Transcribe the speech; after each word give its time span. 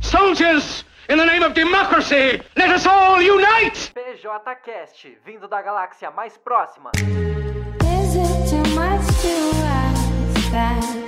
Soldiers, 0.00 0.84
in 1.08 1.18
the 1.18 1.24
name 1.24 1.42
of 1.42 1.54
democracy, 1.54 2.40
let 2.56 2.70
us 2.70 2.86
all 2.86 3.20
unite! 3.20 3.92
PJCast, 3.94 5.18
vindo 5.24 5.48
da 5.48 5.62
galáxia 5.62 6.10
mais 6.10 6.36
próxima. 6.36 6.90
Is 6.94 8.14
it 8.14 8.50
too 8.50 8.74
much 8.74 9.06
to 9.22 9.34
ask 9.64 10.50
that 10.52 11.07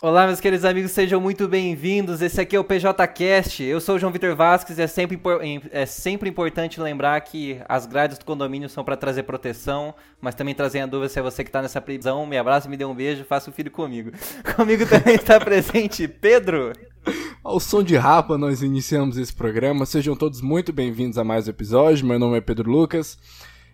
Olá, 0.00 0.26
meus 0.26 0.38
queridos 0.38 0.64
amigos, 0.64 0.92
sejam 0.92 1.20
muito 1.20 1.48
bem-vindos. 1.48 2.22
Esse 2.22 2.40
aqui 2.40 2.54
é 2.54 2.60
o 2.60 2.62
PJCast. 2.62 3.64
Eu 3.64 3.80
sou 3.80 3.96
o 3.96 3.98
João 3.98 4.12
Vitor 4.12 4.36
Vasques 4.36 4.78
e 4.78 4.82
é 4.82 4.86
sempre, 4.86 5.20
é 5.72 5.86
sempre 5.86 6.30
importante 6.30 6.80
lembrar 6.80 7.20
que 7.22 7.60
as 7.68 7.84
grades 7.84 8.16
do 8.16 8.24
condomínio 8.24 8.68
são 8.68 8.84
para 8.84 8.96
trazer 8.96 9.24
proteção, 9.24 9.92
mas 10.20 10.36
também 10.36 10.54
trazem 10.54 10.82
a 10.82 10.86
dúvida 10.86 11.08
se 11.08 11.18
é 11.18 11.22
você 11.22 11.42
que 11.42 11.48
está 11.48 11.60
nessa 11.60 11.80
prisão. 11.80 12.24
Me 12.26 12.38
abraça, 12.38 12.68
me 12.68 12.76
dê 12.76 12.84
um 12.84 12.94
beijo, 12.94 13.24
faça 13.24 13.50
o 13.50 13.52
filho 13.52 13.72
comigo. 13.72 14.12
Comigo 14.54 14.86
também 14.86 15.16
está 15.16 15.40
presente 15.40 16.06
Pedro. 16.06 16.72
Ao 17.42 17.58
som 17.58 17.82
de 17.82 17.96
rapa, 17.96 18.38
nós 18.38 18.62
iniciamos 18.62 19.18
esse 19.18 19.34
programa. 19.34 19.84
Sejam 19.84 20.14
todos 20.14 20.40
muito 20.40 20.72
bem-vindos 20.72 21.18
a 21.18 21.24
mais 21.24 21.48
um 21.48 21.50
episódio. 21.50 22.06
Meu 22.06 22.20
nome 22.20 22.38
é 22.38 22.40
Pedro 22.40 22.70
Lucas. 22.70 23.18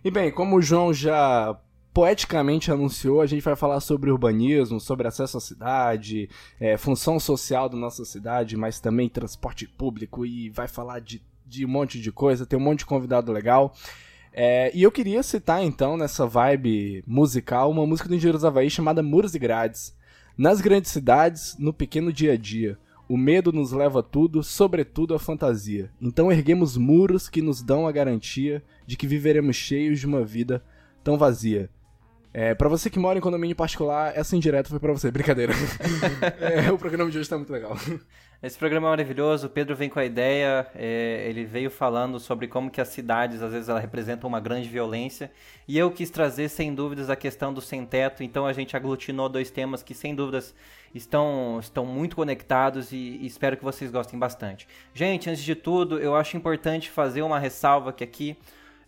E 0.02 0.10
bem, 0.10 0.30
como 0.30 0.56
o 0.56 0.62
João 0.62 0.94
já 0.94 1.54
poeticamente 1.94 2.72
anunciou, 2.72 3.20
a 3.20 3.26
gente 3.26 3.42
vai 3.42 3.54
falar 3.54 3.78
sobre 3.78 4.10
urbanismo, 4.10 4.80
sobre 4.80 5.06
acesso 5.06 5.38
à 5.38 5.40
cidade, 5.40 6.28
é, 6.58 6.76
função 6.76 7.20
social 7.20 7.68
da 7.68 7.76
nossa 7.76 8.04
cidade, 8.04 8.56
mas 8.56 8.80
também 8.80 9.08
transporte 9.08 9.68
público 9.68 10.26
e 10.26 10.50
vai 10.50 10.66
falar 10.66 10.98
de, 10.98 11.22
de 11.46 11.64
um 11.64 11.68
monte 11.68 12.00
de 12.00 12.10
coisa. 12.10 12.44
Tem 12.44 12.58
um 12.58 12.62
monte 12.62 12.80
de 12.80 12.86
convidado 12.86 13.30
legal. 13.30 13.72
É, 14.32 14.72
e 14.74 14.82
eu 14.82 14.90
queria 14.90 15.22
citar 15.22 15.62
então, 15.62 15.96
nessa 15.96 16.26
vibe 16.26 17.04
musical, 17.06 17.70
uma 17.70 17.86
música 17.86 18.08
do 18.08 18.16
Engenheiros 18.16 18.44
Havaí 18.44 18.68
chamada 18.68 19.00
Muros 19.00 19.36
e 19.36 19.38
Grades. 19.38 19.96
Nas 20.36 20.60
grandes 20.60 20.90
cidades, 20.90 21.54
no 21.60 21.72
pequeno 21.72 22.12
dia 22.12 22.32
a 22.32 22.36
dia, 22.36 22.76
o 23.08 23.16
medo 23.16 23.52
nos 23.52 23.70
leva 23.70 24.00
a 24.00 24.02
tudo, 24.02 24.42
sobretudo 24.42 25.14
a 25.14 25.18
fantasia. 25.20 25.92
Então 26.02 26.32
erguemos 26.32 26.76
muros 26.76 27.28
que 27.28 27.40
nos 27.40 27.62
dão 27.62 27.86
a 27.86 27.92
garantia 27.92 28.64
de 28.84 28.96
que 28.96 29.06
viveremos 29.06 29.54
cheios 29.54 30.00
de 30.00 30.06
uma 30.06 30.24
vida 30.24 30.60
tão 31.04 31.16
vazia. 31.16 31.70
É, 32.36 32.52
para 32.52 32.68
você 32.68 32.90
que 32.90 32.98
mora 32.98 33.16
em 33.16 33.22
condomínio 33.22 33.54
particular, 33.54 34.12
essa 34.16 34.34
indireta 34.34 34.68
foi 34.68 34.80
pra 34.80 34.92
você, 34.92 35.08
brincadeira. 35.08 35.52
É, 36.40 36.70
o 36.72 36.76
programa 36.76 37.10
de 37.10 37.18
hoje 37.18 37.28
tá 37.28 37.36
muito 37.36 37.52
legal. 37.52 37.76
Esse 38.42 38.58
programa 38.58 38.88
é 38.88 38.90
maravilhoso. 38.90 39.46
O 39.46 39.50
Pedro 39.50 39.76
vem 39.76 39.88
com 39.88 40.00
a 40.00 40.04
ideia. 40.04 40.66
é, 40.74 41.26
ele 41.28 41.44
veio 41.44 41.70
falando 41.70 42.18
sobre 42.18 42.48
como 42.48 42.70
que 42.70 42.80
as 42.80 42.88
cidades 42.88 43.40
às 43.40 43.52
vezes 43.52 43.68
ela 43.68 43.78
representam 43.78 44.28
uma 44.28 44.40
grande 44.40 44.68
violência. 44.68 45.30
E 45.68 45.78
eu 45.78 45.90
quis 45.90 46.10
trazer 46.10 46.48
sem 46.48 46.74
dúvidas 46.74 47.08
a 47.08 47.16
questão 47.16 47.54
do 47.54 47.60
sem 47.60 47.86
teto. 47.86 48.22
Então 48.22 48.46
a 48.46 48.52
gente 48.52 48.76
aglutinou 48.76 49.28
dois 49.28 49.50
temas 49.50 49.82
que 49.82 49.94
sem 49.94 50.14
dúvidas 50.14 50.54
estão 50.94 51.58
estão 51.60 51.86
muito 51.86 52.16
conectados 52.16 52.90
e, 52.90 52.96
e 52.96 53.26
espero 53.26 53.56
que 53.56 53.64
vocês 53.64 53.90
gostem 53.90 54.18
bastante. 54.18 54.66
Gente, 54.92 55.30
antes 55.30 55.42
de 55.42 55.54
tudo, 55.54 55.98
eu 55.98 56.16
acho 56.16 56.36
importante 56.36 56.90
fazer 56.90 57.22
uma 57.22 57.38
ressalva 57.38 57.92
que 57.92 58.02
aqui 58.02 58.36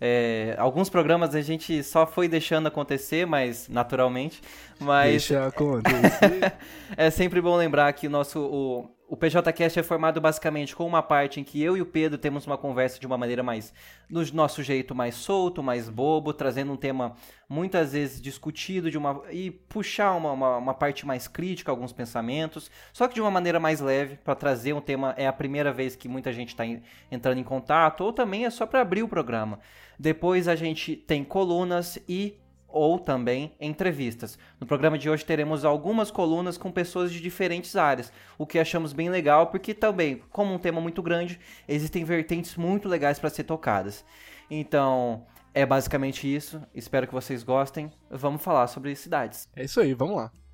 é, 0.01 0.55
alguns 0.59 0.89
programas 0.89 1.35
a 1.35 1.41
gente 1.41 1.83
só 1.83 2.07
foi 2.07 2.29
deixando 2.29 2.67
acontecer, 2.67 3.27
mas 3.27 3.69
naturalmente. 3.69 4.41
Mas 4.79 5.11
Deixa 5.11 5.47
acontecer. 5.47 6.53
é 6.97 7.11
sempre 7.11 7.41
bom 7.41 7.57
lembrar 7.57 7.93
que 7.93 8.07
o 8.07 8.11
nosso 8.11 8.41
o, 8.41 8.91
o 9.09 9.17
PJCast 9.17 9.79
é 9.79 9.83
formado 9.85 10.21
basicamente 10.21 10.75
com 10.75 10.85
uma 10.85 11.03
parte 11.03 11.39
em 11.39 11.45
que 11.45 11.63
eu 11.63 11.77
e 11.77 11.81
o 11.81 11.87
Pedro 11.87 12.19
temos 12.19 12.45
uma 12.45 12.59
conversa 12.59 12.99
de 12.99 13.07
uma 13.07 13.17
maneira 13.17 13.41
mais 13.41 13.73
no 14.11 14.25
nosso 14.33 14.65
jeito 14.65 14.95
mais 14.95 15.15
solto, 15.15 15.63
mais 15.63 15.89
bobo, 15.89 16.33
trazendo 16.33 16.73
um 16.73 16.77
tema 16.77 17.15
muitas 17.49 17.93
vezes 17.93 18.21
discutido 18.21 18.91
de 18.91 18.99
uma 18.99 19.23
e 19.31 19.51
puxar 19.51 20.13
uma, 20.15 20.33
uma, 20.33 20.57
uma 20.57 20.75
parte 20.75 21.07
mais 21.07 21.29
crítica, 21.29 21.71
alguns 21.71 21.93
pensamentos, 21.93 22.69
só 22.93 23.07
que 23.07 23.15
de 23.15 23.21
uma 23.21 23.31
maneira 23.31 23.61
mais 23.61 23.81
leve 23.81 24.17
para 24.17 24.35
trazer 24.35 24.73
um 24.73 24.81
tema 24.81 25.15
é 25.17 25.27
a 25.27 25.33
primeira 25.33 25.73
vez 25.73 25.95
que 25.95 26.09
muita 26.09 26.33
gente 26.33 26.49
está 26.49 26.65
entrando 27.11 27.39
em 27.39 27.45
contato 27.45 28.03
ou 28.03 28.13
também 28.13 28.45
é 28.45 28.51
só 28.51 28.67
para 28.67 28.81
abrir 28.81 29.05
o 29.05 29.09
programa. 29.09 29.61
Depois 29.97 30.49
a 30.49 30.57
gente 30.57 30.97
tem 30.97 31.23
colunas 31.23 31.97
e 32.09 32.37
ou 32.77 32.99
também 32.99 33.55
entrevistas. 33.59 34.39
No 34.61 34.67
programa 34.67 34.99
de 34.99 35.09
hoje 35.09 35.25
teremos 35.25 35.65
algumas 35.65 36.11
colunas 36.11 36.59
com 36.59 36.71
pessoas 36.71 37.11
de 37.11 37.21
diferentes 37.21 37.75
áreas, 37.75 38.13
o 38.37 38.47
que 38.47 38.59
achamos 38.59 38.93
bem 38.93 39.09
legal, 39.09 39.47
porque 39.47 39.73
também, 39.73 40.23
como 40.31 40.53
um 40.53 40.59
tema 40.59 40.79
muito 40.79 41.03
grande, 41.03 41.41
existem 41.67 42.05
vertentes 42.05 42.55
muito 42.57 42.87
legais 42.87 43.19
para 43.19 43.31
ser 43.31 43.45
tocadas. 43.45 44.05
Então, 44.51 45.27
é 45.55 45.65
basicamente 45.65 46.33
isso. 46.33 46.61
Espero 46.75 47.07
que 47.07 47.15
vocês 47.15 47.43
gostem. 47.43 47.91
Vamos 48.11 48.43
falar 48.43 48.67
sobre 48.67 48.95
cidades. 48.95 49.49
É 49.57 49.65
isso 49.65 49.81
aí, 49.81 49.95
vamos 49.95 50.17
lá. 50.17 50.46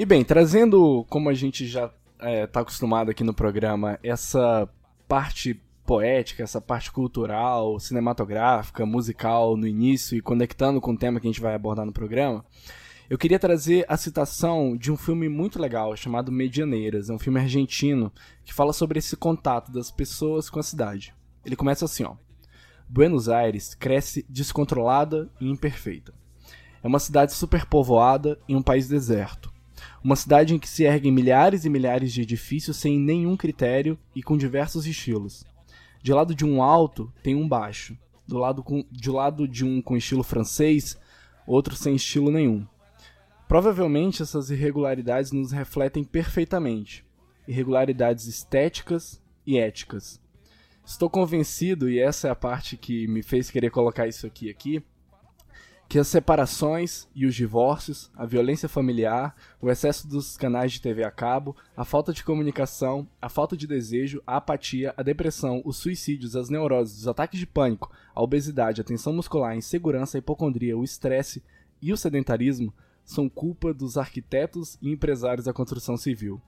E 0.00 0.06
bem, 0.06 0.24
trazendo, 0.24 1.04
como 1.10 1.28
a 1.28 1.34
gente 1.34 1.66
já 1.66 1.92
está 2.42 2.60
acostumado 2.60 3.10
aqui 3.10 3.22
no 3.22 3.34
programa, 3.34 3.98
essa 4.02 4.66
parte 5.06 5.60
poética, 5.84 6.42
essa 6.42 6.58
parte 6.58 6.90
cultural, 6.90 7.78
cinematográfica, 7.78 8.86
musical 8.86 9.58
no 9.58 9.66
início 9.66 10.16
e 10.16 10.22
conectando 10.22 10.80
com 10.80 10.92
o 10.92 10.96
tema 10.96 11.20
que 11.20 11.26
a 11.26 11.30
gente 11.30 11.42
vai 11.42 11.54
abordar 11.54 11.84
no 11.84 11.92
programa, 11.92 12.42
eu 13.10 13.18
queria 13.18 13.38
trazer 13.38 13.84
a 13.90 13.96
citação 13.98 14.74
de 14.74 14.90
um 14.90 14.96
filme 14.96 15.28
muito 15.28 15.60
legal 15.60 15.94
chamado 15.94 16.32
Medianeiras. 16.32 17.10
É 17.10 17.12
um 17.12 17.18
filme 17.18 17.38
argentino 17.38 18.10
que 18.42 18.54
fala 18.54 18.72
sobre 18.72 18.98
esse 18.98 19.18
contato 19.18 19.70
das 19.70 19.90
pessoas 19.90 20.48
com 20.48 20.58
a 20.58 20.62
cidade. 20.62 21.14
Ele 21.44 21.56
começa 21.56 21.84
assim, 21.84 22.04
ó. 22.04 22.14
Buenos 22.88 23.28
Aires 23.28 23.74
cresce 23.74 24.24
descontrolada 24.30 25.28
e 25.38 25.50
imperfeita. 25.50 26.14
É 26.82 26.88
uma 26.88 26.98
cidade 26.98 27.34
superpovoada 27.34 28.40
em 28.48 28.56
um 28.56 28.62
país 28.62 28.88
deserto. 28.88 29.49
Uma 30.02 30.16
cidade 30.16 30.54
em 30.54 30.58
que 30.58 30.68
se 30.68 30.84
erguem 30.84 31.12
milhares 31.12 31.64
e 31.66 31.68
milhares 31.68 32.12
de 32.12 32.22
edifícios 32.22 32.78
sem 32.78 32.98
nenhum 32.98 33.36
critério 33.36 33.98
e 34.14 34.22
com 34.22 34.36
diversos 34.36 34.86
estilos. 34.86 35.44
De 36.02 36.12
lado 36.12 36.34
de 36.34 36.44
um 36.44 36.62
alto 36.62 37.12
tem 37.22 37.34
um 37.34 37.46
baixo. 37.46 37.96
Do 38.26 38.38
lado, 38.38 38.62
com, 38.62 38.84
de 38.90 39.10
lado 39.10 39.46
de 39.46 39.64
um 39.64 39.82
com 39.82 39.96
estilo 39.96 40.22
francês, 40.22 40.98
outro 41.46 41.74
sem 41.74 41.96
estilo 41.96 42.30
nenhum. 42.30 42.66
Provavelmente 43.46 44.22
essas 44.22 44.50
irregularidades 44.50 45.32
nos 45.32 45.52
refletem 45.52 46.02
perfeitamente. 46.02 47.04
Irregularidades 47.46 48.26
estéticas 48.26 49.20
e 49.46 49.58
éticas. 49.58 50.20
Estou 50.86 51.10
convencido, 51.10 51.90
e 51.90 51.98
essa 51.98 52.28
é 52.28 52.30
a 52.30 52.36
parte 52.36 52.76
que 52.76 53.06
me 53.06 53.22
fez 53.22 53.50
querer 53.50 53.70
colocar 53.70 54.06
isso 54.06 54.26
aqui 54.26 54.48
aqui, 54.48 54.82
que 55.90 55.98
as 55.98 56.06
separações 56.06 57.08
e 57.16 57.26
os 57.26 57.34
divórcios, 57.34 58.12
a 58.14 58.24
violência 58.24 58.68
familiar, 58.68 59.34
o 59.60 59.68
excesso 59.68 60.06
dos 60.06 60.36
canais 60.36 60.70
de 60.70 60.80
TV 60.80 61.02
a 61.02 61.10
cabo, 61.10 61.56
a 61.76 61.84
falta 61.84 62.12
de 62.12 62.22
comunicação, 62.22 63.08
a 63.20 63.28
falta 63.28 63.56
de 63.56 63.66
desejo, 63.66 64.22
a 64.24 64.36
apatia, 64.36 64.94
a 64.96 65.02
depressão, 65.02 65.60
os 65.64 65.78
suicídios, 65.78 66.36
as 66.36 66.48
neuroses, 66.48 67.00
os 67.00 67.08
ataques 67.08 67.40
de 67.40 67.46
pânico, 67.46 67.90
a 68.14 68.22
obesidade, 68.22 68.80
a 68.80 68.84
tensão 68.84 69.12
muscular, 69.12 69.50
a 69.50 69.56
insegurança, 69.56 70.16
a 70.16 70.20
hipocondria, 70.20 70.78
o 70.78 70.84
estresse 70.84 71.42
e 71.82 71.92
o 71.92 71.96
sedentarismo 71.96 72.72
são 73.04 73.28
culpa 73.28 73.74
dos 73.74 73.98
arquitetos 73.98 74.78
e 74.80 74.92
empresários 74.92 75.46
da 75.46 75.52
construção 75.52 75.96
civil. 75.96 76.40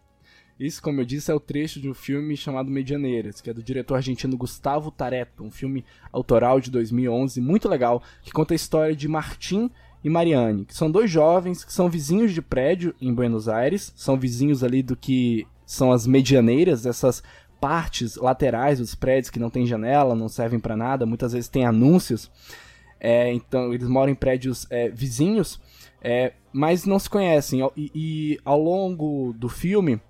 Isso, 0.58 0.82
como 0.82 1.00
eu 1.00 1.04
disse, 1.04 1.30
é 1.30 1.34
o 1.34 1.40
trecho 1.40 1.80
de 1.80 1.88
um 1.88 1.94
filme 1.94 2.36
chamado 2.36 2.70
Medianeiras, 2.70 3.40
que 3.40 3.50
é 3.50 3.54
do 3.54 3.62
diretor 3.62 3.96
argentino 3.96 4.36
Gustavo 4.36 4.90
Tareto, 4.90 5.42
um 5.42 5.50
filme 5.50 5.84
autoral 6.12 6.60
de 6.60 6.70
2011, 6.70 7.40
muito 7.40 7.68
legal, 7.68 8.02
que 8.22 8.30
conta 8.30 8.54
a 8.54 8.56
história 8.56 8.94
de 8.94 9.08
Martim 9.08 9.70
e 10.04 10.10
Mariane, 10.10 10.64
que 10.64 10.74
são 10.74 10.90
dois 10.90 11.10
jovens 11.10 11.64
que 11.64 11.72
são 11.72 11.88
vizinhos 11.88 12.32
de 12.32 12.42
prédio 12.42 12.94
em 13.00 13.12
Buenos 13.12 13.48
Aires, 13.48 13.92
são 13.96 14.18
vizinhos 14.18 14.62
ali 14.62 14.82
do 14.82 14.96
que 14.96 15.46
são 15.64 15.92
as 15.92 16.06
medianeiras, 16.06 16.86
essas 16.86 17.22
partes 17.60 18.16
laterais 18.16 18.78
dos 18.78 18.94
prédios 18.94 19.30
que 19.30 19.38
não 19.38 19.50
tem 19.50 19.66
janela, 19.66 20.14
não 20.14 20.28
servem 20.28 20.58
para 20.58 20.76
nada, 20.76 21.06
muitas 21.06 21.32
vezes 21.32 21.48
tem 21.48 21.64
anúncios. 21.64 22.30
É, 23.00 23.32
então, 23.32 23.72
eles 23.72 23.88
moram 23.88 24.12
em 24.12 24.16
prédios 24.16 24.66
é, 24.70 24.88
vizinhos 24.88 25.60
é, 26.02 26.32
mas 26.52 26.84
não 26.84 26.98
se 26.98 27.08
conhecem. 27.08 27.60
E, 27.76 27.90
e 27.94 28.40
ao 28.44 28.60
longo 28.60 29.32
do 29.34 29.48
filme, 29.48 30.00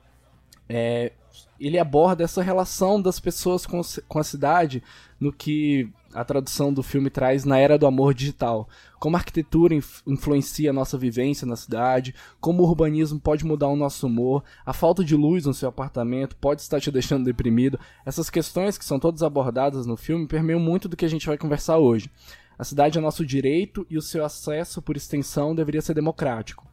é, 0.75 1.13
ele 1.61 1.79
aborda 1.79 2.25
essa 2.25 2.43
relação 2.43 3.01
das 3.01 3.21
pessoas 3.21 3.67
com, 3.67 3.81
com 4.09 4.19
a 4.19 4.25
cidade 4.25 4.83
no 5.21 5.31
que 5.31 5.87
a 6.15 6.25
tradução 6.25 6.73
do 6.73 6.83
filme 6.83 7.11
traz 7.11 7.45
na 7.45 7.59
era 7.59 7.79
do 7.79 7.87
amor 7.87 8.15
digital. 8.15 8.67
Como 8.99 9.15
a 9.15 9.19
arquitetura 9.19 9.75
inf 9.75 10.01
influencia 10.07 10.71
a 10.71 10.73
nossa 10.73 10.97
vivência 10.97 11.47
na 11.47 11.57
cidade, 11.57 12.15
como 12.41 12.63
o 12.63 12.67
urbanismo 12.67 13.21
pode 13.21 13.45
mudar 13.45 13.69
o 13.69 13.77
nosso 13.77 14.07
humor, 14.07 14.43
a 14.65 14.73
falta 14.73 15.05
de 15.05 15.15
luz 15.15 15.45
no 15.45 15.53
seu 15.53 15.69
apartamento 15.69 16.37
pode 16.37 16.63
estar 16.63 16.81
te 16.81 16.91
deixando 16.91 17.27
deprimido. 17.27 17.79
Essas 18.05 18.31
questões 18.31 18.79
que 18.79 18.85
são 18.85 18.99
todas 18.99 19.23
abordadas 19.23 19.85
no 19.85 19.97
filme 19.97 20.27
permeiam 20.27 20.59
muito 20.59 20.89
do 20.89 20.97
que 20.97 21.05
a 21.05 21.11
gente 21.11 21.27
vai 21.27 21.37
conversar 21.37 21.77
hoje. 21.77 22.11
A 22.59 22.65
cidade 22.65 22.97
é 22.97 23.01
nosso 23.01 23.27
direito 23.27 23.87
e 23.91 23.99
o 23.99 24.03
seu 24.03 24.25
acesso, 24.25 24.81
por 24.81 24.97
extensão, 24.97 25.55
deveria 25.55 25.83
ser 25.83 25.93
democrático 25.93 26.72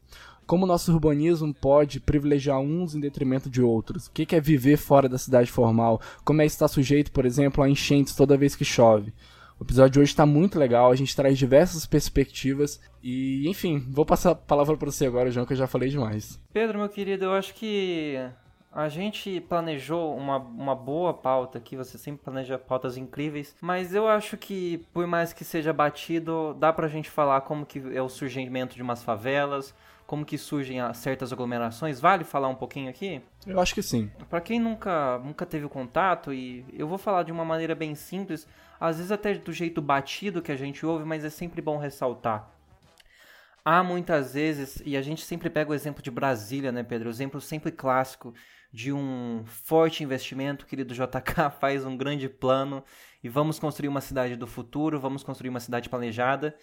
como 0.50 0.64
o 0.64 0.68
nosso 0.68 0.92
urbanismo 0.92 1.54
pode 1.54 2.00
privilegiar 2.00 2.60
uns 2.60 2.96
em 2.96 3.00
detrimento 3.00 3.52
de 3.52 3.62
outros. 3.62 4.08
O 4.08 4.12
que 4.12 4.36
é 4.36 4.42
viver 4.42 4.78
fora 4.78 5.08
da 5.08 5.20
cidade 5.20 5.52
formal? 5.52 6.02
Como 6.26 6.42
é 6.42 6.46
estar 6.48 6.68
sujeito, 6.68 7.12
por 7.12 7.24
exemplo, 7.24 7.64
a 7.64 7.70
enchentes 7.70 8.16
toda 8.16 8.36
vez 8.36 8.56
que 8.56 8.66
chove? 8.66 9.14
O 9.60 9.64
episódio 9.64 9.92
de 9.92 10.00
hoje 10.00 10.12
está 10.12 10.26
muito 10.26 10.58
legal, 10.58 10.90
a 10.90 10.96
gente 10.96 11.16
traz 11.16 11.38
diversas 11.38 11.86
perspectivas 11.86 12.82
e, 13.04 13.48
enfim, 13.48 13.86
vou 13.92 14.04
passar 14.04 14.32
a 14.32 14.36
palavra 14.36 14.76
para 14.76 14.90
você 14.90 15.06
agora, 15.06 15.30
João, 15.30 15.46
que 15.46 15.54
eu 15.54 15.58
já 15.58 15.68
falei 15.68 15.88
demais. 15.88 16.42
Pedro, 16.52 16.80
meu 16.80 16.90
querido, 16.90 17.26
eu 17.26 17.34
acho 17.34 17.54
que 17.54 18.18
a 18.72 18.90
gente 18.90 19.40
planejou 19.42 20.18
uma, 20.18 20.38
uma 20.38 20.74
boa 20.74 21.14
pauta 21.14 21.60
aqui, 21.60 21.76
você 21.76 21.96
sempre 21.96 22.24
planeja 22.24 22.58
pautas 22.58 22.98
incríveis, 22.98 23.56
mas 23.62 23.94
eu 23.94 24.08
acho 24.08 24.36
que, 24.36 24.80
por 24.92 25.06
mais 25.06 25.32
que 25.32 25.44
seja 25.44 25.72
batido, 25.72 26.56
dá 26.56 26.74
pra 26.74 26.88
gente 26.88 27.08
falar 27.08 27.42
como 27.42 27.68
que 27.68 27.96
é 27.96 28.02
o 28.02 28.10
surgimento 28.10 28.76
de 28.76 28.82
umas 28.82 29.04
favelas, 29.04 29.76
como 30.10 30.26
que 30.26 30.40
surgem 30.40 30.80
certas 30.96 31.32
aglomerações. 31.32 32.00
Vale 32.00 32.24
falar 32.24 32.48
um 32.48 32.56
pouquinho 32.56 32.90
aqui? 32.90 33.22
Eu 33.46 33.60
acho 33.60 33.76
que 33.76 33.84
sim. 33.84 34.10
Para 34.28 34.42
quem 34.42 34.60
nunca, 34.60 35.20
nunca 35.20 35.46
teve 35.46 35.70
contato, 35.70 36.34
e 36.34 36.66
eu 36.74 36.88
vou 36.88 36.98
falar 36.98 37.22
de 37.22 37.32
uma 37.32 37.46
maneira 37.46 37.76
bem 37.76 37.94
simples, 37.94 38.48
às 38.80 38.98
vezes 38.98 39.12
até 39.12 39.36
do 39.36 39.54
jeito 39.54 39.84
batido 39.84 40.42
que 40.42 40.52
a 40.52 40.56
gente 40.56 40.84
ouve, 40.84 41.06
mas 41.06 41.24
é 41.24 41.30
sempre 41.30 41.62
bom 41.62 41.78
ressaltar. 41.78 42.50
Há 43.64 43.84
muitas 43.84 44.34
vezes, 44.34 44.82
e 44.84 44.98
a 44.98 45.02
gente 45.04 45.24
sempre 45.24 45.48
pega 45.48 45.70
o 45.70 45.76
exemplo 45.76 46.02
de 46.02 46.10
Brasília, 46.10 46.72
né, 46.72 46.82
Pedro? 46.82 47.08
O 47.08 47.12
exemplo 47.12 47.40
sempre 47.40 47.72
clássico 47.72 48.34
de 48.74 48.92
um 48.92 49.44
forte 49.46 50.04
investimento. 50.04 50.66
Querido 50.66 50.92
JK 50.92 51.52
faz 51.62 51.86
um 51.86 51.96
grande 51.96 52.28
plano 52.28 52.84
e 53.24 53.30
vamos 53.30 53.60
construir 53.60 53.90
uma 53.90 54.02
cidade 54.02 54.36
do 54.36 54.48
futuro, 54.48 55.00
vamos 55.00 55.22
construir 55.22 55.52
uma 55.52 55.60
cidade 55.60 55.88
planejada 55.88 56.56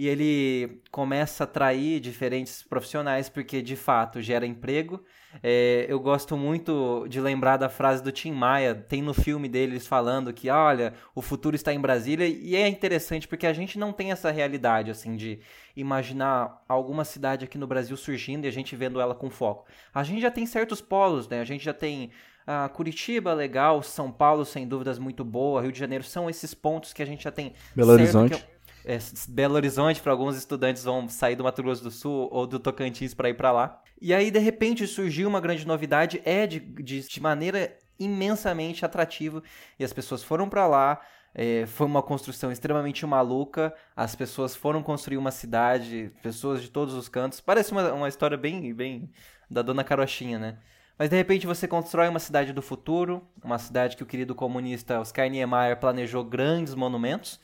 e 0.00 0.08
ele 0.08 0.80
começa 0.90 1.42
a 1.42 1.44
atrair 1.44 2.00
diferentes 2.00 2.62
profissionais 2.62 3.28
porque 3.28 3.60
de 3.60 3.76
fato 3.76 4.22
gera 4.22 4.46
emprego. 4.46 5.04
É, 5.42 5.84
eu 5.90 6.00
gosto 6.00 6.38
muito 6.38 7.06
de 7.06 7.20
lembrar 7.20 7.58
da 7.58 7.68
frase 7.68 8.02
do 8.02 8.10
Tim 8.10 8.32
Maia, 8.32 8.74
tem 8.74 9.02
no 9.02 9.12
filme 9.12 9.46
deles 9.46 9.86
falando 9.86 10.32
que, 10.32 10.48
olha, 10.48 10.94
o 11.14 11.20
futuro 11.20 11.54
está 11.54 11.74
em 11.74 11.78
Brasília, 11.78 12.26
e 12.26 12.56
é 12.56 12.66
interessante 12.66 13.28
porque 13.28 13.46
a 13.46 13.52
gente 13.52 13.78
não 13.78 13.92
tem 13.92 14.10
essa 14.10 14.30
realidade, 14.30 14.90
assim, 14.90 15.16
de 15.16 15.38
imaginar 15.76 16.64
alguma 16.66 17.04
cidade 17.04 17.44
aqui 17.44 17.58
no 17.58 17.66
Brasil 17.66 17.94
surgindo 17.94 18.46
e 18.46 18.48
a 18.48 18.52
gente 18.52 18.74
vendo 18.74 19.02
ela 19.02 19.14
com 19.14 19.28
foco. 19.28 19.66
A 19.92 20.02
gente 20.02 20.22
já 20.22 20.30
tem 20.30 20.46
certos 20.46 20.80
polos, 20.80 21.28
né? 21.28 21.42
A 21.42 21.44
gente 21.44 21.62
já 21.62 21.74
tem 21.74 22.10
ah, 22.46 22.70
Curitiba, 22.70 23.34
legal, 23.34 23.82
São 23.82 24.10
Paulo, 24.10 24.46
sem 24.46 24.66
dúvidas, 24.66 24.98
muito 24.98 25.26
boa, 25.26 25.60
Rio 25.60 25.70
de 25.70 25.78
Janeiro, 25.78 26.04
são 26.04 26.30
esses 26.30 26.54
pontos 26.54 26.94
que 26.94 27.02
a 27.02 27.06
gente 27.06 27.22
já 27.22 27.30
tem. 27.30 27.52
Belo 27.76 27.92
Horizonte. 27.92 28.36
Que 28.36 28.59
é, 28.90 28.98
Belo 29.28 29.54
Horizonte, 29.54 30.00
para 30.00 30.10
alguns 30.10 30.36
estudantes 30.36 30.82
vão 30.82 31.08
sair 31.08 31.36
do 31.36 31.44
Mato 31.44 31.62
Grosso 31.62 31.84
do 31.84 31.92
Sul 31.92 32.28
ou 32.32 32.44
do 32.44 32.58
Tocantins 32.58 33.14
para 33.14 33.28
ir 33.30 33.34
para 33.34 33.52
lá. 33.52 33.80
E 34.02 34.12
aí, 34.12 34.32
de 34.32 34.40
repente, 34.40 34.84
surgiu 34.86 35.28
uma 35.28 35.40
grande 35.40 35.64
novidade, 35.64 36.20
é 36.24 36.44
de, 36.44 36.58
de, 36.58 37.06
de 37.06 37.22
maneira 37.22 37.78
imensamente 38.00 38.84
atrativa, 38.84 39.42
e 39.78 39.84
as 39.84 39.92
pessoas 39.92 40.24
foram 40.24 40.48
para 40.48 40.66
lá. 40.66 41.00
É, 41.32 41.64
foi 41.66 41.86
uma 41.86 42.02
construção 42.02 42.50
extremamente 42.50 43.06
maluca. 43.06 43.72
As 43.94 44.16
pessoas 44.16 44.56
foram 44.56 44.82
construir 44.82 45.18
uma 45.18 45.30
cidade, 45.30 46.10
pessoas 46.20 46.60
de 46.60 46.68
todos 46.68 46.92
os 46.94 47.08
cantos. 47.08 47.40
Parece 47.40 47.70
uma, 47.70 47.92
uma 47.92 48.08
história 48.08 48.36
bem, 48.36 48.74
bem 48.74 49.08
da 49.48 49.62
Dona 49.62 49.84
Carochinha, 49.84 50.38
né? 50.40 50.58
Mas 50.98 51.08
de 51.08 51.16
repente 51.16 51.46
você 51.46 51.68
constrói 51.68 52.08
uma 52.08 52.18
cidade 52.18 52.52
do 52.52 52.60
futuro, 52.60 53.22
uma 53.42 53.58
cidade 53.58 53.96
que 53.96 54.02
o 54.02 54.06
querido 54.06 54.34
comunista 54.34 55.00
Oscar 55.00 55.30
Niemeyer 55.30 55.78
planejou 55.78 56.24
grandes 56.24 56.74
monumentos 56.74 57.40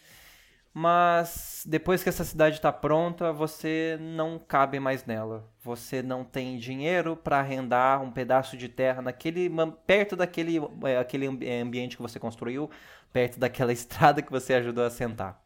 mas 0.79 1.63
depois 1.67 2.03
que 2.03 2.11
essa 2.11 2.23
cidade 2.23 2.57
está 2.57 2.71
pronta, 2.71 3.33
você 3.33 3.97
não 3.99 4.39
cabe 4.39 4.79
mais 4.79 5.07
nela. 5.07 5.49
Você 5.63 6.03
não 6.03 6.23
tem 6.23 6.59
dinheiro 6.59 7.17
para 7.17 7.39
arrendar 7.39 8.03
um 8.03 8.11
pedaço 8.11 8.59
de 8.59 8.69
terra 8.69 9.01
naquele 9.01 9.51
perto 9.87 10.15
daquele 10.15 10.59
é, 10.85 10.99
aquele 10.99 11.27
ambiente 11.27 11.97
que 11.97 12.03
você 12.03 12.21
construiu, 12.21 12.71
perto 13.11 13.41
daquela 13.41 13.73
estrada 13.73 14.21
que 14.21 14.31
você 14.31 14.53
ajudou 14.53 14.85
a 14.85 14.91
sentar. 14.91 15.43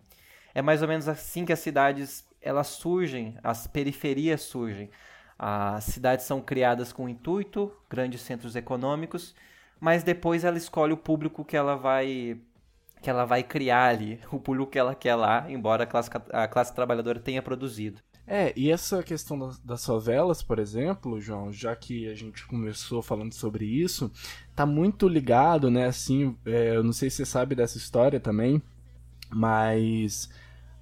É 0.53 0.61
mais 0.61 0.83
ou 0.83 0.89
menos 0.89 1.07
assim 1.07 1.45
que 1.45 1.53
as 1.53 1.61
cidades 1.61 2.29
elas 2.43 2.67
surgem, 2.67 3.37
as 3.41 3.69
periferias 3.69 4.41
surgem. 4.41 4.91
As 5.39 5.85
cidades 5.85 6.25
são 6.25 6.41
criadas 6.41 6.93
com 6.93 7.09
intuito, 7.09 7.73
grandes 7.89 8.23
centros 8.23 8.57
econômicos, 8.57 9.37
mas 9.79 10.03
depois 10.03 10.43
ela 10.43 10.59
escolhe 10.59 10.93
o 10.93 10.97
público 10.97 11.45
que 11.45 11.57
ela 11.57 11.77
vai 11.77 12.41
que 13.01 13.09
ela 13.09 13.25
vai 13.25 13.43
criar 13.43 13.87
ali, 13.87 14.21
o 14.31 14.39
público 14.39 14.71
que 14.71 14.79
ela 14.79 14.95
quer 14.95 15.15
lá, 15.15 15.51
embora 15.51 15.85
a 15.85 15.87
classe, 15.87 16.11
a 16.33 16.47
classe 16.47 16.75
trabalhadora 16.75 17.19
tenha 17.19 17.43
produzido. 17.43 18.01
É, 18.27 18.53
e 18.55 18.71
essa 18.71 19.03
questão 19.03 19.37
das, 19.65 19.85
favelas, 19.85 20.41
por 20.41 20.61
exemplo, 20.61 21.21
João, 21.21 21.53
já 21.53 21.75
que 21.75 22.09
a 22.09 22.15
gente 22.15 22.47
começou 22.47 23.03
falando 23.03 23.33
sobre 23.33 23.65
isso, 23.65 24.09
tá 24.55 24.65
muito 24.65 25.09
ligado, 25.09 25.69
né, 25.69 25.87
assim, 25.87 26.37
é, 26.47 26.77
eu 26.77 26.85
não 26.85 26.93
sei 26.93 27.11
se 27.11 27.17
você 27.17 27.27
sabe 27.27 27.57
dessa 27.57 27.77
história 27.77 28.21
também, 28.21 28.63
mas 29.29 30.31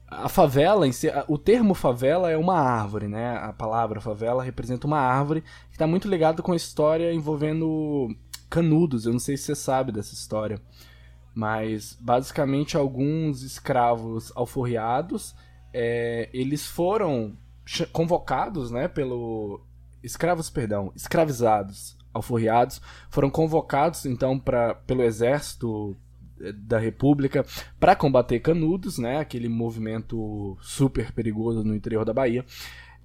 a 0.06 0.28
favela 0.28 0.86
em 0.86 0.92
si, 0.92 1.08
o 1.26 1.38
termo 1.38 1.72
favela 1.72 2.30
é 2.30 2.36
uma 2.36 2.58
árvore, 2.58 3.08
né, 3.08 3.38
a 3.38 3.52
palavra 3.52 3.98
favela 3.98 4.44
representa 4.44 4.86
uma 4.86 5.00
árvore 5.00 5.40
que 5.40 5.76
está 5.76 5.86
muito 5.86 6.06
ligado 6.06 6.42
com 6.42 6.52
a 6.52 6.56
história 6.56 7.14
envolvendo 7.14 8.14
canudos, 8.50 9.06
eu 9.06 9.12
não 9.12 9.20
sei 9.20 9.38
se 9.38 9.44
você 9.44 9.54
sabe 9.54 9.90
dessa 9.90 10.12
história 10.12 10.60
mas 11.38 11.96
basicamente 12.00 12.76
alguns 12.76 13.42
escravos 13.42 14.32
alforriados 14.34 15.36
é, 15.72 16.28
eles 16.32 16.66
foram 16.66 17.38
convocados 17.92 18.72
né 18.72 18.88
pelo 18.88 19.64
escravos 20.02 20.50
perdão 20.50 20.92
escravizados 20.96 21.96
alforriados 22.12 22.82
foram 23.08 23.30
convocados 23.30 24.04
então 24.04 24.36
para 24.36 24.74
pelo 24.74 25.04
exército 25.04 25.96
é, 26.40 26.50
da 26.50 26.76
República 26.76 27.46
para 27.78 27.94
combater 27.94 28.40
Canudos, 28.40 28.98
né, 28.98 29.20
aquele 29.20 29.48
movimento 29.48 30.58
super 30.60 31.12
perigoso 31.12 31.62
no 31.62 31.74
interior 31.74 32.04
da 32.04 32.12
Bahia, 32.12 32.44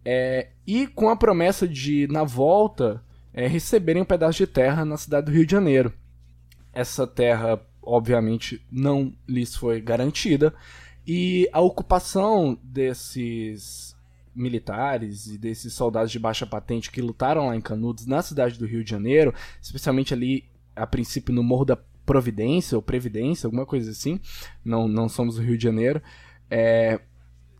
é, 0.03 0.49
e 0.65 0.87
com 0.87 1.07
a 1.07 1.15
promessa 1.15 1.67
de 1.67 2.07
na 2.07 2.23
volta 2.23 3.03
é, 3.31 3.45
receberem 3.45 4.01
um 4.01 4.05
pedaço 4.05 4.39
de 4.39 4.47
terra 4.47 4.83
na 4.83 4.97
cidade 4.97 5.27
do 5.27 5.31
Rio 5.31 5.45
de 5.45 5.51
Janeiro. 5.51 5.93
Essa 6.73 7.05
terra 7.05 7.59
obviamente 7.85 8.65
não 8.71 9.13
lhes 9.27 9.55
foi 9.55 9.81
garantida, 9.81 10.53
e 11.05 11.49
a 11.51 11.59
ocupação 11.59 12.57
desses 12.63 13.95
militares 14.35 15.27
e 15.27 15.37
desses 15.37 15.73
soldados 15.73 16.11
de 16.11 16.17
baixa 16.17 16.45
patente 16.45 16.89
que 16.89 17.01
lutaram 17.01 17.47
lá 17.47 17.55
em 17.55 17.61
Canudos, 17.61 18.05
na 18.05 18.21
cidade 18.21 18.57
do 18.57 18.65
Rio 18.65 18.83
de 18.83 18.89
Janeiro, 18.89 19.33
especialmente 19.61 20.13
ali 20.13 20.45
a 20.75 20.87
princípio 20.87 21.33
no 21.33 21.43
Morro 21.43 21.65
da 21.65 21.77
Providência 22.05 22.75
ou 22.75 22.81
Previdência, 22.81 23.47
alguma 23.47 23.65
coisa 23.65 23.91
assim, 23.91 24.19
não, 24.65 24.87
não 24.87 25.07
somos 25.07 25.35
do 25.35 25.41
Rio 25.41 25.57
de 25.57 25.63
Janeiro, 25.63 26.01
é, 26.49 26.99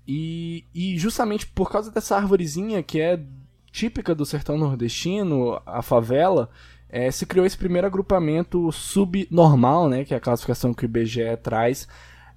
e, 0.07 0.65
e 0.73 0.97
justamente 0.97 1.47
por 1.47 1.71
causa 1.71 1.91
dessa 1.91 2.17
árvorezinha 2.17 2.81
que 2.83 2.99
é 2.99 3.23
típica 3.71 4.13
do 4.13 4.25
sertão 4.25 4.57
nordestino, 4.57 5.61
a 5.65 5.81
favela, 5.81 6.49
é, 6.93 7.09
se 7.09 7.25
criou 7.25 7.43
esse 7.43 7.57
primeiro 7.57 7.87
agrupamento 7.87 8.71
subnormal, 8.71 9.89
né, 9.89 10.05
que 10.05 10.13
é 10.13 10.17
a 10.17 10.19
classificação 10.19 10.75
que 10.75 10.85
o 10.85 10.85
IBGE 10.85 11.35
traz, 11.41 11.87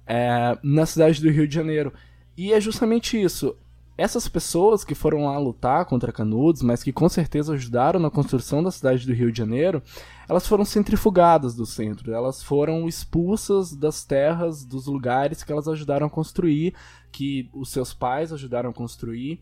é, 0.07 0.57
na 0.63 0.83
cidade 0.83 1.21
do 1.21 1.29
Rio 1.29 1.47
de 1.47 1.53
Janeiro. 1.53 1.93
E 2.35 2.51
é 2.51 2.59
justamente 2.59 3.21
isso. 3.21 3.55
Essas 3.95 4.27
pessoas 4.27 4.83
que 4.83 4.95
foram 4.95 5.25
lá 5.25 5.37
lutar 5.37 5.85
contra 5.85 6.11
Canudos, 6.11 6.63
mas 6.63 6.81
que 6.81 6.91
com 6.91 7.07
certeza 7.07 7.53
ajudaram 7.53 7.99
na 7.99 8.09
construção 8.09 8.63
da 8.63 8.71
cidade 8.71 9.05
do 9.05 9.13
Rio 9.13 9.31
de 9.31 9.37
Janeiro, 9.37 9.81
elas 10.27 10.47
foram 10.47 10.65
centrifugadas 10.65 11.53
do 11.53 11.65
centro, 11.65 12.11
elas 12.11 12.41
foram 12.41 12.87
expulsas 12.87 13.75
das 13.75 14.05
terras, 14.05 14.65
dos 14.65 14.87
lugares 14.87 15.43
que 15.43 15.51
elas 15.51 15.67
ajudaram 15.67 16.07
a 16.07 16.09
construir, 16.09 16.73
que 17.11 17.47
os 17.53 17.69
seus 17.69 17.93
pais 17.93 18.33
ajudaram 18.33 18.71
a 18.71 18.73
construir, 18.73 19.39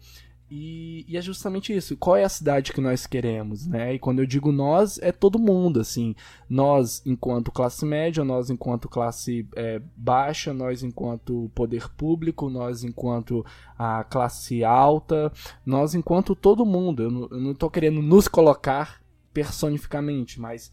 E, 0.57 1.03
e 1.05 1.17
é 1.17 1.21
justamente 1.21 1.75
isso. 1.75 1.97
Qual 1.97 2.15
é 2.15 2.23
a 2.23 2.29
cidade 2.29 2.71
que 2.71 2.79
nós 2.79 3.05
queremos, 3.05 3.67
né? 3.67 3.93
E 3.93 3.99
quando 3.99 4.19
eu 4.19 4.25
digo 4.25 4.53
nós, 4.53 4.97
é 4.99 5.11
todo 5.11 5.37
mundo, 5.37 5.81
assim. 5.81 6.15
Nós 6.49 7.01
enquanto 7.05 7.51
classe 7.51 7.85
média, 7.85 8.23
nós 8.23 8.49
enquanto 8.49 8.87
classe 8.87 9.45
é, 9.53 9.81
baixa, 9.97 10.53
nós 10.53 10.81
enquanto 10.81 11.51
poder 11.53 11.89
público, 11.89 12.49
nós 12.49 12.85
enquanto 12.85 13.45
a 13.77 14.05
classe 14.05 14.63
alta, 14.63 15.29
nós 15.65 15.93
enquanto 15.93 16.33
todo 16.33 16.65
mundo. 16.65 17.03
Eu 17.03 17.11
não, 17.11 17.27
eu 17.31 17.39
não 17.41 17.53
tô 17.53 17.69
querendo 17.69 18.01
nos 18.01 18.29
colocar 18.29 19.01
personificamente, 19.33 20.39
mas 20.39 20.71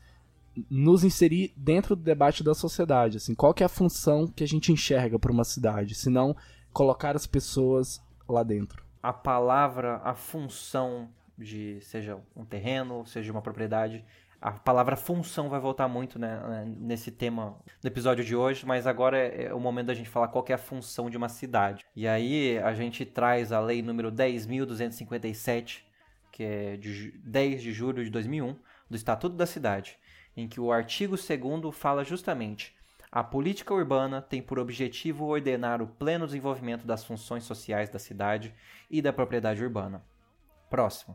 nos 0.70 1.02
inserir 1.02 1.52
dentro 1.56 1.96
do 1.96 2.02
debate 2.04 2.44
da 2.44 2.54
sociedade, 2.54 3.16
assim, 3.16 3.34
qual 3.34 3.52
que 3.52 3.64
é 3.64 3.66
a 3.66 3.70
função 3.70 4.28
que 4.28 4.44
a 4.44 4.46
gente 4.46 4.70
enxerga 4.70 5.18
para 5.18 5.32
uma 5.32 5.44
cidade, 5.44 5.96
se 5.96 6.08
não 6.08 6.36
colocar 6.72 7.16
as 7.16 7.26
pessoas 7.26 8.00
lá 8.28 8.44
dentro. 8.44 8.81
A 9.02 9.12
palavra, 9.12 10.00
a 10.04 10.14
função 10.14 11.10
de 11.36 11.80
seja 11.80 12.20
um 12.36 12.44
terreno, 12.44 13.04
seja 13.06 13.32
uma 13.32 13.42
propriedade, 13.42 14.04
a 14.42 14.50
palavra 14.50 14.96
função 14.96 15.48
vai 15.48 15.60
voltar 15.60 15.86
muito 15.86 16.18
né, 16.18 16.64
nesse 16.66 17.12
tema 17.12 17.56
do 17.80 17.86
episódio 17.86 18.24
de 18.24 18.34
hoje, 18.34 18.66
mas 18.66 18.88
agora 18.88 19.16
é, 19.16 19.44
é 19.44 19.54
o 19.54 19.60
momento 19.60 19.86
da 19.86 19.94
gente 19.94 20.08
falar 20.08 20.26
qual 20.28 20.44
é 20.48 20.52
a 20.52 20.58
função 20.58 21.08
de 21.08 21.16
uma 21.16 21.28
cidade. 21.28 21.86
E 21.94 22.08
aí 22.08 22.58
a 22.58 22.74
gente 22.74 23.04
traz 23.04 23.52
a 23.52 23.60
lei 23.60 23.82
número 23.82 24.10
10.257, 24.10 25.82
que 26.32 26.42
é 26.42 26.76
de 26.76 27.12
10 27.18 27.62
de 27.62 27.72
julho 27.72 28.04
de 28.04 28.10
2001, 28.10 28.56
do 28.90 28.96
Estatuto 28.96 29.36
da 29.36 29.46
Cidade, 29.46 29.96
em 30.36 30.48
que 30.48 30.60
o 30.60 30.72
artigo 30.72 31.14
2 31.16 31.72
fala 31.72 32.02
justamente 32.02 32.74
a 33.14 33.22
política 33.22 33.74
urbana 33.74 34.22
tem 34.22 34.40
por 34.40 34.58
objetivo 34.58 35.26
ordenar 35.26 35.82
o 35.82 35.86
pleno 35.86 36.24
desenvolvimento 36.24 36.86
das 36.86 37.04
funções 37.04 37.44
sociais 37.44 37.90
da 37.90 37.98
cidade 37.98 38.54
e 38.90 39.02
da 39.02 39.12
propriedade 39.12 39.62
urbana. 39.62 40.02
Próximo. 40.70 41.14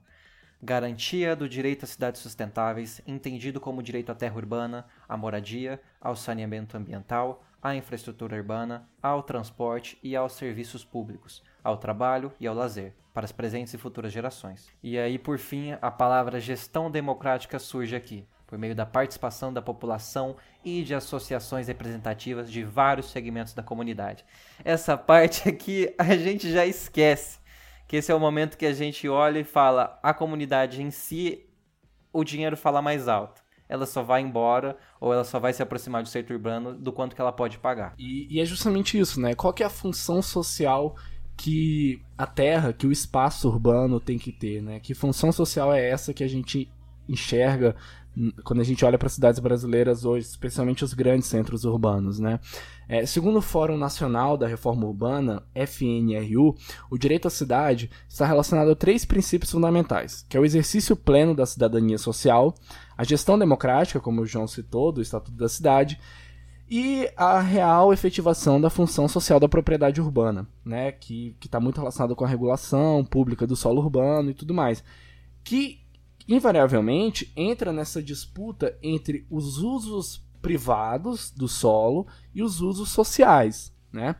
Garantia 0.61 1.35
do 1.35 1.49
direito 1.49 1.85
a 1.85 1.87
cidades 1.87 2.21
sustentáveis, 2.21 3.01
entendido 3.07 3.59
como 3.59 3.81
direito 3.81 4.11
à 4.11 4.15
terra 4.15 4.35
urbana, 4.35 4.85
à 5.09 5.17
moradia, 5.17 5.81
ao 5.99 6.15
saneamento 6.15 6.77
ambiental, 6.77 7.43
à 7.59 7.75
infraestrutura 7.75 8.37
urbana, 8.37 8.87
ao 9.01 9.23
transporte 9.23 9.97
e 10.03 10.15
aos 10.15 10.33
serviços 10.33 10.85
públicos, 10.85 11.43
ao 11.63 11.77
trabalho 11.77 12.31
e 12.39 12.45
ao 12.45 12.53
lazer, 12.53 12.93
para 13.11 13.25
as 13.25 13.31
presentes 13.31 13.73
e 13.73 13.77
futuras 13.77 14.13
gerações. 14.13 14.71
E 14.83 14.99
aí, 14.99 15.17
por 15.17 15.39
fim, 15.39 15.75
a 15.81 15.89
palavra 15.89 16.39
gestão 16.39 16.91
democrática 16.91 17.57
surge 17.57 17.95
aqui, 17.95 18.27
por 18.47 18.57
meio 18.57 18.73
da 18.73 18.85
participação 18.85 19.51
da 19.51 19.61
população 19.61 20.37
e 20.63 20.81
de 20.81 20.95
associações 20.95 21.67
representativas 21.67 22.49
de 22.49 22.63
vários 22.63 23.11
segmentos 23.11 23.53
da 23.53 23.61
comunidade. 23.61 24.25
Essa 24.63 24.97
parte 24.97 25.47
aqui 25.49 25.93
a 25.97 26.15
gente 26.15 26.51
já 26.51 26.65
esquece, 26.65 27.39
que 27.87 27.97
esse 27.97 28.11
é 28.11 28.15
o 28.15 28.19
momento 28.19 28.57
que 28.57 28.65
a 28.65 28.73
gente 28.73 29.07
olha 29.07 29.39
e 29.39 29.43
fala, 29.43 29.99
a 30.01 30.13
comunidade 30.13 30.81
em 30.81 30.89
si, 30.89 31.45
o 32.11 32.23
dinheiro 32.23 32.55
fala 32.55 32.81
mais 32.81 33.07
alto. 33.07 33.45
Ela 33.69 33.85
só 33.85 34.01
vai 34.01 34.21
embora 34.21 34.77
ou 34.99 35.11
ela 35.11 35.25
só 35.25 35.39
vai 35.39 35.51
se 35.51 35.61
aproximar 35.61 36.01
do 36.01 36.07
setor 36.07 36.37
urbano 36.37 36.73
do 36.73 36.93
quanto 36.93 37.13
que 37.13 37.21
ela 37.21 37.33
pode 37.33 37.57
pagar. 37.57 37.93
E, 37.97 38.27
e 38.33 38.39
é 38.39 38.45
justamente 38.45 38.97
isso, 38.97 39.19
né? 39.19 39.35
Qual 39.35 39.51
que 39.51 39.61
é 39.61 39.65
a 39.65 39.69
função 39.69 40.21
social 40.21 40.95
que 41.35 42.01
a 42.17 42.25
terra, 42.25 42.71
que 42.71 42.87
o 42.87 42.91
espaço 42.93 43.49
urbano 43.49 43.99
tem 43.99 44.17
que 44.17 44.31
ter, 44.31 44.61
né? 44.61 44.79
Que 44.79 44.93
função 44.93 45.33
social 45.33 45.73
é 45.73 45.85
essa 45.85 46.13
que 46.13 46.23
a 46.23 46.27
gente 46.29 46.71
enxerga 47.07 47.75
quando 48.43 48.61
a 48.61 48.63
gente 48.63 48.83
olha 48.83 48.97
para 48.97 49.09
cidades 49.09 49.39
brasileiras 49.39 50.03
hoje, 50.03 50.25
especialmente 50.25 50.83
os 50.83 50.93
grandes 50.93 51.27
centros 51.27 51.65
urbanos, 51.65 52.19
né? 52.19 52.39
É, 52.89 53.05
segundo 53.05 53.37
o 53.37 53.41
Fórum 53.41 53.77
Nacional 53.77 54.37
da 54.37 54.47
Reforma 54.47 54.85
Urbana, 54.85 55.43
FNRU, 55.53 56.55
o 56.89 56.97
direito 56.97 57.27
à 57.27 57.31
cidade 57.31 57.91
está 58.07 58.25
relacionado 58.25 58.71
a 58.71 58.75
três 58.75 59.05
princípios 59.05 59.51
fundamentais, 59.51 60.25
que 60.27 60.37
é 60.37 60.39
o 60.39 60.45
exercício 60.45 60.95
pleno 60.95 61.35
da 61.35 61.45
cidadania 61.45 61.97
social, 61.97 62.55
a 62.97 63.03
gestão 63.03 63.37
democrática, 63.37 63.99
como 63.99 64.21
o 64.21 64.25
João 64.25 64.47
citou, 64.47 64.91
do 64.91 65.01
Estatuto 65.01 65.37
da 65.37 65.49
Cidade, 65.49 65.99
e 66.69 67.09
a 67.15 67.39
real 67.39 67.93
efetivação 67.93 68.59
da 68.59 68.69
função 68.69 69.07
social 69.07 69.39
da 69.39 69.47
propriedade 69.47 70.01
urbana, 70.01 70.47
né, 70.65 70.91
que 70.91 71.35
está 71.43 71.59
muito 71.59 71.77
relacionado 71.77 72.15
com 72.15 72.25
a 72.25 72.27
regulação 72.27 73.05
pública 73.05 73.47
do 73.47 73.55
solo 73.55 73.81
urbano 73.81 74.31
e 74.31 74.33
tudo 74.33 74.53
mais, 74.53 74.83
que 75.43 75.86
invariavelmente 76.27 77.31
entra 77.35 77.71
nessa 77.71 78.01
disputa 78.01 78.77
entre 78.81 79.25
os 79.29 79.57
usos 79.57 80.25
privados 80.41 81.31
do 81.31 81.47
solo 81.47 82.07
e 82.33 82.43
os 82.43 82.61
usos 82.61 82.89
sociais, 82.89 83.73
né? 83.91 84.15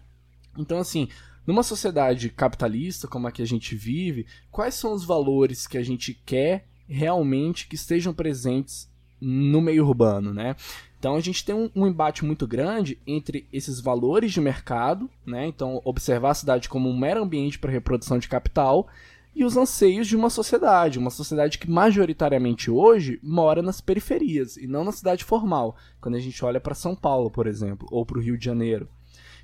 Então, 0.58 0.80
assim, 0.80 1.08
numa 1.46 1.64
sociedade 1.64 2.30
capitalista 2.30 3.08
como 3.08 3.28
a 3.28 3.32
que 3.32 3.42
a 3.42 3.46
gente 3.46 3.76
vive, 3.76 4.26
quais 4.52 4.76
são 4.76 4.94
os 4.94 5.06
valores 5.06 5.68
que 5.68 5.78
a 5.78 5.84
gente 5.84 6.14
quer 6.26 6.68
realmente 6.88 7.68
que 7.68 7.76
estejam 7.76 8.14
presentes 8.14 8.90
no 9.20 9.62
meio 9.62 9.86
urbano, 9.86 10.34
né? 10.34 10.56
Então 11.00 11.16
a 11.16 11.20
gente 11.20 11.46
tem 11.46 11.54
um, 11.54 11.70
um, 11.76 11.88
embate 11.88 12.26
muito 12.26 12.48
grande 12.48 13.00
entre 13.06 13.48
esses 13.54 13.80
valores 13.80 14.32
de 14.32 14.42
mercado, 14.42 15.10
né? 15.26 15.48
Então 15.48 15.82
observar 15.84 16.32
a 16.32 16.36
cidade 16.36 16.70
como 16.70 16.90
um 16.90 16.98
mero 16.98 17.24
ambiente 17.24 17.60
para 17.60 17.72
reprodução 17.72 18.18
de 18.18 18.28
capital 18.28 18.88
e 19.38 19.46
os 19.46 19.56
anseios 19.56 20.08
de 20.08 20.16
uma 20.16 20.32
sociedade, 20.32 20.98
uma 20.98 21.12
sociedade 21.12 21.60
que 21.60 21.70
majoritariamente 21.70 22.72
hoje 22.72 23.20
mora 23.22 23.62
nas 23.62 23.80
periferias 23.80 24.58
e 24.58 24.66
não 24.66 24.84
na 24.84 24.92
cidade 24.92 25.24
formal, 25.24 25.76
quando 26.02 26.16
a 26.16 26.20
gente 26.20 26.44
olha 26.44 26.60
para 26.60 26.74
São 26.74 26.96
Paulo, 26.96 27.30
por 27.30 27.46
exemplo, 27.46 27.88
ou 27.92 28.04
para 28.04 28.18
o 28.18 28.22
Rio 28.22 28.36
de 28.36 28.44
Janeiro. 28.44 28.90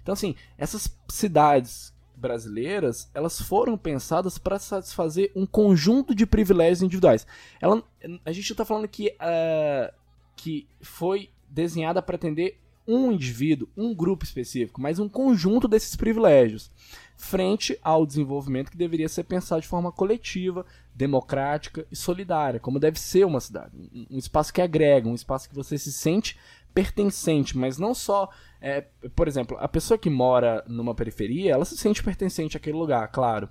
Então, 0.02 0.14
assim, 0.14 0.34
essas 0.58 0.98
cidades 1.08 1.94
brasileiras, 2.16 3.08
elas 3.14 3.40
foram 3.40 3.78
pensadas 3.78 4.40
para 4.40 4.58
satisfazer 4.58 5.32
um 5.36 5.46
conjunto 5.46 6.16
de 6.16 6.26
privilégios 6.26 6.82
individuais. 6.82 7.28
Ela, 7.62 7.84
a 8.26 8.32
gente 8.32 8.52
está 8.52 8.66
falando 8.66 8.88
que, 8.88 9.10
uh, 9.10 9.94
que 10.36 10.68
foi 10.82 11.30
desenhada 11.48 12.02
para 12.02 12.16
atender 12.16 12.60
um 12.88 13.12
indivíduo, 13.12 13.68
um 13.76 13.94
grupo 13.94 14.24
específico, 14.24 14.82
mas 14.82 15.00
um 15.00 15.08
conjunto 15.08 15.68
desses 15.68 15.96
privilégios 15.96 16.72
frente 17.16 17.78
ao 17.82 18.06
desenvolvimento 18.06 18.72
que 18.72 18.78
deveria 18.78 19.08
ser 19.08 19.24
pensado 19.24 19.62
de 19.62 19.68
forma 19.68 19.92
coletiva, 19.92 20.66
democrática 20.94 21.86
e 21.92 21.96
solidária, 21.96 22.60
como 22.60 22.80
deve 22.80 23.00
ser 23.00 23.26
uma 23.26 23.40
cidade. 23.40 23.72
Um 24.10 24.18
espaço 24.18 24.54
que 24.54 24.62
agrega, 24.62 25.08
um 25.08 25.16
espaço 25.16 25.48
que 25.48 25.56
você 25.56 25.78
se 25.78 25.92
sente 25.92 26.38
pertencente, 26.74 27.58
mas 27.58 27.78
não 27.78 27.94
só. 27.94 28.30
É, 28.60 28.82
por 29.16 29.28
exemplo, 29.28 29.58
a 29.60 29.68
pessoa 29.68 29.98
que 29.98 30.10
mora 30.10 30.64
numa 30.68 30.96
periferia, 30.96 31.54
ela 31.54 31.66
se 31.66 31.78
sente 31.78 32.04
pertencente 32.04 32.58
àquele 32.58 32.78
lugar, 32.78 33.08
claro, 33.10 33.48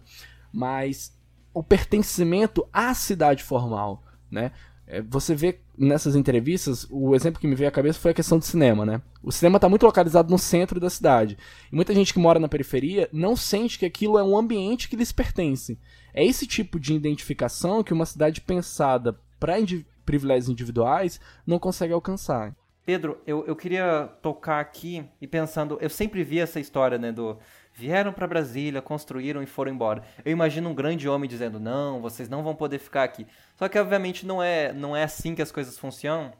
mas 0.52 1.16
o 1.54 1.62
pertencimento 1.62 2.66
à 2.72 2.94
cidade 2.94 3.42
formal, 3.42 4.02
né? 4.30 4.52
É, 4.92 5.00
você 5.00 5.34
vê 5.34 5.58
nessas 5.76 6.14
entrevistas, 6.14 6.86
o 6.90 7.14
exemplo 7.14 7.40
que 7.40 7.46
me 7.46 7.54
veio 7.54 7.66
à 7.66 7.72
cabeça 7.72 7.98
foi 7.98 8.10
a 8.10 8.14
questão 8.14 8.38
do 8.38 8.44
cinema, 8.44 8.84
né? 8.84 9.00
O 9.22 9.32
cinema 9.32 9.56
está 9.56 9.66
muito 9.66 9.86
localizado 9.86 10.30
no 10.30 10.36
centro 10.38 10.78
da 10.78 10.90
cidade. 10.90 11.38
E 11.72 11.74
muita 11.74 11.94
gente 11.94 12.12
que 12.12 12.18
mora 12.18 12.38
na 12.38 12.46
periferia 12.46 13.08
não 13.10 13.34
sente 13.34 13.78
que 13.78 13.86
aquilo 13.86 14.18
é 14.18 14.22
um 14.22 14.36
ambiente 14.36 14.90
que 14.90 14.96
lhes 14.96 15.10
pertence. 15.10 15.78
É 16.12 16.22
esse 16.22 16.46
tipo 16.46 16.78
de 16.78 16.92
identificação 16.92 17.82
que 17.82 17.94
uma 17.94 18.04
cidade 18.04 18.42
pensada 18.42 19.18
para 19.40 19.58
indiv 19.58 19.86
privilégios 20.04 20.50
individuais 20.50 21.18
não 21.46 21.58
consegue 21.58 21.94
alcançar. 21.94 22.54
Pedro, 22.84 23.18
eu, 23.26 23.46
eu 23.46 23.56
queria 23.56 24.10
tocar 24.20 24.60
aqui 24.60 25.04
e 25.20 25.26
pensando, 25.26 25.78
eu 25.80 25.88
sempre 25.88 26.22
vi 26.22 26.38
essa 26.38 26.60
história, 26.60 26.98
né, 26.98 27.12
do 27.12 27.38
vieram 27.74 28.12
para 28.12 28.26
Brasília, 28.26 28.82
construíram 28.82 29.42
e 29.42 29.46
foram 29.46 29.72
embora. 29.72 30.02
Eu 30.24 30.32
imagino 30.32 30.70
um 30.70 30.74
grande 30.74 31.08
homem 31.08 31.28
dizendo: 31.28 31.58
"Não, 31.58 32.00
vocês 32.00 32.28
não 32.28 32.42
vão 32.42 32.54
poder 32.54 32.78
ficar 32.78 33.04
aqui". 33.04 33.26
Só 33.56 33.68
que 33.68 33.78
obviamente 33.78 34.26
não 34.26 34.42
é, 34.42 34.72
não 34.72 34.96
é 34.96 35.04
assim 35.04 35.34
que 35.34 35.42
as 35.42 35.52
coisas 35.52 35.78
funcionam. 35.78 36.32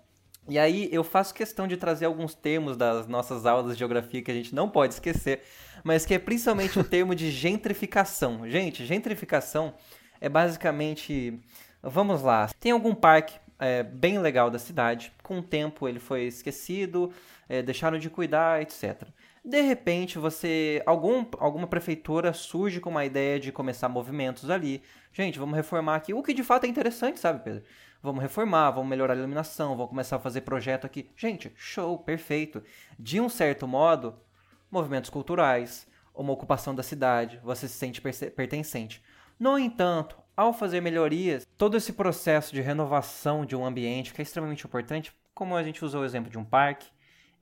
E 0.49 0.59
aí 0.59 0.89
eu 0.91 1.05
faço 1.05 1.33
questão 1.33 1.69
de 1.69 1.77
trazer 1.77 2.07
alguns 2.07 2.35
termos 2.35 2.77
das 2.77 3.07
nossas 3.07 3.47
aulas 3.47 3.75
de 3.75 3.79
geografia 3.79 4.21
que 4.23 4.31
a 4.31 4.35
gente 4.35 4.55
não 4.55 4.69
pode 4.69 4.95
esquecer, 4.95 5.43
mas 5.85 6.05
que 6.05 6.15
é 6.15 6.19
principalmente 6.19 6.79
o 6.79 6.85
termo 6.85 7.15
de 7.15 7.31
gentrificação. 7.31 8.49
Gente, 8.51 8.85
gentrificação 8.85 9.73
é 10.21 10.29
basicamente, 10.29 11.41
vamos 11.81 12.23
lá, 12.23 12.49
tem 12.59 12.73
algum 12.73 12.93
parque 12.93 13.39
é, 13.59 13.85
bem 13.85 14.19
legal 14.19 14.51
da 14.51 14.59
cidade, 14.59 15.13
com 15.23 15.39
o 15.39 15.43
tempo 15.43 15.87
ele 15.87 16.01
foi 16.01 16.25
esquecido, 16.25 17.13
é, 17.49 17.63
deixaram 17.63 17.97
de 17.97 18.11
cuidar, 18.11 18.61
etc. 18.61 19.05
De 19.45 19.61
repente, 19.61 20.19
você 20.19 20.81
algum, 20.87 21.27
alguma 21.39 21.67
prefeitura 21.67 22.33
surge 22.33 22.81
com 22.81 22.91
uma 22.91 23.05
ideia 23.05 23.41
de 23.41 23.51
começar 23.51 23.89
movimentos 23.89 24.49
ali. 24.49 24.83
Gente, 25.13 25.39
vamos 25.39 25.57
reformar 25.57 25.97
aqui. 25.97 26.15
O 26.15 26.23
que 26.23 26.33
de 26.33 26.45
fato 26.45 26.65
é 26.65 26.69
interessante, 26.69 27.19
sabe, 27.19 27.43
Pedro? 27.43 27.65
Vamos 28.01 28.23
reformar, 28.23 28.71
vamos 28.71 28.89
melhorar 28.89 29.15
a 29.15 29.17
iluminação, 29.17 29.77
vamos 29.77 29.91
começar 29.91 30.17
a 30.17 30.21
fazer 30.21 30.43
projeto 30.43 30.85
aqui. 30.85 31.11
Gente, 31.17 31.53
show, 31.57 31.99
perfeito. 31.99 32.63
De 32.97 33.21
um 33.21 33.29
certo 33.29 33.67
modo, 33.67 34.15
movimentos 34.71 35.11
culturais, 35.11 35.89
uma 36.15 36.33
ocupação 36.33 36.73
da 36.73 36.83
cidade, 36.83 37.41
você 37.43 37.67
se 37.67 37.75
sente 37.75 38.01
pertencente. 38.01 39.03
No 39.39 39.59
entanto, 39.59 40.17
ao 40.37 40.53
fazer 40.53 40.81
melhorias, 40.81 41.47
todo 41.59 41.77
esse 41.77 41.93
processo 41.93 42.55
de 42.55 42.61
renovação 42.61 43.45
de 43.45 43.57
um 43.57 43.67
ambiente 43.67 44.15
que 44.15 44.21
é 44.21 44.25
extremamente 44.25 44.65
importante, 44.65 45.13
como 45.35 45.57
a 45.57 45.63
gente 45.65 45.85
usou 45.85 46.03
o 46.03 46.05
exemplo 46.05 46.31
de 46.31 46.39
um 46.39 46.45
parque, 46.45 46.87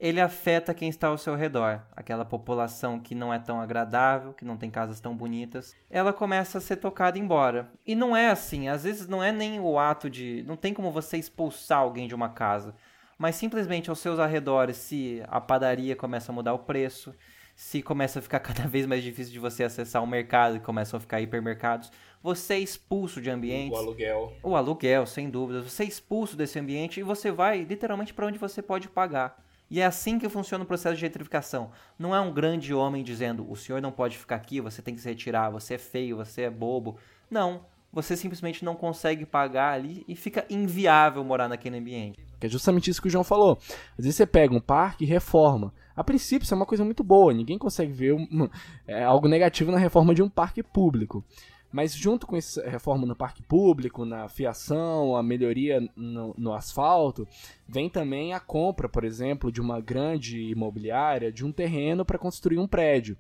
ele 0.01 0.19
afeta 0.19 0.73
quem 0.73 0.89
está 0.89 1.09
ao 1.09 1.19
seu 1.19 1.37
redor. 1.37 1.83
Aquela 1.95 2.25
população 2.25 2.99
que 2.99 3.15
não 3.15 3.35
é 3.35 3.39
tão 3.39 3.61
agradável, 3.61 4.33
que 4.33 4.47
não 4.47 4.57
tem 4.57 4.71
casas 4.71 4.99
tão 4.99 5.15
bonitas, 5.15 5.77
ela 5.91 6.11
começa 6.11 6.57
a 6.57 6.61
ser 6.61 6.77
tocada 6.77 7.19
embora. 7.19 7.71
E 7.87 7.95
não 7.95 8.17
é 8.17 8.31
assim, 8.31 8.69
às 8.69 8.85
vezes 8.85 9.07
não 9.07 9.23
é 9.23 9.31
nem 9.31 9.61
o 9.61 9.79
ato 9.79 10.09
de. 10.09 10.43
Não 10.47 10.57
tem 10.57 10.73
como 10.73 10.91
você 10.91 11.19
expulsar 11.19 11.81
alguém 11.81 12.09
de 12.09 12.15
uma 12.15 12.31
casa. 12.31 12.75
Mas 13.19 13.37
simplesmente 13.37 13.91
aos 13.91 13.99
seus 13.99 14.19
arredores, 14.19 14.79
se 14.79 15.23
a 15.29 15.39
padaria 15.39 15.95
começa 15.95 16.33
a 16.33 16.35
mudar 16.35 16.55
o 16.55 16.61
preço, 16.61 17.15
se 17.55 17.83
começa 17.83 18.21
a 18.21 18.23
ficar 18.23 18.41
cada 18.41 18.67
vez 18.67 18.87
mais 18.87 19.03
difícil 19.03 19.35
de 19.35 19.39
você 19.39 19.65
acessar 19.65 20.03
o 20.03 20.07
mercado 20.07 20.57
e 20.57 20.61
começam 20.61 20.97
a 20.97 21.01
ficar 21.01 21.21
hipermercados, 21.21 21.93
você 22.23 22.55
é 22.55 22.59
expulso 22.59 23.21
de 23.21 23.29
ambientes. 23.29 23.79
O 23.79 23.83
aluguel. 23.83 24.33
O 24.43 24.57
aluguel, 24.57 25.05
sem 25.05 25.29
dúvida. 25.29 25.61
Você 25.61 25.83
é 25.83 25.87
expulso 25.87 26.39
desse 26.39 26.59
ambiente 26.59 27.01
e 27.01 27.03
você 27.03 27.31
vai 27.31 27.65
literalmente 27.65 28.15
para 28.15 28.25
onde 28.25 28.39
você 28.39 28.63
pode 28.63 28.89
pagar. 28.89 29.50
E 29.71 29.81
é 29.81 29.87
assim 29.87 30.19
que 30.19 30.29
funciona 30.29 30.65
o 30.65 30.67
processo 30.67 30.97
de 30.97 31.01
gentrificação. 31.01 31.71
Não 31.99 32.15
é 32.15 32.21
um 32.21 32.33
grande 32.33 32.75
homem 32.75 33.05
dizendo: 33.05 33.49
o 33.51 33.57
senhor 33.57 33.81
não 33.81 33.93
pode 33.93 34.19
ficar 34.19 34.37
aqui, 34.37 34.61
você 34.61 34.83
tem 34.83 34.95
que 34.95 35.01
se 35.01 35.09
retirar, 35.09 35.51
você 35.51 35.75
é 35.75 35.79
feio, 35.79 36.17
você 36.17 36.43
é 36.43 36.51
bobo. 36.51 36.99
Não. 37.31 37.65
Você 37.93 38.17
simplesmente 38.17 38.65
não 38.65 38.77
consegue 38.77 39.27
pagar 39.27 39.73
ali 39.73 40.05
e 40.07 40.15
fica 40.15 40.47
inviável 40.49 41.25
morar 41.25 41.49
naquele 41.49 41.77
ambiente. 41.77 42.25
É 42.41 42.49
justamente 42.49 42.89
isso 42.89 43.03
que 43.03 43.09
o 43.09 43.11
João 43.11 43.25
falou. 43.25 43.59
Às 43.99 44.05
vezes 44.05 44.17
você 44.17 44.27
pega 44.27 44.55
um 44.55 44.61
parque 44.61 45.05
e 45.05 45.07
reforma. 45.07 45.75
A 45.95 46.05
princípio, 46.05 46.45
isso 46.45 46.55
é 46.55 46.57
uma 46.57 46.67
coisa 46.67 46.85
muito 46.85 47.03
boa. 47.03 47.35
Ninguém 47.35 47.59
consegue 47.59 47.93
ver 47.93 48.15
um, 48.15 48.49
é, 48.87 49.03
algo 49.03 49.27
negativo 49.29 49.73
na 49.73 49.79
reforma 49.79 50.15
de 50.15 50.23
um 50.23 50.29
parque 50.29 50.63
público. 50.63 51.25
Mas 51.73 51.95
junto 51.95 52.27
com 52.27 52.37
essa 52.37 52.69
reforma 52.69 53.07
no 53.07 53.15
parque 53.15 53.43
público, 53.43 54.05
na 54.05 54.29
fiação, 54.29 55.17
a 55.17 55.23
melhoria 55.23 55.81
no, 55.95 56.35
no, 56.37 56.53
asfalto, 56.53 57.29
vem 57.69 57.89
também 57.89 58.35
a 58.35 58.41
compra, 58.41 58.89
por 58.89 59.05
exemplo, 59.05 59.53
de 59.53 59.61
uma 59.61 59.81
grande 59.81 60.41
imobiliária 60.41 61.31
de 61.31 61.45
um 61.45 61.53
terreno 61.53 62.05
para 62.05 62.19
construir 62.19 62.59
um 62.59 62.67
prédio. 62.67 63.17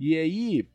E 0.00 0.16
aí, 0.16 0.68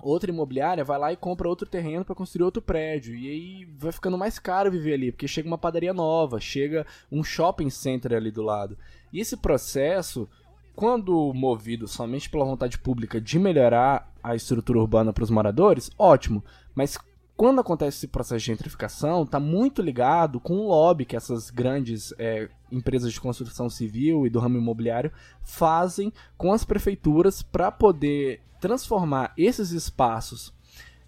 outra 0.00 0.30
imobiliária 0.30 0.82
vai 0.82 0.98
lá 0.98 1.12
e 1.12 1.16
compra 1.16 1.48
outro 1.48 1.68
terreno 1.68 2.04
para 2.04 2.16
construir 2.16 2.44
outro 2.44 2.60
prédio. 2.60 3.14
E 3.14 3.30
aí 3.30 3.64
vai 3.76 3.92
ficando 3.92 4.18
mais 4.18 4.38
caro 4.38 4.70
viver 4.70 4.94
ali, 4.94 5.12
porque 5.12 5.28
chega 5.28 5.46
uma 5.46 5.58
padaria 5.58 5.94
nova, 5.94 6.40
chega 6.40 6.84
um 7.12 7.22
shopping 7.22 7.70
center 7.70 8.12
ali 8.12 8.32
do 8.32 8.42
lado. 8.42 8.76
E 9.12 9.20
esse 9.20 9.36
processo 9.36 10.28
quando 10.76 11.32
movido 11.32 11.88
somente 11.88 12.28
pela 12.28 12.44
vontade 12.44 12.78
pública 12.78 13.18
de 13.18 13.38
melhorar 13.38 14.12
a 14.26 14.34
estrutura 14.34 14.80
urbana 14.80 15.12
para 15.12 15.24
os 15.24 15.30
moradores, 15.30 15.90
ótimo. 15.96 16.44
Mas 16.74 16.98
quando 17.36 17.60
acontece 17.60 17.98
esse 17.98 18.08
processo 18.08 18.40
de 18.40 18.46
gentrificação, 18.46 19.22
está 19.22 19.38
muito 19.38 19.80
ligado 19.80 20.40
com 20.40 20.54
o 20.56 20.68
lobby 20.68 21.04
que 21.04 21.14
essas 21.14 21.50
grandes 21.50 22.12
é, 22.18 22.48
empresas 22.72 23.12
de 23.12 23.20
construção 23.20 23.70
civil 23.70 24.26
e 24.26 24.30
do 24.30 24.40
ramo 24.40 24.58
imobiliário 24.58 25.12
fazem 25.42 26.12
com 26.36 26.52
as 26.52 26.64
prefeituras 26.64 27.42
para 27.42 27.70
poder 27.70 28.40
transformar 28.60 29.32
esses 29.36 29.70
espaços 29.70 30.52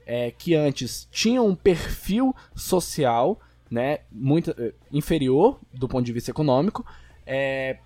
é, 0.06 0.30
que 0.30 0.54
antes 0.54 1.08
tinham 1.10 1.46
um 1.46 1.56
perfil 1.56 2.34
social 2.54 3.40
né, 3.70 4.00
muito 4.12 4.54
é, 4.58 4.72
inferior 4.92 5.58
do 5.72 5.88
ponto 5.88 6.04
de 6.04 6.12
vista 6.12 6.30
econômico, 6.30 6.86
é, 7.26 7.78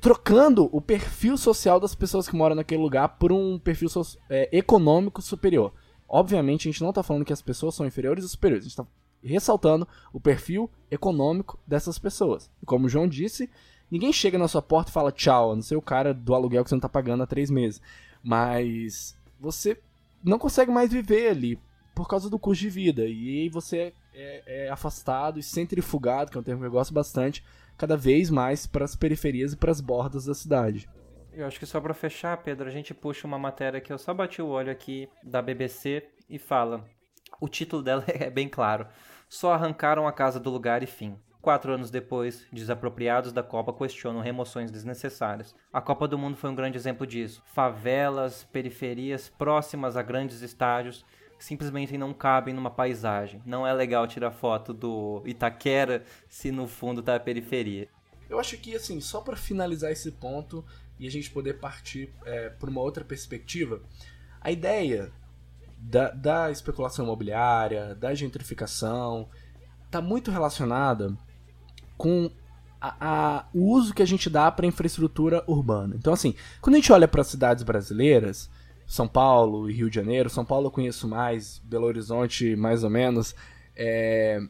trocando 0.00 0.68
o 0.72 0.80
perfil 0.80 1.36
social 1.36 1.80
das 1.80 1.94
pessoas 1.94 2.28
que 2.28 2.36
moram 2.36 2.56
naquele 2.56 2.82
lugar 2.82 3.08
por 3.10 3.32
um 3.32 3.58
perfil 3.58 3.88
so 3.88 4.02
é, 4.28 4.48
econômico 4.56 5.20
superior. 5.20 5.72
Obviamente, 6.08 6.68
a 6.68 6.72
gente 6.72 6.82
não 6.82 6.90
está 6.90 7.02
falando 7.02 7.24
que 7.24 7.32
as 7.32 7.42
pessoas 7.42 7.74
são 7.74 7.86
inferiores 7.86 8.24
ou 8.24 8.30
superiores, 8.30 8.64
a 8.64 8.68
gente 8.68 8.72
está 8.72 8.86
ressaltando 9.22 9.86
o 10.12 10.20
perfil 10.20 10.70
econômico 10.90 11.58
dessas 11.66 11.98
pessoas. 11.98 12.50
E 12.62 12.66
como 12.66 12.86
o 12.86 12.88
João 12.88 13.08
disse, 13.08 13.50
ninguém 13.90 14.12
chega 14.12 14.38
na 14.38 14.48
sua 14.48 14.62
porta 14.62 14.90
e 14.90 14.94
fala 14.94 15.12
tchau, 15.12 15.52
a 15.52 15.54
não 15.54 15.62
ser 15.62 15.76
o 15.76 15.82
cara 15.82 16.14
do 16.14 16.34
aluguel 16.34 16.62
que 16.62 16.70
você 16.70 16.74
não 16.74 16.78
está 16.78 16.88
pagando 16.88 17.22
há 17.22 17.26
três 17.26 17.50
meses. 17.50 17.80
Mas 18.22 19.16
você 19.38 19.78
não 20.22 20.38
consegue 20.38 20.70
mais 20.70 20.90
viver 20.90 21.30
ali 21.30 21.58
por 21.94 22.08
causa 22.08 22.30
do 22.30 22.38
custo 22.38 22.62
de 22.62 22.70
vida. 22.70 23.02
E 23.02 23.42
aí 23.42 23.48
você 23.48 23.92
é, 24.14 24.66
é 24.66 24.70
afastado 24.70 25.38
e 25.38 25.42
centrifugado, 25.42 26.30
que 26.30 26.36
é 26.36 26.40
um 26.40 26.44
termo 26.44 26.60
que 26.60 26.66
eu 26.66 26.72
gosto 26.72 26.94
bastante, 26.94 27.44
cada 27.78 27.96
vez 27.96 28.28
mais 28.28 28.66
para 28.66 28.84
as 28.84 28.96
periferias 28.96 29.52
e 29.52 29.56
para 29.56 29.70
as 29.70 29.80
bordas 29.80 30.24
da 30.24 30.34
cidade. 30.34 30.90
Eu 31.32 31.46
acho 31.46 31.60
que 31.60 31.66
só 31.66 31.80
para 31.80 31.94
fechar, 31.94 32.36
Pedro, 32.38 32.66
a 32.66 32.70
gente 32.70 32.92
puxa 32.92 33.26
uma 33.26 33.38
matéria 33.38 33.80
que 33.80 33.92
eu 33.92 33.98
só 33.98 34.12
bati 34.12 34.42
o 34.42 34.48
olho 34.48 34.72
aqui 34.72 35.08
da 35.22 35.40
BBC 35.40 36.04
e 36.28 36.36
fala. 36.36 36.84
O 37.40 37.48
título 37.48 37.80
dela 37.80 38.02
é 38.08 38.28
bem 38.28 38.48
claro. 38.48 38.88
Só 39.28 39.52
arrancaram 39.52 40.08
a 40.08 40.12
casa 40.12 40.40
do 40.40 40.50
lugar 40.50 40.82
e 40.82 40.86
fim. 40.86 41.16
Quatro 41.40 41.72
anos 41.72 41.90
depois, 41.90 42.44
desapropriados 42.52 43.32
da 43.32 43.44
Copa 43.44 43.72
questionam 43.72 44.20
remoções 44.20 44.72
desnecessárias. 44.72 45.54
A 45.72 45.80
Copa 45.80 46.08
do 46.08 46.18
Mundo 46.18 46.36
foi 46.36 46.50
um 46.50 46.54
grande 46.54 46.76
exemplo 46.76 47.06
disso. 47.06 47.40
Favelas, 47.46 48.42
periferias 48.42 49.28
próximas 49.28 49.96
a 49.96 50.02
grandes 50.02 50.42
estádios 50.42 51.04
simplesmente 51.38 51.96
não 51.96 52.12
cabem 52.12 52.54
numa 52.54 52.70
paisagem. 52.70 53.40
Não 53.46 53.66
é 53.66 53.72
legal 53.72 54.06
tirar 54.06 54.30
foto 54.30 54.72
do 54.72 55.22
Itaquera 55.24 56.04
se 56.28 56.50
no 56.50 56.66
fundo 56.66 57.02
tá 57.02 57.14
a 57.14 57.20
periferia. 57.20 57.88
Eu 58.28 58.38
acho 58.38 58.58
que, 58.58 58.74
assim, 58.74 59.00
só 59.00 59.20
para 59.20 59.36
finalizar 59.36 59.90
esse 59.90 60.10
ponto 60.12 60.64
e 60.98 61.06
a 61.06 61.10
gente 61.10 61.30
poder 61.30 61.54
partir 61.54 62.12
é, 62.24 62.50
por 62.50 62.68
uma 62.68 62.80
outra 62.80 63.04
perspectiva, 63.04 63.80
a 64.40 64.50
ideia 64.50 65.10
da, 65.78 66.10
da 66.10 66.50
especulação 66.50 67.04
imobiliária, 67.04 67.94
da 67.94 68.14
gentrificação, 68.14 69.28
tá 69.90 70.02
muito 70.02 70.30
relacionada 70.30 71.16
com 71.96 72.30
a, 72.80 72.96
a, 73.00 73.46
o 73.54 73.72
uso 73.72 73.94
que 73.94 74.02
a 74.02 74.06
gente 74.06 74.28
dá 74.28 74.50
para 74.50 74.66
infraestrutura 74.66 75.42
urbana. 75.46 75.94
Então, 75.96 76.12
assim, 76.12 76.34
quando 76.60 76.74
a 76.74 76.78
gente 76.78 76.92
olha 76.92 77.08
para 77.08 77.24
cidades 77.24 77.62
brasileiras, 77.62 78.50
são 78.88 79.06
Paulo 79.06 79.68
e 79.68 79.74
Rio 79.74 79.90
de 79.90 79.96
Janeiro. 79.96 80.30
São 80.30 80.46
Paulo 80.46 80.66
eu 80.66 80.70
conheço 80.70 81.06
mais, 81.06 81.60
Belo 81.62 81.86
Horizonte 81.86 82.56
mais 82.56 82.82
ou 82.82 82.88
menos. 82.88 83.34
É, 83.76 84.40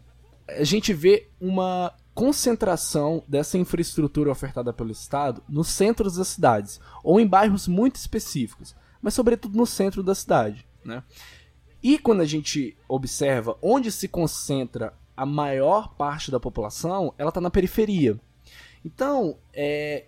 a 0.48 0.62
gente 0.62 0.94
vê 0.94 1.28
uma 1.40 1.92
concentração 2.14 3.22
dessa 3.28 3.58
infraestrutura 3.58 4.30
ofertada 4.30 4.72
pelo 4.72 4.92
Estado 4.92 5.42
nos 5.48 5.68
centros 5.68 6.16
das 6.16 6.28
cidades, 6.28 6.80
ou 7.02 7.20
em 7.20 7.26
bairros 7.26 7.66
muito 7.66 7.96
específicos, 7.96 8.74
mas 9.02 9.12
sobretudo 9.12 9.58
no 9.58 9.66
centro 9.66 10.02
da 10.02 10.14
cidade. 10.14 10.64
Né? 10.84 11.02
E 11.82 11.98
quando 11.98 12.20
a 12.20 12.24
gente 12.24 12.76
observa 12.88 13.58
onde 13.60 13.90
se 13.90 14.06
concentra 14.06 14.94
a 15.16 15.26
maior 15.26 15.94
parte 15.94 16.30
da 16.30 16.38
população, 16.38 17.12
ela 17.18 17.30
está 17.30 17.40
na 17.40 17.50
periferia. 17.50 18.18
Então, 18.84 19.36
é, 19.52 20.06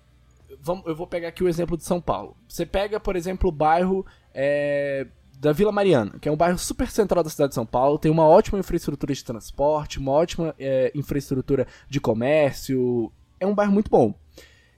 vamos, 0.60 0.86
eu 0.86 0.94
vou 0.94 1.06
pegar 1.06 1.28
aqui 1.28 1.44
o 1.44 1.48
exemplo 1.48 1.76
de 1.76 1.84
São 1.84 2.00
Paulo. 2.00 2.36
Você 2.48 2.66
pega, 2.66 2.98
por 2.98 3.16
exemplo, 3.16 3.48
o 3.48 3.52
bairro 3.52 4.04
é, 4.42 5.06
da 5.38 5.52
Vila 5.52 5.70
Mariana, 5.70 6.18
que 6.18 6.26
é 6.26 6.32
um 6.32 6.36
bairro 6.36 6.58
super 6.58 6.90
central 6.90 7.22
da 7.22 7.28
cidade 7.28 7.50
de 7.50 7.54
São 7.54 7.66
Paulo, 7.66 7.98
tem 7.98 8.10
uma 8.10 8.26
ótima 8.26 8.58
infraestrutura 8.58 9.12
de 9.12 9.22
transporte, 9.22 9.98
uma 9.98 10.12
ótima 10.12 10.54
é, 10.58 10.90
infraestrutura 10.94 11.66
de 11.90 12.00
comércio, 12.00 13.12
é 13.38 13.46
um 13.46 13.54
bairro 13.54 13.72
muito 13.72 13.90
bom. 13.90 14.14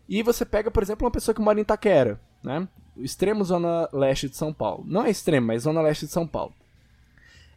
E 0.09 0.21
você 0.21 0.45
pega, 0.45 0.69
por 0.69 0.83
exemplo, 0.83 1.05
uma 1.05 1.13
pessoa 1.13 1.33
que 1.33 1.41
mora 1.41 1.61
em 1.61 1.63
Itaquera, 1.63 2.21
né? 2.43 2.67
Extremo 2.97 3.45
zona 3.45 3.89
leste 3.93 4.29
de 4.29 4.37
São 4.37 4.53
Paulo. 4.53 4.85
Não 4.85 5.05
é 5.05 5.11
extremo, 5.11 5.47
mas 5.47 5.63
zona 5.63 5.81
leste 5.81 6.07
de 6.07 6.13
São 6.13 6.27
Paulo. 6.27 6.53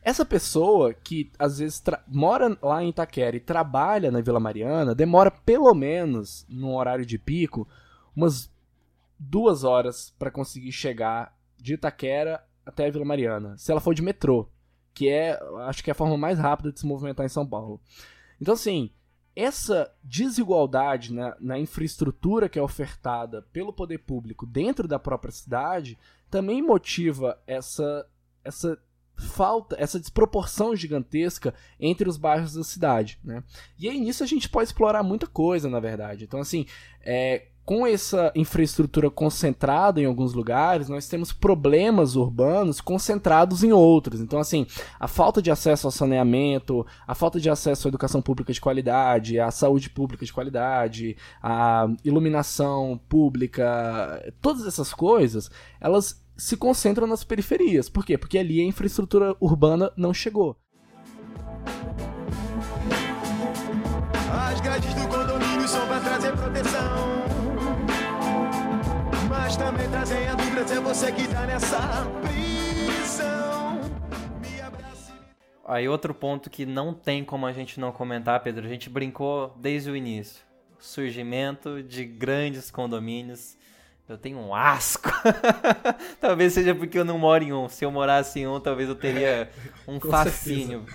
Essa 0.03 0.23
pessoa 0.23 0.93
que 0.93 1.31
às 1.39 1.57
vezes 1.57 1.83
mora 2.07 2.55
lá 2.61 2.83
em 2.83 2.89
Itaquera 2.89 3.35
e 3.35 3.39
trabalha 3.39 4.11
na 4.11 4.21
Vila 4.21 4.39
Mariana, 4.39 4.93
demora 4.93 5.31
pelo 5.31 5.73
menos, 5.73 6.45
no 6.47 6.75
horário 6.75 7.05
de 7.05 7.17
pico, 7.17 7.67
umas 8.15 8.47
duas 9.19 9.63
horas 9.63 10.13
para 10.19 10.29
conseguir 10.29 10.71
chegar 10.71 11.34
de 11.57 11.73
Itaquera 11.73 12.43
até 12.65 12.87
a 12.87 12.91
Vila 12.91 13.05
Mariana, 13.05 13.57
se 13.57 13.71
ela 13.71 13.81
for 13.81 13.93
de 13.93 14.01
metrô, 14.01 14.49
que 14.93 15.09
é, 15.09 15.39
acho 15.67 15.83
que 15.83 15.89
é 15.89 15.93
a 15.93 15.95
forma 15.95 16.17
mais 16.17 16.39
rápida 16.39 16.71
de 16.71 16.79
se 16.79 16.85
movimentar 16.85 17.25
em 17.25 17.29
São 17.29 17.45
Paulo. 17.45 17.79
Então, 18.39 18.53
assim, 18.53 18.91
essa 19.35 19.93
desigualdade 20.03 21.13
na, 21.13 21.35
na 21.39 21.59
infraestrutura 21.59 22.47
que 22.47 22.57
é 22.57 22.61
ofertada 22.61 23.41
pelo 23.51 23.73
poder 23.73 23.99
público 23.99 24.45
dentro 24.45 24.87
da 24.87 24.97
própria 24.97 25.31
cidade 25.31 25.97
também 26.31 26.61
motiva 26.61 27.37
essa, 27.45 28.07
essa 28.43 28.79
falta, 29.17 29.75
essa 29.79 29.99
desproporção 29.99 30.75
gigantesca 30.75 31.53
entre 31.79 32.07
os 32.07 32.17
bairros 32.17 32.53
da 32.53 32.63
cidade, 32.63 33.19
né? 33.23 33.43
E 33.77 33.89
aí 33.89 33.99
nisso 33.99 34.23
a 34.23 34.27
gente 34.27 34.49
pode 34.49 34.69
explorar 34.69 35.03
muita 35.03 35.27
coisa, 35.27 35.69
na 35.69 35.79
verdade. 35.79 36.23
Então, 36.23 36.39
assim, 36.39 36.65
é, 37.01 37.47
com 37.65 37.85
essa 37.85 38.31
infraestrutura 38.35 39.09
concentrada 39.09 39.99
em 39.99 40.05
alguns 40.05 40.33
lugares, 40.33 40.87
nós 40.87 41.07
temos 41.07 41.33
problemas 41.33 42.15
urbanos 42.15 42.79
concentrados 42.79 43.63
em 43.63 43.73
outros. 43.73 44.21
Então, 44.21 44.39
assim, 44.39 44.67
a 44.99 45.07
falta 45.07 45.41
de 45.41 45.49
acesso 45.49 45.87
ao 45.87 45.91
saneamento, 45.91 46.85
a 47.07 47.15
falta 47.15 47.39
de 47.39 47.49
acesso 47.49 47.87
à 47.87 47.89
educação 47.89 48.21
pública 48.21 48.53
de 48.53 48.61
qualidade, 48.61 49.39
à 49.39 49.49
saúde 49.49 49.89
pública 49.89 50.23
de 50.23 50.31
qualidade, 50.31 51.17
à 51.41 51.87
iluminação 52.03 52.99
pública, 53.09 54.33
todas 54.39 54.67
essas 54.67 54.93
coisas, 54.93 55.49
elas 55.81 56.23
se 56.37 56.55
concentram 56.55 57.07
nas 57.07 57.23
periferias. 57.23 57.89
Por 57.89 58.05
quê? 58.05 58.17
Porque 58.17 58.37
ali 58.37 58.61
a 58.61 58.65
infraestrutura 58.65 59.35
urbana 59.39 59.91
não 59.97 60.13
chegou. 60.13 60.55
As 64.31 64.61
grades 64.61 64.93
do 64.93 65.07
condomínio 65.07 65.67
são 65.67 65.87
para 65.87 65.99
trazer 66.01 66.31
proteção 66.33 67.04
Mas 69.45 69.57
também 69.57 69.87
trazem 69.87 70.35
dúvidas, 70.35 70.71
é 70.71 70.79
você 70.79 71.11
que 71.11 71.27
tá 71.27 71.45
nessa 71.45 71.77
prisão. 72.23 73.79
Me 74.41 74.59
abraça 74.59 75.13
me 75.13 75.19
Aí 75.67 75.87
outro 75.87 76.15
ponto 76.15 76.49
que 76.49 76.65
não 76.65 76.95
tem 76.95 77.23
como 77.23 77.45
a 77.45 77.53
gente 77.53 77.79
não 77.79 77.91
comentar, 77.91 78.39
Pedro, 78.39 78.65
a 78.65 78.67
gente 78.67 78.89
brincou 78.89 79.55
desde 79.61 79.91
o 79.91 79.95
início. 79.95 80.43
Surgimento 80.79 81.83
de 81.83 82.05
grandes 82.05 82.71
condomínios. 82.71 83.55
Eu 84.09 84.17
tenho 84.17 84.39
um 84.39 84.55
asco. 84.55 85.11
talvez 86.19 86.53
seja 86.53 86.73
porque 86.73 86.97
eu 86.97 87.05
não 87.05 87.19
moro 87.19 87.43
em 87.43 87.53
um. 87.53 87.69
Se 87.69 87.85
eu 87.85 87.91
morasse 87.91 88.39
em 88.39 88.47
um, 88.47 88.59
talvez 88.59 88.89
eu 88.89 88.95
teria 88.95 89.47
um 89.87 89.99
fascínio. 89.99 90.87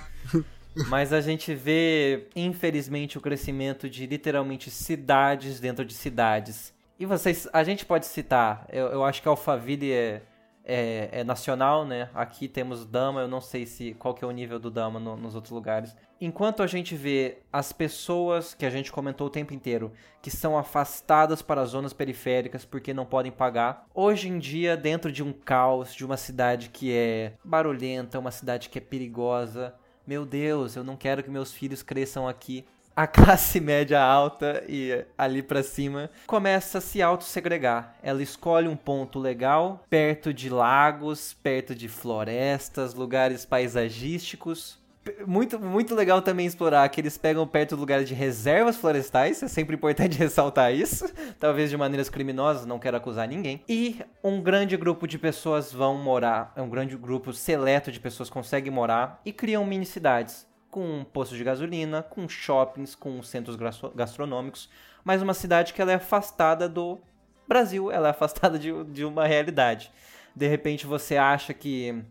Mas 0.89 1.13
a 1.13 1.21
gente 1.21 1.55
vê, 1.55 2.27
infelizmente, 2.35 3.17
o 3.17 3.21
crescimento 3.21 3.89
de 3.89 4.07
literalmente 4.07 4.73
cidades 4.73 5.61
dentro 5.61 5.85
de 5.85 5.95
cidades. 5.95 6.80
E 7.01 7.07
vocês, 7.07 7.49
a 7.51 7.65
gente 7.65 7.87
pode 7.87 8.05
citar, 8.05 8.67
eu, 8.71 8.89
eu 8.89 9.03
acho 9.03 9.23
que 9.23 9.27
Alphaville 9.27 9.91
é, 9.91 10.21
é, 10.63 11.09
é 11.11 11.25
nacional, 11.25 11.83
né? 11.87 12.11
Aqui 12.15 12.47
temos 12.47 12.85
Dama, 12.85 13.23
eu 13.23 13.27
não 13.27 13.41
sei 13.41 13.65
se 13.65 13.95
qual 13.95 14.13
que 14.13 14.23
é 14.23 14.29
o 14.29 14.31
nível 14.31 14.59
do 14.59 14.71
Dama 14.71 15.01
no- 15.01 15.17
nos 15.17 15.35
outros 15.35 15.51
lugares. 15.51 15.97
Enquanto 16.21 16.63
a 16.63 16.67
gente 16.67 16.95
vê 16.95 17.39
as 17.51 17.73
pessoas 17.73 18.53
que 18.53 18.67
a 18.67 18.71
gente 18.71 18.93
comentou 18.93 19.29
o 19.29 19.31
tempo 19.31 19.55
inteiro, 19.55 19.91
que 20.21 20.31
são 20.31 20.59
afastadas 20.59 21.41
para 21.41 21.63
as 21.63 21.71
zonas 21.71 21.95
periféricas 21.95 22.67
porque 22.67 22.93
não 22.93 23.07
podem 23.07 23.33
pagar, 23.33 23.87
hoje 23.95 24.29
em 24.29 24.39
dia, 24.39 24.77
dentro 24.77 25.11
de 25.11 25.23
um 25.23 25.33
caos, 25.33 25.95
de 25.95 26.05
uma 26.05 26.19
cidade 26.19 26.69
que 26.69 26.93
é 26.93 27.33
barulhenta, 27.43 28.19
uma 28.19 28.31
cidade 28.31 28.69
que 28.69 28.77
é 28.77 28.83
perigosa, 28.83 29.75
meu 30.07 30.27
Deus, 30.27 30.77
eu 30.77 30.85
não 30.85 30.99
quero 30.99 31.23
que 31.23 31.31
meus 31.31 31.51
filhos 31.51 31.83
cresçam 31.83 32.29
aqui. 32.29 32.67
A 32.95 33.07
classe 33.09 33.61
média 33.61 34.01
alta 34.01 34.65
e 34.69 35.05
ali 35.17 35.43
pra 35.43 35.63
cima 35.63 36.11
começa 36.27 36.79
a 36.79 36.81
se 36.81 37.01
autossegregar. 37.01 37.95
Ela 38.03 38.23
escolhe 38.23 38.69
um 38.69 38.77
ponto 38.77 39.19
legal, 39.19 39.85
perto 39.89 40.35
de 40.35 40.49
lagos, 40.49 41.33
perto 41.33 41.75
de 41.75 41.89
florestas, 41.89 42.95
lugares 42.95 43.45
paisagísticos. 43.45 44.79
Muito, 45.27 45.59
muito 45.59 45.95
legal 45.95 46.21
também 46.21 46.47
explorar 46.47 46.87
que 46.91 47.01
eles 47.01 47.17
pegam 47.17 47.47
perto 47.47 47.75
de 47.75 47.81
lugares 47.81 48.07
de 48.07 48.13
reservas 48.13 48.77
florestais, 48.77 49.43
é 49.43 49.49
sempre 49.49 49.75
importante 49.75 50.17
ressaltar 50.19 50.75
isso, 50.75 51.11
talvez 51.39 51.71
de 51.71 51.77
maneiras 51.77 52.11
criminosas, 52.11 52.67
não 52.67 52.79
quero 52.79 52.99
acusar 52.99 53.27
ninguém. 53.27 53.65
E 53.67 54.01
um 54.23 54.43
grande 54.43 54.77
grupo 54.77 55.09
de 55.09 55.19
pessoas 55.19 55.73
vão 55.73 55.97
morar, 55.97 56.53
um 56.55 56.69
grande 56.69 56.99
grupo 56.99 57.33
seleto 57.33 57.91
de 57.91 57.99
pessoas 57.99 58.29
consegue 58.29 58.71
morar 58.71 59.23
e 59.25 59.33
criam 59.33 59.65
mini 59.65 59.87
cidades 59.87 60.50
com 60.71 61.05
postos 61.13 61.37
de 61.37 61.45
gasolina, 61.45 62.03
com 62.03 62.29
shoppings, 62.29 62.95
com 62.95 63.23
centros 63.23 63.57
gastro- 63.57 63.93
gastronômicos, 63.95 64.71
mas 65.05 65.23
uma 65.23 65.35
cidade 65.35 65.73
que 65.73 65.83
ela 65.83 65.93
é 65.93 65.97
afastada 65.97 66.69
do 66.69 67.01
Brasil, 67.49 67.91
ela 67.91 68.09
é 68.09 68.11
afastada 68.11 68.59
de, 68.59 68.85
de 68.85 69.05
uma 69.05 69.27
realidade. 69.27 69.91
De 70.35 70.47
repente 70.47 70.87
você 70.87 71.17
acha 71.17 71.53
que 71.53 72.03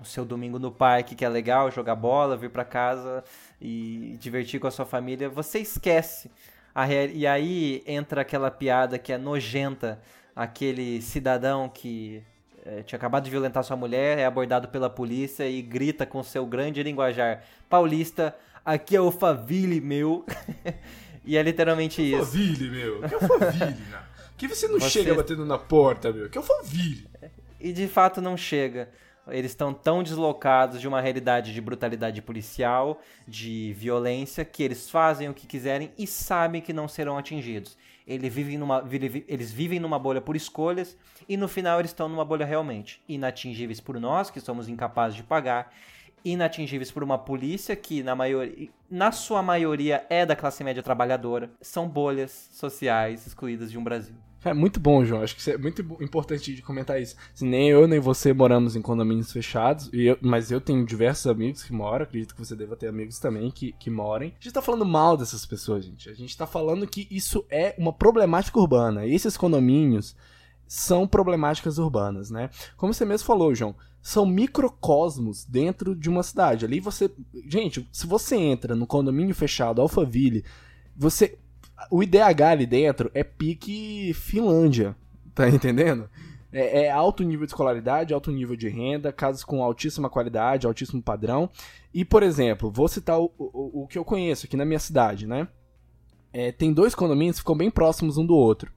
o 0.00 0.04
seu 0.04 0.24
domingo 0.24 0.58
no 0.58 0.70
parque, 0.70 1.14
que 1.14 1.24
é 1.24 1.28
legal, 1.28 1.70
jogar 1.70 1.94
bola, 1.96 2.36
vir 2.36 2.50
pra 2.50 2.64
casa 2.64 3.24
e 3.60 4.16
divertir 4.20 4.60
com 4.60 4.66
a 4.66 4.70
sua 4.70 4.84
família, 4.84 5.28
você 5.28 5.58
esquece. 5.58 6.30
A 6.74 6.84
rea- 6.84 7.06
e 7.06 7.26
aí 7.26 7.82
entra 7.86 8.20
aquela 8.20 8.50
piada 8.50 8.98
que 8.98 9.12
é 9.12 9.18
nojenta, 9.18 10.00
aquele 10.34 11.00
cidadão 11.00 11.68
que 11.68 12.22
eh, 12.64 12.82
tinha 12.82 12.96
acabado 12.96 13.24
de 13.24 13.30
violentar 13.30 13.62
sua 13.64 13.76
mulher, 13.76 14.18
é 14.18 14.24
abordado 14.24 14.68
pela 14.68 14.88
polícia 14.90 15.48
e 15.48 15.60
grita 15.62 16.04
com 16.06 16.22
seu 16.22 16.46
grande 16.46 16.82
linguajar 16.82 17.42
paulista, 17.68 18.34
aqui 18.64 18.96
é 18.96 19.00
o 19.00 19.10
Faville, 19.10 19.80
meu. 19.80 20.24
e 21.24 21.36
é 21.36 21.42
literalmente 21.42 22.02
isso. 22.02 22.24
Faville, 22.24 22.70
meu. 22.70 23.00
Que 23.08 23.14
é 23.14 23.16
o 23.16 23.20
Faville, 23.28 23.82
né? 23.90 24.02
Que 24.36 24.48
você 24.48 24.66
não 24.68 24.80
Você- 24.80 24.90
chega 24.90 25.14
batendo 25.14 25.44
na 25.44 25.58
porta, 25.58 26.12
meu. 26.12 26.28
Que 26.28 26.38
é 26.38 26.40
o 26.40 26.44
Faville. 26.44 27.06
E 27.60 27.72
de 27.72 27.86
fato 27.86 28.20
não 28.20 28.36
chega. 28.36 28.88
Eles 29.28 29.52
estão 29.52 29.72
tão 29.72 30.02
deslocados 30.02 30.78
de 30.80 30.86
uma 30.86 31.00
realidade 31.00 31.54
de 31.54 31.60
brutalidade 31.60 32.20
policial, 32.20 33.00
de 33.26 33.72
violência, 33.72 34.44
que 34.44 34.62
eles 34.62 34.90
fazem 34.90 35.30
o 35.30 35.34
que 35.34 35.46
quiserem 35.46 35.90
e 35.96 36.06
sabem 36.06 36.60
que 36.60 36.74
não 36.74 36.86
serão 36.86 37.16
atingidos. 37.16 37.74
Eles 38.06 38.32
vivem 38.34 38.58
numa, 38.58 38.80
vive- 38.82 39.24
eles 39.26 39.50
vivem 39.52 39.80
numa 39.80 39.98
bolha 39.98 40.20
por 40.20 40.36
escolhas 40.36 40.96
e 41.28 41.36
no 41.36 41.48
final 41.48 41.78
eles 41.78 41.90
estão 41.90 42.08
numa 42.08 42.24
bolha 42.24 42.44
realmente. 42.44 43.02
Inatingíveis 43.08 43.80
por 43.80 43.98
nós, 43.98 44.30
que 44.30 44.40
somos 44.40 44.68
incapazes 44.68 45.16
de 45.16 45.22
pagar, 45.22 45.72
inatingíveis 46.24 46.90
por 46.90 47.02
uma 47.02 47.18
polícia 47.18 47.74
que 47.74 48.02
na, 48.02 48.14
maioria, 48.14 48.68
na 48.90 49.10
sua 49.12 49.42
maioria 49.42 50.04
é 50.10 50.24
da 50.26 50.36
classe 50.36 50.62
média 50.62 50.82
trabalhadora. 50.82 51.50
São 51.60 51.88
bolhas 51.88 52.48
sociais 52.52 53.26
excluídas 53.26 53.70
de 53.70 53.78
um 53.78 53.84
Brasil. 53.84 54.14
É 54.44 54.52
muito 54.52 54.78
bom, 54.78 55.04
João. 55.04 55.22
Acho 55.22 55.34
que 55.36 55.50
é 55.50 55.56
muito 55.56 55.80
impo- 55.82 56.02
importante 56.02 56.54
de 56.54 56.60
comentar 56.62 57.00
isso. 57.00 57.16
Assim, 57.34 57.48
nem 57.48 57.70
eu 57.70 57.86
nem 57.88 57.98
você 57.98 58.32
moramos 58.32 58.76
em 58.76 58.82
condomínios 58.82 59.32
fechados, 59.32 59.88
eu- 59.92 60.18
mas 60.20 60.50
eu 60.50 60.60
tenho 60.60 60.84
diversos 60.84 61.26
amigos 61.26 61.62
que 61.62 61.72
moram, 61.72 62.04
acredito 62.04 62.34
que 62.34 62.44
você 62.44 62.54
deva 62.54 62.76
ter 62.76 62.88
amigos 62.88 63.18
também 63.18 63.50
que, 63.50 63.72
que 63.72 63.88
morem. 63.88 64.34
A 64.38 64.42
gente 64.44 64.52
tá 64.52 64.60
falando 64.62 64.84
mal 64.84 65.16
dessas 65.16 65.46
pessoas, 65.46 65.84
gente. 65.84 66.10
A 66.10 66.14
gente 66.14 66.36
tá 66.36 66.46
falando 66.46 66.86
que 66.86 67.08
isso 67.10 67.44
é 67.50 67.74
uma 67.78 67.92
problemática 67.92 68.58
urbana. 68.58 69.06
E 69.06 69.14
esses 69.14 69.36
condomínios 69.36 70.14
são 70.66 71.06
problemáticas 71.06 71.78
urbanas, 71.78 72.30
né? 72.30 72.50
Como 72.76 72.92
você 72.92 73.04
mesmo 73.04 73.26
falou, 73.26 73.54
João, 73.54 73.74
são 74.02 74.26
microcosmos 74.26 75.44
dentro 75.44 75.94
de 75.96 76.08
uma 76.10 76.22
cidade. 76.22 76.64
Ali 76.64 76.80
você. 76.80 77.10
Gente, 77.46 77.88
se 77.92 78.06
você 78.06 78.36
entra 78.36 78.74
no 78.74 78.86
condomínio 78.86 79.34
fechado 79.34 79.80
Alphaville, 79.80 80.44
você 80.96 81.38
o 81.90 82.02
IDH 82.02 82.42
ali 82.50 82.66
dentro 82.66 83.10
é 83.14 83.24
pique 83.24 84.12
Finlândia, 84.14 84.96
tá 85.34 85.48
entendendo? 85.48 86.08
É, 86.52 86.84
é 86.84 86.90
alto 86.90 87.24
nível 87.24 87.44
de 87.46 87.50
escolaridade, 87.50 88.14
alto 88.14 88.30
nível 88.30 88.54
de 88.54 88.68
renda, 88.68 89.12
casas 89.12 89.42
com 89.42 89.62
altíssima 89.62 90.08
qualidade, 90.08 90.66
altíssimo 90.66 91.02
padrão. 91.02 91.50
E, 91.92 92.04
por 92.04 92.22
exemplo, 92.22 92.70
vou 92.70 92.86
citar 92.86 93.18
o, 93.20 93.32
o, 93.36 93.82
o 93.82 93.86
que 93.88 93.98
eu 93.98 94.04
conheço 94.04 94.46
aqui 94.46 94.56
na 94.56 94.64
minha 94.64 94.78
cidade, 94.78 95.26
né? 95.26 95.48
É, 96.32 96.52
tem 96.52 96.72
dois 96.72 96.94
condomínios 96.94 97.36
que 97.36 97.42
ficam 97.42 97.56
bem 97.56 97.70
próximos 97.70 98.16
um 98.16 98.26
do 98.26 98.34
outro, 98.34 98.72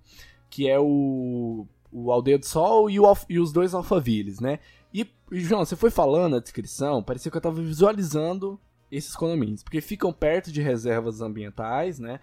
que 0.50 0.68
é 0.68 0.80
o, 0.80 1.68
o 1.92 2.12
Aldeia 2.12 2.38
do 2.38 2.46
Sol 2.46 2.90
e, 2.90 3.00
o, 3.00 3.18
e 3.30 3.40
os 3.40 3.52
dois 3.52 3.74
Alphavilles, 3.74 4.40
né? 4.40 4.60
E, 4.94 5.08
e, 5.32 5.40
João, 5.40 5.66
você 5.66 5.76
foi 5.76 5.90
falando 5.90 6.36
a 6.36 6.40
descrição, 6.40 7.04
parecia 7.04 7.32
que 7.32 7.38
eu 7.38 7.42
tava 7.42 7.62
visualizando 7.62 8.60
esses 8.92 9.16
condomínios, 9.16 9.64
porque 9.64 9.82
ficam 9.82 10.14
perto 10.14 10.52
de 10.52 10.62
reservas 10.62 11.22
ambientais, 11.22 12.00
né? 12.00 12.20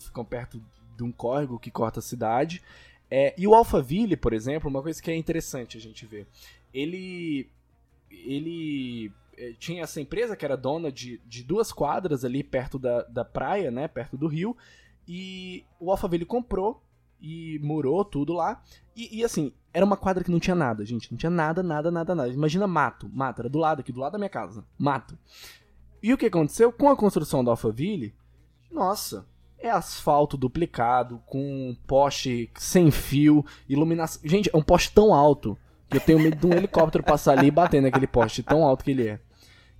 Ficam 0.00 0.24
perto 0.24 0.62
de 0.96 1.04
um 1.04 1.12
córrego 1.12 1.58
que 1.58 1.70
corta 1.70 2.00
a 2.00 2.02
cidade. 2.02 2.62
É, 3.10 3.34
e 3.38 3.46
o 3.46 3.54
Alphaville, 3.54 4.16
por 4.16 4.32
exemplo, 4.32 4.68
uma 4.68 4.82
coisa 4.82 5.00
que 5.00 5.10
é 5.10 5.16
interessante 5.16 5.78
a 5.78 5.80
gente 5.80 6.04
ver, 6.04 6.26
ele 6.74 7.48
ele 8.10 9.12
eh, 9.36 9.54
tinha 9.58 9.82
essa 9.82 10.00
empresa 10.00 10.36
que 10.36 10.44
era 10.44 10.56
dona 10.56 10.90
de, 10.90 11.18
de 11.26 11.44
duas 11.44 11.72
quadras 11.72 12.24
ali 12.24 12.42
perto 12.42 12.78
da, 12.78 13.02
da 13.04 13.24
praia, 13.24 13.70
né, 13.70 13.86
perto 13.86 14.16
do 14.16 14.26
rio, 14.26 14.56
e 15.06 15.64
o 15.78 15.90
Alphaville 15.90 16.24
comprou 16.24 16.82
e 17.20 17.58
murou 17.62 18.04
tudo 18.04 18.32
lá, 18.32 18.62
e, 18.96 19.18
e, 19.18 19.24
assim, 19.24 19.52
era 19.72 19.84
uma 19.84 19.96
quadra 19.96 20.24
que 20.24 20.30
não 20.30 20.40
tinha 20.40 20.56
nada, 20.56 20.84
gente, 20.84 21.10
não 21.10 21.18
tinha 21.18 21.30
nada, 21.30 21.62
nada, 21.62 21.90
nada, 21.90 22.14
nada, 22.14 22.28
imagina 22.32 22.66
mato, 22.66 23.08
mato, 23.12 23.42
era 23.42 23.48
do 23.48 23.58
lado 23.58 23.80
aqui, 23.80 23.92
do 23.92 24.00
lado 24.00 24.12
da 24.12 24.18
minha 24.18 24.28
casa, 24.28 24.64
mato. 24.76 25.16
E 26.02 26.12
o 26.12 26.18
que 26.18 26.26
aconteceu? 26.26 26.72
Com 26.72 26.88
a 26.88 26.96
construção 26.96 27.42
do 27.42 27.50
Alphaville, 27.50 28.14
nossa, 28.70 29.26
é 29.58 29.70
asfalto 29.70 30.36
duplicado, 30.36 31.20
com 31.26 31.76
poste 31.86 32.50
sem 32.56 32.90
fio, 32.90 33.44
iluminação. 33.68 34.20
Gente, 34.24 34.50
é 34.52 34.56
um 34.56 34.62
poste 34.62 34.92
tão 34.92 35.12
alto 35.12 35.58
que 35.90 35.96
eu 35.96 36.00
tenho 36.00 36.20
medo 36.20 36.36
de 36.36 36.46
um 36.46 36.56
helicóptero 36.56 37.02
passar 37.02 37.38
ali 37.38 37.48
e 37.48 37.50
bater 37.50 37.80
naquele 37.80 38.06
poste, 38.06 38.42
tão 38.42 38.64
alto 38.64 38.84
que 38.84 38.90
ele 38.90 39.08
é. 39.08 39.20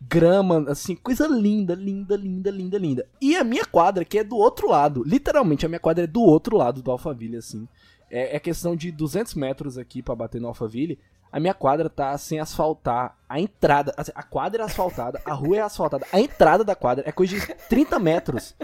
Grama, 0.00 0.64
assim, 0.68 0.94
coisa 0.94 1.26
linda, 1.26 1.74
linda, 1.74 2.16
linda, 2.16 2.50
linda, 2.50 2.78
linda. 2.78 3.08
E 3.20 3.36
a 3.36 3.44
minha 3.44 3.64
quadra, 3.64 4.04
que 4.04 4.18
é 4.18 4.24
do 4.24 4.36
outro 4.36 4.68
lado, 4.68 5.02
literalmente 5.04 5.66
a 5.66 5.68
minha 5.68 5.80
quadra 5.80 6.04
é 6.04 6.06
do 6.06 6.22
outro 6.22 6.56
lado 6.56 6.82
do 6.82 6.90
Alphaville, 6.90 7.36
assim. 7.36 7.68
É, 8.10 8.36
é 8.36 8.40
questão 8.40 8.74
de 8.74 8.90
200 8.90 9.34
metros 9.34 9.76
aqui 9.76 10.02
pra 10.02 10.14
bater 10.14 10.40
no 10.40 10.48
Alphaville. 10.48 10.98
A 11.30 11.38
minha 11.38 11.54
quadra 11.54 11.88
tá 11.90 12.16
sem 12.18 12.40
asfaltar. 12.40 13.16
A 13.28 13.40
entrada, 13.40 13.92
assim, 13.96 14.12
a 14.14 14.22
quadra 14.22 14.62
é 14.62 14.66
asfaltada, 14.66 15.20
a 15.24 15.32
rua 15.34 15.56
é 15.58 15.60
asfaltada. 15.60 16.06
A 16.12 16.20
entrada 16.20 16.64
da 16.64 16.74
quadra 16.74 17.04
é 17.06 17.12
coisa 17.12 17.38
de 17.38 17.46
30 17.68 17.98
metros. 17.98 18.54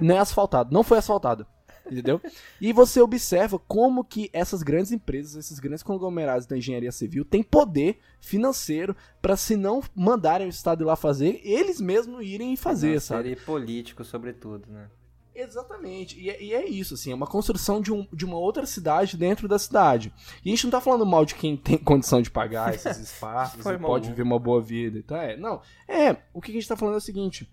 Não 0.00 0.14
é 0.14 0.18
asfaltado, 0.18 0.72
não 0.72 0.82
foi 0.82 0.98
asfaltado. 0.98 1.46
Entendeu? 1.90 2.20
E 2.60 2.72
você 2.72 3.00
observa 3.00 3.60
como 3.60 4.04
que 4.04 4.28
essas 4.32 4.62
grandes 4.62 4.90
empresas, 4.90 5.36
esses 5.36 5.60
grandes 5.60 5.84
conglomerados 5.84 6.44
da 6.44 6.56
engenharia 6.58 6.90
civil 6.90 7.24
têm 7.24 7.44
poder 7.44 8.00
financeiro 8.20 8.94
para 9.22 9.36
se 9.36 9.56
não 9.56 9.80
mandarem 9.94 10.48
o 10.48 10.50
Estado 10.50 10.82
ir 10.82 10.84
lá 10.84 10.96
fazer, 10.96 11.40
eles 11.44 11.80
mesmos 11.80 12.24
irem 12.26 12.56
fazer, 12.56 12.94
Uma 12.94 13.00
sabe? 13.00 13.22
série 13.30 13.36
político, 13.36 14.04
sobretudo, 14.04 14.66
né? 14.68 14.88
Exatamente. 15.36 16.18
E 16.18 16.30
é, 16.30 16.42
e 16.42 16.54
é 16.54 16.66
isso, 16.66 16.94
assim, 16.94 17.12
é 17.12 17.14
uma 17.14 17.26
construção 17.26 17.80
de, 17.80 17.92
um, 17.92 18.06
de 18.12 18.24
uma 18.24 18.38
outra 18.38 18.64
cidade 18.64 19.16
dentro 19.16 19.46
da 19.46 19.58
cidade. 19.58 20.12
E 20.42 20.48
a 20.48 20.50
gente 20.50 20.64
não 20.64 20.70
tá 20.70 20.80
falando 20.80 21.04
mal 21.04 21.24
de 21.26 21.34
quem 21.34 21.56
tem 21.56 21.76
condição 21.78 22.22
de 22.22 22.30
pagar 22.30 22.74
esses 22.74 22.96
espaços 22.98 23.64
e 23.64 23.78
pode 23.78 24.08
viver 24.08 24.22
uma 24.22 24.38
boa 24.38 24.62
vida 24.62 24.98
e 24.98 25.02
tal. 25.02 25.18
É, 25.18 25.36
não. 25.36 25.60
É, 25.86 26.16
o 26.32 26.40
que 26.40 26.50
a 26.50 26.54
gente 26.54 26.66
tá 26.66 26.76
falando 26.76 26.94
é 26.94 26.98
o 26.98 27.02
seguinte. 27.02 27.48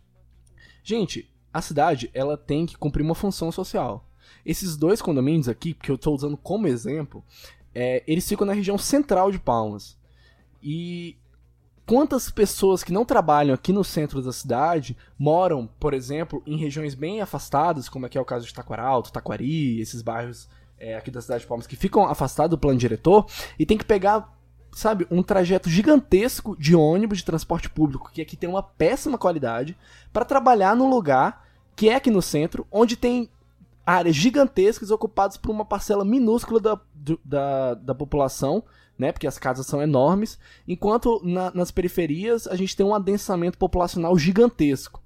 Gente, 0.81 1.29
a 1.53 1.61
cidade, 1.61 2.09
ela 2.13 2.37
tem 2.37 2.65
que 2.65 2.77
cumprir 2.77 3.03
uma 3.03 3.15
função 3.15 3.51
social. 3.51 4.09
Esses 4.45 4.77
dois 4.77 5.01
condomínios 5.01 5.49
aqui, 5.49 5.73
que 5.73 5.91
eu 5.91 5.97
tô 5.97 6.13
usando 6.13 6.37
como 6.37 6.67
exemplo, 6.67 7.23
é, 7.75 8.03
eles 8.07 8.27
ficam 8.27 8.47
na 8.47 8.53
região 8.53 8.77
central 8.77 9.31
de 9.31 9.39
Palmas. 9.39 9.97
E 10.61 11.17
quantas 11.85 12.29
pessoas 12.29 12.83
que 12.83 12.93
não 12.93 13.05
trabalham 13.05 13.53
aqui 13.53 13.73
no 13.73 13.83
centro 13.83 14.21
da 14.21 14.31
cidade 14.31 14.97
moram, 15.17 15.67
por 15.79 15.93
exemplo, 15.93 16.41
em 16.45 16.57
regiões 16.57 16.95
bem 16.95 17.21
afastadas, 17.21 17.89
como 17.89 18.05
aqui 18.05 18.17
é 18.17 18.21
o 18.21 18.25
caso 18.25 18.45
de 18.45 18.53
Taquaralto, 18.53 19.11
Taquari, 19.11 19.79
esses 19.79 20.01
bairros 20.01 20.47
é, 20.79 20.95
aqui 20.95 21.11
da 21.11 21.21
cidade 21.21 21.41
de 21.41 21.47
Palmas 21.47 21.67
que 21.67 21.75
ficam 21.75 22.05
afastados 22.05 22.51
do 22.51 22.57
plano 22.57 22.79
diretor 22.79 23.25
e 23.57 23.65
tem 23.65 23.77
que 23.77 23.85
pegar, 23.85 24.33
sabe, 24.71 25.07
um 25.11 25.21
trajeto 25.21 25.69
gigantesco 25.69 26.55
de 26.57 26.75
ônibus 26.75 27.19
de 27.19 27.25
transporte 27.25 27.69
público, 27.69 28.11
que 28.11 28.21
aqui 28.21 28.35
tem 28.35 28.49
uma 28.49 28.63
péssima 28.63 29.17
qualidade, 29.17 29.77
para 30.11 30.25
trabalhar 30.25 30.75
num 30.75 30.89
lugar 30.89 31.45
que 31.75 31.89
é 31.89 31.95
aqui 31.95 32.11
no 32.11 32.21
centro, 32.21 32.67
onde 32.71 32.95
tem 32.95 33.29
áreas 33.85 34.15
gigantescas 34.15 34.91
ocupadas 34.91 35.37
por 35.37 35.51
uma 35.51 35.65
parcela 35.65 36.05
minúscula 36.05 36.59
da, 36.59 36.79
da, 37.25 37.73
da 37.73 37.95
população, 37.95 38.63
né? 38.97 39.12
Porque 39.12 39.27
as 39.27 39.38
casas 39.39 39.65
são 39.65 39.82
enormes, 39.82 40.38
enquanto 40.67 41.21
na- 41.23 41.51
nas 41.53 41.71
periferias 41.71 42.47
a 42.47 42.56
gente 42.56 42.75
tem 42.75 42.86
um 42.86 42.93
adensamento 42.95 43.58
populacional 43.58 44.17
gigantesco. 44.17 45.01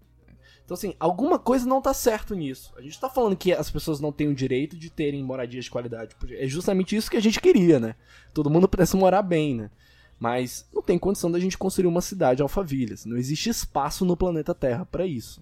Então, 0.66 0.76
assim, 0.76 0.94
alguma 1.00 1.40
coisa 1.40 1.66
não 1.66 1.82
tá 1.82 1.94
certo 1.94 2.36
nisso. 2.36 2.74
A 2.78 2.82
gente 2.82 3.00
tá 3.00 3.10
falando 3.10 3.38
que 3.38 3.54
as 3.54 3.72
pessoas 3.72 4.02
não 4.02 4.12
têm 4.12 4.28
o 4.28 4.36
direito 4.36 4.78
de 4.78 4.90
terem 4.90 5.24
moradias 5.24 5.64
de 5.64 5.72
qualidade. 5.72 6.14
É 6.32 6.46
justamente 6.46 6.94
isso 6.94 7.10
que 7.10 7.16
a 7.16 7.22
gente 7.22 7.40
queria, 7.40 7.80
né? 7.80 7.96
Todo 8.34 8.50
mundo 8.50 8.68
pudesse 8.70 8.98
morar 8.98 9.22
bem, 9.22 9.56
né? 9.56 9.72
Mas 10.20 10.68
não 10.74 10.82
tem 10.82 10.98
condição 11.00 11.32
da 11.32 11.40
gente 11.40 11.58
construir 11.58 11.88
uma 11.88 12.02
cidade 12.02 12.42
alfavilhas. 12.42 13.06
Não 13.06 13.16
existe 13.16 13.50
espaço 13.50 14.04
no 14.04 14.18
planeta 14.18 14.54
Terra 14.54 14.86
para 14.86 15.06
isso. 15.06 15.42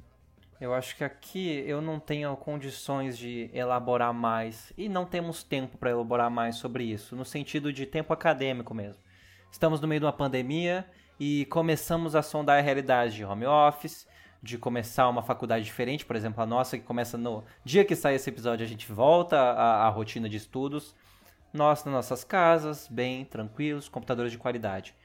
Eu 0.66 0.74
acho 0.74 0.96
que 0.96 1.04
aqui 1.04 1.64
eu 1.68 1.80
não 1.80 2.00
tenho 2.00 2.36
condições 2.36 3.20
de 3.20 3.52
elaborar 3.54 4.12
mais 4.12 4.74
e 4.76 4.90
não 4.90 5.06
temos 5.06 5.44
tempo 5.44 5.78
para 5.78 5.92
elaborar 5.92 6.32
mais 6.32 6.56
sobre 6.56 6.84
isso, 6.84 7.16
no 7.16 7.24
sentido 7.24 7.72
de 7.72 7.86
tempo 7.86 8.12
acadêmico 8.12 8.74
mesmo. 8.74 9.00
Estamos 9.52 9.80
no 9.80 9.88
meio 9.88 10.00
de 10.00 10.08
uma 10.08 10.12
pandemia 10.12 10.84
e 11.20 11.46
começamos 11.52 12.16
a 12.16 12.24
sondar 12.24 12.58
a 12.58 12.62
realidade 12.64 13.16
de 13.16 13.24
home 13.24 13.46
office, 13.46 14.08
de 14.42 14.58
começar 14.58 15.08
uma 15.08 15.22
faculdade 15.22 15.64
diferente, 15.64 16.04
por 16.04 16.16
exemplo, 16.16 16.42
a 16.42 16.48
nossa 16.48 16.80
que 16.80 16.84
começa 16.84 17.16
no 17.16 17.44
dia 17.64 17.86
que 17.86 17.96
sai 17.96 18.16
esse 18.16 18.32
episódio, 18.32 18.66
a 18.66 18.68
gente 18.68 18.92
volta 18.92 19.40
à, 19.40 19.86
à 19.86 19.90
rotina 19.90 20.28
de 20.28 20.38
estudos. 20.38 20.96
Nós 21.54 21.86
nas 21.86 21.94
nossas 21.94 22.24
casas, 22.24 22.88
bem, 22.88 23.24
tranquilos, 23.24 23.88
computadores 23.88 24.32
de 24.32 24.40
qualidade. 24.40 24.96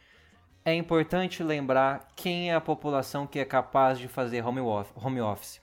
É 0.64 0.74
importante 0.74 1.42
lembrar 1.42 2.08
quem 2.14 2.50
é 2.50 2.54
a 2.54 2.60
população 2.60 3.26
que 3.26 3.38
é 3.38 3.44
capaz 3.44 3.98
de 3.98 4.08
fazer 4.08 4.44
home 4.44 4.60
of- 4.60 4.92
home 4.94 5.20
office. 5.20 5.60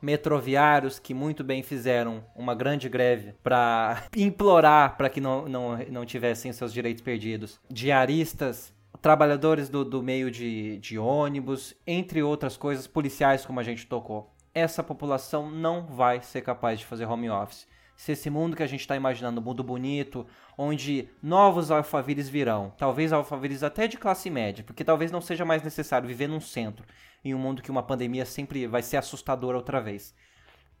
Metroviários 0.00 1.00
que 1.00 1.12
muito 1.12 1.42
bem 1.42 1.62
fizeram 1.62 2.24
uma 2.36 2.54
grande 2.54 2.88
greve 2.88 3.34
para 3.42 4.04
implorar 4.16 4.96
para 4.96 5.08
que 5.10 5.20
não, 5.20 5.48
não, 5.48 5.76
não 5.90 6.06
tivessem 6.06 6.52
seus 6.52 6.72
direitos 6.72 7.02
perdidos. 7.02 7.60
Diaristas, 7.68 8.72
trabalhadores 9.02 9.68
do, 9.68 9.84
do 9.84 10.00
meio 10.00 10.30
de, 10.30 10.78
de 10.78 10.96
ônibus, 10.96 11.74
entre 11.84 12.22
outras 12.22 12.56
coisas, 12.56 12.86
policiais, 12.86 13.44
como 13.44 13.58
a 13.58 13.64
gente 13.64 13.86
tocou. 13.86 14.32
Essa 14.54 14.82
população 14.84 15.50
não 15.50 15.86
vai 15.86 16.22
ser 16.22 16.42
capaz 16.42 16.78
de 16.78 16.86
fazer 16.86 17.04
home 17.06 17.28
office 17.28 17.66
se 17.98 18.12
esse 18.12 18.30
mundo 18.30 18.56
que 18.56 18.62
a 18.62 18.66
gente 18.66 18.80
está 18.80 18.94
imaginando, 18.94 19.40
um 19.40 19.44
mundo 19.44 19.64
bonito, 19.64 20.24
onde 20.56 21.08
novos 21.20 21.68
alfavires 21.68 22.28
virão, 22.28 22.72
talvez 22.78 23.12
alfavires 23.12 23.64
até 23.64 23.88
de 23.88 23.96
classe 23.96 24.30
média, 24.30 24.62
porque 24.62 24.84
talvez 24.84 25.10
não 25.10 25.20
seja 25.20 25.44
mais 25.44 25.64
necessário 25.64 26.06
viver 26.06 26.28
num 26.28 26.40
centro, 26.40 26.86
em 27.24 27.34
um 27.34 27.38
mundo 27.38 27.60
que 27.60 27.72
uma 27.72 27.82
pandemia 27.82 28.24
sempre 28.24 28.68
vai 28.68 28.82
ser 28.82 28.98
assustadora 28.98 29.56
outra 29.56 29.80
vez. 29.80 30.14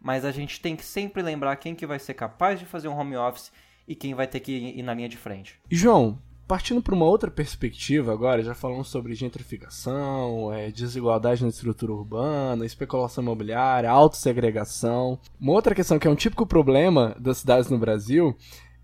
Mas 0.00 0.24
a 0.24 0.30
gente 0.30 0.60
tem 0.60 0.76
que 0.76 0.84
sempre 0.84 1.20
lembrar 1.20 1.56
quem 1.56 1.74
que 1.74 1.84
vai 1.84 1.98
ser 1.98 2.14
capaz 2.14 2.60
de 2.60 2.64
fazer 2.64 2.86
um 2.86 2.96
home 2.96 3.16
office 3.16 3.50
e 3.88 3.96
quem 3.96 4.14
vai 4.14 4.28
ter 4.28 4.38
que 4.38 4.52
ir 4.52 4.82
na 4.84 4.94
linha 4.94 5.08
de 5.08 5.16
frente. 5.16 5.58
João, 5.68 6.22
partindo 6.48 6.80
para 6.80 6.94
uma 6.94 7.04
outra 7.04 7.30
perspectiva 7.30 8.10
agora, 8.10 8.42
já 8.42 8.54
falamos 8.54 8.88
sobre 8.88 9.14
gentrificação, 9.14 10.50
é, 10.50 10.70
desigualdade 10.70 11.42
na 11.42 11.50
estrutura 11.50 11.92
urbana, 11.92 12.64
especulação 12.64 13.22
imobiliária, 13.22 13.90
autossegregação. 13.90 15.18
Uma 15.38 15.52
outra 15.52 15.74
questão 15.74 15.98
que 15.98 16.08
é 16.08 16.10
um 16.10 16.16
típico 16.16 16.46
problema 16.46 17.14
das 17.20 17.38
cidades 17.38 17.68
no 17.68 17.78
Brasil 17.78 18.34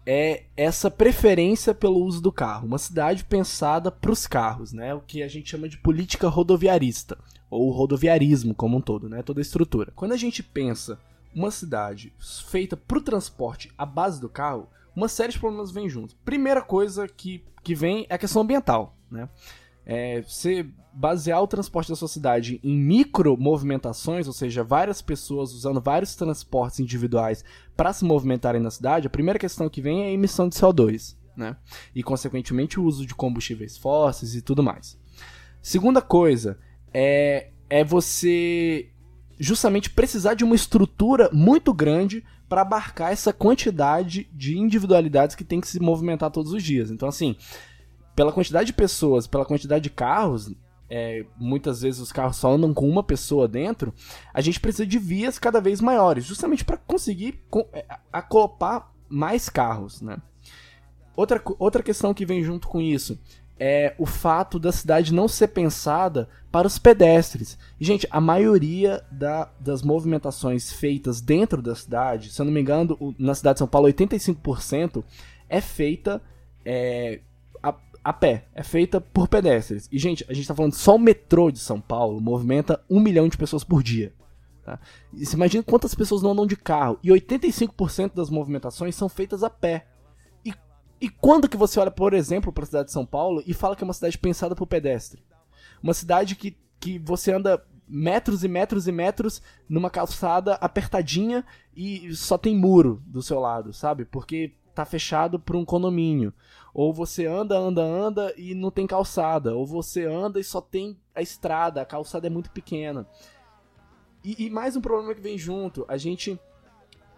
é 0.06 0.42
essa 0.54 0.90
preferência 0.90 1.74
pelo 1.74 2.04
uso 2.04 2.20
do 2.20 2.30
carro. 2.30 2.66
Uma 2.66 2.76
cidade 2.76 3.24
pensada 3.24 3.90
para 3.90 4.12
os 4.12 4.26
carros, 4.26 4.74
né? 4.74 4.94
O 4.94 5.00
que 5.00 5.22
a 5.22 5.28
gente 5.28 5.50
chama 5.50 5.66
de 5.66 5.78
política 5.78 6.28
rodoviarista, 6.28 7.16
ou 7.48 7.70
rodoviarismo 7.70 8.54
como 8.54 8.76
um 8.76 8.80
todo, 8.82 9.08
né? 9.08 9.22
Toda 9.22 9.40
a 9.40 9.42
estrutura. 9.42 9.90
Quando 9.96 10.12
a 10.12 10.18
gente 10.18 10.42
pensa 10.42 10.98
uma 11.34 11.50
cidade 11.50 12.12
feita 12.18 12.76
para 12.76 12.98
o 12.98 13.02
transporte 13.02 13.72
à 13.78 13.86
base 13.86 14.20
do 14.20 14.28
carro, 14.28 14.68
uma 14.94 15.08
série 15.08 15.32
de 15.32 15.38
problemas 15.38 15.70
vem 15.70 15.88
junto. 15.88 16.16
Primeira 16.24 16.62
coisa 16.62 17.06
que, 17.08 17.44
que 17.62 17.74
vem 17.74 18.06
é 18.08 18.14
a 18.14 18.18
questão 18.18 18.42
ambiental, 18.42 18.96
né? 19.10 19.28
É, 19.86 20.22
você 20.22 20.66
basear 20.94 21.42
o 21.42 21.46
transporte 21.46 21.88
da 21.88 21.96
sua 21.96 22.08
cidade 22.08 22.60
em 22.62 22.78
micro 22.78 23.36
movimentações, 23.36 24.26
ou 24.26 24.32
seja, 24.32 24.62
várias 24.62 25.02
pessoas 25.02 25.52
usando 25.52 25.80
vários 25.80 26.14
transportes 26.14 26.80
individuais 26.80 27.44
para 27.76 27.92
se 27.92 28.04
movimentarem 28.04 28.62
na 28.62 28.70
cidade, 28.70 29.06
a 29.06 29.10
primeira 29.10 29.38
questão 29.38 29.68
que 29.68 29.82
vem 29.82 30.02
é 30.04 30.06
a 30.06 30.12
emissão 30.12 30.48
de 30.48 30.54
CO2, 30.54 31.16
né? 31.36 31.56
E 31.94 32.02
consequentemente 32.02 32.78
o 32.78 32.84
uso 32.84 33.04
de 33.04 33.14
combustíveis 33.14 33.76
fósseis 33.76 34.34
e 34.34 34.40
tudo 34.40 34.62
mais. 34.62 34.98
Segunda 35.60 36.00
coisa 36.00 36.58
é, 36.92 37.50
é 37.68 37.82
você 37.82 38.90
justamente 39.38 39.90
precisar 39.90 40.34
de 40.34 40.44
uma 40.44 40.54
estrutura 40.54 41.28
muito 41.32 41.74
grande 41.74 42.24
para 42.54 42.62
abarcar 42.62 43.10
essa 43.10 43.32
quantidade 43.32 44.30
de 44.32 44.56
individualidades 44.56 45.34
que 45.34 45.42
tem 45.42 45.60
que 45.60 45.66
se 45.66 45.80
movimentar 45.80 46.30
todos 46.30 46.52
os 46.52 46.62
dias. 46.62 46.88
Então, 46.88 47.08
assim, 47.08 47.34
pela 48.14 48.30
quantidade 48.30 48.66
de 48.66 48.72
pessoas, 48.72 49.26
pela 49.26 49.44
quantidade 49.44 49.82
de 49.82 49.90
carros, 49.90 50.54
é, 50.88 51.26
muitas 51.36 51.82
vezes 51.82 52.00
os 52.00 52.12
carros 52.12 52.36
só 52.36 52.52
andam 52.52 52.72
com 52.72 52.88
uma 52.88 53.02
pessoa 53.02 53.48
dentro, 53.48 53.92
a 54.32 54.40
gente 54.40 54.60
precisa 54.60 54.86
de 54.86 55.00
vias 55.00 55.36
cada 55.36 55.60
vez 55.60 55.80
maiores, 55.80 56.24
justamente 56.24 56.64
para 56.64 56.76
conseguir 56.76 57.42
co- 57.50 57.66
é, 57.72 57.84
acoplar 58.12 58.88
mais 59.08 59.48
carros, 59.48 60.00
né? 60.00 60.18
Outra, 61.16 61.42
outra 61.58 61.82
questão 61.82 62.14
que 62.14 62.24
vem 62.24 62.44
junto 62.44 62.68
com 62.68 62.80
isso 62.80 63.18
é 63.58 63.94
o 63.98 64.06
fato 64.06 64.58
da 64.58 64.72
cidade 64.72 65.12
não 65.14 65.28
ser 65.28 65.48
pensada 65.48 66.28
para 66.50 66.66
os 66.66 66.78
pedestres. 66.78 67.56
E, 67.80 67.84
gente, 67.84 68.06
a 68.10 68.20
maioria 68.20 69.02
da- 69.10 69.50
das 69.60 69.82
movimentações 69.82 70.72
feitas 70.72 71.20
dentro 71.20 71.62
da 71.62 71.74
cidade, 71.74 72.30
se 72.32 72.40
eu 72.40 72.44
não 72.46 72.52
me 72.52 72.60
engano, 72.60 73.14
na 73.18 73.34
cidade 73.34 73.54
de 73.56 73.58
São 73.60 73.68
Paulo, 73.68 73.86
85% 73.86 75.04
é 75.48 75.60
feita 75.60 76.20
é, 76.64 77.20
a, 77.62 77.74
a 78.02 78.12
pé, 78.12 78.46
é 78.54 78.62
feita 78.62 79.00
por 79.00 79.28
pedestres. 79.28 79.88
E, 79.92 79.98
gente, 79.98 80.24
a 80.28 80.32
gente 80.32 80.48
tá 80.48 80.54
falando 80.54 80.74
só 80.74 80.96
o 80.96 80.98
metrô 80.98 81.50
de 81.50 81.58
São 81.58 81.80
Paulo 81.80 82.20
movimenta 82.20 82.80
um 82.88 82.98
milhão 83.00 83.28
de 83.28 83.36
pessoas 83.36 83.62
por 83.62 83.82
dia. 83.82 84.12
Tá? 84.64 84.80
E 85.12 85.26
você 85.26 85.36
imagina 85.36 85.62
quantas 85.62 85.94
pessoas 85.94 86.22
não 86.22 86.30
andam 86.32 86.46
de 86.46 86.56
carro. 86.56 86.98
E 87.04 87.10
85% 87.10 88.14
das 88.14 88.30
movimentações 88.30 88.94
são 88.96 89.08
feitas 89.08 89.42
a 89.44 89.50
pé. 89.50 89.86
E, 91.04 91.10
quando 91.10 91.50
que 91.50 91.56
você 91.58 91.78
olha, 91.78 91.90
por 91.90 92.14
exemplo, 92.14 92.50
para 92.50 92.62
a 92.62 92.66
cidade 92.66 92.86
de 92.86 92.92
São 92.92 93.04
Paulo 93.04 93.42
e 93.46 93.52
fala 93.52 93.76
que 93.76 93.84
é 93.84 93.86
uma 93.86 93.92
cidade 93.92 94.16
pensada 94.16 94.54
por 94.56 94.66
pedestre? 94.66 95.22
Uma 95.82 95.92
cidade 95.92 96.34
que, 96.34 96.56
que 96.80 96.98
você 96.98 97.30
anda 97.30 97.62
metros 97.86 98.42
e 98.42 98.48
metros 98.48 98.88
e 98.88 98.92
metros 98.92 99.42
numa 99.68 99.90
calçada 99.90 100.54
apertadinha 100.54 101.44
e 101.76 102.14
só 102.14 102.38
tem 102.38 102.56
muro 102.56 103.02
do 103.04 103.22
seu 103.22 103.38
lado, 103.38 103.70
sabe? 103.70 104.06
Porque 104.06 104.54
tá 104.74 104.86
fechado 104.86 105.38
por 105.38 105.56
um 105.56 105.64
condomínio. 105.66 106.32
Ou 106.72 106.90
você 106.90 107.26
anda, 107.26 107.54
anda, 107.54 107.82
anda 107.82 108.32
e 108.34 108.54
não 108.54 108.70
tem 108.70 108.86
calçada. 108.86 109.54
Ou 109.54 109.66
você 109.66 110.06
anda 110.06 110.40
e 110.40 110.44
só 110.44 110.62
tem 110.62 110.98
a 111.14 111.20
estrada, 111.20 111.82
a 111.82 111.84
calçada 111.84 112.28
é 112.28 112.30
muito 112.30 112.50
pequena. 112.50 113.06
E, 114.24 114.46
e 114.46 114.48
mais 114.48 114.74
um 114.74 114.80
problema 114.80 115.14
que 115.14 115.20
vem 115.20 115.36
junto, 115.36 115.84
a 115.86 115.98
gente 115.98 116.40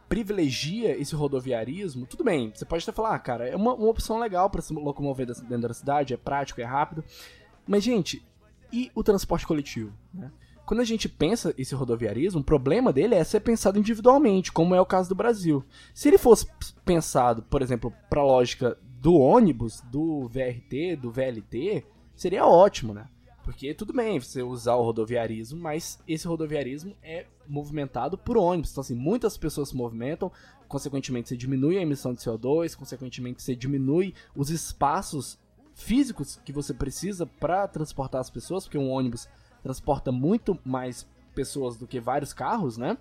privilegia 0.08 0.96
esse 1.00 1.14
rodoviarismo, 1.14 2.06
tudo 2.06 2.24
bem, 2.24 2.52
você 2.54 2.64
pode 2.64 2.82
até 2.84 2.92
falar, 2.92 3.14
ah, 3.14 3.18
cara, 3.18 3.48
é 3.48 3.56
uma, 3.56 3.74
uma 3.74 3.88
opção 3.88 4.18
legal 4.18 4.48
para 4.48 4.62
se 4.62 4.72
locomover 4.72 5.26
dentro 5.26 5.68
da 5.68 5.74
cidade, 5.74 6.14
é 6.14 6.16
prático, 6.16 6.60
é 6.60 6.64
rápido. 6.64 7.04
Mas, 7.66 7.82
gente, 7.82 8.24
e 8.72 8.90
o 8.94 9.02
transporte 9.02 9.46
coletivo? 9.46 9.92
né? 10.12 10.30
Quando 10.64 10.80
a 10.80 10.84
gente 10.84 11.08
pensa 11.08 11.54
esse 11.56 11.74
rodoviarismo, 11.74 12.40
o 12.40 12.44
problema 12.44 12.92
dele 12.92 13.14
é 13.14 13.22
ser 13.22 13.40
pensado 13.40 13.78
individualmente, 13.78 14.50
como 14.50 14.74
é 14.74 14.80
o 14.80 14.86
caso 14.86 15.08
do 15.08 15.14
Brasil. 15.14 15.64
Se 15.94 16.08
ele 16.08 16.18
fosse 16.18 16.46
pensado, 16.84 17.42
por 17.42 17.62
exemplo, 17.62 17.92
para 18.10 18.20
a 18.20 18.24
lógica 18.24 18.76
do 19.00 19.14
ônibus, 19.14 19.80
do 19.92 20.28
VRT, 20.28 20.96
do 20.96 21.12
VLT, 21.12 21.84
seria 22.16 22.44
ótimo, 22.44 22.92
né? 22.92 23.06
Porque 23.46 23.72
tudo 23.72 23.92
bem 23.92 24.18
você 24.18 24.42
usar 24.42 24.74
o 24.74 24.82
rodoviarismo, 24.82 25.60
mas 25.60 26.00
esse 26.08 26.26
rodoviarismo 26.26 26.96
é 27.00 27.26
movimentado 27.46 28.18
por 28.18 28.36
ônibus. 28.36 28.72
Então, 28.72 28.80
assim, 28.80 28.96
muitas 28.96 29.38
pessoas 29.38 29.68
se 29.68 29.76
movimentam, 29.76 30.32
consequentemente 30.66 31.28
você 31.28 31.36
diminui 31.36 31.78
a 31.78 31.82
emissão 31.82 32.12
de 32.12 32.18
CO2, 32.18 32.74
consequentemente 32.74 33.40
você 33.40 33.54
diminui 33.54 34.14
os 34.34 34.50
espaços 34.50 35.38
físicos 35.76 36.40
que 36.44 36.52
você 36.52 36.74
precisa 36.74 37.24
para 37.24 37.68
transportar 37.68 38.20
as 38.20 38.30
pessoas, 38.30 38.64
porque 38.64 38.78
um 38.78 38.90
ônibus 38.90 39.28
transporta 39.62 40.10
muito 40.10 40.58
mais 40.64 41.06
pessoas 41.32 41.76
do 41.76 41.86
que 41.86 42.00
vários 42.00 42.32
carros, 42.32 42.76
né? 42.76 42.98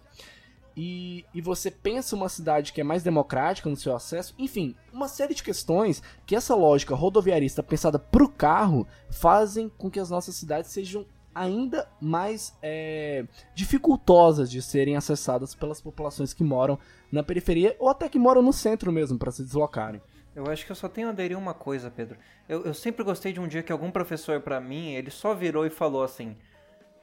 E, 0.76 1.26
e 1.34 1.42
você 1.42 1.72
pensa 1.72 2.16
uma 2.16 2.28
cidade 2.28 2.74
que 2.74 2.82
é 2.82 2.84
mais 2.84 3.04
democrática 3.04 3.70
no 3.70 3.78
seu 3.78 3.96
acesso, 3.96 4.34
enfim, 4.38 4.76
uma 4.92 5.08
série 5.08 5.34
de 5.34 5.44
questões 5.44 6.04
que 6.26 6.36
essa 6.36 6.54
lógica 6.56 6.96
rodoviarista 6.96 7.64
pensada 7.64 7.98
pro 7.98 8.28
carro 8.28 8.88
fazem 9.10 9.70
com 9.70 9.90
que 9.90 10.00
as 10.00 10.10
nossas 10.10 10.36
cidades 10.36 10.72
sejam 10.72 11.06
ainda 11.34 11.88
mais 12.00 12.58
é, 12.62 13.26
dificultosas 13.54 14.50
de 14.50 14.62
serem 14.62 14.96
acessadas 14.96 15.54
pelas 15.54 15.82
populações 15.82 16.34
que 16.34 16.44
moram 16.44 16.80
na 17.12 17.24
periferia 17.24 17.76
ou 17.78 17.90
até 17.90 18.08
que 18.08 18.18
moram 18.18 18.42
no 18.42 18.54
centro 18.54 18.92
mesmo 18.92 19.18
para 19.18 19.32
se 19.32 19.44
deslocarem. 19.44 20.02
Eu 20.34 20.48
acho 20.48 20.66
que 20.66 20.72
eu 20.72 20.76
só 20.76 20.90
tenho 20.90 21.08
a 21.08 21.12
aderir 21.12 21.38
uma 21.38 21.54
coisa, 21.54 21.90
Pedro. 21.90 22.18
Eu, 22.48 22.64
eu 22.64 22.74
sempre 22.74 23.04
gostei 23.04 23.32
de 23.32 23.40
um 23.40 23.48
dia 23.48 23.64
que 23.64 23.72
algum 23.72 23.90
professor 23.90 24.42
pra 24.42 24.60
mim, 24.60 24.94
ele 24.94 25.10
só 25.10 25.34
virou 25.34 25.66
e 25.66 25.70
falou 25.70 26.04
assim: 26.04 26.36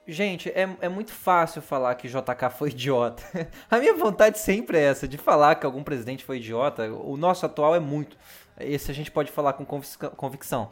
Gente, 0.07 0.49
é, 0.51 0.69
é 0.81 0.89
muito 0.89 1.13
fácil 1.13 1.63
falar 1.63 1.95
que 1.95 2.09
JK 2.09 2.51
foi 2.51 2.71
idiota. 2.71 3.23
a 3.71 3.79
minha 3.79 3.95
vontade 3.95 4.39
sempre 4.39 4.77
é 4.77 4.83
essa, 4.83 5.07
de 5.07 5.17
falar 5.17 5.55
que 5.55 5.65
algum 5.67 5.83
presidente 5.85 6.25
foi 6.25 6.39
idiota. 6.39 6.93
O 6.93 7.17
nosso 7.17 7.47
atual 7.47 7.75
é 7.75 7.81
muito. 7.81 8.17
Esse 8.59 8.91
a 8.91 8.95
gente 8.95 9.11
pode 9.13 9.31
falar 9.31 9.53
com 9.53 9.65
convic- 9.65 10.11
convicção. 10.17 10.71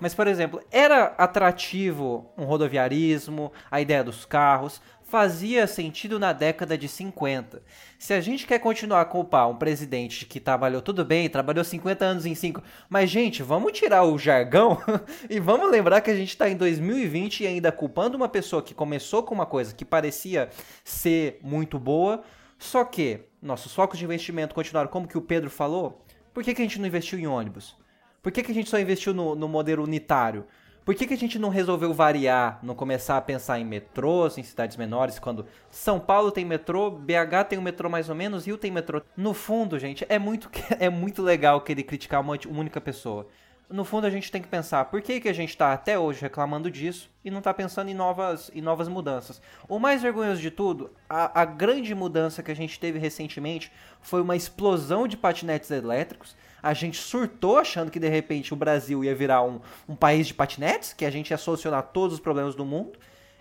Mas, 0.00 0.14
por 0.14 0.26
exemplo, 0.26 0.60
era 0.72 1.14
atrativo 1.16 2.28
um 2.36 2.44
rodoviarismo, 2.44 3.52
a 3.70 3.80
ideia 3.80 4.02
dos 4.02 4.24
carros, 4.24 4.82
fazia 5.12 5.66
sentido 5.66 6.18
na 6.18 6.32
década 6.32 6.78
de 6.78 6.88
50. 6.88 7.62
Se 7.98 8.14
a 8.14 8.20
gente 8.22 8.46
quer 8.46 8.58
continuar 8.58 9.02
a 9.02 9.04
culpar 9.04 9.46
um 9.46 9.56
presidente 9.56 10.24
que 10.24 10.40
trabalhou 10.40 10.80
tudo 10.80 11.04
bem, 11.04 11.28
trabalhou 11.28 11.62
50 11.62 12.02
anos 12.02 12.24
em 12.24 12.34
5, 12.34 12.62
mas 12.88 13.10
gente, 13.10 13.42
vamos 13.42 13.72
tirar 13.72 14.04
o 14.04 14.16
jargão 14.16 14.78
e 15.28 15.38
vamos 15.38 15.70
lembrar 15.70 16.00
que 16.00 16.10
a 16.10 16.16
gente 16.16 16.30
está 16.30 16.48
em 16.48 16.56
2020 16.56 17.42
e 17.42 17.46
ainda 17.46 17.70
culpando 17.70 18.16
uma 18.16 18.26
pessoa 18.26 18.62
que 18.62 18.72
começou 18.72 19.22
com 19.22 19.34
uma 19.34 19.44
coisa 19.44 19.74
que 19.74 19.84
parecia 19.84 20.48
ser 20.82 21.38
muito 21.42 21.78
boa, 21.78 22.22
só 22.58 22.82
que 22.82 23.20
nossos 23.42 23.74
focos 23.74 23.98
de 23.98 24.06
investimento 24.06 24.54
continuaram 24.54 24.88
como 24.88 25.06
que 25.06 25.18
o 25.18 25.22
Pedro 25.22 25.50
falou. 25.50 26.06
Por 26.32 26.42
que, 26.42 26.54
que 26.54 26.62
a 26.62 26.64
gente 26.64 26.80
não 26.80 26.86
investiu 26.86 27.18
em 27.18 27.26
ônibus? 27.26 27.76
Por 28.22 28.32
que, 28.32 28.42
que 28.42 28.50
a 28.50 28.54
gente 28.54 28.70
só 28.70 28.78
investiu 28.78 29.12
no, 29.12 29.34
no 29.34 29.46
modelo 29.46 29.84
unitário? 29.84 30.46
Por 30.84 30.96
que, 30.96 31.06
que 31.06 31.14
a 31.14 31.18
gente 31.18 31.38
não 31.38 31.48
resolveu 31.48 31.94
variar, 31.94 32.58
não 32.60 32.74
começar 32.74 33.16
a 33.16 33.20
pensar 33.20 33.60
em 33.60 33.64
metrôs, 33.64 34.36
em 34.36 34.42
cidades 34.42 34.76
menores, 34.76 35.16
quando 35.16 35.46
São 35.70 36.00
Paulo 36.00 36.32
tem 36.32 36.44
metrô, 36.44 36.90
BH 36.90 37.44
tem 37.48 37.58
um 37.58 37.62
metrô 37.62 37.88
mais 37.88 38.08
ou 38.08 38.16
menos, 38.16 38.46
Rio 38.46 38.58
tem 38.58 38.70
metrô. 38.70 39.00
No 39.16 39.32
fundo, 39.32 39.78
gente, 39.78 40.04
é 40.08 40.18
muito, 40.18 40.50
é 40.80 40.90
muito 40.90 41.22
legal 41.22 41.60
querer 41.60 41.84
criticar 41.84 42.20
uma, 42.20 42.36
uma 42.48 42.60
única 42.60 42.80
pessoa. 42.80 43.28
No 43.70 43.84
fundo, 43.84 44.08
a 44.08 44.10
gente 44.10 44.30
tem 44.30 44.42
que 44.42 44.48
pensar 44.48 44.86
por 44.86 45.00
que, 45.00 45.20
que 45.20 45.28
a 45.28 45.32
gente 45.32 45.50
está 45.50 45.72
até 45.72 45.96
hoje 45.96 46.20
reclamando 46.20 46.68
disso 46.68 47.08
e 47.24 47.30
não 47.30 47.38
está 47.38 47.54
pensando 47.54 47.88
em 47.88 47.94
novas, 47.94 48.50
em 48.52 48.60
novas 48.60 48.88
mudanças. 48.88 49.40
O 49.68 49.78
mais 49.78 50.02
vergonhoso 50.02 50.42
de 50.42 50.50
tudo, 50.50 50.90
a, 51.08 51.42
a 51.42 51.44
grande 51.44 51.94
mudança 51.94 52.42
que 52.42 52.50
a 52.50 52.56
gente 52.56 52.78
teve 52.78 52.98
recentemente 52.98 53.70
foi 54.00 54.20
uma 54.20 54.34
explosão 54.34 55.06
de 55.06 55.16
patinetes 55.16 55.70
elétricos 55.70 56.36
a 56.62 56.72
gente 56.72 56.96
surtou 56.98 57.58
achando 57.58 57.90
que 57.90 57.98
de 57.98 58.08
repente 58.08 58.52
o 58.52 58.56
Brasil 58.56 59.02
ia 59.02 59.14
virar 59.14 59.42
um, 59.42 59.60
um 59.88 59.96
país 59.96 60.26
de 60.26 60.34
patinetes, 60.34 60.92
que 60.92 61.04
a 61.04 61.10
gente 61.10 61.30
ia 61.30 61.38
solucionar 61.38 61.82
todos 61.92 62.14
os 62.14 62.20
problemas 62.20 62.54
do 62.54 62.64
mundo. 62.64 62.98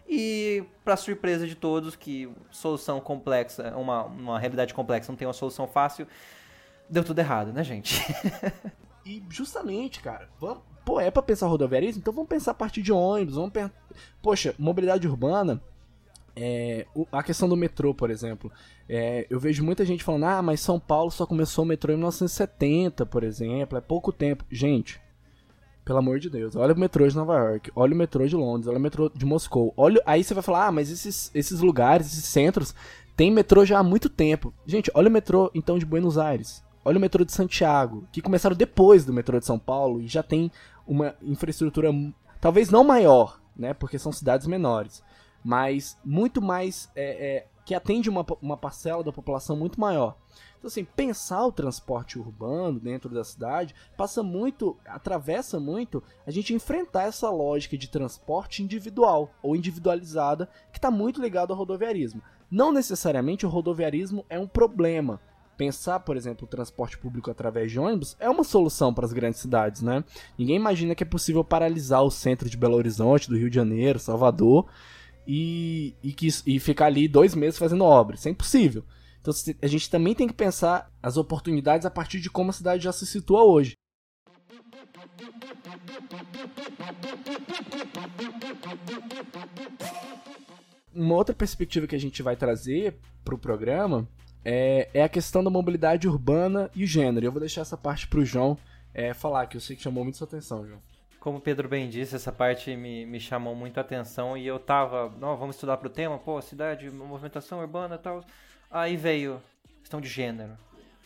E, 0.10 0.64
para 0.84 0.98
surpresa 0.98 1.48
de 1.48 1.56
todos, 1.56 1.96
que 1.96 2.30
solução 2.50 3.00
complexa, 3.00 3.74
uma, 3.78 4.04
uma 4.04 4.40
realidade 4.40 4.74
complexa 4.74 5.12
não 5.12 5.18
tem 5.18 5.28
uma 5.28 5.34
solução 5.34 5.68
fácil, 5.68 6.06
deu 6.90 7.04
tudo 7.04 7.20
errado, 7.20 7.54
né, 7.54 7.64
gente? 7.64 8.02
E 9.04 9.24
justamente, 9.32 10.00
cara, 10.00 10.30
vamos, 10.40 10.62
pô, 10.86 11.00
é 11.00 11.10
pra 11.10 11.24
pensar 11.24 11.48
rodoviarismo? 11.48 12.00
Então 12.00 12.14
vamos 12.14 12.30
pensar 12.30 12.52
a 12.52 12.54
partir 12.54 12.84
de 12.84 12.92
ônibus, 12.92 13.34
vamos 13.34 13.52
pensar... 13.52 13.74
Poxa, 14.22 14.54
mobilidade 14.60 15.08
urbana, 15.08 15.60
é, 16.36 16.86
a 17.12 17.24
questão 17.24 17.50
do 17.50 17.58
metrô, 17.58 17.94
por 17.94 18.10
exemplo. 18.10 18.52
É, 18.94 19.26
eu 19.30 19.40
vejo 19.40 19.64
muita 19.64 19.86
gente 19.86 20.04
falando, 20.04 20.26
ah, 20.26 20.42
mas 20.42 20.60
São 20.60 20.78
Paulo 20.78 21.10
só 21.10 21.26
começou 21.26 21.64
o 21.64 21.68
metrô 21.68 21.94
em 21.94 21.96
1970, 21.96 23.06
por 23.06 23.24
exemplo, 23.24 23.78
é 23.78 23.82
pouco 23.82 24.12
tempo. 24.12 24.44
Gente, 24.52 25.00
pelo 25.86 26.00
amor 26.00 26.20
de 26.20 26.30
Deus, 26.30 26.58
olha 26.58 26.74
o 26.74 26.78
metrô 26.78 27.08
de 27.08 27.16
Nova 27.16 27.38
York, 27.38 27.72
olha 27.74 27.94
o 27.94 27.96
metrô 27.96 28.28
de 28.28 28.36
Londres, 28.36 28.68
olha 28.68 28.78
o 28.78 28.82
metrô 28.82 29.10
de 29.10 29.26
Moscou. 29.26 29.74
Olha, 29.78 30.02
aí 30.06 30.22
você 30.22 30.34
vai 30.34 30.44
falar, 30.44 30.68
ah, 30.68 30.72
mas 30.74 30.92
esses, 30.92 31.32
esses 31.34 31.62
lugares, 31.62 32.08
esses 32.08 32.26
centros, 32.26 32.76
tem 33.16 33.32
metrô 33.32 33.64
já 33.64 33.80
há 33.80 33.84
muito 33.84 34.10
tempo. 34.10 34.54
Gente, 34.66 34.92
olha 34.94 35.08
o 35.08 35.12
metrô, 35.12 35.50
então, 35.56 35.80
de 35.80 35.86
Buenos 35.86 36.18
Aires. 36.18 36.62
Olha 36.84 36.98
o 36.98 37.02
metrô 37.02 37.24
de 37.24 37.32
Santiago, 37.32 38.06
que 38.12 38.22
começaram 38.22 38.58
depois 38.58 39.06
do 39.06 39.14
metrô 39.14 39.40
de 39.40 39.46
São 39.46 39.58
Paulo 39.58 40.02
e 40.02 40.08
já 40.08 40.22
tem 40.22 40.52
uma 40.86 41.16
infraestrutura 41.22 41.94
talvez 42.42 42.70
não 42.70 42.84
maior, 42.84 43.40
né? 43.56 43.74
Porque 43.74 43.98
são 43.98 44.12
cidades 44.12 44.48
menores, 44.48 45.02
mas 45.42 45.98
muito 46.04 46.42
mais 46.42 46.90
é, 46.94 47.38
é, 47.38 47.48
que 47.66 47.76
atende 47.76 48.10
uma, 48.10 48.26
uma 48.42 48.58
parcela 48.58 49.04
da 49.04 49.12
população 49.12 49.56
muito 49.56 49.80
maior. 49.80 50.18
Então, 50.58 50.68
assim, 50.68 50.84
pensar 50.84 51.44
o 51.46 51.52
transporte 51.52 52.20
urbano 52.20 52.80
dentro 52.80 53.10
da 53.10 53.24
cidade 53.24 53.74
passa 53.98 54.22
muito, 54.22 54.78
atravessa 54.86 55.60
muito 55.60 56.04
a 56.26 56.30
gente 56.30 56.54
enfrentar 56.54 57.04
essa 57.04 57.30
lógica 57.30 57.76
de 57.76 57.90
transporte 57.90 58.62
individual 58.62 59.32
ou 59.42 59.56
individualizada 59.56 60.48
que 60.72 60.78
está 60.78 60.92
muito 60.92 61.20
ligado 61.20 61.52
ao 61.52 61.58
rodoviarismo. 61.58 62.22
Não 62.50 62.72
necessariamente 62.72 63.46
o 63.46 63.50
rodoviarismo 63.50 64.26
é 64.30 64.38
um 64.38 64.48
problema. 64.48 65.20
Pensar, 65.58 66.00
por 66.02 66.18
exemplo, 66.18 66.46
o 66.46 66.50
transporte 66.50 66.98
público 66.98 67.32
através 67.32 67.72
de 67.72 67.80
ônibus 67.80 68.16
é 68.20 68.30
uma 68.30 68.44
solução 68.44 68.94
para 68.94 69.06
as 69.06 69.14
grandes 69.14 69.40
cidades, 69.40 69.82
né? 69.82 70.04
Ninguém 70.38 70.56
imagina 70.56 70.94
que 70.96 71.04
é 71.04 71.06
possível 71.06 71.44
paralisar 71.44 72.04
o 72.04 72.12
centro 72.12 72.50
de 72.50 72.58
Belo 72.58 72.76
Horizonte, 72.76 73.30
do 73.30 73.38
Rio 73.38 73.50
de 73.50 73.56
Janeiro, 73.56 74.00
Salvador, 74.00 74.68
e, 75.28 75.96
e, 76.04 76.14
que, 76.14 76.28
e 76.46 76.60
ficar 76.60 76.88
ali 76.88 77.08
dois 77.08 77.36
meses 77.36 77.60
fazendo 77.60 77.84
obra. 77.84 78.16
Isso 78.16 78.28
é 78.28 78.32
impossível. 78.32 78.84
Então 79.22 79.34
a 79.62 79.68
gente 79.68 79.90
também 79.90 80.16
tem 80.16 80.28
que 80.28 80.34
pensar 80.34 80.92
as 81.02 81.16
oportunidades 81.16 81.86
a 81.86 81.92
partir 81.92 82.20
de 82.20 82.30
como 82.30 82.50
a 82.50 82.54
cidade 82.54 82.84
já 82.84 82.92
se 82.92 83.06
situa 83.06 83.44
hoje. 83.44 83.76
Uma 90.94 91.16
outra 91.16 91.34
perspectiva 91.34 91.88
que 91.88 91.96
a 91.96 92.00
gente 92.00 92.22
vai 92.22 92.36
trazer 92.36 92.98
para 93.24 93.36
o 93.36 93.38
programa 93.38 94.08
é, 94.44 94.90
é 94.94 95.04
a 95.04 95.10
questão 95.10 95.44
da 95.44 95.50
mobilidade 95.50 96.08
urbana 96.08 96.70
e 96.76 96.86
gênero. 96.86 97.26
Eu 97.26 97.32
vou 97.32 97.40
deixar 97.40 97.62
essa 97.62 97.78
parte 97.78 98.08
para 98.08 98.20
o 98.20 98.26
João 98.26 98.58
é, 98.94 99.14
falar, 99.14 99.46
que 99.48 99.56
eu 99.56 99.62
sei 99.62 99.76
que 99.76 99.84
chamou 99.84 100.04
muito 100.04 100.18
sua 100.18 100.28
atenção, 100.28 100.68
João. 100.68 100.82
Como 101.22 101.38
o 101.38 101.42
Pedro 101.42 101.70
bem 101.70 101.88
disse, 101.88 102.16
essa 102.16 102.32
parte 102.32 102.76
me, 102.76 103.06
me 103.06 103.20
chamou 103.20 103.54
muito 103.56 103.80
atenção 103.80 104.36
e 104.36 104.48
eu 104.48 104.58
tava, 104.58 105.08
não, 105.20 105.38
vamos 105.38 105.56
estudar 105.56 105.78
pro 105.78 105.88
tema, 105.88 106.18
pô, 106.18 106.42
cidade, 106.42 106.90
movimentação 106.90 107.60
urbana 107.60 107.94
e 107.94 108.00
tal. 108.00 108.26
Aí 108.72 108.98
veio 108.98 109.40
questão 109.82 110.02
de 110.02 110.10
gênero. 110.10 110.58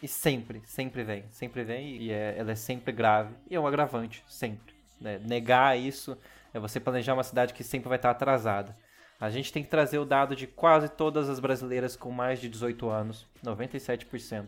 E 0.01 0.07
sempre, 0.07 0.61
sempre 0.65 1.03
vem, 1.03 1.25
sempre 1.31 1.65
vem 1.65 1.97
e 1.97 2.11
é- 2.13 2.33
ela 2.37 2.53
é 2.53 2.55
sempre 2.55 2.93
grave. 2.93 3.35
E 3.49 3.55
é 3.57 3.59
um 3.59 3.67
agravante, 3.67 4.23
sempre. 4.25 4.73
né? 5.01 5.19
Negar 5.21 5.77
isso 5.77 6.17
é 6.53 6.59
você 6.61 6.79
planejar 6.79 7.13
uma 7.13 7.23
cidade 7.23 7.53
que 7.53 7.61
sempre 7.61 7.89
vai 7.89 7.97
estar 7.97 8.11
atrasada. 8.11 8.73
A 9.19 9.29
gente 9.29 9.51
tem 9.51 9.63
que 9.63 9.69
trazer 9.69 9.97
o 9.97 10.05
dado 10.05 10.33
de 10.33 10.47
quase 10.47 10.87
todas 10.87 11.29
as 11.29 11.41
brasileiras 11.41 11.97
com 11.97 12.09
mais 12.09 12.39
de 12.39 12.47
18 12.47 12.87
anos, 12.87 13.27
97% 13.43 14.47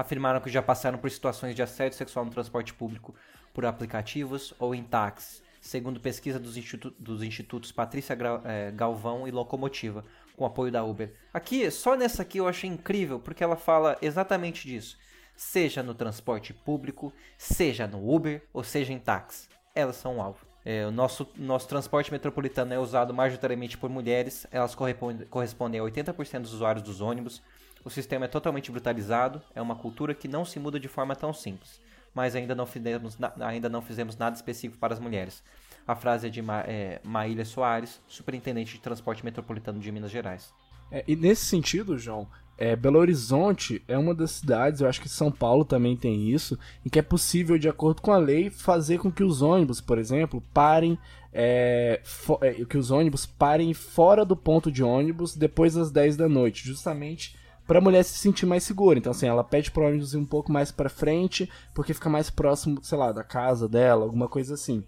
afirmaram 0.00 0.40
que 0.40 0.50
já 0.50 0.62
passaram 0.62 0.98
por 0.98 1.10
situações 1.10 1.54
de 1.54 1.62
assédio 1.62 1.96
sexual 1.96 2.24
no 2.24 2.30
transporte 2.30 2.72
público 2.72 3.14
por 3.52 3.64
aplicativos 3.66 4.54
ou 4.58 4.74
em 4.74 4.82
táxis, 4.82 5.42
segundo 5.60 6.00
pesquisa 6.00 6.38
dos, 6.38 6.56
institu- 6.56 6.94
dos 6.98 7.22
institutos 7.22 7.72
Patrícia 7.72 8.14
Gra- 8.14 8.40
eh, 8.44 8.70
Galvão 8.72 9.26
e 9.26 9.30
Locomotiva, 9.30 10.04
com 10.36 10.46
apoio 10.46 10.72
da 10.72 10.82
Uber. 10.82 11.12
Aqui, 11.34 11.70
só 11.70 11.96
nessa 11.96 12.22
aqui 12.22 12.38
eu 12.38 12.48
achei 12.48 12.68
incrível, 12.70 13.18
porque 13.20 13.44
ela 13.44 13.56
fala 13.56 13.98
exatamente 14.00 14.66
disso. 14.66 14.96
Seja 15.36 15.82
no 15.82 15.94
transporte 15.94 16.52
público, 16.52 17.12
seja 17.36 17.86
no 17.86 18.12
Uber 18.14 18.42
ou 18.52 18.62
seja 18.62 18.92
em 18.92 18.98
táxi. 18.98 19.48
Elas 19.74 19.96
são 19.96 20.18
o 20.18 20.22
alvo. 20.22 20.46
É, 20.64 20.86
o 20.86 20.90
nosso, 20.90 21.26
nosso 21.36 21.66
transporte 21.66 22.12
metropolitano 22.12 22.74
é 22.74 22.78
usado 22.78 23.14
majoritariamente 23.14 23.78
por 23.78 23.88
mulheres, 23.88 24.46
elas 24.50 24.74
correspondem, 24.74 25.26
correspondem 25.26 25.80
a 25.80 25.84
80% 25.84 26.40
dos 26.40 26.52
usuários 26.52 26.82
dos 26.82 27.00
ônibus. 27.00 27.40
O 27.82 27.88
sistema 27.88 28.26
é 28.26 28.28
totalmente 28.28 28.70
brutalizado, 28.70 29.40
é 29.54 29.62
uma 29.62 29.74
cultura 29.74 30.14
que 30.14 30.28
não 30.28 30.44
se 30.44 30.58
muda 30.58 30.78
de 30.78 30.88
forma 30.88 31.16
tão 31.16 31.32
simples. 31.32 31.80
Mas 32.14 32.34
ainda 32.34 32.54
não 32.54 32.66
fizemos, 32.66 33.16
ainda 33.40 33.68
não 33.68 33.80
fizemos 33.80 34.16
nada 34.16 34.34
específico 34.36 34.78
para 34.78 34.94
as 34.94 35.00
mulheres. 35.00 35.42
A 35.86 35.94
frase 35.94 36.26
é 36.26 36.30
de 36.30 36.42
Ma, 36.42 36.60
é, 36.60 37.00
Maília 37.02 37.44
Soares, 37.44 38.00
superintendente 38.06 38.74
de 38.74 38.80
transporte 38.80 39.24
metropolitano 39.24 39.80
de 39.80 39.90
Minas 39.90 40.10
Gerais. 40.10 40.52
É, 40.90 41.04
e 41.06 41.14
nesse 41.14 41.44
sentido, 41.44 41.96
João, 41.96 42.28
é, 42.58 42.76
Belo 42.76 42.98
Horizonte 42.98 43.82
é 43.88 43.96
uma 43.96 44.14
das 44.14 44.32
cidades, 44.32 44.80
eu 44.80 44.88
acho 44.88 45.00
que 45.00 45.08
São 45.08 45.32
Paulo 45.32 45.64
também 45.64 45.96
tem 45.96 46.28
isso, 46.28 46.58
em 46.84 46.90
que 46.90 46.98
é 46.98 47.02
possível, 47.02 47.56
de 47.56 47.68
acordo 47.68 48.02
com 48.02 48.12
a 48.12 48.18
lei, 48.18 48.50
fazer 48.50 48.98
com 48.98 49.10
que 49.10 49.24
os 49.24 49.40
ônibus, 49.40 49.80
por 49.80 49.98
exemplo, 49.98 50.42
parem. 50.52 50.98
é, 51.32 52.02
é, 52.42 52.64
que 52.64 52.76
os 52.76 52.90
ônibus 52.90 53.24
parem 53.24 53.72
fora 53.72 54.24
do 54.24 54.36
ponto 54.36 54.70
de 54.70 54.82
ônibus 54.82 55.34
depois 55.36 55.74
das 55.74 55.90
10 55.90 56.16
da 56.16 56.28
noite, 56.28 56.66
justamente 56.66 57.39
para 57.70 57.78
a 57.78 57.80
mulher 57.80 58.02
se 58.02 58.18
sentir 58.18 58.46
mais 58.46 58.64
segura. 58.64 58.98
Então, 58.98 59.12
assim, 59.12 59.28
ela 59.28 59.44
pede 59.44 59.70
pro 59.70 59.86
ônibus 59.86 60.12
ir 60.12 60.16
um 60.16 60.24
pouco 60.24 60.50
mais 60.50 60.72
para 60.72 60.90
frente, 60.90 61.48
porque 61.72 61.94
fica 61.94 62.10
mais 62.10 62.28
próximo, 62.28 62.82
sei 62.82 62.98
lá, 62.98 63.12
da 63.12 63.22
casa 63.22 63.68
dela, 63.68 64.02
alguma 64.02 64.26
coisa 64.26 64.54
assim. 64.54 64.82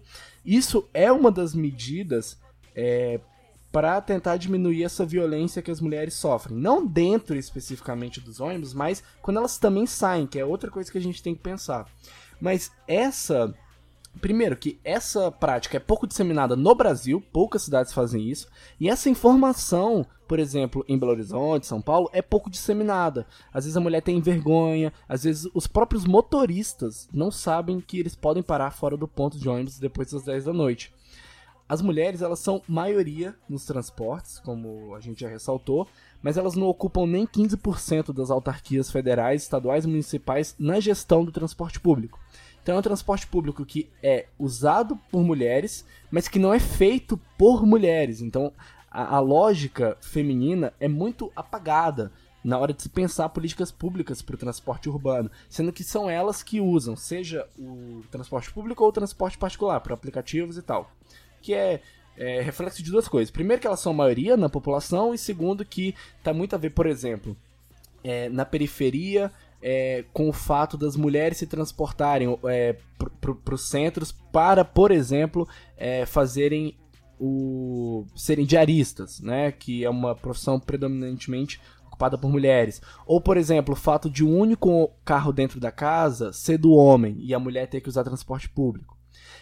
Isso 0.45 0.85
é 0.93 1.09
uma 1.09 1.31
das 1.31 1.55
medidas 1.55 2.37
é, 2.75 3.21
para 3.71 4.01
tentar 4.01 4.35
diminuir 4.35 4.83
essa 4.83 5.05
violência 5.05 5.61
que 5.61 5.71
as 5.71 5.79
mulheres 5.79 6.15
sofrem. 6.15 6.57
Não 6.57 6.85
dentro 6.85 7.37
especificamente 7.37 8.19
dos 8.19 8.41
ônibus, 8.41 8.73
mas 8.73 9.01
quando 9.21 9.37
elas 9.37 9.57
também 9.57 9.85
saem, 9.85 10.27
que 10.27 10.37
é 10.37 10.43
outra 10.43 10.69
coisa 10.69 10.91
que 10.91 10.97
a 10.97 11.01
gente 11.01 11.23
tem 11.23 11.33
que 11.33 11.41
pensar. 11.41 11.87
Mas 12.41 12.69
essa 12.85 13.55
Primeiro, 14.21 14.55
que 14.55 14.79
essa 14.83 15.31
prática 15.31 15.77
é 15.77 15.79
pouco 15.79 16.05
disseminada 16.05 16.55
no 16.55 16.75
Brasil, 16.75 17.21
poucas 17.33 17.63
cidades 17.63 17.91
fazem 17.91 18.29
isso, 18.29 18.47
e 18.79 18.87
essa 18.87 19.09
informação, 19.09 20.05
por 20.33 20.39
exemplo, 20.39 20.83
em 20.87 20.97
Belo 20.97 21.11
Horizonte, 21.11 21.67
São 21.67 21.79
Paulo, 21.79 22.09
é 22.11 22.19
pouco 22.19 22.49
disseminada. 22.49 23.27
Às 23.53 23.65
vezes 23.65 23.77
a 23.77 23.79
mulher 23.79 24.01
tem 24.01 24.19
vergonha, 24.19 24.91
às 25.07 25.25
vezes 25.25 25.47
os 25.53 25.67
próprios 25.67 26.05
motoristas 26.05 27.07
não 27.13 27.29
sabem 27.29 27.79
que 27.79 27.99
eles 27.99 28.15
podem 28.15 28.41
parar 28.41 28.71
fora 28.71 28.97
do 28.97 29.07
ponto 29.07 29.37
de 29.37 29.47
ônibus 29.47 29.77
depois 29.77 30.09
das 30.09 30.23
10 30.23 30.45
da 30.45 30.51
noite. 30.51 30.91
As 31.69 31.83
mulheres, 31.83 32.23
elas 32.23 32.39
são 32.39 32.63
maioria 32.67 33.35
nos 33.47 33.63
transportes, 33.63 34.39
como 34.39 34.95
a 34.95 34.99
gente 34.99 35.21
já 35.21 35.29
ressaltou, 35.29 35.87
mas 36.19 36.35
elas 36.35 36.55
não 36.55 36.65
ocupam 36.65 37.05
nem 37.05 37.27
15% 37.27 38.11
das 38.11 38.31
autarquias 38.31 38.89
federais, 38.89 39.43
estaduais 39.43 39.85
e 39.85 39.87
municipais 39.87 40.55
na 40.57 40.79
gestão 40.79 41.23
do 41.23 41.31
transporte 41.31 41.79
público. 41.79 42.19
Então 42.63 42.75
é 42.75 42.79
um 42.79 42.81
transporte 42.81 43.27
público 43.27 43.63
que 43.63 43.87
é 44.01 44.25
usado 44.39 44.97
por 45.11 45.21
mulheres, 45.21 45.85
mas 46.09 46.27
que 46.27 46.39
não 46.39 46.51
é 46.51 46.59
feito 46.59 47.19
por 47.37 47.67
mulheres. 47.67 48.19
Então 48.19 48.51
a, 48.93 49.15
a 49.15 49.19
lógica 49.19 49.97
feminina 49.99 50.71
é 50.79 50.87
muito 50.87 51.31
apagada 51.35 52.11
na 52.43 52.57
hora 52.57 52.73
de 52.73 52.83
se 52.83 52.89
pensar 52.89 53.29
políticas 53.29 53.71
públicas 53.71 54.21
para 54.21 54.35
o 54.35 54.37
transporte 54.37 54.89
urbano, 54.89 55.31
sendo 55.49 55.71
que 55.71 55.83
são 55.83 56.09
elas 56.09 56.43
que 56.43 56.59
usam, 56.59 56.95
seja 56.95 57.47
o 57.57 58.03
transporte 58.11 58.51
público 58.51 58.83
ou 58.83 58.89
o 58.89 58.93
transporte 58.93 59.37
particular, 59.37 59.79
para 59.79 59.93
aplicativos 59.93 60.57
e 60.57 60.61
tal. 60.61 60.91
Que 61.41 61.53
é, 61.53 61.81
é, 62.17 62.41
reflexo 62.41 62.83
de 62.83 62.91
duas 62.91 63.07
coisas. 63.07 63.31
Primeiro, 63.31 63.61
que 63.61 63.67
elas 63.67 63.79
são 63.79 63.93
maioria 63.93 64.35
na 64.35 64.49
população, 64.49 65.13
e 65.13 65.17
segundo, 65.17 65.63
que 65.63 65.95
está 66.17 66.33
muito 66.33 66.53
a 66.53 66.57
ver, 66.57 66.71
por 66.71 66.85
exemplo, 66.85 67.35
é, 68.03 68.27
na 68.27 68.45
periferia 68.45 69.31
é, 69.61 70.03
com 70.11 70.27
o 70.27 70.33
fato 70.33 70.77
das 70.77 70.97
mulheres 70.97 71.37
se 71.37 71.47
transportarem 71.47 72.37
é, 72.43 72.75
para 73.21 73.55
os 73.55 73.69
centros 73.69 74.11
para, 74.11 74.65
por 74.65 74.91
exemplo, 74.91 75.47
é, 75.77 76.05
fazerem 76.05 76.75
o 77.25 78.05
serem 78.17 78.45
diaristas, 78.45 79.21
né, 79.21 79.49
que 79.49 79.85
é 79.85 79.89
uma 79.89 80.13
profissão 80.13 80.59
predominantemente 80.59 81.61
ocupada 81.87 82.17
por 82.17 82.29
mulheres. 82.29 82.81
Ou, 83.05 83.21
por 83.21 83.37
exemplo, 83.37 83.73
o 83.73 83.77
fato 83.77 84.09
de 84.09 84.25
um 84.25 84.37
único 84.37 84.91
carro 85.05 85.31
dentro 85.31 85.57
da 85.57 85.71
casa 85.71 86.33
ser 86.33 86.57
do 86.57 86.73
homem 86.73 87.15
e 87.19 87.33
a 87.33 87.39
mulher 87.39 87.67
ter 87.67 87.79
que 87.79 87.87
usar 87.87 88.03
transporte 88.03 88.49
público. 88.49 88.97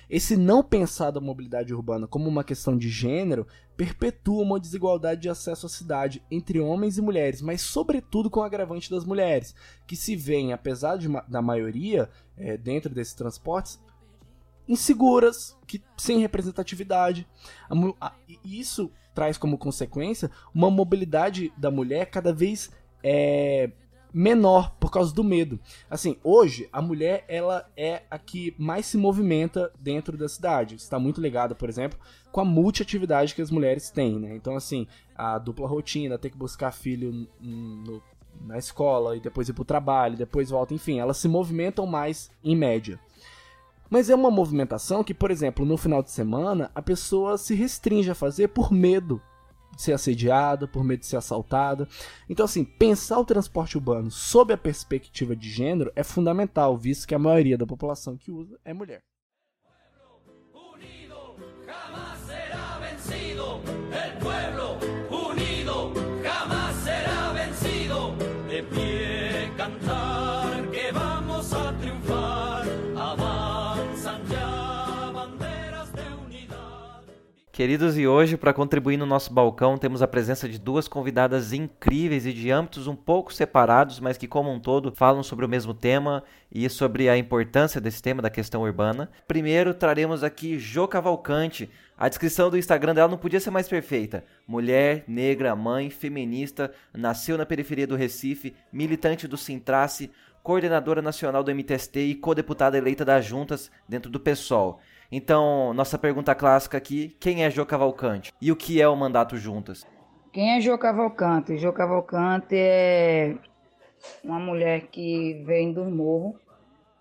Esse 0.07 0.38
não 0.38 0.61
pensar 0.61 1.09
da 1.09 1.19
mobilidade 1.19 1.73
urbana 1.73 2.05
como 2.05 2.29
uma 2.29 2.43
questão 2.43 2.77
de 2.77 2.88
gênero 2.88 3.47
perpetua 3.75 4.43
uma 4.43 4.59
desigualdade 4.59 5.21
de 5.21 5.29
acesso 5.29 5.65
à 5.65 5.69
cidade 5.69 6.21
entre 6.29 6.59
homens 6.59 6.99
e 6.99 7.01
mulheres, 7.01 7.41
mas 7.41 7.61
sobretudo 7.61 8.29
com 8.29 8.41
o 8.41 8.43
agravante 8.43 8.91
das 8.91 9.05
mulheres, 9.05 9.55
que 9.88 9.95
se 9.95 10.15
veem, 10.15 10.53
apesar 10.53 10.97
de, 10.97 11.07
da 11.27 11.41
maioria 11.41 12.09
é, 12.38 12.57
dentro 12.57 12.93
desses 12.93 13.15
transportes, 13.15 13.79
inseguras, 14.72 15.57
que 15.67 15.82
sem 15.97 16.19
representatividade. 16.19 17.28
A, 17.69 18.07
a, 18.07 18.13
isso 18.43 18.89
traz 19.13 19.38
como 19.38 19.57
consequência 19.57 20.32
uma 20.55 20.72
mobilidade 20.72 21.51
da 21.57 21.69
mulher 21.69 22.05
cada 22.05 22.32
vez 22.32 22.72
é, 23.03 23.69
menor 24.13 24.76
por 24.80 24.89
causa 24.89 25.13
do 25.13 25.24
medo. 25.24 25.59
Assim, 25.89 26.17
hoje 26.24 26.69
a 26.72 26.82
mulher 26.82 27.26
ela 27.28 27.69
é 27.76 28.03
a 28.09 28.17
que 28.17 28.55
mais 28.57 28.86
se 28.86 28.97
movimenta 28.97 29.72
dentro 29.78 30.17
da 30.17 30.30
cidade. 30.30 30.76
Está 30.76 30.97
muito 30.97 31.19
ligada, 31.19 31.53
por 31.53 31.67
exemplo, 31.67 31.99
com 32.32 32.39
a 32.39 32.45
multiatividade 32.45 33.36
que 33.36 33.41
as 33.41 33.51
mulheres 33.51 33.89
têm, 33.89 34.19
né? 34.19 34.36
Então, 34.36 34.55
assim, 34.55 34.88
a 35.15 35.38
dupla 35.38 35.67
rotina, 35.67 36.17
ter 36.17 36.30
que 36.30 36.38
buscar 36.38 36.72
filho 36.72 37.28
no, 37.41 38.01
na 38.39 38.57
escola 38.57 39.17
e 39.17 39.19
depois 39.19 39.49
ir 39.49 39.53
para 39.53 39.61
o 39.61 39.65
trabalho, 39.65 40.17
depois 40.17 40.49
volta, 40.49 40.74
enfim, 40.74 40.99
elas 40.99 41.17
se 41.17 41.28
movimentam 41.28 41.86
mais 41.86 42.32
em 42.41 42.55
média. 42.55 42.99
Mas 43.91 44.09
é 44.09 44.15
uma 44.15 44.31
movimentação 44.31 45.03
que, 45.03 45.13
por 45.13 45.29
exemplo, 45.29 45.65
no 45.65 45.75
final 45.75 46.01
de 46.01 46.09
semana, 46.09 46.71
a 46.73 46.81
pessoa 46.81 47.37
se 47.37 47.53
restringe 47.53 48.09
a 48.09 48.15
fazer 48.15 48.47
por 48.47 48.71
medo 48.71 49.21
de 49.75 49.81
ser 49.81 49.91
assediada, 49.91 50.65
por 50.65 50.81
medo 50.81 51.01
de 51.01 51.07
ser 51.07 51.17
assaltada. 51.17 51.85
Então, 52.29 52.45
assim, 52.45 52.63
pensar 52.63 53.19
o 53.19 53.25
transporte 53.25 53.77
urbano 53.77 54.09
sob 54.09 54.53
a 54.53 54.57
perspectiva 54.57 55.35
de 55.35 55.49
gênero 55.49 55.91
é 55.93 56.03
fundamental, 56.03 56.77
visto 56.77 57.05
que 57.05 57.13
a 57.13 57.19
maioria 57.19 57.57
da 57.57 57.67
população 57.67 58.15
que 58.15 58.31
usa 58.31 58.57
é 58.63 58.73
mulher. 58.73 59.01
Queridos, 77.52 77.97
e 77.97 78.08
hoje, 78.08 78.38
para 78.38 78.54
contribuir 78.54 78.95
no 78.95 79.06
nosso 79.06 79.34
balcão, 79.34 79.78
temos 79.78 80.02
a 80.02 80.08
presença 80.08 80.47
de 80.47 80.58
duas 80.58 80.88
convidadas 80.88 81.52
incríveis 81.52 82.26
e 82.26 82.32
de 82.32 82.49
âmbitos 82.49 82.88
um 82.88 82.95
pouco 82.95 83.34
separados, 83.34 83.99
mas 83.99 84.18
que, 84.18 84.26
como 84.26 84.49
um 84.49 84.58
todo, 84.58 84.93
falam 84.95 85.22
sobre 85.22 85.45
o 85.45 85.49
mesmo 85.49 85.74
tema 85.74 86.24
e 86.49 86.70
sobre 86.70 87.10
a 87.10 87.18
importância 87.18 87.82
desse 87.82 88.02
tema 88.02 88.22
da 88.22 88.30
questão 88.30 88.62
urbana. 88.62 89.12
Primeiro, 89.28 89.74
traremos 89.74 90.24
aqui 90.24 90.58
Jo 90.58 90.88
Cavalcante. 90.88 91.70
A 91.97 92.08
descrição 92.08 92.49
do 92.49 92.58
Instagram 92.58 92.95
dela 92.95 93.12
não 93.12 93.18
podia 93.18 93.41
ser 93.41 93.52
mais 93.52 93.68
perfeita. 93.68 94.24
Mulher, 94.47 95.04
negra, 95.06 95.54
mãe, 95.54 95.89
feminista, 95.89 96.72
nasceu 96.93 97.38
na 97.38 97.45
periferia 97.45 97.86
do 97.86 97.97
Recife, 97.97 98.56
militante 98.72 99.28
do 99.28 99.36
Sintrace, 99.36 100.10
coordenadora 100.41 101.02
nacional 101.02 101.43
do 101.43 101.52
MTST 101.54 101.99
e 101.99 102.16
co-deputada 102.16 102.78
eleita 102.78 103.04
das 103.04 103.26
juntas 103.26 103.70
dentro 103.89 104.10
do 104.10 104.22
PSOL. 104.22 104.80
Então, 105.12 105.74
nossa 105.74 105.97
pergunta 105.97 106.34
clássica 106.34 106.78
aqui, 106.78 107.09
quem 107.20 107.43
é 107.43 107.49
Jo 107.51 107.66
Cavalcante? 107.66 108.32
E 108.41 108.51
o 108.51 108.55
que 108.55 108.82
é 108.82 108.88
o 108.88 108.95
mandato 108.95 109.38
juntas? 109.38 109.86
Quem 110.32 110.55
é 110.57 110.62
Jô 110.62 110.78
Cavalcante? 110.78 111.57
Jô 111.57 111.74
Cavalcante 111.74 112.55
é 112.55 113.38
uma 114.24 114.39
mulher 114.39 114.88
que 114.88 115.43
vem 115.45 115.74
do 115.74 115.86
morro, 115.86 116.39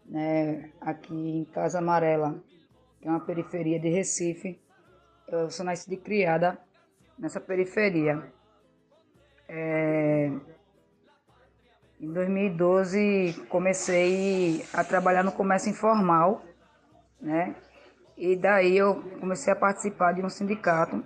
né, 0.04 0.72
aqui 0.80 1.14
em 1.14 1.44
Casa 1.46 1.78
Amarela, 1.78 2.42
que 3.00 3.08
é 3.08 3.10
uma 3.10 3.20
periferia 3.24 3.78
de 3.80 3.88
Recife. 3.88 4.60
Eu 5.28 5.50
sou 5.50 5.64
nascida 5.64 5.94
e 5.94 5.98
criada 5.98 6.58
nessa 7.18 7.40
periferia. 7.40 8.32
É, 9.48 10.30
Em 12.00 12.12
2012 12.12 13.34
comecei 13.48 14.64
a 14.72 14.82
trabalhar 14.82 15.22
no 15.22 15.32
comércio 15.32 15.70
informal, 15.70 16.42
né? 17.20 17.54
E 18.20 18.36
daí 18.36 18.76
eu 18.76 19.02
comecei 19.18 19.50
a 19.50 19.56
participar 19.56 20.12
de 20.12 20.20
um 20.20 20.28
sindicato 20.28 21.02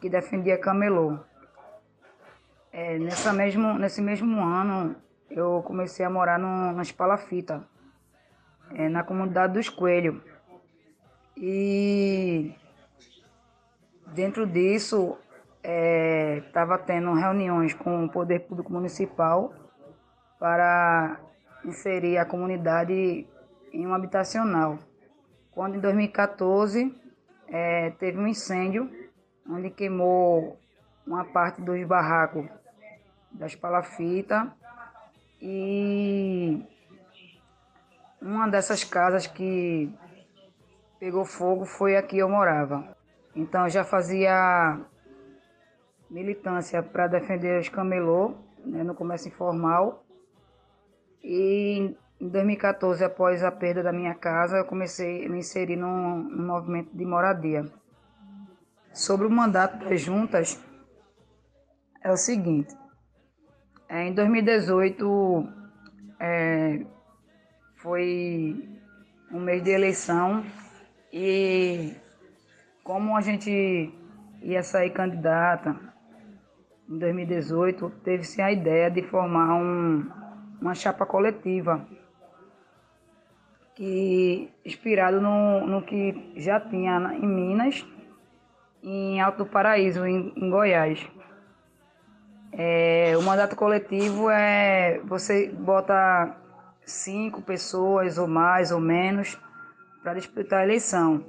que 0.00 0.10
defendia 0.10 0.58
camelô. 0.58 1.16
É, 2.72 2.98
nessa 2.98 3.32
mesmo, 3.32 3.78
nesse 3.78 4.02
mesmo 4.02 4.42
ano, 4.42 4.96
eu 5.30 5.62
comecei 5.64 6.04
a 6.04 6.10
morar 6.10 6.36
no, 6.36 6.72
nas 6.72 6.90
Palafita, 6.90 7.64
é, 8.74 8.88
na 8.88 9.04
comunidade 9.04 9.52
dos 9.52 9.68
Coelhos. 9.68 10.20
E 11.36 12.52
dentro 14.08 14.44
disso, 14.44 15.16
estava 16.44 16.76
tendo 16.76 17.14
reuniões 17.14 17.72
com 17.72 18.04
o 18.04 18.10
Poder 18.10 18.40
Público 18.40 18.72
Municipal 18.72 19.54
para 20.40 21.20
inserir 21.64 22.18
a 22.18 22.24
comunidade 22.24 23.28
em 23.72 23.86
um 23.86 23.94
habitacional. 23.94 24.87
Quando 25.58 25.74
em 25.74 25.80
2014 25.80 26.94
eh, 27.48 27.90
teve 27.98 28.16
um 28.16 28.28
incêndio 28.28 28.88
onde 29.50 29.70
queimou 29.70 30.56
uma 31.04 31.24
parte 31.24 31.60
dos 31.60 31.84
barracos 31.84 32.46
das 33.32 33.56
palafitas 33.56 34.46
e 35.42 36.64
uma 38.22 38.46
dessas 38.46 38.84
casas 38.84 39.26
que 39.26 39.92
pegou 41.00 41.24
fogo 41.24 41.64
foi 41.64 41.96
a 41.96 42.04
que 42.04 42.18
eu 42.18 42.28
morava. 42.28 42.96
Então 43.34 43.64
eu 43.64 43.68
já 43.68 43.82
fazia 43.82 44.78
militância 46.08 46.84
para 46.84 47.08
defender 47.08 47.58
os 47.58 47.68
camelô 47.68 48.36
né, 48.64 48.84
no 48.84 48.94
comércio 48.94 49.26
informal. 49.26 50.04
E 51.20 51.96
em 52.20 52.28
2014, 52.28 53.04
após 53.04 53.44
a 53.44 53.50
perda 53.50 53.82
da 53.82 53.92
minha 53.92 54.14
casa, 54.14 54.56
eu 54.56 54.64
comecei 54.64 55.24
a 55.24 55.28
me 55.28 55.38
inserir 55.38 55.76
num, 55.76 56.24
num 56.24 56.46
movimento 56.46 56.90
de 56.92 57.04
moradia. 57.04 57.64
Sobre 58.92 59.26
o 59.26 59.30
mandato 59.30 59.78
das 59.84 60.00
juntas, 60.00 60.60
é 62.02 62.10
o 62.10 62.16
seguinte: 62.16 62.74
é, 63.88 64.08
em 64.08 64.14
2018 64.14 65.48
é, 66.18 66.84
foi 67.76 68.68
um 69.30 69.40
mês 69.40 69.62
de 69.62 69.70
eleição 69.70 70.44
e 71.12 71.94
como 72.82 73.16
a 73.16 73.20
gente 73.20 73.94
ia 74.42 74.62
sair 74.64 74.90
candidata 74.90 75.78
em 76.88 76.98
2018, 76.98 77.90
teve-se 78.02 78.40
a 78.40 78.50
ideia 78.50 78.90
de 78.90 79.02
formar 79.02 79.54
um, 79.54 80.10
uma 80.60 80.74
chapa 80.74 81.04
coletiva 81.04 81.86
que 83.78 84.52
inspirado 84.64 85.20
no, 85.20 85.64
no 85.64 85.82
que 85.82 86.32
já 86.34 86.58
tinha 86.58 87.14
em 87.14 87.28
Minas 87.28 87.86
em 88.82 89.20
Alto 89.20 89.46
Paraíso, 89.46 90.04
em, 90.04 90.32
em 90.36 90.50
Goiás. 90.50 91.08
É, 92.52 93.14
o 93.16 93.22
mandato 93.22 93.54
coletivo 93.54 94.28
é 94.30 94.98
você 95.04 95.48
bota 95.50 96.36
cinco 96.84 97.40
pessoas 97.40 98.18
ou 98.18 98.26
mais 98.26 98.72
ou 98.72 98.80
menos 98.80 99.40
para 100.02 100.14
disputar 100.14 100.60
a 100.60 100.64
eleição. 100.64 101.24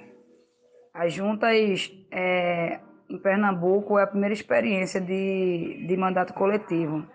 As 0.92 1.14
juntas 1.14 1.92
é, 2.10 2.80
em 3.08 3.20
Pernambuco 3.20 4.00
é 4.00 4.04
a 4.04 4.08
primeira 4.08 4.34
experiência 4.34 5.00
de, 5.00 5.86
de 5.88 5.96
mandato 5.96 6.34
coletivo. 6.34 7.06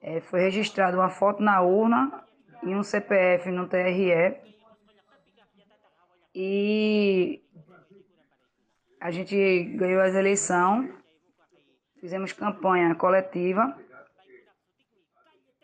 É, 0.00 0.20
foi 0.22 0.40
registrada 0.40 0.96
uma 0.96 1.10
foto 1.10 1.42
na 1.42 1.60
urna 1.60 2.21
e 2.62 2.74
um 2.74 2.82
CPF 2.82 3.50
no 3.50 3.68
TRE. 3.68 4.36
E 6.34 7.42
a 9.00 9.10
gente 9.10 9.64
ganhou 9.76 10.00
as 10.00 10.14
eleições, 10.14 10.90
fizemos 12.00 12.32
campanha 12.32 12.94
coletiva. 12.94 13.76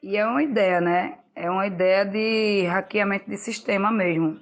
E 0.03 0.17
é 0.17 0.27
uma 0.27 0.43
ideia, 0.43 0.81
né? 0.81 1.19
É 1.35 1.51
uma 1.51 1.67
ideia 1.67 2.05
de 2.05 2.67
hackeamento 2.67 3.31
de 3.31 3.37
sistema 3.37 3.91
mesmo. 3.91 4.41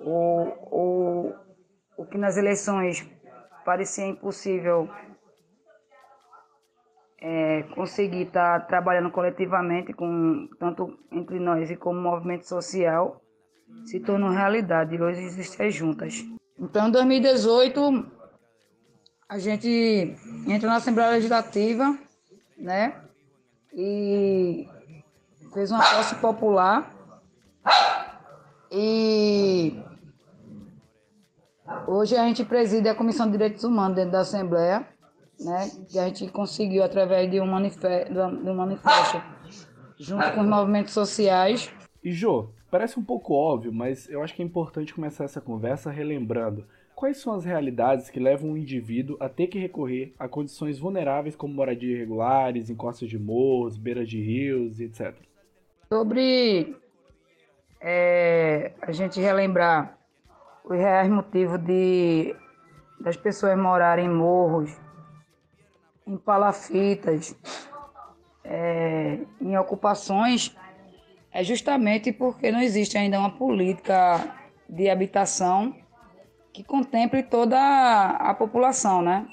O, 0.00 0.48
o, 0.70 1.34
o 1.96 2.06
que 2.06 2.18
nas 2.18 2.36
eleições 2.36 3.08
parecia 3.64 4.06
impossível 4.06 4.88
é, 7.20 7.62
conseguir 7.74 8.22
estar 8.22 8.66
trabalhando 8.66 9.10
coletivamente, 9.10 9.92
com, 9.92 10.48
tanto 10.58 10.98
entre 11.12 11.38
nós 11.38 11.70
e 11.70 11.76
como 11.76 12.00
movimento 12.00 12.46
social, 12.46 13.20
se 13.84 14.00
tornou 14.00 14.30
realidade. 14.30 15.00
Hoje 15.00 15.22
existem 15.22 15.66
as 15.66 15.74
juntas. 15.74 16.24
Então, 16.58 16.88
em 16.88 16.90
2018, 16.90 18.06
a 19.28 19.38
gente 19.38 20.16
entra 20.48 20.68
na 20.68 20.76
Assembleia 20.76 21.10
Legislativa, 21.10 21.96
né? 22.58 23.00
E 23.72 24.66
fez 25.52 25.70
uma 25.70 25.80
posse 25.80 26.14
popular. 26.16 26.92
E 28.72 29.82
hoje 31.86 32.16
a 32.16 32.24
gente 32.24 32.44
preside 32.44 32.88
a 32.88 32.94
Comissão 32.94 33.26
de 33.26 33.32
Direitos 33.32 33.64
Humanos 33.64 33.96
dentro 33.96 34.12
da 34.12 34.20
Assembleia, 34.20 34.86
né? 35.44 35.70
Que 35.88 35.98
a 35.98 36.06
gente 36.06 36.28
conseguiu 36.28 36.82
através 36.82 37.30
de 37.30 37.40
um 37.40 37.46
manifesto, 37.46 38.12
de 38.12 38.18
um 38.50 38.54
manifesto 38.54 39.22
junto 39.98 40.32
com 40.32 40.40
os 40.40 40.46
movimentos 40.46 40.92
sociais. 40.92 41.72
E 42.02 42.12
Jô, 42.12 42.50
parece 42.70 42.98
um 42.98 43.04
pouco 43.04 43.34
óbvio, 43.34 43.72
mas 43.72 44.08
eu 44.08 44.22
acho 44.22 44.34
que 44.34 44.42
é 44.42 44.44
importante 44.44 44.94
começar 44.94 45.24
essa 45.24 45.40
conversa 45.40 45.90
relembrando 45.90 46.66
quais 46.94 47.16
são 47.18 47.34
as 47.34 47.44
realidades 47.44 48.10
que 48.10 48.20
levam 48.20 48.50
um 48.50 48.56
indivíduo 48.56 49.16
a 49.20 49.28
ter 49.28 49.46
que 49.46 49.58
recorrer 49.58 50.14
a 50.18 50.28
condições 50.28 50.78
vulneráveis 50.78 51.34
como 51.34 51.54
moradia 51.54 51.96
irregulares, 51.96 52.68
encostas 52.68 53.08
de 53.08 53.18
morros, 53.18 53.78
beiras 53.78 54.08
de 54.08 54.20
rios 54.22 54.78
e 54.80 54.84
etc. 54.84 55.14
Sobre 55.90 56.76
é, 57.80 58.72
a 58.82 58.92
gente 58.92 59.18
relembrar 59.18 59.98
os 60.64 60.76
reais 60.76 61.08
motivos 61.08 61.58
de 61.58 62.36
das 63.00 63.16
pessoas 63.16 63.56
morarem 63.56 64.04
em 64.04 64.14
morros, 64.14 64.78
em 66.10 66.16
palafitas, 66.16 67.36
é, 68.42 69.20
em 69.40 69.56
ocupações, 69.56 70.56
é 71.32 71.44
justamente 71.44 72.12
porque 72.12 72.50
não 72.50 72.60
existe 72.60 72.98
ainda 72.98 73.20
uma 73.20 73.30
política 73.30 74.34
de 74.68 74.90
habitação 74.90 75.74
que 76.52 76.64
contemple 76.64 77.22
toda 77.22 77.56
a, 77.56 78.34
população, 78.34 79.00
né? 79.00 79.24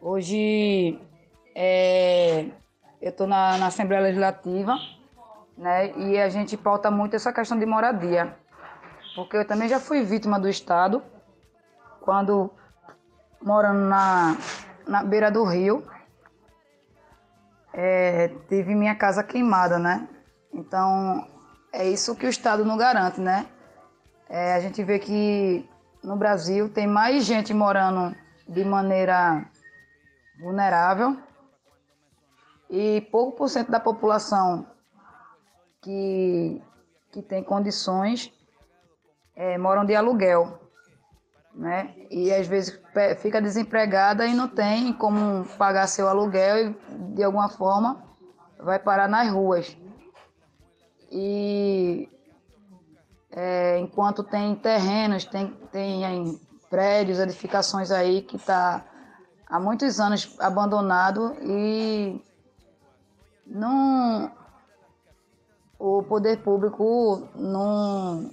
Hoje 0.00 0.96
é, 1.56 2.44
eu 3.02 3.10
estou 3.10 3.26
na, 3.26 3.58
na 3.58 3.66
Assembleia 3.66 4.02
Legislativa, 4.04 4.78
né? 5.58 5.92
E 5.98 6.20
a 6.20 6.28
gente 6.28 6.56
pauta 6.56 6.88
muito 6.88 7.16
essa 7.16 7.32
questão 7.32 7.58
de 7.58 7.66
moradia, 7.66 8.36
porque 9.16 9.38
eu 9.38 9.44
também 9.44 9.68
já 9.68 9.80
fui 9.80 10.04
vítima 10.04 10.38
do 10.38 10.48
Estado 10.48 11.02
quando 12.00 12.48
morando 13.42 13.88
na, 13.88 14.36
na 14.86 15.02
beira 15.02 15.30
do 15.30 15.44
rio, 15.44 15.84
é, 17.72 18.28
tive 18.48 18.74
minha 18.74 18.94
casa 18.94 19.22
queimada, 19.22 19.78
né? 19.78 20.08
Então 20.52 21.26
é 21.72 21.88
isso 21.88 22.14
que 22.14 22.26
o 22.26 22.28
Estado 22.28 22.64
não 22.64 22.76
garante, 22.76 23.20
né? 23.20 23.46
É, 24.28 24.54
a 24.54 24.60
gente 24.60 24.82
vê 24.82 24.98
que 24.98 25.68
no 26.02 26.16
Brasil 26.16 26.68
tem 26.68 26.86
mais 26.86 27.24
gente 27.24 27.52
morando 27.52 28.14
de 28.48 28.64
maneira 28.64 29.44
vulnerável 30.40 31.16
e 32.70 33.00
pouco 33.10 33.36
por 33.36 33.48
cento 33.48 33.70
da 33.70 33.80
população 33.80 34.66
que, 35.80 36.62
que 37.12 37.22
tem 37.22 37.42
condições 37.42 38.32
é, 39.36 39.58
moram 39.58 39.84
de 39.84 39.94
aluguel, 39.94 40.63
né? 41.54 41.94
E 42.10 42.32
às 42.32 42.46
vezes 42.46 42.78
fica 43.18 43.40
desempregada 43.40 44.26
e 44.26 44.34
não 44.34 44.48
tem 44.48 44.92
como 44.92 45.44
pagar 45.56 45.86
seu 45.86 46.08
aluguel 46.08 46.68
e 46.68 46.76
de 47.14 47.22
alguma 47.22 47.48
forma 47.48 48.02
vai 48.58 48.78
parar 48.78 49.08
nas 49.08 49.30
ruas. 49.30 49.76
E 51.10 52.08
é, 53.30 53.78
enquanto 53.78 54.24
tem 54.24 54.54
terrenos, 54.56 55.24
tem, 55.24 55.48
tem 55.70 56.40
prédios, 56.68 57.18
edificações 57.18 57.90
aí 57.90 58.22
que 58.22 58.36
está 58.36 58.84
há 59.48 59.60
muitos 59.60 60.00
anos 60.00 60.34
abandonado 60.40 61.36
e 61.40 62.20
não 63.46 64.32
o 65.78 66.02
poder 66.02 66.38
público 66.42 67.28
não 67.34 68.30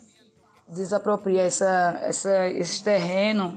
desapropria 0.71 1.43
essa, 1.43 1.99
essa, 2.01 2.47
esses 2.49 2.81
terrenos 2.81 3.55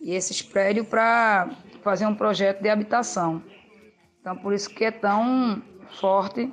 e 0.00 0.14
esses 0.14 0.40
prédios 0.40 0.86
para 0.86 1.50
fazer 1.82 2.06
um 2.06 2.14
projeto 2.14 2.62
de 2.62 2.68
habitação. 2.68 3.42
Então, 4.20 4.36
por 4.36 4.52
isso 4.52 4.70
que 4.70 4.84
é 4.84 4.90
tão 4.90 5.62
forte 6.00 6.52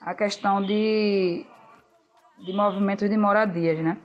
a 0.00 0.14
questão 0.14 0.62
de, 0.62 1.46
de 2.44 2.52
movimentos 2.52 3.08
de 3.08 3.16
moradias, 3.16 3.78
né? 3.78 3.96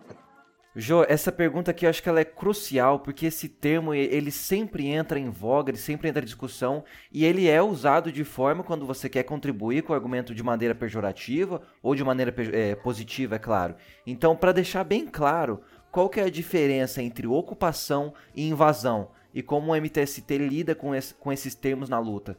Jô, 0.74 1.04
essa 1.04 1.34
pergunta 1.34 1.72
aqui 1.72 1.86
eu 1.86 1.90
acho 1.90 2.02
que 2.02 2.08
ela 2.08 2.22
é 2.22 2.26
crucial, 2.26 3.00
porque 3.00 3.26
esse 3.26 3.50
termo 3.50 3.94
ele 3.94 4.32
sempre 4.32 4.88
entra 4.88 5.20
em 5.20 5.30
voga, 5.30 5.70
ele 5.70 5.78
sempre 5.78 6.08
entra 6.08 6.22
em 6.22 6.26
discussão, 6.26 6.86
e 7.12 7.26
ele 7.26 7.50
é 7.50 7.62
usado 7.62 8.10
de 8.10 8.24
forma 8.24 8.64
quando 8.64 8.86
você 8.86 9.10
quer 9.10 9.24
contribuir 9.24 9.84
com 9.84 9.92
o 9.92 9.96
argumento 9.96 10.34
de 10.34 10.42
maneira 10.42 10.74
pejorativa 10.74 11.62
ou 11.84 11.94
de 11.94 12.06
maneira 12.06 12.34
é, 12.54 12.74
positiva, 12.76 13.36
é 13.36 13.40
claro. 13.40 13.76
Então, 14.08 14.34
para 14.34 14.54
deixar 14.54 14.86
bem 14.86 15.06
claro, 15.08 15.60
qual 15.92 16.08
que 16.08 16.22
é 16.22 16.24
a 16.24 16.30
diferença 16.30 17.02
entre 17.02 17.28
ocupação 17.28 18.14
e 18.34 18.48
invasão, 18.48 19.10
e 19.34 19.44
como 19.44 19.74
o 19.74 19.76
MTST 19.76 20.38
lida 20.38 20.74
com, 20.74 20.96
esse- 20.96 21.14
com 21.16 21.34
esses 21.34 21.54
termos 21.54 21.90
na 21.90 22.00
luta? 22.00 22.38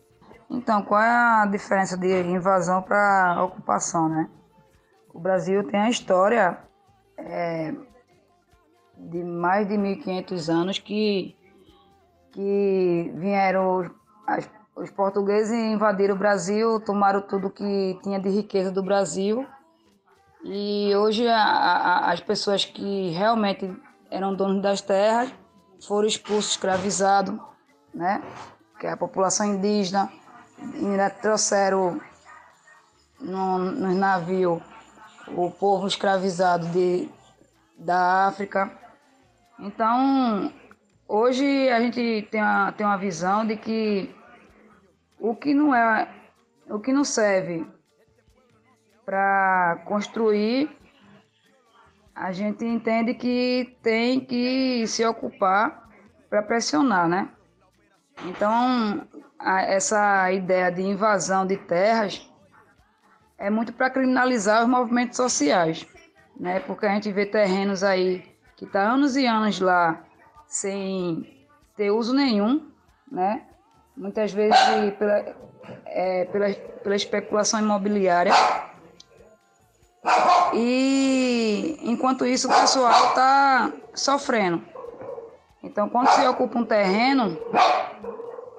Então, 0.51 0.83
qual 0.83 1.03
é 1.03 1.43
a 1.43 1.47
diferença 1.47 1.99
de 1.99 2.09
invasão 2.23 2.81
para 2.83 3.43
ocupação, 3.45 4.09
né? 4.09 4.29
O 5.13 5.21
Brasil 5.21 5.63
tem 5.69 5.81
a 5.81 5.91
história 5.91 6.59
é, 7.19 7.75
de 9.11 9.23
mais 9.25 9.67
de 9.69 9.75
1.500 9.75 10.49
anos 10.49 10.79
que, 10.79 11.37
que 12.33 13.13
vieram 13.17 13.79
os, 13.79 13.91
as- 14.27 14.51
os 14.77 14.91
portugueses 14.91 15.53
invadiram 15.53 16.15
o 16.15 16.19
Brasil, 16.19 16.81
tomaram 16.81 17.21
tudo 17.23 17.51
que 17.51 17.99
tinha 18.03 18.19
de 18.21 18.29
riqueza 18.31 18.71
do 18.71 18.83
Brasil 18.83 19.47
e 20.45 20.95
hoje 20.97 21.27
a- 21.29 21.37
a- 21.37 22.13
as 22.13 22.21
pessoas 22.21 22.65
que 22.65 23.11
realmente 23.11 23.71
eram 24.11 24.35
donos 24.35 24.63
das 24.63 24.81
terras 24.81 25.33
foram 25.87 26.07
expulsos, 26.07 26.53
escravizados, 26.53 27.39
né? 27.95 28.23
Que 28.79 28.87
é 28.87 28.93
a 28.93 28.97
população 28.97 29.47
indígena, 29.47 30.11
ainda 30.75 31.11
trouxeram 31.11 32.01
no, 33.21 33.59
nos 33.59 33.97
navios 33.97 34.61
o 35.29 35.51
povo 35.51 35.87
escravizado 35.87 36.67
de, 36.69 37.09
da 37.79 38.27
África. 38.27 38.71
Então, 39.63 40.53
hoje 41.07 41.69
a 41.69 41.81
gente 41.81 42.27
tem 42.33 42.43
uma, 42.43 42.73
tem 42.73 42.85
uma 42.85 42.99
visão 42.99 43.47
de 43.47 43.57
que 43.57 44.13
o 45.21 45.37
que 45.37 45.55
não 45.55 45.73
é, 45.73 46.09
o 46.69 46.81
que 46.81 46.93
não 46.93 47.05
serve 47.05 47.65
para 49.05 49.81
construir, 49.85 50.69
a 52.13 52.33
gente 52.33 52.65
entende 52.65 53.15
que 53.15 53.79
tem 53.85 54.19
que 54.19 54.85
se 54.89 55.05
ocupar 55.07 55.89
para 56.29 56.43
pressionar, 56.43 57.07
né? 57.07 57.29
Então, 58.25 59.07
a- 59.39 59.63
essa 59.63 60.33
ideia 60.33 60.73
de 60.73 60.83
invasão 60.83 61.47
de 61.47 61.57
terras 61.57 62.29
é 63.39 63.49
muito 63.49 63.73
para 63.73 63.91
criminalizar 63.91 64.63
os 64.63 64.69
movimentos 64.69 65.17
sociais, 65.17 65.87
né? 66.37 66.59
Porque 66.59 66.85
a 66.85 66.95
gente 66.95 67.13
vê 67.13 67.25
terrenos 67.27 67.85
aí 67.85 68.32
que 68.63 68.67
tá 68.67 68.81
anos 68.81 69.17
e 69.17 69.27
anos 69.27 69.59
lá 69.59 70.05
sem 70.47 71.45
ter 71.77 71.91
uso 71.91 72.15
nenhum, 72.15 72.65
né? 73.11 73.43
Muitas 73.97 74.33
vezes 74.33 74.57
pela, 75.01 75.35
é, 75.85 76.27
pela, 76.27 76.49
pela 76.55 76.95
especulação 76.95 77.59
imobiliária. 77.59 78.33
E 80.55 81.77
enquanto 81.83 82.25
isso 82.25 82.49
o 82.49 82.55
pessoal 82.55 83.09
está 83.09 83.73
sofrendo. 83.95 84.63
Então 85.61 85.89
quando 85.89 86.07
se 86.11 86.25
ocupa 86.29 86.57
um 86.57 86.65
terreno, 86.65 87.37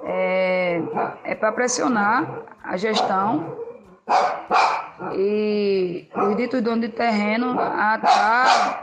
é, 0.03 0.81
é 1.23 1.33
para 1.33 1.53
pressionar 1.53 2.43
a 2.61 2.75
gestão 2.75 3.57
e 5.15 6.09
os 6.13 6.35
ditos 6.35 6.61
donos 6.61 6.81
de 6.81 6.89
terreno 6.89 7.57
a 7.57 7.95
estar 7.95 8.82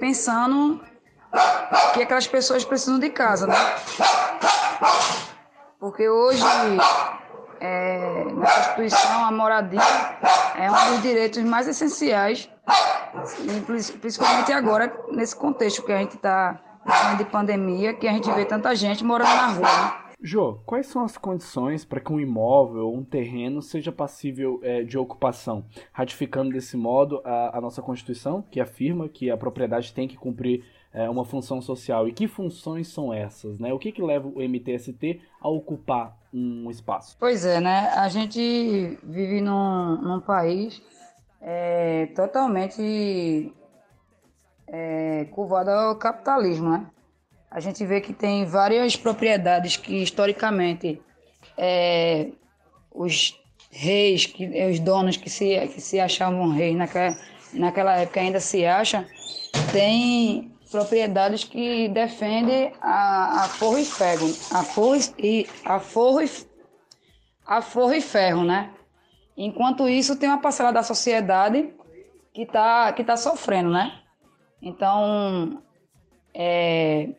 pensando 0.00 0.80
que 1.92 2.02
aquelas 2.02 2.26
pessoas 2.26 2.64
precisam 2.64 2.98
de 2.98 3.10
casa, 3.10 3.46
né? 3.46 3.54
Porque 5.78 6.08
hoje, 6.08 6.42
é, 7.60 8.24
na 8.32 8.46
Constituição, 8.46 9.24
a 9.24 9.30
moradia 9.30 9.80
é 10.56 10.70
um 10.70 10.92
dos 10.92 11.02
direitos 11.02 11.42
mais 11.42 11.68
essenciais, 11.68 12.48
pri- 13.66 13.92
principalmente 13.98 14.52
agora, 14.52 14.92
nesse 15.10 15.36
contexto 15.36 15.82
que 15.82 15.92
a 15.92 15.98
gente 15.98 16.16
está 16.16 16.58
de 17.18 17.24
pandemia, 17.24 17.94
que 17.94 18.06
a 18.08 18.12
gente 18.12 18.30
vê 18.32 18.44
tanta 18.44 18.74
gente 18.74 19.04
morando 19.04 19.34
na 19.34 19.46
rua. 19.46 19.60
Né? 19.60 19.92
Jô, 20.26 20.58
quais 20.64 20.86
são 20.86 21.04
as 21.04 21.18
condições 21.18 21.84
para 21.84 22.00
que 22.00 22.10
um 22.10 22.18
imóvel 22.18 22.86
ou 22.86 22.96
um 22.96 23.04
terreno 23.04 23.60
seja 23.60 23.92
passível 23.92 24.58
é, 24.62 24.82
de 24.82 24.96
ocupação? 24.96 25.66
Ratificando 25.92 26.50
desse 26.50 26.78
modo 26.78 27.20
a, 27.26 27.58
a 27.58 27.60
nossa 27.60 27.82
Constituição, 27.82 28.40
que 28.40 28.58
afirma 28.58 29.06
que 29.06 29.30
a 29.30 29.36
propriedade 29.36 29.92
tem 29.92 30.08
que 30.08 30.16
cumprir 30.16 30.64
é, 30.94 31.10
uma 31.10 31.26
função 31.26 31.60
social. 31.60 32.08
E 32.08 32.12
que 32.14 32.26
funções 32.26 32.88
são 32.88 33.12
essas? 33.12 33.58
Né? 33.58 33.70
O 33.74 33.78
que, 33.78 33.92
que 33.92 34.00
leva 34.00 34.26
o 34.26 34.40
MTST 34.40 35.20
a 35.38 35.48
ocupar 35.50 36.16
um 36.32 36.70
espaço? 36.70 37.18
Pois 37.20 37.44
é, 37.44 37.60
né? 37.60 37.90
A 37.90 38.08
gente 38.08 38.98
vive 39.02 39.42
num, 39.42 40.00
num 40.00 40.20
país 40.20 40.80
é, 41.38 42.06
totalmente 42.16 43.52
é, 44.66 45.26
curvado 45.26 45.68
ao 45.68 45.98
capitalismo, 45.98 46.70
né? 46.70 46.86
A 47.54 47.60
gente 47.60 47.86
vê 47.86 48.00
que 48.00 48.12
tem 48.12 48.44
várias 48.44 48.96
propriedades 48.96 49.76
que 49.76 50.02
historicamente 50.02 51.00
é, 51.56 52.32
os 52.92 53.40
reis, 53.70 54.26
que, 54.26 54.44
os 54.68 54.80
donos 54.80 55.16
que 55.16 55.30
se, 55.30 55.68
que 55.68 55.80
se 55.80 56.00
achavam 56.00 56.48
reis 56.48 56.76
naquela, 56.76 57.16
naquela 57.52 57.96
época 57.96 58.20
ainda 58.20 58.40
se 58.40 58.66
acham, 58.66 59.06
tem 59.70 60.52
propriedades 60.68 61.44
que 61.44 61.88
defendem 61.90 62.72
a, 62.80 63.44
a 63.44 63.48
forro 63.48 63.78
e 63.78 63.84
ferro, 63.84 64.26
a 64.52 64.64
forro 64.64 64.96
e 65.16 65.46
a 65.64 65.78
forro 65.78 66.22
e, 66.22 66.30
a 67.46 67.62
forro 67.62 67.92
e 67.92 68.00
ferro, 68.00 68.42
né? 68.42 68.72
Enquanto 69.36 69.88
isso 69.88 70.16
tem 70.16 70.28
uma 70.28 70.40
parcela 70.40 70.72
da 70.72 70.82
sociedade 70.82 71.72
que 72.32 72.42
está 72.42 72.92
que 72.92 73.04
tá 73.04 73.16
sofrendo, 73.16 73.70
né? 73.70 73.96
Então, 74.60 75.62
é, 76.34 77.10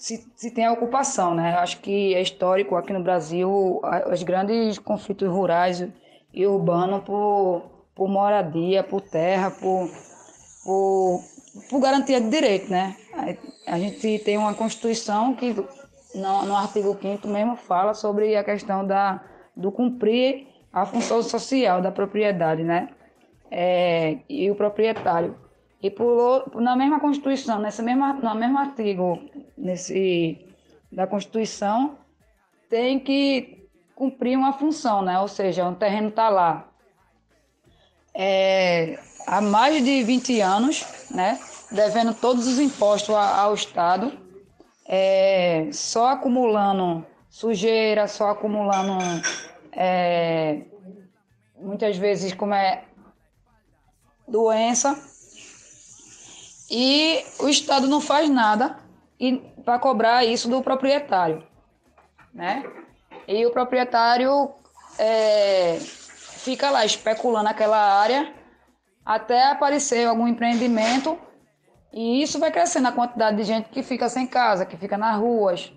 se, 0.00 0.26
se 0.34 0.50
tem 0.50 0.64
a 0.64 0.72
ocupação, 0.72 1.34
né? 1.34 1.54
Acho 1.58 1.78
que 1.82 2.14
é 2.14 2.22
histórico 2.22 2.74
aqui 2.74 2.90
no 2.90 3.02
Brasil 3.02 3.82
os 4.10 4.22
grandes 4.22 4.78
conflitos 4.78 5.28
rurais 5.28 5.86
e 6.32 6.46
urbanos 6.46 7.04
por, 7.04 7.70
por 7.94 8.08
moradia, 8.08 8.82
por 8.82 9.02
terra, 9.02 9.50
por, 9.50 9.90
por, 10.64 11.20
por 11.68 11.80
garantia 11.80 12.18
de 12.18 12.30
direito, 12.30 12.70
né? 12.70 12.96
A, 13.12 13.74
a 13.74 13.78
gente 13.78 14.18
tem 14.20 14.38
uma 14.38 14.54
Constituição 14.54 15.34
que 15.34 15.52
no, 16.14 16.42
no 16.46 16.56
artigo 16.56 16.96
5 16.98 17.28
mesmo 17.28 17.56
fala 17.56 17.92
sobre 17.92 18.34
a 18.36 18.42
questão 18.42 18.86
da, 18.86 19.22
do 19.54 19.70
cumprir 19.70 20.46
a 20.72 20.86
função 20.86 21.22
social 21.22 21.82
da 21.82 21.92
propriedade, 21.92 22.64
né? 22.64 22.88
É, 23.50 24.16
e 24.30 24.50
o 24.50 24.54
proprietário. 24.54 25.36
E 25.82 25.88
o- 25.98 26.60
na 26.60 26.76
mesma 26.76 27.00
Constituição, 27.00 27.58
nesse 27.58 27.82
mesmo, 27.82 28.06
no 28.12 28.34
mesmo 28.34 28.58
artigo 28.58 29.18
nesse, 29.56 30.38
da 30.92 31.06
Constituição, 31.06 31.98
tem 32.68 33.00
que 33.00 33.66
cumprir 33.94 34.36
uma 34.36 34.52
função, 34.52 35.02
né? 35.02 35.18
Ou 35.20 35.28
seja, 35.28 35.66
um 35.66 35.74
terreno 35.74 36.08
está 36.08 36.28
lá 36.28 36.70
é, 38.14 38.98
há 39.26 39.40
mais 39.40 39.82
de 39.84 40.02
20 40.02 40.40
anos, 40.40 40.84
né? 41.10 41.38
Devendo 41.70 42.12
todos 42.14 42.46
os 42.46 42.58
impostos 42.58 43.14
ao 43.14 43.54
Estado, 43.54 44.12
é, 44.86 45.68
só 45.72 46.08
acumulando 46.08 47.06
sujeira, 47.28 48.08
só 48.08 48.30
acumulando 48.30 48.98
é, 49.72 50.62
muitas 51.56 51.96
vezes 51.96 52.34
como 52.34 52.54
é 52.54 52.84
doença 54.26 54.98
e 56.70 57.24
o 57.40 57.48
Estado 57.48 57.88
não 57.88 58.00
faz 58.00 58.30
nada 58.30 58.78
para 59.64 59.78
cobrar 59.78 60.24
isso 60.24 60.48
do 60.48 60.62
proprietário, 60.62 61.44
né? 62.32 62.64
E 63.26 63.44
o 63.44 63.50
proprietário 63.50 64.50
é, 64.98 65.78
fica 65.80 66.70
lá 66.70 66.84
especulando 66.84 67.48
aquela 67.48 68.00
área 68.00 68.32
até 69.04 69.50
aparecer 69.50 70.06
algum 70.06 70.28
empreendimento 70.28 71.18
e 71.92 72.22
isso 72.22 72.38
vai 72.38 72.50
crescendo 72.50 72.88
a 72.88 72.92
quantidade 72.92 73.36
de 73.36 73.44
gente 73.44 73.68
que 73.68 73.82
fica 73.82 74.08
sem 74.08 74.26
casa, 74.26 74.64
que 74.64 74.76
fica 74.76 74.96
nas 74.96 75.18
ruas. 75.18 75.72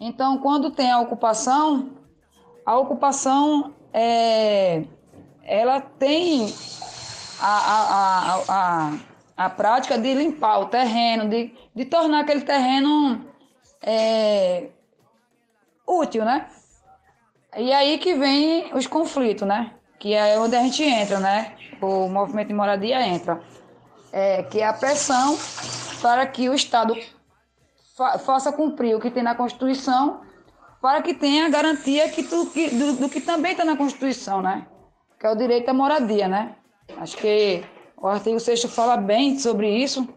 Então, 0.00 0.38
quando 0.38 0.70
tem 0.70 0.90
a 0.90 1.00
ocupação, 1.00 1.96
a 2.66 2.76
ocupação 2.76 3.74
é, 3.92 4.84
ela 5.42 5.80
tem 5.80 6.52
a, 7.40 7.46
a, 7.46 8.34
a, 8.34 8.42
a, 8.48 8.98
a 9.38 9.48
prática 9.48 9.96
de 9.96 10.14
limpar 10.14 10.58
o 10.58 10.66
terreno, 10.66 11.28
de, 11.28 11.54
de 11.72 11.84
tornar 11.84 12.22
aquele 12.22 12.40
terreno 12.40 13.24
é, 13.80 14.70
útil, 15.86 16.24
né? 16.24 16.48
E 17.56 17.72
aí 17.72 17.98
que 17.98 18.14
vem 18.14 18.74
os 18.74 18.88
conflitos, 18.88 19.46
né? 19.46 19.74
Que 20.00 20.12
é 20.12 20.36
onde 20.40 20.56
a 20.56 20.62
gente 20.62 20.82
entra, 20.82 21.20
né? 21.20 21.56
O 21.80 22.08
movimento 22.08 22.48
de 22.48 22.54
moradia 22.54 23.00
entra. 23.06 23.40
É, 24.10 24.42
que 24.42 24.58
é 24.60 24.66
a 24.66 24.72
pressão 24.72 25.38
para 26.02 26.26
que 26.26 26.48
o 26.48 26.54
Estado 26.54 26.96
fa 27.96 28.18
faça 28.18 28.50
cumprir 28.52 28.96
o 28.96 29.00
que 29.00 29.10
tem 29.10 29.22
na 29.22 29.36
Constituição, 29.36 30.22
para 30.82 31.00
que 31.00 31.14
tenha 31.14 31.46
a 31.46 31.48
garantia 31.48 32.08
que 32.08 32.24
tu, 32.24 32.46
que, 32.46 32.70
do, 32.70 32.92
do 32.94 33.08
que 33.08 33.20
também 33.20 33.52
está 33.52 33.64
na 33.64 33.76
Constituição, 33.76 34.42
né? 34.42 34.66
Que 35.20 35.26
é 35.26 35.30
o 35.30 35.36
direito 35.36 35.68
à 35.68 35.72
moradia, 35.72 36.26
né? 36.26 36.56
Acho 36.96 37.16
que 37.16 37.64
o 38.00 38.06
artigo 38.06 38.38
6 38.38 38.64
fala 38.64 38.96
bem 38.96 39.38
sobre 39.38 39.68
isso, 39.68 40.08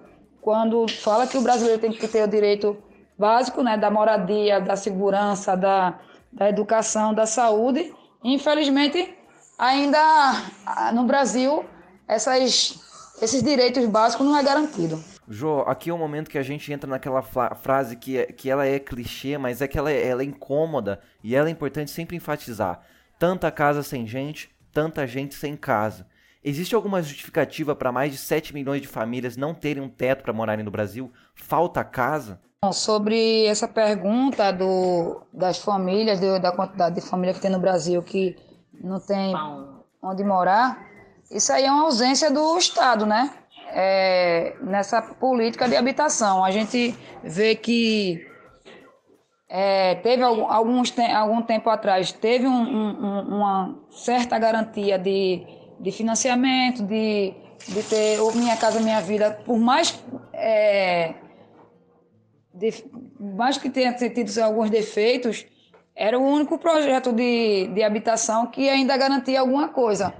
quando 0.41 0.87
fala 0.87 1.27
que 1.27 1.37
o 1.37 1.41
brasileiro 1.41 1.79
tem 1.81 1.91
que 1.91 2.07
ter 2.07 2.23
o 2.23 2.27
direito 2.27 2.77
básico, 3.17 3.61
né? 3.63 3.77
Da 3.77 3.91
moradia, 3.91 4.59
da 4.59 4.75
segurança, 4.75 5.55
da, 5.55 5.99
da 6.31 6.49
educação, 6.49 7.13
da 7.13 7.25
saúde. 7.25 7.93
Infelizmente, 8.23 9.13
ainda 9.57 9.97
ah, 10.65 10.91
no 10.93 11.03
Brasil, 11.05 11.63
essas, 12.07 12.79
esses 13.21 13.43
direitos 13.43 13.85
básicos 13.85 14.25
não 14.25 14.37
é 14.37 14.43
garantido. 14.43 15.03
Jô, 15.27 15.61
aqui 15.61 15.89
é 15.89 15.93
o 15.93 15.97
momento 15.97 16.29
que 16.29 16.37
a 16.37 16.43
gente 16.43 16.73
entra 16.73 16.89
naquela 16.89 17.21
fra- 17.21 17.55
frase 17.55 17.95
que, 17.95 18.17
é- 18.17 18.25
que 18.25 18.49
ela 18.49 18.65
é 18.65 18.79
clichê, 18.79 19.37
mas 19.37 19.61
é 19.61 19.67
que 19.67 19.77
ela 19.77 19.91
é, 19.91 20.07
ela 20.07 20.21
é 20.23 20.25
incômoda 20.25 20.99
e 21.23 21.35
ela 21.35 21.47
é 21.47 21.51
importante 21.51 21.91
sempre 21.91 22.17
enfatizar. 22.17 22.81
Tanta 23.19 23.49
casa 23.51 23.83
sem 23.83 24.05
gente, 24.07 24.49
tanta 24.73 25.05
gente 25.07 25.35
sem 25.35 25.55
casa. 25.55 26.07
Existe 26.43 26.73
alguma 26.73 27.01
justificativa 27.03 27.75
para 27.75 27.91
mais 27.91 28.11
de 28.11 28.17
7 28.17 28.53
milhões 28.53 28.81
de 28.81 28.87
famílias 28.87 29.37
não 29.37 29.53
terem 29.53 29.83
um 29.83 29.89
teto 29.89 30.23
para 30.23 30.33
morarem 30.33 30.65
no 30.65 30.71
Brasil? 30.71 31.11
Falta 31.35 31.83
casa? 31.83 32.41
Bom, 32.63 32.71
sobre 32.71 33.45
essa 33.45 33.67
pergunta 33.67 34.51
do, 34.51 35.21
das 35.33 35.59
famílias, 35.59 36.19
do- 36.19 36.39
da 36.39 36.51
quantidade 36.51 36.95
de 36.95 37.01
família 37.01 37.33
que 37.33 37.39
tem 37.41 37.51
no 37.51 37.59
Brasil 37.59 38.01
que 38.01 38.35
não 38.83 38.99
tem 38.99 39.35
onde 40.01 40.23
morar, 40.23 40.83
isso 41.29 41.53
aí 41.53 41.65
é 41.65 41.71
uma 41.71 41.83
ausência 41.83 42.31
do 42.31 42.57
Estado, 42.57 43.05
né? 43.05 43.31
É, 43.73 44.55
nessa 44.61 45.01
política 45.01 45.67
de 45.69 45.75
habitação. 45.75 46.43
A 46.43 46.51
gente 46.51 46.95
vê 47.23 47.55
que 47.55 48.27
é, 49.47 49.95
teve 49.95 50.23
algum, 50.23 50.45
alguns 50.45 50.93
algum 51.15 51.41
tempo 51.41 51.69
atrás, 51.69 52.11
teve 52.11 52.47
um- 52.47 52.51
um- 52.51 53.35
uma 53.37 53.75
certa 53.91 54.37
garantia 54.39 54.97
de, 54.97 55.45
de 55.81 55.91
financiamento, 55.91 56.83
de, 56.83 57.33
de 57.67 57.83
ter 57.83 58.19
o 58.21 58.31
Minha 58.33 58.55
Casa 58.55 58.79
Minha 58.79 59.01
Vida, 59.01 59.31
por 59.45 59.57
mais 59.57 60.03
é, 60.31 61.13
def- 62.53 62.85
mais 63.19 63.57
que 63.57 63.69
tenha 63.69 63.91
tido 63.93 64.37
alguns 64.39 64.69
defeitos, 64.69 65.45
era 65.95 66.17
o 66.17 66.23
único 66.23 66.57
projeto 66.57 67.11
de, 67.11 67.67
de 67.73 67.83
habitação 67.83 68.47
que 68.47 68.69
ainda 68.69 68.95
garantia 68.95 69.39
alguma 69.39 69.67
coisa 69.69 70.13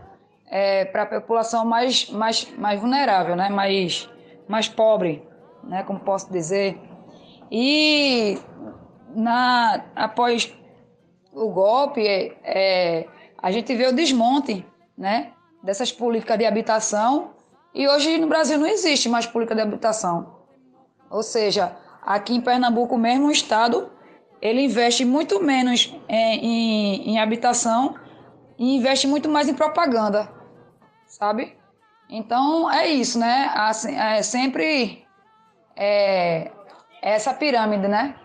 para 0.92 1.04
a 1.04 1.06
população 1.06 1.64
mais, 1.64 2.10
mais, 2.10 2.46
mais 2.58 2.78
vulnerável, 2.80 3.38
né? 3.38 3.48
mais, 3.48 4.10
mais 4.50 4.68
pobre, 4.68 5.24
né? 5.64 5.82
como 5.84 6.00
posso 6.02 6.30
dizer. 6.30 6.78
E 7.50 8.38
na, 9.16 9.86
após 9.96 10.54
o 11.32 11.48
golpe, 11.50 12.06
é, 12.44 13.08
a 13.42 13.50
gente 13.50 13.74
vê 13.74 13.88
o 13.88 13.94
desmonte 13.94 14.66
né? 14.98 15.32
Dessas 15.64 15.92
políticas 15.92 16.38
de 16.38 16.46
habitação 16.46 17.32
e 17.74 17.88
hoje 17.88 18.18
no 18.18 18.28
Brasil 18.28 18.58
não 18.58 18.68
existe 18.68 19.08
mais 19.08 19.26
política 19.26 19.56
de 19.56 19.62
habitação. 19.62 20.42
Ou 21.10 21.24
seja, 21.24 21.76
aqui 22.02 22.36
em 22.36 22.42
Pernambuco 22.42 22.98
mesmo, 22.98 23.28
o 23.28 23.32
Estado 23.32 23.92
ele 24.42 24.62
investe 24.62 25.06
muito 25.06 25.42
menos 25.42 25.94
em, 26.10 26.46
em, 26.46 27.10
em 27.12 27.20
habitação 27.20 27.96
e 28.58 28.76
investe 28.76 29.08
muito 29.08 29.30
mais 29.30 29.48
em 29.48 29.54
propaganda, 29.54 30.32
sabe? 31.08 31.58
Então 32.10 32.70
é 32.70 32.88
isso, 32.88 33.20
né? 33.20 33.52
Assim, 33.54 33.96
é 33.96 34.22
sempre 34.24 35.06
é, 35.76 36.52
essa 37.02 37.34
pirâmide, 37.34 37.88
né? 37.88 38.16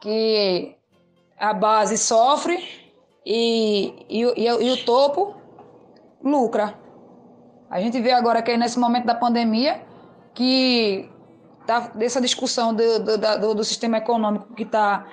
Que 0.00 0.76
a 1.38 1.52
base 1.52 1.96
sofre 1.98 2.56
e, 3.24 4.06
e, 4.08 4.22
e, 4.22 4.44
e 4.46 4.70
o 4.70 4.84
topo 4.84 5.37
lucra. 6.22 6.74
A 7.70 7.80
gente 7.80 8.00
vê 8.00 8.12
agora 8.12 8.42
que 8.42 8.56
nesse 8.56 8.78
momento 8.78 9.04
da 9.06 9.14
pandemia 9.14 9.82
que 10.34 11.08
tá, 11.66 11.80
dessa 11.94 12.20
discussão 12.20 12.74
do, 12.74 12.98
do, 13.00 13.18
do, 13.18 13.54
do 13.54 13.64
sistema 13.64 13.98
econômico 13.98 14.54
que 14.54 14.62
está 14.62 15.06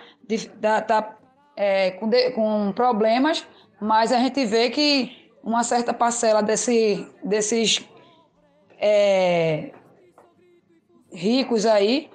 tá, 0.62 0.82
tá, 0.82 1.18
é, 1.56 1.92
com, 1.92 2.10
com 2.34 2.72
problemas, 2.74 3.46
mas 3.80 4.12
a 4.12 4.18
gente 4.20 4.46
vê 4.46 4.70
que 4.70 5.30
uma 5.44 5.64
certa 5.64 5.94
parcela 5.94 6.42
desse, 6.42 7.08
desses 7.24 7.88
é, 8.80 9.72
ricos 11.12 11.66
aí 11.66 12.10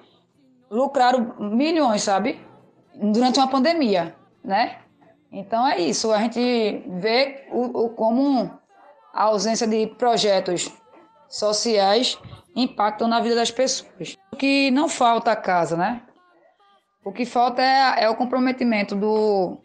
lucraram 0.70 1.34
milhões, 1.38 2.02
sabe? 2.02 2.40
Durante 2.94 3.38
uma 3.38 3.48
pandemia, 3.48 4.14
né? 4.44 4.78
Então 5.32 5.66
é 5.66 5.78
isso, 5.78 6.12
a 6.12 6.18
gente 6.18 6.82
vê 6.98 7.46
o, 7.52 7.84
o- 7.84 7.90
como 7.90 8.50
a 9.12 9.24
ausência 9.24 9.66
de 9.66 9.86
projetos 9.86 10.70
sociais 11.28 12.18
impactam 12.54 13.08
na 13.08 13.20
vida 13.20 13.34
das 13.34 13.50
pessoas. 13.50 14.16
O 14.32 14.36
que 14.36 14.70
não 14.70 14.88
falta 14.88 15.32
a 15.32 15.36
casa, 15.36 15.76
né? 15.76 16.02
O 17.04 17.12
que 17.12 17.24
falta 17.24 17.62
é, 17.62 18.04
é 18.04 18.10
o 18.10 18.16
comprometimento 18.16 18.94
do, 18.94 19.58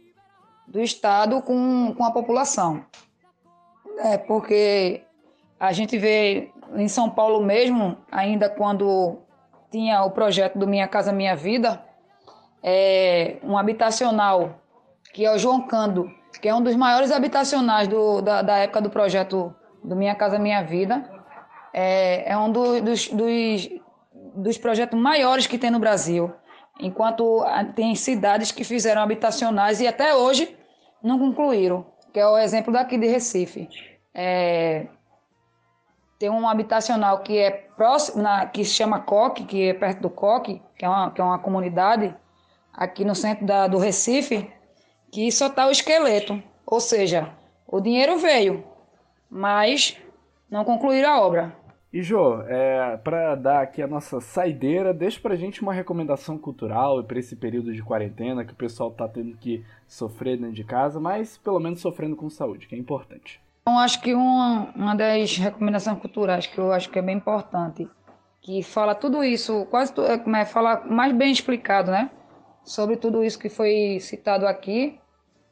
do 0.67 0.81
Estado 0.81 1.41
com, 1.41 1.93
com 1.95 2.03
a 2.03 2.11
população. 2.11 2.85
É, 3.99 4.17
porque 4.17 5.03
a 5.59 5.71
gente 5.71 5.97
vê 5.97 6.51
em 6.75 6.87
São 6.87 7.09
Paulo 7.09 7.43
mesmo, 7.43 7.97
ainda 8.11 8.49
quando 8.49 9.19
tinha 9.71 10.03
o 10.03 10.11
projeto 10.11 10.57
do 10.57 10.67
Minha 10.67 10.87
Casa 10.87 11.11
Minha 11.11 11.35
Vida, 11.35 11.83
é, 12.63 13.37
um 13.43 13.57
habitacional, 13.57 14.59
que 15.13 15.25
é 15.25 15.31
o 15.33 15.37
João 15.37 15.67
Cando, 15.67 16.09
que 16.37 16.47
é 16.47 16.53
um 16.55 16.61
dos 16.61 16.75
maiores 16.75 17.11
habitacionais 17.11 17.87
do- 17.87 18.21
da, 18.21 18.41
da 18.41 18.57
época 18.57 18.81
do 18.81 18.89
projeto 18.89 19.53
do 19.83 19.95
Minha 19.95 20.15
Casa 20.15 20.37
Minha 20.39 20.61
Vida. 20.63 21.09
É, 21.73 22.31
é 22.31 22.37
um 22.37 22.51
do- 22.51 22.81
dos, 22.81 23.07
dos, 23.09 23.69
dos 24.35 24.57
projetos 24.57 24.99
maiores 24.99 25.47
que 25.47 25.57
tem 25.57 25.69
no 25.71 25.79
Brasil. 25.79 26.33
Enquanto 26.79 27.41
ah, 27.47 27.63
tem 27.63 27.95
cidades 27.95 28.51
que 28.51 28.63
fizeram 28.63 29.01
habitacionais 29.01 29.79
e 29.79 29.87
até 29.87 30.13
hoje 30.13 30.57
não 31.01 31.17
concluíram, 31.19 31.85
que 32.13 32.19
é 32.19 32.27
o 32.27 32.37
exemplo 32.37 32.73
daqui 32.73 32.97
de 32.97 33.07
Recife. 33.07 33.69
É, 34.13 34.87
tem 36.17 36.29
um 36.29 36.47
habitacional 36.47 37.19
que 37.19 37.37
é 37.37 37.51
próximo, 37.51 38.23
na, 38.23 38.45
que 38.45 38.63
se 38.63 38.71
chama 38.73 38.99
Coque, 38.99 39.43
que 39.45 39.69
é 39.69 39.73
perto 39.73 40.01
do 40.01 40.09
Coque, 40.09 40.61
que 40.77 40.85
é 40.85 40.89
uma, 40.89 41.11
que 41.11 41.21
é 41.21 41.23
uma 41.23 41.39
comunidade 41.39 42.15
aqui 42.73 43.03
no 43.05 43.13
centro 43.15 43.45
da, 43.45 43.67
do 43.67 43.77
Recife, 43.77 44.49
que 45.11 45.31
só 45.31 45.47
está 45.47 45.67
o 45.67 45.71
esqueleto. 45.71 46.41
Ou 46.65 46.79
seja, 46.79 47.29
o 47.67 47.79
dinheiro 47.79 48.17
veio, 48.17 48.63
mas 49.29 49.97
não 50.49 50.63
concluíram 50.63 51.09
a 51.09 51.21
obra. 51.21 51.55
E 51.95 52.01
Jô, 52.01 52.41
é, 52.41 52.97
para 52.97 53.35
dar 53.35 53.61
aqui 53.61 53.81
a 53.81 53.87
nossa 53.87 54.19
saideira, 54.19 54.93
deixa 54.93 55.17
pra 55.19 55.37
gente 55.37 55.61
uma 55.61 55.71
recomendação 55.71 56.37
cultural 56.37 57.01
para 57.03 57.19
esse 57.19 57.37
período 57.37 57.73
de 57.73 57.81
quarentena 57.81 58.43
que 58.43 58.51
o 58.51 58.55
pessoal 58.57 58.91
tá 58.91 59.07
tendo 59.07 59.37
que 59.37 59.63
sofrer 59.87 60.37
dentro 60.37 60.53
de 60.53 60.63
casa, 60.65 60.99
mas 60.99 61.37
pelo 61.37 61.57
menos 61.57 61.79
sofrendo 61.79 62.17
com 62.17 62.29
saúde, 62.29 62.67
que 62.67 62.75
é 62.75 62.77
importante. 62.77 63.39
Então, 63.61 63.79
acho 63.79 64.01
que 64.01 64.13
uma, 64.13 64.73
uma 64.75 64.93
das 64.93 65.37
recomendações 65.37 65.97
culturais 65.99 66.45
que 66.45 66.57
eu 66.57 66.73
acho 66.73 66.89
que 66.89 66.99
é 66.99 67.01
bem 67.01 67.15
importante, 67.15 67.87
que 68.41 68.61
fala 68.61 68.93
tudo 68.93 69.23
isso, 69.23 69.65
quase 69.71 69.93
é, 70.01 70.17
como 70.17 70.35
é, 70.35 70.43
fala 70.45 70.83
mais 70.85 71.15
bem 71.15 71.31
explicado, 71.31 71.91
né? 71.91 72.11
Sobre 72.65 72.97
tudo 72.97 73.23
isso 73.23 73.39
que 73.39 73.49
foi 73.49 73.99
citado 74.01 74.47
aqui, 74.47 74.99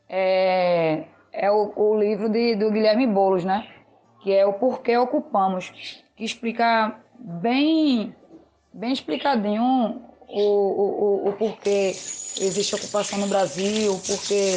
é, 0.10 1.06
é 1.32 1.52
o, 1.52 1.72
o 1.76 1.98
livro 1.98 2.28
de, 2.28 2.56
do 2.56 2.72
Guilherme 2.72 3.08
Boulos, 3.08 3.46
né? 3.46 3.68
Que 4.22 4.34
é 4.34 4.46
o 4.46 4.54
Porquê 4.54 4.98
Ocupamos, 4.98 6.04
que 6.16 6.26
explica 6.26 7.00
bem, 7.20 8.16
bem 8.74 8.92
explicadinho 8.92 10.02
o, 10.28 10.42
o, 10.42 11.26
o, 11.26 11.30
o 11.30 11.34
porquê 11.34 11.90
existe 11.90 12.74
ocupação 12.74 13.20
no 13.20 13.28
Brasil, 13.28 13.94
porquê 14.06 14.56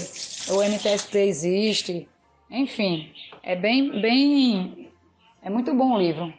o 0.51 0.63
MTST 0.63 1.19
existe, 1.19 2.09
enfim, 2.51 3.13
é 3.43 3.55
bem, 3.55 4.01
bem, 4.01 4.91
é 5.43 5.51
muito 5.51 5.75
bom 5.75 5.93
o 5.93 5.99
livro. 5.99 6.33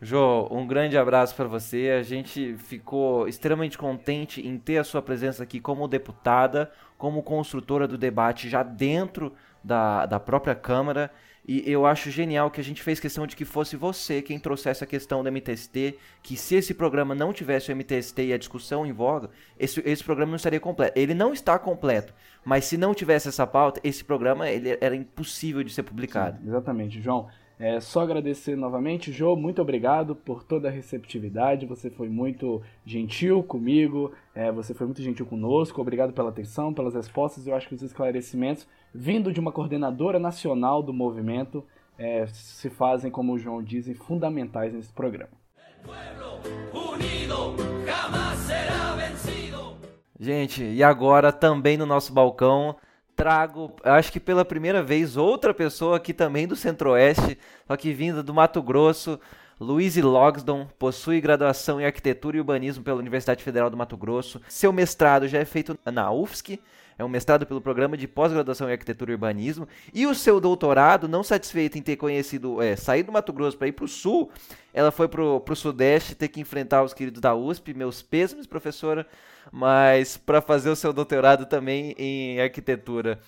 Jô, 0.00 0.46
um 0.50 0.66
grande 0.66 0.96
abraço 0.98 1.34
para 1.34 1.48
você. 1.48 1.96
A 1.98 2.02
gente 2.02 2.54
ficou 2.58 3.26
extremamente 3.26 3.78
contente 3.78 4.46
em 4.46 4.58
ter 4.58 4.78
a 4.78 4.84
sua 4.84 5.00
presença 5.00 5.42
aqui 5.42 5.58
como 5.58 5.88
deputada, 5.88 6.70
como 6.98 7.22
construtora 7.22 7.88
do 7.88 7.96
debate 7.96 8.48
já 8.48 8.62
dentro 8.62 9.32
da, 9.64 10.04
da 10.04 10.20
própria 10.20 10.54
Câmara. 10.54 11.10
E 11.48 11.62
eu 11.70 11.86
acho 11.86 12.10
genial 12.10 12.50
que 12.50 12.60
a 12.60 12.64
gente 12.64 12.82
fez 12.82 12.98
questão 12.98 13.26
de 13.26 13.36
que 13.36 13.44
fosse 13.44 13.76
você 13.76 14.20
quem 14.20 14.38
trouxesse 14.38 14.82
a 14.82 14.86
questão 14.86 15.22
do 15.22 15.30
MTST, 15.30 15.96
que 16.20 16.36
se 16.36 16.56
esse 16.56 16.74
programa 16.74 17.14
não 17.14 17.32
tivesse 17.32 17.72
o 17.72 17.76
MTST 17.76 18.20
e 18.20 18.32
a 18.32 18.38
discussão 18.38 18.84
em 18.84 18.92
voga, 18.92 19.30
esse, 19.56 19.80
esse 19.86 20.02
programa 20.02 20.30
não 20.30 20.36
estaria 20.36 20.58
completo. 20.58 20.98
Ele 20.98 21.14
não 21.14 21.32
está 21.32 21.56
completo, 21.56 22.12
mas 22.44 22.64
se 22.64 22.76
não 22.76 22.92
tivesse 22.92 23.28
essa 23.28 23.46
pauta, 23.46 23.80
esse 23.84 24.04
programa 24.04 24.50
ele 24.50 24.76
era 24.80 24.96
impossível 24.96 25.62
de 25.62 25.72
ser 25.72 25.84
publicado. 25.84 26.44
Exatamente, 26.44 27.00
João. 27.00 27.28
É 27.58 27.80
só 27.80 28.02
agradecer 28.02 28.54
novamente, 28.54 29.10
Jô, 29.10 29.34
muito 29.34 29.62
obrigado 29.62 30.14
por 30.14 30.44
toda 30.44 30.68
a 30.68 30.70
receptividade. 30.70 31.64
Você 31.64 31.88
foi 31.88 32.06
muito 32.06 32.60
gentil 32.84 33.42
comigo, 33.42 34.12
é, 34.34 34.52
você 34.52 34.74
foi 34.74 34.86
muito 34.86 35.00
gentil 35.00 35.24
conosco. 35.24 35.80
Obrigado 35.80 36.12
pela 36.12 36.28
atenção, 36.28 36.74
pelas 36.74 36.94
respostas. 36.94 37.46
Eu 37.46 37.54
acho 37.54 37.66
que 37.66 37.74
os 37.74 37.80
esclarecimentos, 37.80 38.68
vindo 38.94 39.32
de 39.32 39.40
uma 39.40 39.52
coordenadora 39.52 40.18
nacional 40.18 40.82
do 40.82 40.92
movimento, 40.92 41.64
é, 41.98 42.26
se 42.26 42.68
fazem, 42.68 43.10
como 43.10 43.32
o 43.32 43.38
João 43.38 43.62
dizem, 43.62 43.94
fundamentais 43.94 44.74
nesse 44.74 44.92
programa. 44.92 45.32
Gente, 50.20 50.62
e 50.62 50.82
agora 50.82 51.32
também 51.32 51.76
no 51.78 51.86
nosso 51.86 52.12
balcão 52.12 52.76
trago, 53.16 53.74
acho 53.82 54.12
que 54.12 54.20
pela 54.20 54.44
primeira 54.44 54.82
vez, 54.82 55.16
outra 55.16 55.54
pessoa 55.54 55.96
aqui 55.96 56.12
também 56.12 56.46
do 56.46 56.54
Centro-Oeste, 56.54 57.38
só 57.66 57.74
que 57.74 57.92
vinda 57.94 58.22
do 58.22 58.34
Mato 58.34 58.62
Grosso, 58.62 59.18
Luiz 59.58 59.96
Logsdon, 59.96 60.68
possui 60.78 61.18
graduação 61.18 61.80
em 61.80 61.86
Arquitetura 61.86 62.36
e 62.36 62.40
Urbanismo 62.40 62.84
pela 62.84 62.98
Universidade 62.98 63.42
Federal 63.42 63.70
do 63.70 63.76
Mato 63.76 63.96
Grosso. 63.96 64.40
Seu 64.48 64.70
mestrado 64.70 65.26
já 65.26 65.38
é 65.38 65.46
feito 65.46 65.78
na 65.86 66.12
UFSC, 66.12 66.60
é 66.98 67.04
um 67.04 67.08
mestrado 67.08 67.46
pelo 67.46 67.60
Programa 67.60 67.96
de 67.96 68.06
Pós-Graduação 68.06 68.68
em 68.68 68.72
Arquitetura 68.72 69.12
e 69.12 69.14
Urbanismo. 69.14 69.66
E 69.94 70.06
o 70.06 70.14
seu 70.14 70.38
doutorado, 70.38 71.08
não 71.08 71.22
satisfeita 71.22 71.78
em 71.78 71.82
ter 71.82 71.96
conhecido, 71.96 72.60
é, 72.60 72.76
sair 72.76 73.02
do 73.02 73.12
Mato 73.12 73.32
Grosso 73.32 73.56
para 73.56 73.68
ir 73.68 73.72
para 73.72 73.84
o 73.86 73.88
Sul, 73.88 74.30
ela 74.74 74.90
foi 74.90 75.08
para 75.08 75.22
o 75.22 75.54
Sudeste 75.56 76.14
ter 76.14 76.28
que 76.28 76.40
enfrentar 76.40 76.82
os 76.82 76.92
queridos 76.92 77.20
da 77.20 77.34
USP. 77.34 77.72
Meus 77.72 78.02
pêsames, 78.02 78.46
professora, 78.46 79.06
mas 79.52 80.16
para 80.16 80.40
fazer 80.40 80.70
o 80.70 80.76
seu 80.76 80.92
doutorado 80.92 81.46
também 81.46 81.94
em 81.98 82.40
arquitetura. 82.40 83.20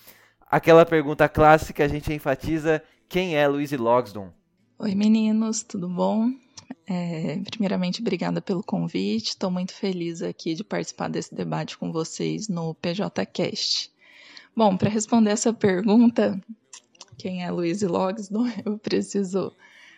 Aquela 0.49 0.85
pergunta 0.85 1.29
clássica, 1.29 1.83
a 1.83 1.87
gente 1.87 2.11
enfatiza 2.11 2.81
quem 3.07 3.35
é 3.35 3.47
Luiz 3.47 3.71
Logsdon. 3.71 4.31
Oi, 4.79 4.95
meninos, 4.95 5.61
tudo 5.61 5.89
bom? 5.89 6.31
É, 6.87 7.37
primeiramente, 7.51 8.01
obrigada 8.01 8.41
pelo 8.41 8.63
convite. 8.63 9.29
Estou 9.29 9.51
muito 9.51 9.73
feliz 9.73 10.21
aqui 10.21 10.55
de 10.55 10.63
participar 10.63 11.09
desse 11.09 11.33
debate 11.35 11.77
com 11.77 11.91
vocês 11.91 12.47
no 12.47 12.73
PJCast. 12.75 13.91
Bom, 14.55 14.75
para 14.75 14.89
responder 14.89 15.31
essa 15.31 15.53
pergunta, 15.53 16.39
quem 17.17 17.43
é 17.43 17.51
Luiz 17.51 17.81
Logsdon, 17.81 18.47
eu 18.65 18.77
preciso 18.77 19.51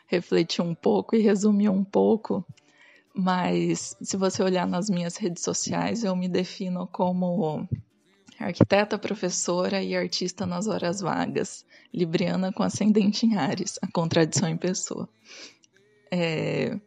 refletir 0.07 0.61
um 0.61 0.75
pouco 0.75 1.15
e 1.15 1.21
resumir 1.21 1.69
um 1.69 1.83
pouco 1.83 2.45
Mas 3.13 3.95
se 4.01 4.15
você 4.15 4.41
olhar 4.41 4.65
nas 4.65 4.89
minhas 4.89 5.17
redes 5.17 5.43
sociais, 5.43 6.03
eu 6.03 6.15
me 6.15 6.29
defino 6.29 6.87
como 6.87 7.67
arquiteta, 8.39 8.97
professora 8.97 9.81
e 9.83 9.95
artista 9.95 10.45
nas 10.45 10.67
horas 10.67 11.01
vagas, 11.01 11.65
libriana 11.93 12.51
com 12.51 12.63
ascendente 12.63 13.25
em 13.25 13.37
Ares, 13.37 13.77
a 13.81 13.87
contradição 13.91 14.49
em 14.49 14.57
pessoa. 14.57 15.07
É... 16.09 16.77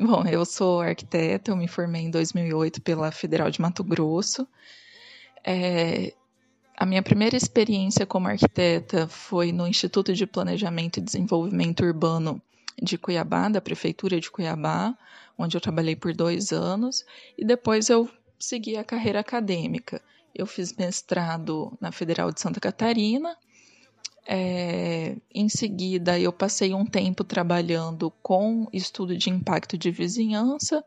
Bom, 0.00 0.24
eu 0.26 0.44
sou 0.44 0.80
arquiteta, 0.80 1.50
eu 1.50 1.56
me 1.56 1.66
formei 1.66 2.02
em 2.02 2.10
2008 2.10 2.80
pela 2.82 3.10
Federal 3.10 3.50
de 3.50 3.60
Mato 3.60 3.82
Grosso. 3.82 4.46
É... 5.44 6.12
A 6.76 6.86
minha 6.86 7.02
primeira 7.02 7.36
experiência 7.36 8.06
como 8.06 8.28
arquiteta 8.28 9.08
foi 9.08 9.50
no 9.50 9.66
Instituto 9.66 10.12
de 10.14 10.26
Planejamento 10.26 10.98
e 10.98 11.02
Desenvolvimento 11.02 11.84
Urbano 11.84 12.40
de 12.80 12.96
Cuiabá, 12.96 13.48
da 13.48 13.60
Prefeitura 13.60 14.20
de 14.20 14.30
Cuiabá, 14.30 14.96
onde 15.38 15.56
eu 15.56 15.60
trabalhei 15.60 15.94
por 15.94 16.12
dois 16.12 16.52
anos, 16.52 17.04
e 17.38 17.44
depois 17.44 17.88
eu 17.88 18.10
segui 18.38 18.76
a 18.76 18.84
carreira 18.84 19.20
acadêmica. 19.20 20.02
Eu 20.34 20.46
fiz 20.46 20.74
mestrado 20.74 21.76
na 21.80 21.92
Federal 21.92 22.32
de 22.32 22.40
Santa 22.40 22.60
Catarina. 22.60 23.36
É, 24.26 25.16
em 25.34 25.48
seguida, 25.48 26.18
eu 26.18 26.32
passei 26.32 26.74
um 26.74 26.84
tempo 26.84 27.24
trabalhando 27.24 28.10
com 28.22 28.68
estudo 28.72 29.16
de 29.16 29.30
impacto 29.30 29.78
de 29.78 29.90
vizinhança 29.90 30.84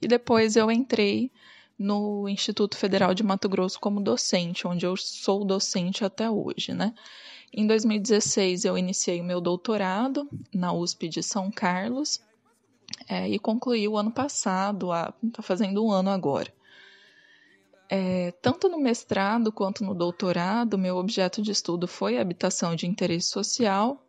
e 0.00 0.08
depois 0.08 0.56
eu 0.56 0.70
entrei 0.70 1.30
no 1.78 2.28
Instituto 2.28 2.76
Federal 2.76 3.14
de 3.14 3.22
Mato 3.22 3.48
Grosso 3.48 3.78
como 3.78 4.00
docente, 4.00 4.66
onde 4.66 4.86
eu 4.86 4.96
sou 4.96 5.44
docente 5.44 6.04
até 6.04 6.30
hoje, 6.30 6.72
né? 6.72 6.94
Em 7.52 7.66
2016 7.66 8.64
eu 8.64 8.76
iniciei 8.76 9.20
o 9.20 9.24
meu 9.24 9.40
doutorado 9.40 10.28
na 10.52 10.72
USP 10.72 11.08
de 11.08 11.22
São 11.22 11.50
Carlos 11.50 12.20
é, 13.08 13.28
e 13.28 13.38
concluí 13.38 13.86
o 13.88 13.96
ano 13.96 14.10
passado, 14.10 14.88
está 15.22 15.42
fazendo 15.42 15.84
um 15.84 15.90
ano 15.90 16.10
agora. 16.10 16.52
É, 17.90 18.32
tanto 18.42 18.68
no 18.68 18.78
mestrado 18.78 19.50
quanto 19.50 19.82
no 19.82 19.94
doutorado, 19.94 20.76
meu 20.76 20.96
objeto 20.96 21.40
de 21.40 21.52
estudo 21.52 21.88
foi 21.88 22.18
habitação 22.18 22.76
de 22.76 22.86
interesse 22.86 23.28
social 23.28 24.04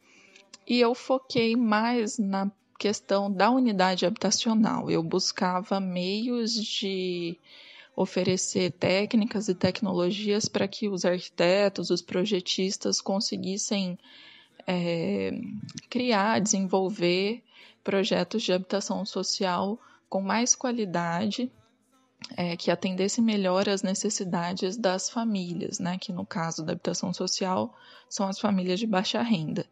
e 0.68 0.82
eu 0.82 0.94
foquei 0.94 1.56
mais 1.56 2.18
na 2.18 2.52
questão 2.78 3.32
da 3.32 3.50
unidade 3.50 4.06
habitacional. 4.06 4.92
Eu 4.92 5.02
buscava 5.02 5.80
meios 5.80 6.54
de 6.54 7.38
oferecer 7.96 8.72
técnicas 8.72 9.50
e 9.50 9.56
tecnologias 9.56 10.48
para 10.48 10.68
que 10.68 10.88
os 10.88 11.04
arquitetos, 11.06 11.90
os 11.90 12.02
projetistas 12.02 13.02
conseguissem 13.02 13.98
é, 14.68 15.32
criar, 15.90 16.40
desenvolver 16.40 17.44
projetos 17.84 18.44
de 18.44 18.54
habitação 18.54 19.06
social 19.06 19.80
com 20.10 20.22
mais 20.22 20.56
qualidade, 20.56 21.52
é, 22.36 22.58
que 22.58 22.72
atendesse 22.72 23.22
melhor 23.22 23.70
às 23.70 23.82
necessidades 23.82 24.76
das 24.76 25.10
famílias, 25.10 25.80
né? 25.80 25.98
que 25.98 26.12
no 26.12 26.26
caso 26.26 26.64
da 26.64 26.74
habitação 26.74 27.14
social 27.14 27.74
são 28.10 28.28
as 28.28 28.40
famílias 28.40 28.80
de 28.80 28.88
baixa 28.88 29.22
renda. 29.22 29.66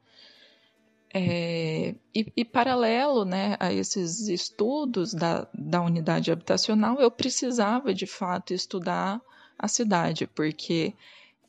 É, 1.13 1.95
e, 2.13 2.31
e, 2.35 2.45
paralelo 2.45 3.23
né, 3.23 3.55
a 3.59 3.71
esses 3.71 4.27
estudos 4.27 5.13
da, 5.13 5.47
da 5.53 5.81
unidade 5.81 6.31
habitacional, 6.31 6.99
eu 6.99 7.09
precisava 7.09 7.93
de 7.93 8.05
fato 8.05 8.53
estudar 8.53 9.21
a 9.57 9.67
cidade, 9.67 10.27
porque 10.27 10.93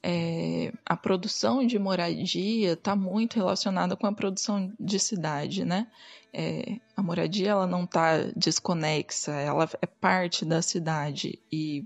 é, 0.02 0.72
a 0.86 0.96
produção 0.96 1.66
de 1.66 1.78
moradia 1.78 2.72
está 2.72 2.94
muito 2.94 3.34
relacionada 3.36 3.96
com 3.96 4.06
a 4.06 4.12
produção 4.12 4.72
de 4.78 4.98
cidade, 4.98 5.64
né? 5.64 5.86
É, 6.32 6.78
a 6.96 7.02
moradia 7.02 7.50
ela 7.50 7.66
não 7.66 7.84
está 7.84 8.18
desconexa, 8.36 9.32
ela 9.32 9.68
é 9.80 9.86
parte 9.86 10.44
da 10.44 10.62
cidade 10.62 11.38
e 11.50 11.84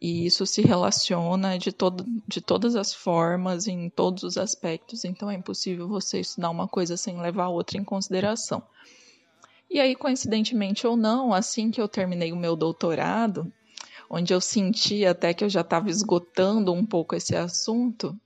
e 0.00 0.26
isso 0.26 0.44
se 0.44 0.60
relaciona 0.60 1.58
de, 1.58 1.72
todo, 1.72 2.04
de 2.28 2.40
todas 2.40 2.76
as 2.76 2.92
formas, 2.92 3.66
em 3.66 3.88
todos 3.88 4.24
os 4.24 4.36
aspectos, 4.36 5.04
então 5.04 5.30
é 5.30 5.34
impossível 5.34 5.88
você 5.88 6.20
estudar 6.20 6.50
uma 6.50 6.68
coisa 6.68 6.96
sem 6.96 7.18
levar 7.20 7.44
a 7.44 7.48
outra 7.48 7.78
em 7.78 7.84
consideração. 7.84 8.62
E 9.70 9.80
aí, 9.80 9.96
coincidentemente 9.96 10.86
ou 10.86 10.96
não, 10.96 11.32
assim 11.32 11.70
que 11.70 11.80
eu 11.80 11.88
terminei 11.88 12.30
o 12.30 12.36
meu 12.36 12.54
doutorado, 12.54 13.50
onde 14.08 14.32
eu 14.32 14.40
senti 14.40 15.04
até 15.04 15.34
que 15.34 15.44
eu 15.44 15.48
já 15.48 15.60
estava 15.60 15.90
esgotando 15.90 16.72
um 16.72 16.84
pouco 16.84 17.14
esse 17.14 17.34
assunto, 17.34 18.18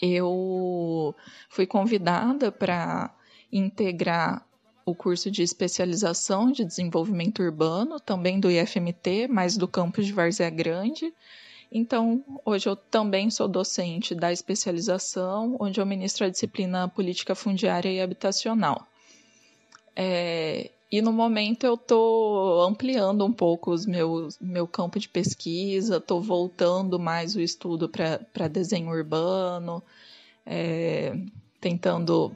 eu 0.00 1.14
fui 1.48 1.66
convidada 1.66 2.50
para 2.50 3.14
integrar 3.52 4.46
o 4.84 4.94
curso 4.94 5.30
de 5.30 5.42
especialização 5.42 6.50
de 6.50 6.64
desenvolvimento 6.64 7.42
urbano, 7.42 8.00
também 8.00 8.40
do 8.40 8.50
IFMT, 8.50 9.28
mas 9.28 9.56
do 9.56 9.68
campus 9.68 10.06
de 10.06 10.12
Várzea 10.12 10.50
Grande. 10.50 11.12
Então, 11.70 12.24
hoje 12.44 12.68
eu 12.68 12.74
também 12.74 13.30
sou 13.30 13.46
docente 13.46 14.14
da 14.14 14.32
especialização, 14.32 15.56
onde 15.60 15.80
eu 15.80 15.86
ministro 15.86 16.26
a 16.26 16.28
disciplina 16.28 16.88
Política 16.88 17.34
Fundiária 17.34 17.90
e 17.90 18.00
Habitacional. 18.00 18.86
É, 19.94 20.70
e 20.90 21.00
no 21.00 21.12
momento 21.12 21.64
eu 21.64 21.74
estou 21.74 22.62
ampliando 22.62 23.24
um 23.24 23.32
pouco 23.32 23.70
os 23.70 23.86
meus, 23.86 24.38
meu 24.40 24.66
campo 24.66 24.98
de 24.98 25.08
pesquisa, 25.08 25.98
estou 25.98 26.20
voltando 26.20 26.98
mais 26.98 27.36
o 27.36 27.40
estudo 27.40 27.88
para 27.88 28.48
desenho 28.48 28.88
urbano, 28.90 29.82
é, 30.44 31.16
tentando 31.60 32.34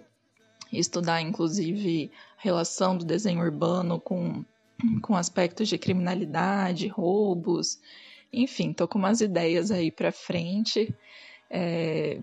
estudar 0.72 1.20
inclusive 1.20 2.12
relação 2.38 2.96
do 2.96 3.04
desenho 3.04 3.40
urbano 3.40 3.98
com, 3.98 4.44
com 5.02 5.16
aspectos 5.16 5.68
de 5.68 5.76
criminalidade, 5.76 6.86
roubos, 6.86 7.80
enfim, 8.32 8.70
estou 8.70 8.86
com 8.86 8.98
umas 8.98 9.20
ideias 9.20 9.70
aí 9.72 9.90
para 9.90 10.12
frente 10.12 10.94
é, 11.50 12.20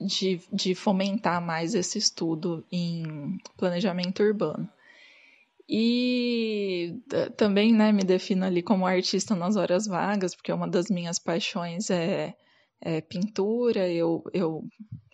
de, 0.00 0.40
de 0.52 0.74
fomentar 0.74 1.40
mais 1.40 1.74
esse 1.74 1.98
estudo 1.98 2.64
em 2.72 3.38
planejamento 3.56 4.22
urbano. 4.22 4.68
E 5.72 7.00
também 7.36 7.72
né, 7.72 7.92
me 7.92 8.02
defino 8.02 8.44
ali 8.44 8.60
como 8.60 8.84
artista 8.84 9.36
nas 9.36 9.54
horas 9.54 9.86
vagas, 9.86 10.34
porque 10.34 10.52
uma 10.52 10.66
das 10.66 10.90
minhas 10.90 11.16
paixões 11.16 11.90
é, 11.90 12.34
é 12.80 13.00
pintura, 13.00 13.88
eu, 13.88 14.24
eu 14.34 14.64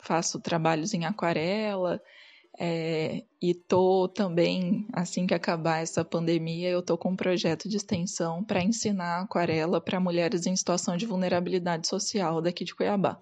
faço 0.02 0.40
trabalhos 0.40 0.94
em 0.94 1.04
aquarela, 1.04 2.00
é, 2.58 3.22
e 3.42 3.52
tô 3.52 4.08
também, 4.08 4.86
assim 4.94 5.26
que 5.26 5.34
acabar 5.34 5.82
essa 5.82 6.02
pandemia, 6.02 6.70
eu 6.70 6.82
tô 6.82 6.96
com 6.96 7.10
um 7.10 7.16
projeto 7.16 7.68
de 7.68 7.76
extensão 7.76 8.42
para 8.42 8.62
ensinar 8.62 9.20
aquarela 9.20 9.78
para 9.78 10.00
mulheres 10.00 10.46
em 10.46 10.56
situação 10.56 10.96
de 10.96 11.04
vulnerabilidade 11.04 11.86
social 11.86 12.40
daqui 12.40 12.64
de 12.64 12.74
Cuiabá. 12.74 13.20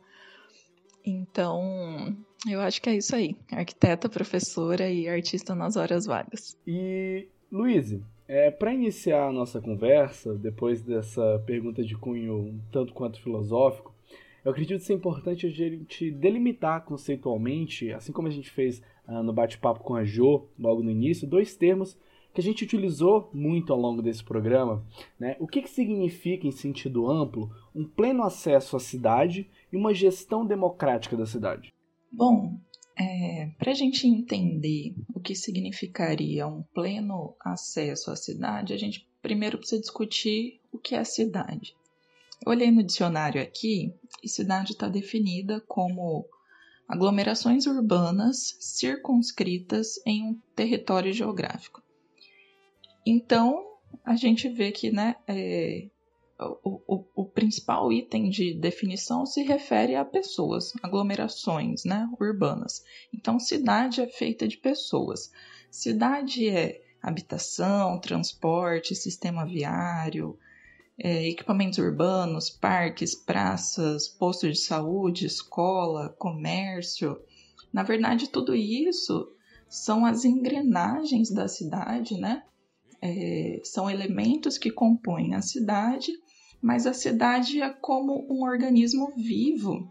Então, 1.05 2.17
eu 2.49 2.61
acho 2.61 2.81
que 2.81 2.89
é 2.89 2.97
isso 2.97 3.15
aí. 3.15 3.37
Arquiteta, 3.51 4.09
professora 4.09 4.91
e 4.91 5.09
artista 5.09 5.55
nas 5.55 5.77
horas 5.77 6.07
vagas. 6.07 6.57
E, 6.67 7.29
Luiz, 7.51 7.99
é, 8.27 8.51
para 8.51 8.73
iniciar 8.73 9.29
a 9.29 9.33
nossa 9.33 9.61
conversa, 9.61 10.35
depois 10.35 10.83
dessa 10.83 11.43
pergunta 11.47 11.83
de 11.83 11.97
cunho 11.97 12.35
um 12.35 12.61
tanto 12.73 12.93
quanto 12.95 13.21
filosófico, 13.21 13.95
eu 14.45 14.51
acredito 14.51 14.83
ser 14.83 14.93
importante 14.93 15.47
a 15.47 15.51
gente 15.51 16.11
delimitar 16.11 16.85
conceitualmente, 16.85 17.91
assim 17.93 18.13
como 18.13 18.29
a 18.29 18.31
gente 18.31 18.51
fez 18.51 18.83
uh, 19.09 19.23
no 19.23 19.33
bate-papo 19.33 19.81
com 19.81 19.95
a 19.95 20.05
Jo 20.05 20.47
logo 20.59 20.83
no 20.83 20.91
início, 20.91 21.27
dois 21.27 21.57
termos 21.57 21.99
que 22.35 22.41
a 22.41 22.45
gente 22.45 22.65
utilizou 22.65 23.31
muito 23.33 23.73
ao 23.73 23.79
longo 23.79 24.03
desse 24.03 24.23
programa. 24.23 24.85
Né? 25.19 25.37
O 25.39 25.47
que, 25.47 25.63
que 25.63 25.71
significa, 25.71 26.47
em 26.47 26.51
sentido 26.51 27.09
amplo, 27.09 27.51
um 27.75 27.85
pleno 27.85 28.25
acesso 28.25 28.77
à 28.77 28.81
cidade 28.81 29.49
e 29.73 29.77
uma 29.77 29.95
gestão 29.95 30.45
democrática 30.45 31.17
da 31.17 31.27
cidade? 31.27 31.74
Bom, 32.17 32.61
é, 32.97 33.51
para 33.59 33.73
a 33.73 33.75
gente 33.75 34.07
entender 34.07 34.95
o 35.13 35.19
que 35.19 35.35
significaria 35.35 36.47
um 36.47 36.63
pleno 36.63 37.35
acesso 37.41 38.09
à 38.13 38.15
cidade, 38.15 38.73
a 38.73 38.77
gente 38.77 39.05
primeiro 39.21 39.59
precisa 39.59 39.81
discutir 39.81 40.61
o 40.71 40.79
que 40.79 40.95
é 40.95 41.03
cidade. 41.03 41.75
Eu 42.47 42.53
olhei 42.53 42.71
no 42.71 42.85
dicionário 42.85 43.43
aqui 43.43 43.93
e 44.23 44.29
cidade 44.29 44.73
está 44.73 44.89
definida 44.89 45.61
como 45.67 46.25
aglomerações 46.87 47.67
urbanas 47.67 48.57
circunscritas 48.61 50.01
em 50.07 50.23
um 50.23 50.39
território 50.55 51.13
geográfico. 51.13 51.83
Então, 53.05 53.67
a 54.05 54.15
gente 54.15 54.49
vê 54.49 54.71
que 54.71 54.93
né, 54.93 55.17
é, 55.27 55.89
o, 56.39 57.05
o, 57.15 57.25
principal 57.25 57.93
item 57.93 58.29
de 58.29 58.55
definição 58.55 59.25
se 59.25 59.43
refere 59.43 59.95
a 59.95 60.05
pessoas, 60.05 60.73
aglomerações 60.83 61.85
né, 61.85 62.09
urbanas. 62.21 62.83
Então, 63.13 63.39
cidade 63.39 64.01
é 64.01 64.07
feita 64.09 64.49
de 64.49 64.57
pessoas. 64.57 65.31
Cidade 65.71 66.49
é 66.49 66.83
habitação, 67.01 68.01
transporte, 68.01 68.95
sistema 68.95 69.47
viário, 69.47 70.37
é, 70.99 71.29
equipamentos 71.29 71.79
urbanos, 71.79 72.51
parques, 72.51 73.15
praças, 73.15 74.09
postos 74.09 74.51
de 74.51 74.65
saúde, 74.65 75.27
escola, 75.27 76.09
comércio. 76.19 77.21
Na 77.73 77.83
verdade, 77.83 78.29
tudo 78.29 78.55
isso 78.55 79.31
são 79.69 80.05
as 80.05 80.25
engrenagens 80.25 81.31
da 81.31 81.47
cidade, 81.47 82.19
né? 82.19 82.43
é, 83.05 83.61
são 83.63 83.91
elementos 83.91 84.57
que 84.57 84.71
compõem 84.71 85.35
a 85.35 85.43
cidade, 85.43 86.11
mas 86.61 86.87
a 86.87 86.93
cidade 86.93 87.61
é 87.61 87.71
como 87.71 88.27
um 88.31 88.43
organismo 88.43 89.13
vivo 89.17 89.91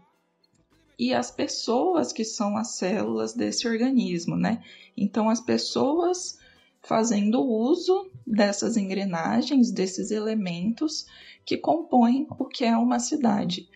e 0.98 1.12
as 1.12 1.30
pessoas 1.30 2.12
que 2.12 2.24
são 2.24 2.56
as 2.56 2.76
células 2.76 3.34
desse 3.34 3.66
organismo, 3.66 4.36
né? 4.36 4.62
Então, 4.96 5.28
as 5.28 5.40
pessoas 5.40 6.38
fazendo 6.82 7.42
uso 7.42 8.10
dessas 8.26 8.76
engrenagens, 8.76 9.70
desses 9.70 10.10
elementos 10.10 11.06
que 11.44 11.56
compõem 11.56 12.26
o 12.38 12.44
que 12.44 12.64
é 12.64 12.76
uma 12.76 12.98
cidade. 12.98 13.68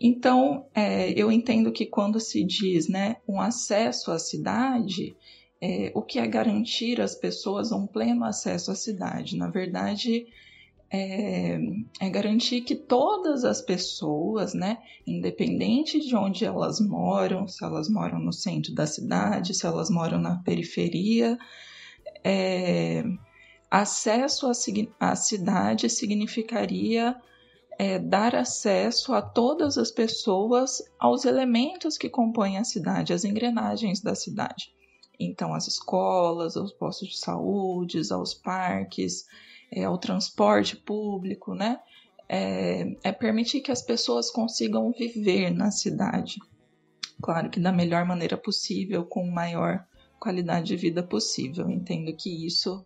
Então, 0.00 0.66
é, 0.74 1.10
eu 1.10 1.32
entendo 1.32 1.72
que 1.72 1.86
quando 1.86 2.20
se 2.20 2.44
diz 2.44 2.88
né, 2.88 3.16
um 3.26 3.40
acesso 3.40 4.12
à 4.12 4.18
cidade, 4.18 5.16
é, 5.60 5.90
o 5.94 6.02
que 6.02 6.18
é 6.18 6.26
garantir 6.26 7.00
às 7.00 7.14
pessoas 7.14 7.72
um 7.72 7.86
pleno 7.86 8.24
acesso 8.24 8.70
à 8.70 8.74
cidade? 8.74 9.36
Na 9.36 9.48
verdade, 9.48 10.26
é, 10.90 11.58
é, 12.00 12.08
garantir 12.08 12.62
que 12.62 12.74
todas 12.74 13.44
as 13.44 13.60
pessoas, 13.60 14.54
né, 14.54 14.78
independente 15.06 16.00
de 16.00 16.16
onde 16.16 16.44
elas 16.44 16.80
moram, 16.80 17.46
se 17.46 17.62
elas 17.62 17.88
moram 17.90 18.18
no 18.18 18.32
centro 18.32 18.74
da 18.74 18.86
cidade, 18.86 19.54
se 19.54 19.66
elas 19.66 19.90
moram 19.90 20.18
na 20.18 20.36
periferia, 20.36 21.36
é, 22.24 23.04
acesso 23.70 24.50
à, 24.98 25.14
cidade 25.14 25.90
significaria 25.90 27.14
é, 27.78 27.98
dar 27.98 28.34
acesso 28.34 29.12
a 29.12 29.20
todas 29.20 29.76
as 29.76 29.90
pessoas 29.90 30.82
aos 30.98 31.26
elementos 31.26 31.98
que 31.98 32.08
compõem 32.08 32.56
a 32.56 32.64
cidade, 32.64 33.12
as 33.12 33.24
engrenagens 33.24 34.00
da 34.00 34.14
cidade. 34.14 34.72
Então, 35.20 35.52
as 35.52 35.68
escolas, 35.68 36.56
aos 36.56 36.72
postos 36.72 37.08
de 37.08 37.18
saúde, 37.18 38.00
aos 38.10 38.32
parques, 38.32 39.26
é, 39.70 39.84
ao 39.84 39.98
transporte 39.98 40.76
público, 40.76 41.54
né? 41.54 41.80
É, 42.28 42.96
é 43.02 43.12
permitir 43.12 43.60
que 43.60 43.72
as 43.72 43.82
pessoas 43.82 44.30
consigam 44.30 44.92
viver 44.92 45.50
na 45.50 45.70
cidade. 45.70 46.38
Claro 47.22 47.50
que 47.50 47.58
da 47.58 47.72
melhor 47.72 48.04
maneira 48.04 48.36
possível, 48.36 49.04
com 49.04 49.26
maior 49.26 49.84
qualidade 50.20 50.66
de 50.66 50.76
vida 50.76 51.02
possível. 51.02 51.68
Entendo 51.70 52.14
que 52.14 52.46
isso 52.46 52.84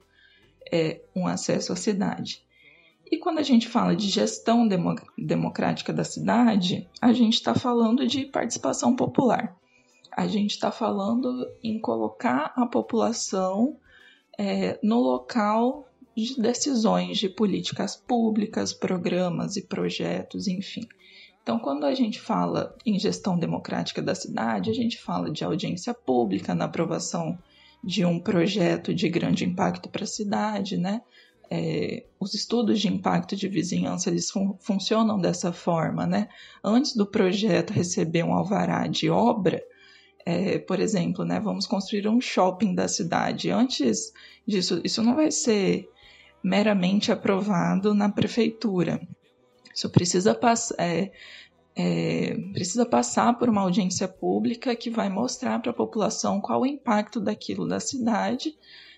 é 0.71 1.01
um 1.15 1.27
acesso 1.27 1.73
à 1.73 1.77
cidade. 1.77 2.43
E 3.11 3.19
quando 3.19 3.39
a 3.39 3.43
gente 3.43 3.69
fala 3.69 3.95
de 3.95 4.09
gestão 4.09 4.67
democrática 5.19 5.93
da 5.93 6.03
cidade, 6.03 6.89
a 7.01 7.13
gente 7.13 7.35
está 7.35 7.55
falando 7.55 8.07
de 8.07 8.25
participação 8.25 8.97
popular. 8.97 9.55
A 10.11 10.27
gente 10.27 10.53
está 10.53 10.71
falando 10.71 11.47
em 11.63 11.79
colocar 11.79 12.53
a 12.57 12.65
população 12.65 13.77
é, 14.39 14.79
no 14.83 14.99
local 15.01 15.87
de 16.17 16.41
decisões 16.41 17.19
de 17.19 17.29
políticas 17.29 17.97
públicas, 17.97 18.73
programas 18.73 19.57
e 19.57 19.63
projetos, 19.63 20.47
enfim. 20.47 20.87
Então, 21.43 21.59
quando 21.59 21.85
a 21.85 21.95
gente 21.95 22.21
fala 22.21 22.77
em 22.87 22.99
gestão 22.99 23.39
democrática 23.39 24.01
da 24.01 24.15
cidade, 24.15 24.71
a 24.71 24.75
gente 24.75 25.01
fala 25.01 25.31
de 25.31 25.43
audiência 25.43 25.93
pública 25.93 26.55
na 26.55 26.67
aprovação 26.67 27.37
de 27.83 28.05
um 28.05 28.21
projeto 28.21 28.95
de 28.95 29.09
grande 29.09 29.45
impacto 29.45 29.89
para 29.89 30.05
a 30.05 30.07
cidade, 30.07 30.77
né? 30.77 31.03
É, 31.51 32.07
os 32.19 32.33
estudos 32.33 32.81
de 32.81 32.89
impacto 32.89 33.37
de 33.37 33.49
vizinhança 33.49 34.09
eles 34.09 34.31
fun 34.31 34.57
funcionam 34.61 35.19
dessa 35.19 35.53
forma, 35.53 36.07
né? 36.07 36.29
Antes 36.63 36.95
do 36.95 37.05
projeto 37.05 37.73
receber 37.73 38.23
um 38.23 38.33
alvará 38.33 38.87
de 38.87 39.11
obra, 39.11 39.63
é, 40.25 40.59
por 40.61 40.79
exemplo, 40.79 41.25
né, 41.25 41.41
vamos 41.41 41.67
construir 41.67 42.07
um 42.07 42.21
shopping 42.21 42.75
da 42.75 42.87
cidade. 42.87 43.51
Antes 43.51 44.13
disso, 44.47 44.81
isso 44.85 45.03
não 45.03 45.17
vai 45.17 45.31
ser 45.33 45.91
meramente 46.43 47.13
aprovado 47.13 47.95
na 47.95 48.09
prefeitura. 48.09 49.01
Isso 49.75 49.89
precisa, 49.89 50.35
pass 50.35 50.73
é, 50.79 51.11
é, 51.75 52.37
precisa 52.53 52.85
passar 52.85 53.39
por 53.39 53.49
uma 53.49 53.63
audiência 53.63 54.07
pública 54.07 54.77
que 54.77 54.91
vai 54.91 55.09
mostrar 55.09 55.59
para 55.61 55.71
a 55.71 55.75
população 55.75 56.41
qual 56.41 56.63
o 56.63 56.67
impacto 56.67 57.21
daquilo 57.21 57.67
da 57.67 57.81
cidade, 57.81 58.55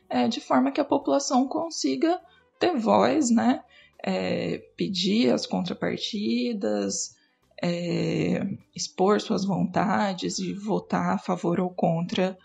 é, 0.08 0.26
de 0.26 0.40
forma 0.40 0.72
que 0.72 0.80
a 0.80 0.84
população 0.84 1.46
consiga 1.46 2.20
ter 2.58 2.76
voz, 2.76 3.30
né? 3.30 3.62
É, 4.06 4.58
pedir 4.76 5.32
as 5.32 5.46
contrapartidas, 5.46 7.16
é, 7.62 8.46
expor 8.74 9.20
suas 9.20 9.44
vontades 9.44 10.38
e 10.38 10.52
votar 10.52 11.14
a 11.14 11.18
favor 11.18 11.58
ou 11.58 11.70
contra 11.70 12.36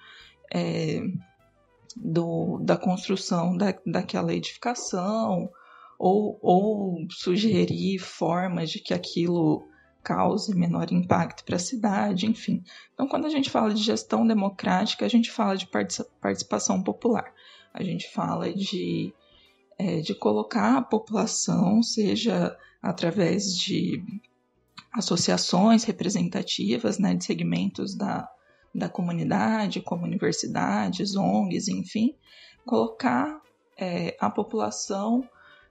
é, 0.53 1.01
do, 1.99 2.59
da 2.63 2.77
construção 2.77 3.57
da, 3.57 3.75
daquela 3.85 4.33
edificação 4.33 5.49
ou, 5.97 6.39
ou 6.41 7.07
sugerir 7.09 7.99
formas 7.99 8.71
de 8.71 8.79
que 8.79 8.93
aquilo 8.93 9.67
cause 10.01 10.55
menor 10.55 10.91
impacto 10.93 11.43
para 11.43 11.57
a 11.57 11.59
cidade, 11.59 12.25
enfim. 12.25 12.63
Então, 12.93 13.07
quando 13.07 13.25
a 13.25 13.29
gente 13.29 13.49
fala 13.49 13.73
de 13.73 13.83
gestão 13.83 14.25
democrática, 14.25 15.05
a 15.05 15.09
gente 15.09 15.29
fala 15.29 15.57
de 15.57 15.67
participação 16.21 16.81
popular, 16.81 17.33
a 17.73 17.83
gente 17.83 18.09
fala 18.11 18.51
de, 18.53 19.13
é, 19.77 19.99
de 19.99 20.15
colocar 20.15 20.77
a 20.77 20.81
população, 20.81 21.83
seja 21.83 22.57
através 22.81 23.53
de 23.57 24.01
associações 24.93 25.83
representativas 25.83 26.97
né, 26.97 27.13
de 27.13 27.25
segmentos 27.25 27.93
da, 27.93 28.27
da 28.73 28.89
comunidade, 28.89 29.81
como 29.81 30.05
universidades, 30.05 31.15
ONGs, 31.15 31.67
enfim, 31.67 32.15
colocar 32.65 33.41
é, 33.77 34.15
a 34.19 34.29
população 34.29 35.27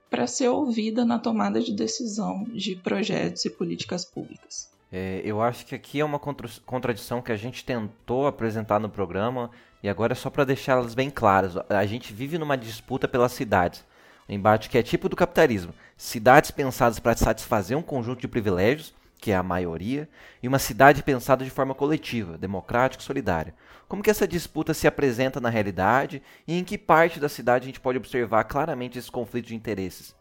para 0.09 0.25
ser 0.25 0.49
ouvida 0.49 1.05
na 1.05 1.19
tomada 1.19 1.61
de 1.61 1.73
decisão 1.73 2.43
de 2.45 2.75
projetos 2.75 3.45
e 3.45 3.49
políticas 3.49 4.03
públicas. 4.03 4.69
É, 4.91 5.21
eu 5.23 5.39
acho 5.41 5.65
que 5.65 5.75
aqui 5.75 5.99
é 5.99 6.05
uma 6.05 6.19
contradição 6.19 7.21
que 7.21 7.31
a 7.31 7.37
gente 7.37 7.63
tentou 7.63 8.25
apresentar 8.25 8.79
no 8.79 8.89
programa 8.89 9.51
e 9.83 9.87
agora 9.87 10.13
é 10.13 10.15
só 10.15 10.29
para 10.31 10.43
deixá-las 10.43 10.95
bem 10.95 11.11
claras. 11.11 11.55
A 11.69 11.85
gente 11.85 12.11
vive 12.11 12.39
numa 12.39 12.57
disputa 12.57 13.07
pelas 13.07 13.31
cidades. 13.31 13.85
Um 14.27 14.33
embate 14.33 14.69
que 14.69 14.77
é 14.77 14.83
tipo 14.83 15.07
do 15.07 15.15
capitalismo. 15.15 15.73
Cidades 15.95 16.51
pensadas 16.51 16.99
para 16.99 17.15
satisfazer 17.15 17.77
um 17.77 17.81
conjunto 17.83 18.21
de 18.21 18.27
privilégios, 18.27 18.93
que 19.19 19.31
é 19.31 19.35
a 19.35 19.43
maioria, 19.43 20.09
e 20.41 20.47
uma 20.47 20.59
cidade 20.59 21.03
pensada 21.03 21.43
de 21.43 21.51
forma 21.51 21.75
coletiva, 21.75 22.37
democrática 22.37 23.03
e 23.03 23.05
solidária. 23.05 23.53
Como 23.87 24.01
que 24.01 24.09
essa 24.09 24.27
disputa 24.27 24.73
se 24.73 24.87
apresenta 24.87 25.41
na 25.41 25.49
realidade 25.49 26.21
e 26.47 26.53
em 26.53 26.63
que 26.63 26.77
parte 26.77 27.19
da 27.19 27.27
cidade 27.27 27.63
a 27.63 27.67
gente 27.67 27.81
pode 27.81 27.97
observar 27.97 28.45
claramente 28.45 28.97
esse 28.97 29.11
conflito 29.11 29.47
de 29.47 29.55
interesses? 29.55 30.15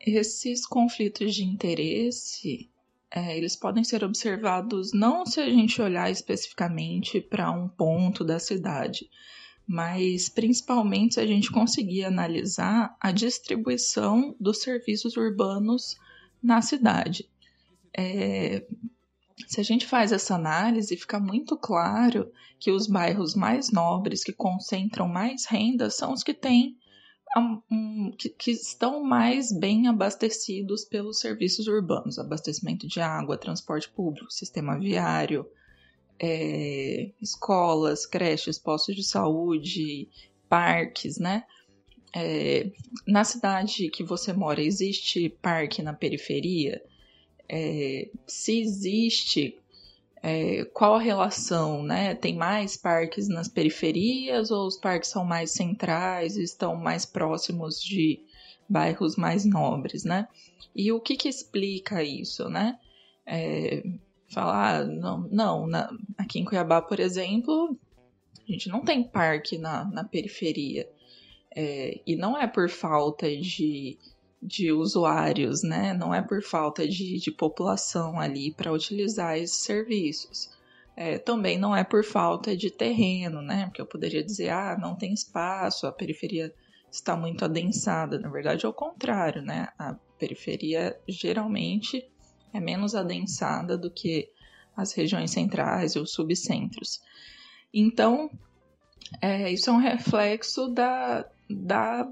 Esses 0.00 0.64
conflitos 0.64 1.34
de 1.34 1.44
interesse, 1.44 2.70
é, 3.10 3.36
eles 3.36 3.56
podem 3.56 3.82
ser 3.82 4.04
observados 4.04 4.92
não 4.92 5.26
se 5.26 5.40
a 5.40 5.46
gente 5.46 5.82
olhar 5.82 6.10
especificamente 6.10 7.20
para 7.20 7.50
um 7.50 7.66
ponto 7.66 8.22
da 8.24 8.38
cidade, 8.38 9.10
mas 9.66 10.28
principalmente 10.28 11.14
se 11.14 11.20
a 11.20 11.26
gente 11.26 11.50
conseguir 11.50 12.04
analisar 12.04 12.96
a 13.00 13.10
distribuição 13.10 14.36
dos 14.38 14.62
serviços 14.62 15.16
urbanos 15.16 15.96
na 16.42 16.62
cidade. 16.62 17.28
É, 18.00 18.64
se 19.48 19.60
a 19.60 19.64
gente 19.64 19.84
faz 19.84 20.12
essa 20.12 20.36
análise, 20.36 20.96
fica 20.96 21.18
muito 21.18 21.56
claro 21.56 22.30
que 22.60 22.70
os 22.70 22.86
bairros 22.86 23.34
mais 23.34 23.72
nobres, 23.72 24.22
que 24.22 24.32
concentram 24.32 25.08
mais 25.08 25.46
renda, 25.46 25.90
são 25.90 26.12
os 26.12 26.22
que 26.22 26.32
têm 26.32 26.76
que, 28.16 28.28
que, 28.30 28.50
estão 28.52 29.02
mais 29.02 29.52
bem 29.52 29.88
abastecidos 29.88 30.84
pelos 30.84 31.18
serviços 31.18 31.66
urbanos, 31.66 32.18
abastecimento 32.18 32.86
de 32.86 33.00
água, 33.00 33.36
transporte 33.36 33.88
público, 33.88 34.30
sistema 34.30 34.78
viário, 34.78 35.44
é, 36.20 37.10
escolas, 37.20 38.06
creches, 38.06 38.58
postos 38.58 38.94
de 38.94 39.02
saúde, 39.02 40.08
parques, 40.48 41.18
né? 41.18 41.44
É, 42.14 42.70
na 43.06 43.24
cidade 43.24 43.90
que 43.90 44.02
você 44.02 44.32
mora, 44.32 44.62
existe 44.62 45.28
parque 45.28 45.82
na 45.82 45.92
periferia? 45.92 46.82
É, 47.48 48.08
se 48.26 48.60
existe, 48.60 49.58
é, 50.22 50.64
qual 50.66 50.96
a 50.96 51.00
relação, 51.00 51.82
né? 51.82 52.14
Tem 52.14 52.36
mais 52.36 52.76
parques 52.76 53.28
nas 53.28 53.48
periferias 53.48 54.50
ou 54.50 54.66
os 54.66 54.76
parques 54.76 55.10
são 55.10 55.24
mais 55.24 55.50
centrais 55.52 56.36
estão 56.36 56.76
mais 56.76 57.06
próximos 57.06 57.80
de 57.80 58.20
bairros 58.68 59.16
mais 59.16 59.44
nobres, 59.44 60.04
né? 60.04 60.28
E 60.74 60.92
o 60.92 61.00
que 61.00 61.16
que 61.16 61.28
explica 61.28 62.02
isso, 62.02 62.48
né? 62.48 62.78
É, 63.26 63.82
falar, 64.28 64.86
não, 64.86 65.20
não 65.30 65.66
na, 65.66 65.90
aqui 66.16 66.38
em 66.38 66.44
Cuiabá, 66.44 66.82
por 66.82 67.00
exemplo, 67.00 67.76
a 68.46 68.52
gente 68.52 68.68
não 68.68 68.80
tem 68.80 69.02
parque 69.02 69.58
na, 69.58 69.84
na 69.86 70.04
periferia. 70.04 70.88
É, 71.54 72.00
e 72.06 72.14
não 72.14 72.36
é 72.36 72.46
por 72.46 72.68
falta 72.68 73.28
de 73.36 73.98
de 74.42 74.72
usuários, 74.72 75.62
né? 75.62 75.92
Não 75.92 76.14
é 76.14 76.22
por 76.22 76.42
falta 76.42 76.86
de, 76.86 77.18
de 77.18 77.30
população 77.30 78.18
ali 78.18 78.52
para 78.52 78.72
utilizar 78.72 79.36
esses 79.36 79.58
serviços. 79.58 80.50
É, 80.96 81.18
também 81.18 81.58
não 81.58 81.74
é 81.76 81.84
por 81.84 82.04
falta 82.04 82.56
de 82.56 82.70
terreno, 82.70 83.42
né? 83.42 83.66
Porque 83.66 83.80
eu 83.80 83.86
poderia 83.86 84.22
dizer, 84.22 84.50
ah, 84.50 84.76
não 84.80 84.96
tem 84.96 85.12
espaço, 85.12 85.86
a 85.86 85.92
periferia 85.92 86.52
está 86.90 87.16
muito 87.16 87.44
adensada. 87.44 88.18
Na 88.18 88.28
verdade, 88.28 88.66
é 88.66 88.68
o 88.68 88.72
contrário, 88.72 89.42
né? 89.42 89.68
A 89.78 89.94
periferia 90.18 90.98
geralmente 91.06 92.08
é 92.52 92.60
menos 92.60 92.94
adensada 92.94 93.76
do 93.76 93.90
que 93.90 94.28
as 94.76 94.92
regiões 94.92 95.30
centrais 95.30 95.96
os 95.96 96.12
subcentros. 96.12 97.00
Então, 97.72 98.30
é, 99.20 99.50
isso 99.52 99.70
é 99.70 99.72
um 99.72 99.78
reflexo 99.78 100.68
da, 100.68 101.28
da, 101.48 102.08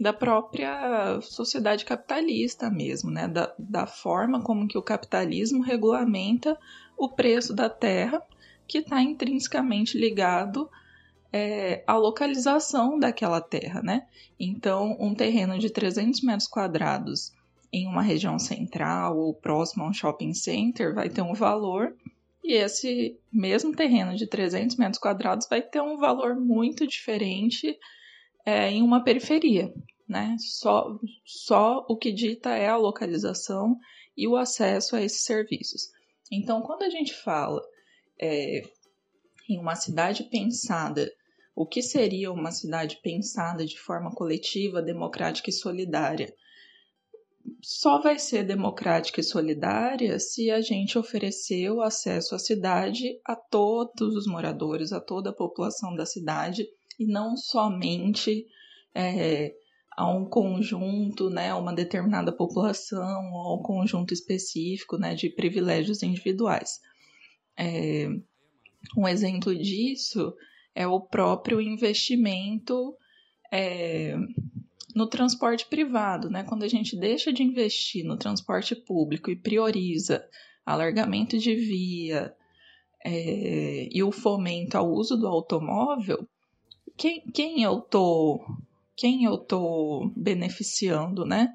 da 0.00 0.14
própria 0.14 1.20
sociedade 1.20 1.84
capitalista 1.84 2.70
mesmo, 2.70 3.10
né? 3.10 3.28
Da, 3.28 3.54
da 3.58 3.86
forma 3.86 4.42
como 4.42 4.66
que 4.66 4.78
o 4.78 4.82
capitalismo 4.82 5.62
regulamenta 5.62 6.58
o 6.96 7.10
preço 7.10 7.54
da 7.54 7.68
terra, 7.68 8.22
que 8.66 8.78
está 8.78 9.02
intrinsecamente 9.02 9.98
ligado 9.98 10.70
é, 11.30 11.84
à 11.86 11.98
localização 11.98 12.98
daquela 12.98 13.42
terra, 13.42 13.82
né? 13.82 14.06
Então, 14.38 14.96
um 14.98 15.14
terreno 15.14 15.58
de 15.58 15.68
300 15.68 16.22
metros 16.22 16.48
quadrados 16.48 17.32
em 17.70 17.86
uma 17.86 18.02
região 18.02 18.38
central 18.38 19.18
ou 19.18 19.34
próximo 19.34 19.84
a 19.84 19.88
um 19.88 19.92
shopping 19.92 20.32
center 20.32 20.94
vai 20.94 21.10
ter 21.10 21.20
um 21.20 21.34
valor 21.34 21.94
e 22.42 22.54
esse 22.54 23.16
mesmo 23.30 23.76
terreno 23.76 24.16
de 24.16 24.26
300 24.26 24.76
metros 24.76 24.98
quadrados 24.98 25.46
vai 25.46 25.60
ter 25.60 25.80
um 25.80 25.98
valor 25.98 26.34
muito 26.34 26.86
diferente 26.86 27.78
é, 28.44 28.70
em 28.70 28.82
uma 28.82 29.04
periferia, 29.04 29.72
né? 30.10 30.36
Só, 30.38 30.98
só 31.24 31.86
o 31.88 31.96
que 31.96 32.12
dita 32.12 32.50
é 32.50 32.66
a 32.66 32.76
localização 32.76 33.78
e 34.16 34.26
o 34.26 34.36
acesso 34.36 34.96
a 34.96 35.02
esses 35.02 35.24
serviços. 35.24 35.88
Então, 36.30 36.60
quando 36.62 36.82
a 36.82 36.90
gente 36.90 37.14
fala 37.14 37.62
é, 38.20 38.62
em 39.48 39.58
uma 39.58 39.76
cidade 39.76 40.24
pensada, 40.24 41.10
o 41.54 41.64
que 41.66 41.80
seria 41.80 42.32
uma 42.32 42.50
cidade 42.50 42.98
pensada 43.02 43.64
de 43.64 43.78
forma 43.78 44.10
coletiva, 44.10 44.82
democrática 44.82 45.48
e 45.48 45.52
solidária? 45.52 46.34
só 47.62 48.00
vai 48.00 48.18
ser 48.18 48.44
democrática 48.44 49.20
e 49.20 49.24
solidária 49.24 50.18
se 50.18 50.50
a 50.50 50.60
gente 50.60 50.98
oferecer 50.98 51.70
o 51.70 51.82
acesso 51.82 52.34
à 52.34 52.38
cidade 52.38 53.18
a 53.24 53.34
todos 53.34 54.14
os 54.14 54.26
moradores, 54.26 54.92
a 54.92 55.00
toda 55.00 55.30
a 55.30 55.34
população 55.34 55.94
da 55.94 56.06
cidade 56.06 56.66
e 56.98 57.06
não 57.06 57.36
somente 57.36 58.46
é, 58.94 59.52
a 60.00 60.08
um 60.08 60.24
conjunto, 60.24 61.28
né, 61.28 61.50
a 61.50 61.58
uma 61.58 61.74
determinada 61.74 62.32
população 62.32 63.30
ou 63.34 63.40
a 63.40 63.54
um 63.56 63.62
conjunto 63.62 64.14
específico 64.14 64.96
né, 64.96 65.14
de 65.14 65.28
privilégios 65.28 66.02
individuais. 66.02 66.80
É, 67.54 68.08
um 68.96 69.06
exemplo 69.06 69.54
disso 69.54 70.34
é 70.74 70.86
o 70.86 71.02
próprio 71.02 71.60
investimento 71.60 72.96
é, 73.52 74.16
no 74.94 75.06
transporte 75.06 75.66
privado, 75.66 76.30
né? 76.30 76.44
Quando 76.44 76.62
a 76.62 76.68
gente 76.68 76.96
deixa 76.96 77.30
de 77.30 77.42
investir 77.42 78.02
no 78.02 78.16
transporte 78.16 78.74
público 78.74 79.30
e 79.30 79.36
prioriza 79.36 80.26
alargamento 80.64 81.36
de 81.36 81.54
via 81.54 82.34
é, 83.04 83.86
e 83.92 84.02
o 84.02 84.10
fomento 84.10 84.78
ao 84.78 84.90
uso 84.90 85.14
do 85.18 85.26
automóvel, 85.26 86.26
quem, 86.96 87.20
quem 87.34 87.62
eu 87.62 87.82
tô 87.82 88.40
quem 89.00 89.24
eu 89.24 89.38
tô 89.38 90.12
beneficiando, 90.14 91.24
né? 91.24 91.48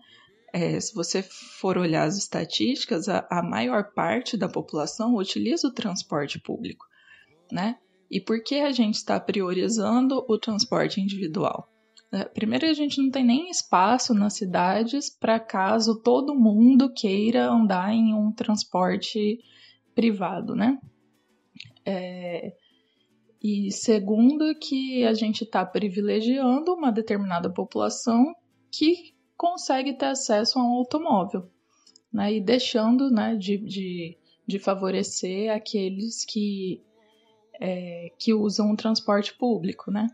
É, 0.52 0.80
se 0.80 0.96
você 0.96 1.22
for 1.22 1.78
olhar 1.78 2.06
as 2.06 2.18
estatísticas, 2.18 3.08
a, 3.08 3.28
a 3.30 3.44
maior 3.44 3.94
parte 3.94 4.36
da 4.36 4.50
população 4.50 5.16
utiliza 5.16 5.68
o 5.68 5.74
transporte 5.74 6.40
público, 6.40 6.88
né? 7.52 7.78
E 8.10 8.20
por 8.20 8.42
que 8.44 8.56
a 8.56 8.72
gente 8.72 8.96
está 8.96 9.20
priorizando 9.20 10.26
o 10.28 10.40
transporte 10.40 11.00
individual? 11.00 11.70
É, 12.12 12.24
primeiro, 12.24 12.66
a 12.66 12.74
gente 12.74 13.00
não 13.00 13.12
tem 13.12 13.24
nem 13.24 13.52
espaço 13.52 14.16
nas 14.16 14.34
cidades 14.34 15.10
para 15.10 15.40
caso 15.40 16.02
todo 16.02 16.34
mundo 16.34 16.92
queira 16.92 17.48
andar 17.48 17.94
em 17.94 18.12
um 18.12 18.32
transporte 18.32 19.38
privado, 19.94 20.56
né? 20.56 20.80
É, 21.86 22.56
e 23.48 23.72
segundo, 23.72 24.56
que 24.56 25.06
a 25.06 25.14
gente 25.14 25.44
está 25.44 25.64
privilegiando 25.64 26.74
uma 26.74 26.92
determinada 26.92 27.48
população 27.48 28.34
que 28.72 29.14
consegue 29.38 29.94
ter 29.94 30.08
acesso 30.08 30.58
a 30.58 30.64
um 30.64 30.78
automóvel, 30.78 31.48
né? 32.12 32.34
E 32.34 32.42
deixando 32.42 33.12
né, 33.12 33.36
de, 33.36 33.60
de, 33.60 34.18
de 34.48 34.58
favorecer 34.58 35.54
aqueles 35.54 36.26
que, 36.26 36.82
é, 37.62 38.12
que 38.18 38.34
usam 38.34 38.72
o 38.72 38.76
transporte 38.76 39.38
público, 39.38 39.92
né? 39.92 40.08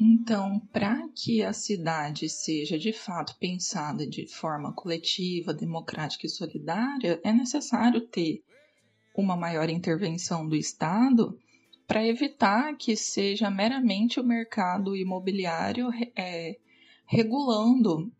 Então, 0.00 0.60
para 0.72 1.08
que 1.08 1.42
a 1.42 1.52
cidade 1.52 2.28
seja 2.28 2.78
de 2.78 2.92
fato 2.92 3.36
pensada 3.38 4.06
de 4.06 4.26
forma 4.28 4.72
coletiva, 4.72 5.52
democrática 5.52 6.26
e 6.26 6.30
solidária, 6.30 7.20
é 7.24 7.32
necessário 7.32 8.00
ter 8.02 8.44
uma 9.12 9.36
maior 9.36 9.68
intervenção 9.68 10.48
do 10.48 10.54
Estado 10.54 11.36
para 11.86 12.06
evitar 12.06 12.76
que 12.76 12.94
seja 12.94 13.50
meramente 13.50 14.20
o 14.20 14.24
mercado 14.24 14.94
imobiliário 14.94 15.88
é, 16.14 16.56
regulando 17.04 18.12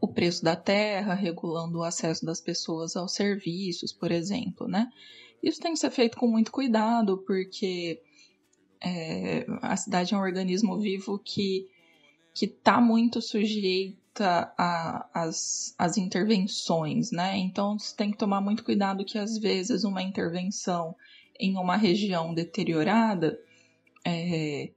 o 0.00 0.06
preço 0.06 0.44
da 0.44 0.54
terra, 0.54 1.14
regulando 1.14 1.78
o 1.78 1.82
acesso 1.82 2.24
das 2.24 2.40
pessoas 2.40 2.96
aos 2.96 3.12
serviços, 3.12 3.92
por 3.92 4.12
exemplo, 4.12 4.68
né? 4.68 4.88
Isso 5.42 5.60
tem 5.60 5.72
que 5.72 5.80
ser 5.80 5.90
feito 5.90 6.16
com 6.16 6.28
muito 6.28 6.52
cuidado, 6.52 7.18
porque 7.26 8.00
é, 8.84 9.46
a 9.62 9.76
cidade 9.76 10.14
é 10.14 10.16
um 10.16 10.20
organismo 10.20 10.78
vivo 10.78 11.18
que 11.18 11.68
que 12.34 12.46
está 12.46 12.80
muito 12.80 13.20
sujeita 13.20 14.54
às 15.12 15.74
as 15.78 15.96
intervenções, 15.98 17.10
né? 17.12 17.36
Então 17.36 17.78
você 17.78 17.94
tem 17.94 18.10
que 18.10 18.16
tomar 18.16 18.40
muito 18.40 18.64
cuidado 18.64 19.04
que 19.04 19.18
às 19.18 19.38
vezes 19.38 19.84
uma 19.84 20.02
intervenção 20.02 20.96
em 21.38 21.56
uma 21.56 21.76
região 21.76 22.32
deteriorada 22.32 23.38
é, 24.04 24.70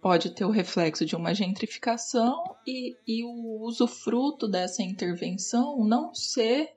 pode 0.00 0.30
ter 0.30 0.44
o 0.44 0.50
reflexo 0.50 1.04
de 1.04 1.16
uma 1.16 1.34
gentrificação 1.34 2.42
e, 2.66 2.96
e 3.06 3.24
o 3.24 3.62
usufruto 3.62 4.48
dessa 4.48 4.82
intervenção 4.82 5.84
não 5.84 6.14
ser 6.14 6.75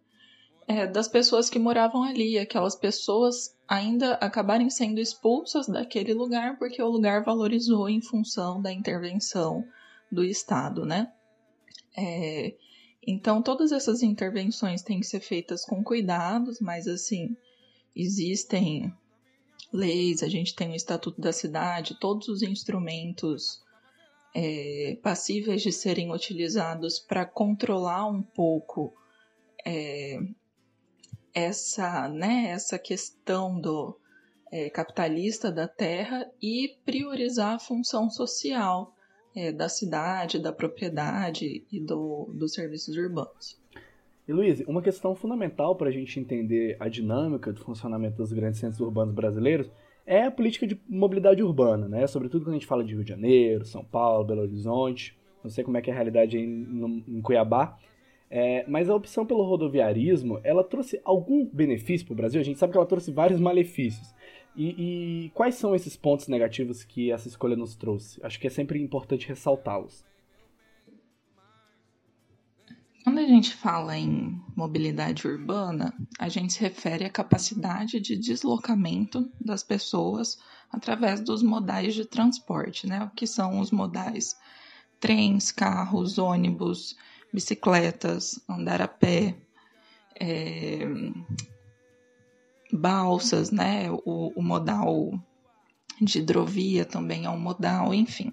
é, 0.70 0.86
das 0.86 1.08
pessoas 1.08 1.50
que 1.50 1.58
moravam 1.58 2.04
ali, 2.04 2.38
aquelas 2.38 2.76
pessoas 2.76 3.58
ainda 3.68 4.14
acabarem 4.16 4.70
sendo 4.70 5.00
expulsas 5.00 5.68
daquele 5.68 6.14
lugar 6.14 6.60
porque 6.60 6.80
o 6.80 6.88
lugar 6.88 7.24
valorizou 7.24 7.90
em 7.90 8.00
função 8.00 8.62
da 8.62 8.72
intervenção 8.72 9.66
do 10.12 10.24
Estado, 10.24 10.86
né? 10.86 11.12
É, 11.98 12.54
então, 13.06 13.42
todas 13.42 13.72
essas 13.72 14.04
intervenções 14.04 14.84
têm 14.84 15.00
que 15.00 15.08
ser 15.08 15.22
feitas 15.22 15.66
com 15.66 15.84
cuidados, 15.84 16.60
mas 16.60 16.88
assim, 16.88 17.36
existem 17.96 18.94
leis, 19.74 20.22
a 20.22 20.28
gente 20.28 20.54
tem 20.54 20.70
o 20.70 20.76
Estatuto 20.76 21.20
da 21.20 21.34
Cidade, 21.34 21.98
todos 22.00 22.28
os 22.28 22.44
instrumentos 22.44 23.60
é, 24.36 25.00
passíveis 25.02 25.64
de 25.64 25.72
serem 25.72 26.12
utilizados 26.12 27.00
para 27.00 27.26
controlar 27.26 28.06
um 28.06 28.22
pouco 28.22 28.94
é, 29.66 30.20
essa, 31.34 32.08
né, 32.08 32.48
essa 32.50 32.78
questão 32.78 33.60
do 33.60 33.98
é, 34.52 34.70
capitalista 34.70 35.52
da 35.52 35.68
terra 35.68 36.30
e 36.42 36.76
priorizar 36.86 37.56
a 37.56 37.60
função 37.60 38.10
social 38.10 38.96
é, 39.36 39.52
da 39.52 39.70
cidade, 39.70 40.40
da 40.40 40.52
propriedade 40.52 41.66
e 41.72 41.80
do, 41.80 42.32
dos 42.34 42.54
serviços 42.54 42.96
urbanos. 42.98 43.60
E 44.28 44.34
Luiz, 44.34 44.62
uma 44.68 44.82
questão 44.82 45.16
fundamental 45.16 45.76
para 45.76 45.90
a 45.90 45.92
gente 45.92 46.20
entender 46.20 46.78
a 46.80 46.88
dinâmica 46.88 47.52
do 47.52 47.62
funcionamento 47.62 48.18
dos 48.18 48.32
grandes 48.32 48.60
centros 48.60 48.80
urbanos 48.80 49.14
brasileiros 49.14 49.72
é 50.06 50.24
a 50.24 50.32
política 50.32 50.66
de 50.66 50.80
mobilidade 50.88 51.42
urbana, 51.42 51.88
né? 51.88 52.06
Sobretudo 52.08 52.44
quando 52.44 52.56
a 52.56 52.60
gente 52.60 52.68
fala 52.68 52.84
de 52.84 52.94
Rio 52.94 53.04
de 53.04 53.10
Janeiro, 53.10 53.66
São 53.66 53.84
Paulo, 53.84 54.26
Belo 54.26 54.42
Horizonte, 54.42 55.18
não 55.44 55.50
sei 55.50 55.64
como 55.64 55.78
é 55.78 55.82
que 55.82 55.90
é 55.90 55.94
a 55.94 55.96
realidade 55.96 56.38
em, 56.38 57.04
em 57.08 57.22
Cuiabá, 57.22 57.78
é, 58.30 58.64
mas 58.68 58.90
a 58.90 58.96
opção 58.96 59.26
pelo 59.26 59.44
rodoviarismo, 59.44 60.40
ela 60.44 60.64
trouxe 60.64 61.02
algum 61.04 61.46
benefício 61.46 62.06
para 62.06 62.14
o 62.14 62.18
Brasil? 62.18 62.40
A 62.40 62.44
gente 62.44 62.60
sabe 62.60 62.72
que 62.72 62.78
ela 62.78 62.86
trouxe 62.86 63.12
vários 63.12 63.40
malefícios. 63.40 64.14
E, 64.56 65.26
e, 65.26 65.30
quais 65.32 65.56
são 65.56 65.74
esses 65.74 65.96
pontos 65.96 66.28
negativos 66.28 66.84
que 66.84 67.12
essa 67.12 67.28
escolha 67.28 67.56
nos 67.56 67.76
trouxe? 67.76 68.20
Acho 68.24 68.40
que 68.40 68.48
é 68.48 68.50
sempre 68.50 68.82
importante 68.82 69.28
ressaltá-los. 69.28 70.06
Quando 73.04 73.20
a 73.20 73.26
gente 73.26 73.56
fala 73.56 73.98
em 73.98 74.40
mobilidade 74.56 75.28
urbana, 75.28 75.94
a 76.20 76.30
gente 76.30 76.54
se 76.54 76.60
refere 76.60 77.06
à 77.06 77.10
capacidade 77.10 78.00
de 78.00 78.18
deslocamento 78.18 79.32
das 79.40 79.64
pessoas 79.64 80.38
através 80.70 81.22
dos 81.22 81.42
modais 81.42 81.96
de 81.96 82.06
transporte, 82.06 82.86
né? 82.86 83.04
O 83.04 83.10
que 83.10 83.26
são 83.26 83.60
os 83.60 83.72
modais 83.72 84.38
trens, 85.00 85.52
carros, 85.52 86.20
ônibus, 86.20 86.96
bicicletas, 87.34 88.40
andar 88.48 88.82
a 88.82 88.88
pé, 88.88 89.36
é, 90.20 90.80
balsas, 92.72 93.52
né? 93.52 93.90
O, 94.06 94.34
o, 94.36 94.42
modal 94.42 95.14
de 96.02 96.20
hidrovia 96.20 96.86
também 96.86 97.26
é 97.26 97.30
um 97.30 97.40
modal, 97.40 97.94
enfim. 97.94 98.32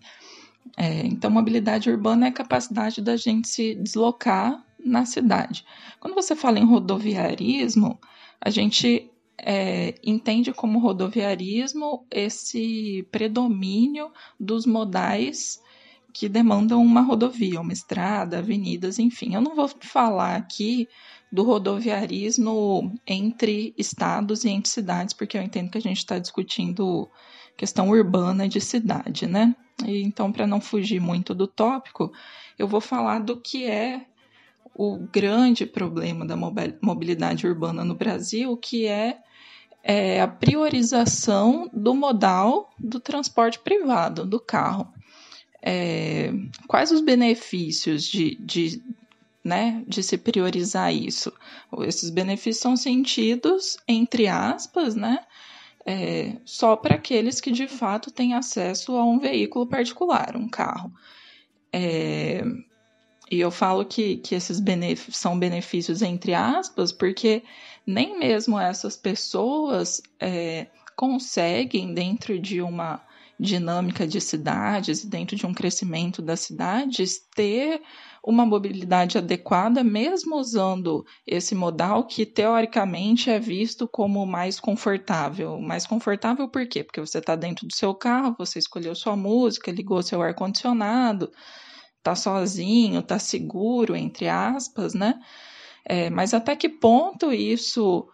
É, 0.77 1.06
então, 1.06 1.31
mobilidade 1.31 1.90
urbana 1.90 2.27
é 2.27 2.28
a 2.28 2.32
capacidade 2.32 3.01
da 3.01 3.16
gente 3.16 3.48
se 3.48 3.74
deslocar 3.74 4.64
na 4.85 5.05
cidade. 5.05 5.64
Quando 6.01 6.14
você 6.14 6.35
fala 6.35 6.59
em 6.59 6.64
rodoviarismo, 6.64 7.98
a 8.40 8.51
gente 8.51 9.10
é, 9.39 9.94
entende 10.05 10.52
como 10.52 10.78
rodoviarismo 10.78 12.06
esse 12.10 13.06
predomínio 13.10 14.10
dos 14.39 14.66
modais 14.66 15.60
que 16.18 16.30
demandam 16.30 16.82
uma 16.82 17.02
rodovia, 17.02 17.60
uma 17.60 17.74
estrada, 17.74 18.38
avenidas, 18.38 18.98
enfim. 18.98 19.34
Eu 19.34 19.40
não 19.43 19.55
vou 19.55 19.68
falar 19.68 20.34
aqui 20.34 20.88
do 21.30 21.43
rodoviarismo 21.43 22.98
entre 23.06 23.74
estados 23.76 24.43
e 24.43 24.48
entre 24.48 24.70
cidades, 24.70 25.12
porque 25.12 25.36
eu 25.36 25.43
entendo 25.43 25.70
que 25.70 25.76
a 25.76 25.82
gente 25.82 25.98
está 25.98 26.18
discutindo 26.18 27.06
questão 27.55 27.90
urbana 27.90 28.48
de 28.48 28.62
cidade, 28.62 29.26
né? 29.26 29.55
E, 29.84 30.02
então, 30.02 30.32
para 30.32 30.47
não 30.47 30.59
fugir 30.59 31.02
muito 31.02 31.34
do 31.34 31.47
tópico, 31.47 32.10
eu 32.59 32.66
vou 32.66 32.80
falar 32.80 33.18
do 33.18 33.38
que 33.38 33.66
é 33.66 34.06
o 34.74 34.97
grande 34.97 35.66
problema 35.66 36.24
da 36.24 36.34
mobilidade 36.80 37.47
urbana 37.47 37.84
no 37.84 37.94
Brasil, 37.94 38.56
que 38.56 38.86
é, 38.86 39.18
é 39.82 40.22
a 40.22 40.28
priorização 40.28 41.68
do 41.74 41.94
modal 41.94 42.70
do 42.78 42.98
transporte 42.98 43.59
privado, 43.59 44.24
do 44.24 44.40
carro. 44.40 44.95
É, 45.68 46.30
quais 46.68 46.93
os 46.93 47.01
benefícios 47.01 48.05
de, 48.05 48.36
de, 48.36 48.80
né, 49.43 49.82
de 49.88 50.01
se 50.01 50.16
priorizar 50.16 50.94
isso? 50.94 51.32
Esses 51.80 52.09
benefícios 52.09 52.62
são 52.62 52.76
sentidos, 52.76 53.76
entre 53.88 54.28
aspas, 54.28 54.94
né, 54.94 55.18
é, 55.84 56.36
só 56.44 56.76
para 56.76 56.94
aqueles 56.94 57.40
que 57.40 57.51
de 57.51 57.66
fato 57.66 58.12
têm 58.12 58.32
acesso 58.34 58.97
a 58.97 59.05
um 59.05 59.18
veículo 59.18 59.66
particular, 59.66 60.36
um 60.36 60.48
carro. 60.48 60.93
É, 61.72 62.44
e 63.28 63.40
eu 63.40 63.51
falo 63.51 63.84
que, 63.84 64.18
que 64.18 64.36
esses 64.36 64.60
benefícios 64.60 65.16
são 65.16 65.36
benefícios 65.36 66.01
entre 66.01 66.32
aspas, 66.32 66.93
porque 66.93 67.43
nem 67.84 68.16
mesmo 68.16 68.56
essas 68.56 68.97
pessoas 68.97 70.01
é, 70.20 70.68
conseguem, 70.94 71.93
dentro 71.93 72.38
de 72.38 72.62
uma 72.62 73.05
dinâmica 73.38 74.06
de 74.06 74.20
cidades 74.20 75.04
e 75.04 75.08
dentro 75.08 75.36
de 75.36 75.46
um 75.46 75.52
crescimento 75.52 76.22
das 76.22 76.40
cidades, 76.40 77.20
ter 77.34 77.82
uma 78.24 78.44
mobilidade 78.44 79.18
adequada, 79.18 79.84
mesmo 79.84 80.36
usando 80.36 81.04
esse 81.26 81.54
modal 81.54 82.04
que 82.06 82.26
teoricamente 82.26 83.30
é 83.30 83.38
visto 83.38 83.86
como 83.86 84.26
mais 84.26 84.58
confortável. 84.58 85.60
Mais 85.60 85.86
confortável 85.86 86.48
por 86.48 86.66
quê? 86.66 86.82
Porque 86.82 87.00
você 87.00 87.18
está 87.18 87.36
dentro 87.36 87.66
do 87.66 87.74
seu 87.74 87.94
carro, 87.94 88.34
você 88.38 88.58
escolheu 88.58 88.94
sua 88.94 89.14
música, 89.14 89.70
ligou 89.70 90.02
seu 90.02 90.20
ar-condicionado, 90.22 91.30
está 91.98 92.16
sozinho, 92.16 93.00
está 93.00 93.18
seguro, 93.18 93.94
entre 93.94 94.28
aspas, 94.28 94.92
né? 94.92 95.20
É, 95.84 96.10
mas 96.10 96.34
até 96.34 96.56
que 96.56 96.68
ponto 96.68 97.32
isso 97.32 98.08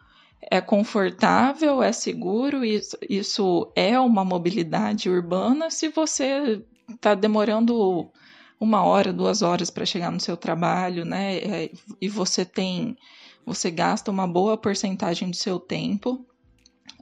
é 0.51 0.61
confortável, 0.61 1.83
é 1.83 1.93
seguro, 1.93 2.65
isso, 2.65 2.97
isso 3.09 3.73
é 3.75 3.99
uma 3.99 4.25
mobilidade 4.25 5.09
urbana 5.09 5.71
se 5.71 5.89
você 5.89 6.63
está 6.91 7.15
demorando 7.15 8.11
uma 8.59 8.85
hora, 8.85 9.13
duas 9.13 9.43
horas 9.43 9.71
para 9.71 9.87
chegar 9.87 10.11
no 10.11 10.21
seu 10.21 10.37
trabalho, 10.37 11.05
né? 11.05 11.37
É, 11.39 11.71
e 12.01 12.09
você 12.09 12.45
tem, 12.45 12.97
você 13.45 13.71
gasta 13.71 14.11
uma 14.11 14.27
boa 14.27 14.57
porcentagem 14.57 15.31
do 15.31 15.37
seu 15.37 15.59
tempo 15.59 16.25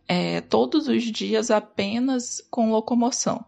é, 0.09 0.41
todos 0.41 0.89
os 0.89 1.05
dias 1.05 1.51
apenas 1.51 2.43
com 2.51 2.71
locomoção. 2.71 3.45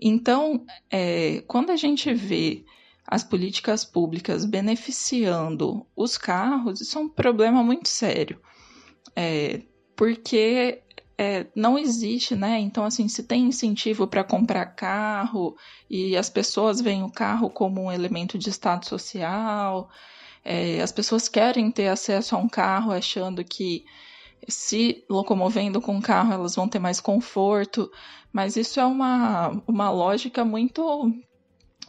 Então, 0.00 0.64
é, 0.90 1.42
quando 1.46 1.70
a 1.70 1.76
gente 1.76 2.12
vê 2.14 2.64
as 3.06 3.22
políticas 3.22 3.84
públicas 3.84 4.44
beneficiando 4.44 5.86
os 5.94 6.16
carros, 6.16 6.80
isso 6.80 6.98
é 6.98 7.00
um 7.02 7.08
problema 7.08 7.62
muito 7.62 7.88
sério. 7.88 8.40
É, 9.14 9.62
porque 9.96 10.82
é, 11.18 11.46
não 11.54 11.78
existe, 11.78 12.34
né? 12.34 12.58
Então, 12.58 12.84
assim, 12.84 13.08
se 13.08 13.22
tem 13.22 13.44
incentivo 13.44 14.06
para 14.06 14.24
comprar 14.24 14.66
carro 14.66 15.56
e 15.88 16.16
as 16.16 16.28
pessoas 16.28 16.80
veem 16.80 17.02
o 17.02 17.10
carro 17.10 17.50
como 17.50 17.82
um 17.82 17.92
elemento 17.92 18.38
de 18.38 18.50
status 18.50 18.88
social, 18.88 19.88
é, 20.44 20.80
as 20.80 20.90
pessoas 20.90 21.28
querem 21.28 21.70
ter 21.70 21.88
acesso 21.88 22.34
a 22.34 22.38
um 22.38 22.48
carro 22.48 22.92
achando 22.92 23.44
que 23.44 23.84
se 24.48 25.04
locomovendo 25.08 25.80
com 25.80 25.96
o 25.96 26.02
carro 26.02 26.32
elas 26.32 26.56
vão 26.56 26.68
ter 26.68 26.80
mais 26.80 27.00
conforto, 27.00 27.90
mas 28.32 28.56
isso 28.56 28.80
é 28.80 28.84
uma, 28.84 29.62
uma 29.66 29.90
lógica 29.90 30.44
muito 30.44 31.12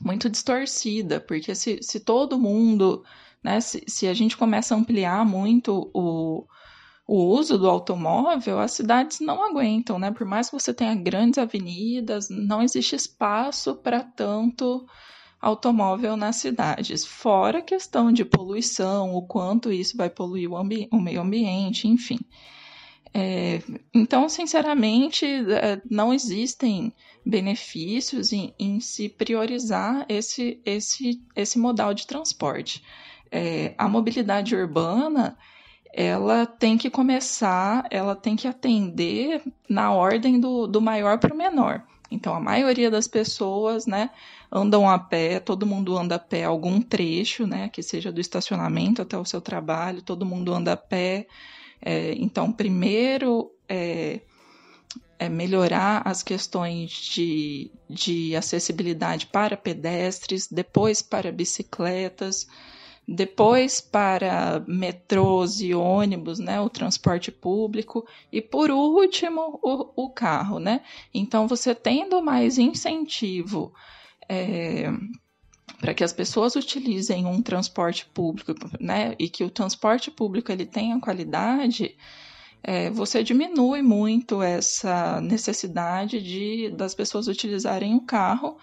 muito 0.01 0.29
distorcida, 0.29 1.19
porque 1.19 1.55
se, 1.55 1.79
se 1.81 1.99
todo 1.99 2.39
mundo, 2.39 3.03
né, 3.43 3.61
se, 3.61 3.83
se 3.87 4.07
a 4.07 4.13
gente 4.13 4.35
começa 4.35 4.75
a 4.75 4.77
ampliar 4.77 5.25
muito 5.25 5.89
o, 5.93 6.45
o 7.05 7.23
uso 7.25 7.57
do 7.57 7.69
automóvel, 7.69 8.59
as 8.59 8.71
cidades 8.71 9.19
não 9.19 9.43
aguentam, 9.43 9.99
né? 9.99 10.11
Por 10.11 10.25
mais 10.25 10.49
que 10.49 10.59
você 10.59 10.73
tenha 10.73 10.95
grandes 10.95 11.37
avenidas, 11.37 12.29
não 12.29 12.61
existe 12.61 12.95
espaço 12.95 13.75
para 13.75 14.01
tanto 14.01 14.85
automóvel 15.41 16.15
nas 16.15 16.37
cidades. 16.37 17.05
Fora 17.05 17.59
a 17.59 17.61
questão 17.61 18.11
de 18.11 18.23
poluição, 18.23 19.13
o 19.13 19.21
quanto 19.27 19.71
isso 19.71 19.97
vai 19.97 20.09
poluir 20.09 20.49
o, 20.49 20.55
o 20.55 21.01
meio 21.01 21.21
ambiente, 21.21 21.87
enfim. 21.87 22.19
É, 23.13 23.61
então, 23.93 24.27
sinceramente, 24.27 25.25
é, 25.25 25.81
não 25.89 26.13
existem 26.13 26.91
benefícios 27.25 28.33
em, 28.33 28.55
em, 28.57 28.79
se 28.79 29.07
priorizar 29.07 30.05
esse, 30.09 30.59
esse, 30.65 31.21
esse 31.35 31.59
modal 31.59 31.93
de 31.93 32.07
transporte. 32.07 32.81
É, 33.29 33.75
a 33.77 33.87
mobilidade 33.87 34.55
urbana 34.55 35.37
ela 35.93 36.47
tem 36.47 36.75
que 36.75 36.89
começar, 36.89 37.85
ela 37.91 38.15
tem 38.15 38.35
que 38.35 38.47
atender 38.47 39.43
na 39.69 39.91
ordem 39.93 40.39
do, 40.39 40.65
do 40.65 40.81
maior 40.81 41.19
para 41.19 41.33
o 41.33 41.37
menor. 41.37 41.83
Então, 42.09 42.33
a 42.33 42.39
maioria 42.39 42.89
das 42.89 43.07
pessoas, 43.07 43.85
né, 43.85 44.09
andam 44.51 44.89
a 44.89 44.97
pé, 44.97 45.39
todo 45.39 45.67
mundo 45.67 45.95
anda 45.97 46.15
a 46.15 46.19
pé 46.19 46.45
algum 46.45 46.81
trecho, 46.81 47.45
né, 47.45 47.69
que 47.69 47.83
seja 47.83 48.11
do 48.11 48.19
estacionamento 48.19 49.01
até 49.01 49.17
o 49.17 49.25
seu 49.25 49.39
trabalho, 49.39 50.01
todo 50.01 50.25
mundo 50.25 50.53
anda 50.53 50.73
a 50.73 50.77
pé. 50.77 51.27
É, 51.81 52.13
então, 52.13 52.51
primeiro 52.51 53.51
é, 53.69 54.21
é, 55.19 55.29
melhorar 55.29 56.01
as 56.05 56.23
questões 56.23 56.91
de, 56.91 57.71
de 57.89 58.35
acessibilidade 58.35 59.27
para 59.27 59.55
pedestres, 59.55 60.47
depois 60.47 61.01
para 61.01 61.31
bicicletas, 61.31 62.47
depois 63.07 63.81
para 63.81 64.63
metrôs 64.67 65.59
e 65.59 65.73
ônibus, 65.73 66.39
né, 66.39 66.59
o 66.61 66.69
transporte 66.69 67.31
público, 67.31 68.07
e 68.31 68.41
por 68.41 68.71
último, 68.71 69.59
o, 69.61 70.05
o 70.05 70.09
carro, 70.09 70.57
né? 70.57 70.81
Então, 71.13 71.47
você 71.47 71.75
tendo 71.75 72.21
mais 72.21 72.57
incentivo 72.57 73.73
é, 74.29 74.89
para 75.79 75.93
que 75.93 76.03
as 76.03 76.13
pessoas 76.13 76.55
utilizem 76.55 77.25
um 77.25 77.41
transporte 77.41 78.05
público, 78.05 78.53
né, 78.79 79.15
e 79.19 79.27
que 79.27 79.43
o 79.43 79.49
transporte 79.49 80.09
público 80.09 80.51
ele 80.51 80.65
tenha 80.65 80.99
qualidade, 80.99 81.97
é, 82.63 82.89
você 82.89 83.21
diminui 83.21 83.81
muito 83.81 84.41
essa 84.41 85.19
necessidade 85.19 86.21
de 86.21 86.69
das 86.69 86.95
pessoas 86.95 87.27
utilizarem 87.27 87.93
o 87.95 88.01
carro 88.01 88.57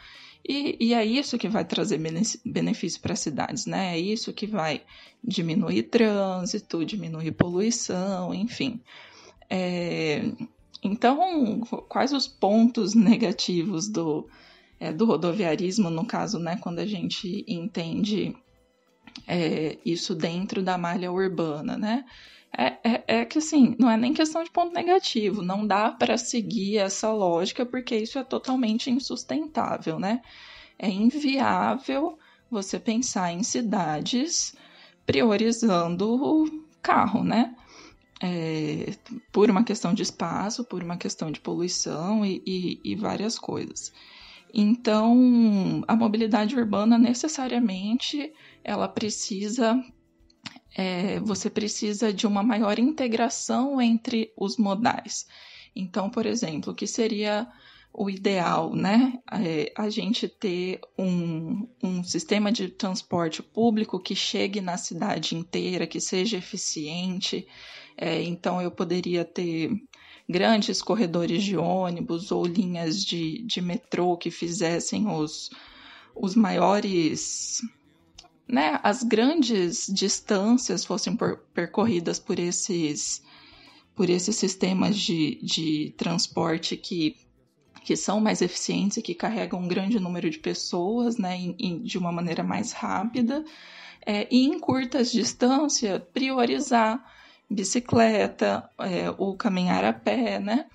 e, 0.46 0.76
e, 0.80 0.94
é 0.94 1.04
isso 1.04 1.38
que 1.38 1.48
vai 1.48 1.64
trazer 1.64 2.00
benefício 2.44 3.00
para 3.00 3.12
as 3.12 3.20
cidades, 3.20 3.66
né? 3.66 3.94
É 3.94 3.98
isso 3.98 4.32
que 4.32 4.46
vai 4.46 4.82
diminuir 5.22 5.84
trânsito, 5.84 6.84
diminuir 6.84 7.32
poluição, 7.32 8.34
enfim. 8.34 8.80
É, 9.48 10.22
então, 10.82 11.60
quais 11.88 12.12
os 12.12 12.26
pontos 12.26 12.94
negativos 12.96 13.88
do, 13.88 14.28
é, 14.78 14.92
do 14.92 15.04
rodoviarismo, 15.04 15.90
no 15.90 16.06
caso, 16.06 16.38
né, 16.38 16.56
quando 16.56 16.78
a 16.78 16.86
gente 16.86 17.44
entende 17.46 18.34
é, 19.26 19.78
isso 19.84 20.14
dentro 20.14 20.62
da 20.62 20.78
malha 20.78 21.12
urbana, 21.12 21.76
né? 21.76 22.04
É, 22.56 22.78
é, 22.82 23.04
é, 23.06 23.24
que 23.24 23.38
assim, 23.38 23.76
não 23.78 23.90
é 23.90 23.96
nem 23.96 24.12
questão 24.12 24.42
de 24.42 24.50
ponto 24.50 24.74
negativo, 24.74 25.40
não 25.40 25.64
dá 25.64 25.92
para 25.92 26.18
seguir 26.18 26.78
essa 26.78 27.12
lógica 27.12 27.64
porque 27.64 27.96
isso 27.96 28.18
é 28.18 28.24
totalmente 28.24 28.90
insustentável, 28.90 29.98
né? 30.00 30.20
É 30.78 30.88
inviável 30.88 32.18
você 32.50 32.78
pensar 32.78 33.32
em 33.32 33.42
cidades 33.44 34.54
priorizando 35.06 36.12
o 36.12 36.64
carro, 36.82 37.22
né? 37.22 37.54
É, 38.22 38.92
por 39.32 39.48
uma 39.48 39.64
questão 39.64 39.94
de 39.94 40.02
espaço, 40.02 40.64
por 40.64 40.82
uma 40.82 40.96
questão 40.96 41.30
de 41.30 41.40
poluição 41.40 42.26
e, 42.26 42.42
e, 42.44 42.80
e 42.84 42.94
várias 42.96 43.38
coisas. 43.38 43.92
Então, 44.52 45.82
a 45.86 45.94
mobilidade 45.94 46.56
urbana 46.56 46.98
necessariamente 46.98 48.32
ela 48.64 48.88
precisa 48.88 49.80
é, 50.80 51.20
você 51.20 51.50
precisa 51.50 52.10
de 52.10 52.26
uma 52.26 52.42
maior 52.42 52.78
integração 52.78 53.78
entre 53.82 54.32
os 54.34 54.56
modais. 54.56 55.26
Então, 55.76 56.08
por 56.08 56.24
exemplo, 56.24 56.72
o 56.72 56.74
que 56.74 56.86
seria 56.86 57.46
o 57.92 58.08
ideal, 58.08 58.74
né? 58.74 59.18
É 59.30 59.70
a 59.76 59.90
gente 59.90 60.26
ter 60.26 60.80
um, 60.98 61.68
um 61.82 62.02
sistema 62.02 62.50
de 62.50 62.68
transporte 62.68 63.42
público 63.42 64.00
que 64.00 64.14
chegue 64.14 64.62
na 64.62 64.78
cidade 64.78 65.36
inteira, 65.36 65.86
que 65.86 66.00
seja 66.00 66.38
eficiente. 66.38 67.46
É, 67.94 68.22
então, 68.22 68.62
eu 68.62 68.70
poderia 68.70 69.22
ter 69.22 69.70
grandes 70.26 70.80
corredores 70.80 71.42
de 71.42 71.58
ônibus 71.58 72.32
ou 72.32 72.46
linhas 72.46 73.04
de, 73.04 73.42
de 73.42 73.60
metrô 73.60 74.16
que 74.16 74.30
fizessem 74.30 75.08
os, 75.08 75.50
os 76.16 76.34
maiores. 76.34 77.60
Né, 78.50 78.80
as 78.82 79.04
grandes 79.04 79.86
distâncias 79.86 80.84
fossem 80.84 81.16
percorridas 81.54 82.18
por 82.18 82.38
esses, 82.38 83.22
por 83.94 84.10
esses 84.10 84.34
sistemas 84.34 84.98
de, 84.98 85.38
de 85.40 85.94
transporte 85.96 86.76
que 86.76 87.14
que 87.82 87.96
são 87.96 88.20
mais 88.20 88.42
eficientes 88.42 88.98
e 88.98 89.02
que 89.02 89.14
carregam 89.14 89.58
um 89.58 89.66
grande 89.66 89.98
número 89.98 90.28
de 90.28 90.38
pessoas 90.38 91.16
né, 91.16 91.36
em, 91.36 91.56
em, 91.58 91.82
de 91.82 91.98
uma 91.98 92.12
maneira 92.12 92.42
mais 92.42 92.72
rápida. 92.72 93.44
É, 94.04 94.28
e 94.30 94.46
em 94.46 94.58
curtas 94.58 95.10
distâncias, 95.10 96.00
priorizar 96.12 97.02
bicicleta, 97.50 98.68
é, 98.78 99.10
o 99.18 99.34
caminhar 99.34 99.84
a 99.84 99.92
pé, 99.92 100.38
né? 100.38 100.66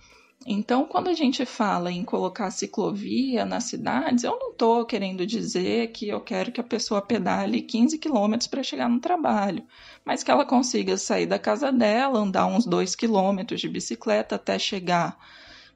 Então, 0.48 0.86
quando 0.86 1.08
a 1.08 1.14
gente 1.14 1.44
fala 1.44 1.92
em 1.92 2.04
colocar 2.04 2.52
ciclovia 2.52 3.44
nas 3.44 3.64
cidades, 3.64 4.24
eu 4.24 4.38
não 4.38 4.52
estou 4.52 4.86
querendo 4.86 5.26
dizer 5.26 5.88
que 5.92 6.08
eu 6.08 6.22
quero 6.22 6.52
que 6.52 6.62
a 6.62 6.64
pessoa 6.64 7.02
pedale 7.02 7.64
15 7.64 7.98
quilômetros 7.98 8.48
para 8.48 8.62
chegar 8.62 8.88
no 8.88 9.00
trabalho, 9.00 9.66
mas 10.06 10.22
que 10.22 10.30
ela 10.30 10.46
consiga 10.46 10.98
sair 10.98 11.26
da 11.26 11.40
casa 11.40 11.72
dela, 11.72 12.20
andar 12.20 12.46
uns 12.46 12.64
2 12.68 12.96
quilômetros 12.96 13.60
de 13.60 13.68
bicicleta 13.68 14.36
até 14.36 14.60
chegar 14.60 15.18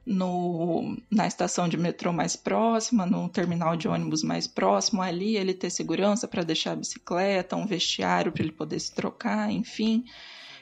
no, 0.05 0.95
na 1.09 1.25
estação 1.25 1.67
de 1.67 1.75
metrô 1.75 2.13
mais 2.13 2.35
próxima, 2.35 3.07
no 3.07 3.27
terminal 3.27 3.75
de 3.75 3.87
ônibus 3.87 4.21
mais 4.21 4.45
próximo, 4.45 5.01
ali 5.01 5.35
ele 5.35 5.53
ter 5.55 5.71
segurança 5.71 6.27
para 6.27 6.43
deixar 6.43 6.73
a 6.73 6.75
bicicleta, 6.75 7.55
um 7.55 7.65
vestiário 7.65 8.31
para 8.31 8.43
ele 8.43 8.51
poder 8.51 8.79
se 8.79 8.93
trocar, 8.93 9.51
enfim. 9.51 10.05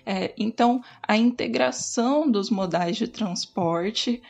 É, 0.09 0.33
então, 0.37 0.81
a 1.05 1.17
integração 1.17 2.31
dos 2.31 2.49
modais 2.49 2.95
de 2.95 3.09
transporte 3.09 4.21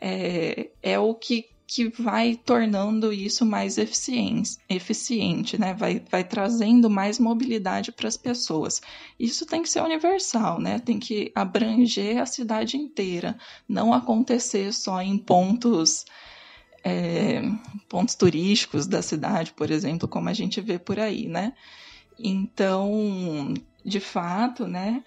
é, 0.00 0.70
é 0.82 0.98
o 0.98 1.14
que 1.14 1.48
que 1.68 1.88
vai 1.88 2.34
tornando 2.34 3.12
isso 3.12 3.46
mais 3.46 3.78
eficiente, 3.78 4.58
eficiente 4.68 5.56
né? 5.56 5.72
vai, 5.72 6.02
vai 6.10 6.24
trazendo 6.24 6.90
mais 6.90 7.20
mobilidade 7.20 7.92
para 7.92 8.08
as 8.08 8.16
pessoas. 8.16 8.82
Isso 9.16 9.46
tem 9.46 9.62
que 9.62 9.70
ser 9.70 9.80
universal, 9.80 10.60
né? 10.60 10.80
tem 10.80 10.98
que 10.98 11.30
abranger 11.32 12.18
a 12.18 12.26
cidade 12.26 12.76
inteira, 12.76 13.38
não 13.68 13.94
acontecer 13.94 14.72
só 14.72 15.00
em 15.00 15.16
pontos. 15.16 16.04
É, 16.82 17.42
pontos 17.88 18.16
turísticos 18.16 18.88
da 18.88 19.00
cidade, 19.00 19.52
por 19.52 19.70
exemplo, 19.70 20.08
como 20.08 20.28
a 20.28 20.32
gente 20.32 20.60
vê 20.60 20.78
por 20.78 20.98
aí, 20.98 21.28
né? 21.28 21.52
Então, 22.18 23.52
de 23.84 24.00
fato, 24.00 24.66
né, 24.66 25.02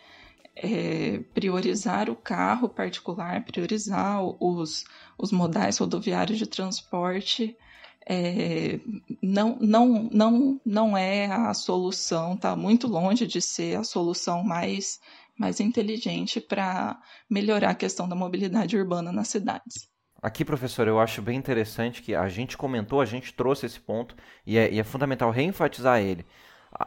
é, 0.55 1.19
priorizar 1.33 2.09
o 2.09 2.15
carro 2.15 2.69
particular, 2.69 3.43
priorizar 3.43 4.21
os, 4.39 4.85
os 5.17 5.31
modais 5.31 5.77
rodoviários 5.77 6.37
de 6.37 6.47
transporte 6.47 7.55
é, 8.05 8.79
não, 9.21 9.57
não, 9.59 10.09
não, 10.11 10.61
não 10.65 10.97
é 10.97 11.25
a 11.27 11.53
solução, 11.53 12.33
está 12.33 12.55
muito 12.55 12.87
longe 12.87 13.25
de 13.25 13.41
ser 13.41 13.77
a 13.77 13.83
solução 13.83 14.43
mais, 14.43 14.99
mais 15.37 15.59
inteligente 15.59 16.41
para 16.41 16.99
melhorar 17.29 17.71
a 17.71 17.75
questão 17.75 18.07
da 18.07 18.15
mobilidade 18.15 18.77
urbana 18.77 19.11
nas 19.11 19.29
cidades. 19.29 19.87
Aqui, 20.21 20.45
professor, 20.45 20.87
eu 20.87 20.99
acho 20.99 21.21
bem 21.21 21.37
interessante 21.37 22.01
que 22.01 22.15
a 22.15 22.29
gente 22.29 22.57
comentou, 22.57 23.01
a 23.01 23.05
gente 23.05 23.33
trouxe 23.33 23.65
esse 23.65 23.79
ponto 23.79 24.15
e 24.45 24.57
é, 24.57 24.71
e 24.71 24.79
é 24.79 24.83
fundamental 24.83 25.31
reenfatizar 25.31 25.99
ele 25.99 26.25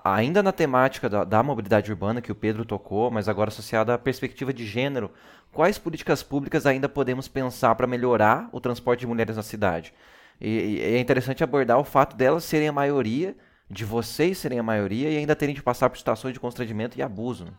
ainda 0.05 0.43
na 0.43 0.53
temática 0.53 1.09
da, 1.09 1.25
da, 1.25 1.43
mobilidade 1.43 1.91
urbana 1.91 2.21
que 2.21 2.33
o 2.33 2.35
Pedro 2.35 2.65
tocou, 2.65 3.11
mas 3.11 3.29
agora 3.29 3.49
associada 3.49 3.95
à 3.95 3.99
perspectiva 3.99 4.53
de 4.53 4.67
gênero, 4.67 5.11
quais 5.53 5.79
políticas 5.79 6.23
públicas 6.23 6.67
ainda 6.67 6.89
podemos 6.89 7.29
pensar 7.29 7.75
para 7.75 7.87
melhorar 7.87 8.49
o 8.53 8.61
transporte 8.61 9.01
de 9.01 9.07
mulheres 9.07 9.37
na 9.37 9.43
cidade? 9.43 9.95
E, 10.41 10.49
e, 10.49 10.81
é 10.81 11.01
interessante 11.01 11.45
abordar 11.45 11.79
o 11.79 11.85
fato 11.85 12.17
delas 12.17 12.45
serem 12.45 12.69
a 12.69 12.73
maioria, 12.73 13.37
de 13.71 13.85
vocês 13.85 14.39
serem 14.39 14.59
a 14.59 14.63
maioria 14.63 15.11
e 15.11 15.17
ainda 15.17 15.35
terem 15.35 15.55
de 15.55 15.63
passar 15.63 15.89
por 15.91 15.99
situações 15.99 16.35
de 16.35 16.41
constrangimento 16.41 16.99
e 16.99 17.03
abuso. 17.03 17.45
Né? 17.45 17.53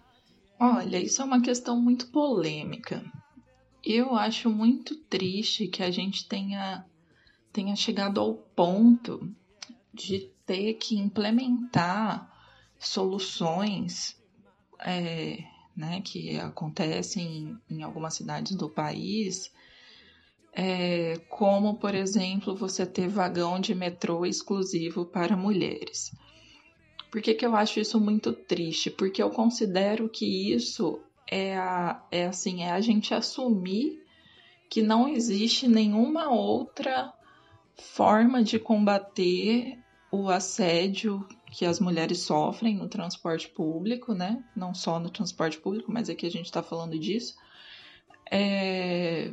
Olha, 0.59 0.97
isso 0.97 1.21
é 1.21 1.25
uma 1.25 1.41
questão 1.41 1.79
muito 1.79 2.07
polêmica. 2.11 3.03
Eu 3.83 4.15
acho 4.15 4.49
muito 4.49 4.95
triste 4.95 5.67
que 5.67 5.83
a 5.83 5.91
gente 5.91 6.27
tenha, 6.27 6.85
tenha 7.51 7.75
chegado 7.75 8.19
ao 8.19 8.33
ponto 8.33 9.33
de 9.97 10.31
ter 10.45 10.75
que 10.75 10.97
implementar 10.97 12.31
soluções 12.79 14.15
é, 14.79 15.43
né, 15.75 16.01
que 16.01 16.37
acontecem 16.39 17.57
em, 17.69 17.83
algumas 17.83 18.13
cidades 18.13 18.55
do 18.55 18.69
país, 18.69 19.51
é, 20.53 21.17
como, 21.29 21.75
por 21.75 21.93
exemplo, 21.93 22.55
você 22.55 22.85
ter 22.85 23.07
vagão 23.07 23.59
de 23.59 23.75
metrô 23.75 24.25
exclusivo 24.25 25.05
para 25.05 25.35
mulheres. 25.35 26.11
Por 27.11 27.21
que, 27.21 27.33
que 27.33 27.45
eu 27.45 27.55
acho 27.55 27.79
isso 27.79 27.99
muito 27.99 28.33
triste? 28.33 28.89
Porque 28.89 29.21
eu 29.21 29.29
considero 29.29 30.09
que 30.09 30.53
isso 30.53 30.99
é, 31.29 31.57
a, 31.57 32.03
é 32.11 32.25
assim, 32.27 32.63
é 32.63 32.71
a 32.71 32.81
gente 32.81 33.13
assumir 33.13 34.03
que 34.69 34.81
não 34.81 35.07
existe 35.07 35.67
nenhuma 35.67 36.29
outra 36.29 37.13
forma 37.75 38.43
de 38.43 38.59
combater 38.59 39.77
o 40.11 40.29
assédio 40.29 41.27
que 41.51 41.65
as 41.65 41.79
mulheres 41.79 42.19
sofrem 42.19 42.75
no 42.75 42.87
transporte 42.87 43.47
público, 43.49 44.13
né? 44.13 44.43
Não 44.55 44.73
só 44.73 44.99
no 44.99 45.09
transporte 45.09 45.57
público, 45.57 45.91
mas 45.91 46.09
aqui 46.09 46.25
a 46.25 46.31
gente 46.31 46.45
está 46.45 46.63
falando 46.63 46.97
disso. 46.97 47.35
É, 48.29 49.31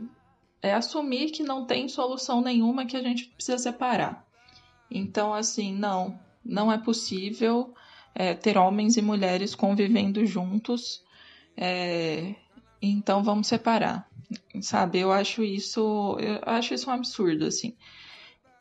é 0.62 0.74
assumir 0.74 1.30
que 1.30 1.42
não 1.42 1.66
tem 1.66 1.88
solução 1.88 2.40
nenhuma 2.40 2.86
que 2.86 2.96
a 2.96 3.02
gente 3.02 3.26
precisa 3.28 3.58
separar. 3.58 4.26
Então, 4.90 5.34
assim, 5.34 5.72
não, 5.74 6.18
não 6.44 6.70
é 6.70 6.78
possível 6.78 7.74
é, 8.14 8.34
ter 8.34 8.56
homens 8.56 8.96
e 8.96 9.02
mulheres 9.02 9.54
convivendo 9.54 10.24
juntos. 10.26 11.02
É, 11.56 12.34
então, 12.80 13.22
vamos 13.22 13.46
separar, 13.46 14.08
sabe? 14.60 14.98
Eu 14.98 15.12
acho 15.12 15.42
isso, 15.42 16.16
eu 16.20 16.40
acho 16.42 16.74
isso 16.74 16.90
um 16.90 16.92
absurdo, 16.92 17.46
assim 17.46 17.76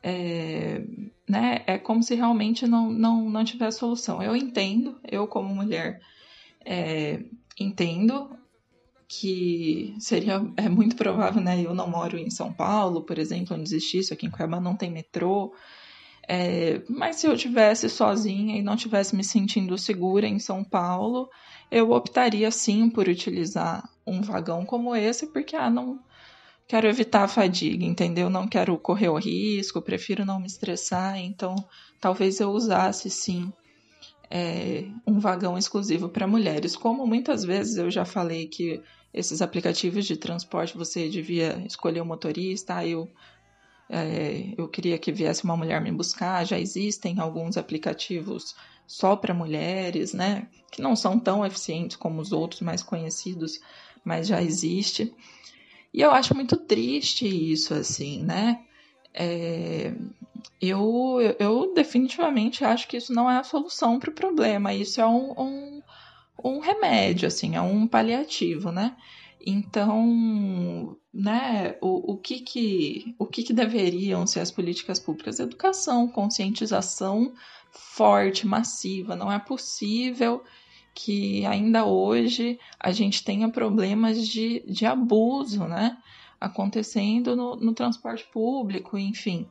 é, 0.06 0.82
né, 1.26 1.62
é 1.66 1.78
como 1.78 2.02
se 2.02 2.14
realmente 2.14 2.66
não, 2.66 2.90
não, 2.90 3.30
não 3.30 3.42
tivesse 3.42 3.78
solução. 3.78 4.22
Eu 4.22 4.36
entendo, 4.36 5.00
eu 5.10 5.26
como 5.26 5.54
mulher, 5.54 5.98
é, 6.62 7.22
entendo 7.58 8.28
que 9.08 9.94
seria 9.98 10.44
é 10.58 10.68
muito 10.68 10.94
provável, 10.94 11.40
né? 11.40 11.62
Eu 11.62 11.74
não 11.74 11.88
moro 11.88 12.18
em 12.18 12.28
São 12.28 12.52
Paulo, 12.52 13.02
por 13.02 13.18
exemplo, 13.18 13.56
onde 13.56 13.62
existe 13.64 13.98
isso, 13.98 14.12
aqui 14.12 14.26
em 14.26 14.30
Cuiabá 14.30 14.60
não 14.60 14.76
tem 14.76 14.90
metrô. 14.90 15.54
É, 16.28 16.82
mas 16.88 17.16
se 17.16 17.26
eu 17.26 17.36
tivesse 17.36 17.88
sozinha 17.88 18.58
e 18.58 18.62
não 18.62 18.76
tivesse 18.76 19.16
me 19.16 19.24
sentindo 19.24 19.78
segura 19.78 20.26
em 20.26 20.38
São 20.38 20.62
Paulo, 20.62 21.30
eu 21.70 21.92
optaria 21.92 22.50
sim 22.50 22.90
por 22.90 23.08
utilizar 23.08 23.88
um 24.06 24.20
vagão 24.20 24.66
como 24.66 24.94
esse, 24.94 25.26
porque 25.28 25.56
ah, 25.56 25.70
não, 25.70 25.98
quero 26.66 26.86
evitar 26.86 27.24
a 27.24 27.28
fadiga, 27.28 27.84
entendeu? 27.84 28.30
Não 28.30 28.48
quero 28.48 28.76
correr 28.78 29.08
o 29.08 29.18
risco, 29.18 29.82
prefiro 29.82 30.24
não 30.24 30.40
me 30.40 30.46
estressar, 30.46 31.18
então 31.18 31.54
talvez 32.00 32.40
eu 32.40 32.50
usasse 32.50 33.10
sim 33.10 33.52
é, 34.30 34.84
um 35.06 35.18
vagão 35.18 35.56
exclusivo 35.56 36.08
para 36.08 36.26
mulheres. 36.26 36.76
Como 36.76 37.06
muitas 37.06 37.44
vezes 37.44 37.76
eu 37.76 37.90
já 37.90 38.04
falei 38.04 38.46
que 38.46 38.82
esses 39.12 39.40
aplicativos 39.40 40.06
de 40.06 40.16
transporte 40.16 40.76
você 40.76 41.08
devia 41.08 41.62
escolher 41.66 42.00
o 42.00 42.04
um 42.04 42.08
motorista, 42.08 42.76
ah, 42.76 42.86
eu, 42.86 43.08
é, 43.88 44.52
eu 44.56 44.68
queria 44.68 44.98
que 44.98 45.12
viesse 45.12 45.44
uma 45.44 45.56
mulher 45.56 45.80
me 45.80 45.92
buscar, 45.92 46.44
já 46.44 46.58
existem 46.58 47.20
alguns 47.20 47.56
aplicativos 47.56 48.56
só 48.86 49.14
para 49.14 49.32
mulheres, 49.32 50.12
né? 50.12 50.48
Que 50.70 50.82
não 50.82 50.96
são 50.96 51.18
tão 51.18 51.46
eficientes 51.46 51.96
como 51.96 52.20
os 52.20 52.32
outros 52.32 52.60
mais 52.60 52.82
conhecidos, 52.82 53.60
mas 54.04 54.26
já 54.26 54.42
existe. 54.42 55.14
E 55.94 56.02
eu 56.02 56.10
acho 56.10 56.34
muito 56.34 56.56
triste 56.56 57.24
isso, 57.24 57.72
assim, 57.72 58.24
né? 58.24 58.60
É, 59.14 59.94
eu, 60.60 61.20
eu 61.38 61.72
definitivamente 61.72 62.64
acho 62.64 62.88
que 62.88 62.96
isso 62.96 63.12
não 63.12 63.30
é 63.30 63.36
a 63.38 63.44
solução 63.44 64.00
para 64.00 64.10
o 64.10 64.14
problema, 64.14 64.74
isso 64.74 65.00
é 65.00 65.06
um, 65.06 65.30
um, 65.40 65.82
um, 66.42 66.58
remédio, 66.58 67.28
assim, 67.28 67.54
é 67.54 67.60
um 67.60 67.86
paliativo, 67.86 68.72
né? 68.72 68.96
Então, 69.46 70.96
né, 71.12 71.76
o, 71.80 72.14
o, 72.14 72.16
que, 72.16 72.40
que, 72.40 73.14
o 73.16 73.24
que, 73.24 73.44
que 73.44 73.52
deveriam 73.52 74.26
ser 74.26 74.40
as 74.40 74.50
políticas 74.50 74.98
públicas? 74.98 75.38
Educação, 75.38 76.08
conscientização 76.08 77.32
forte, 77.70 78.48
massiva. 78.48 79.14
Não 79.14 79.30
é 79.30 79.38
possível 79.38 80.42
que 80.94 81.44
ainda 81.44 81.84
hoje 81.84 82.58
a 82.78 82.92
gente 82.92 83.24
tenha 83.24 83.48
problemas 83.48 84.26
de, 84.28 84.62
de 84.66 84.86
abuso, 84.86 85.64
né? 85.64 85.98
Acontecendo 86.40 87.34
no, 87.34 87.56
no 87.56 87.74
transporte 87.74 88.24
público, 88.32 88.96
enfim. 88.96 89.48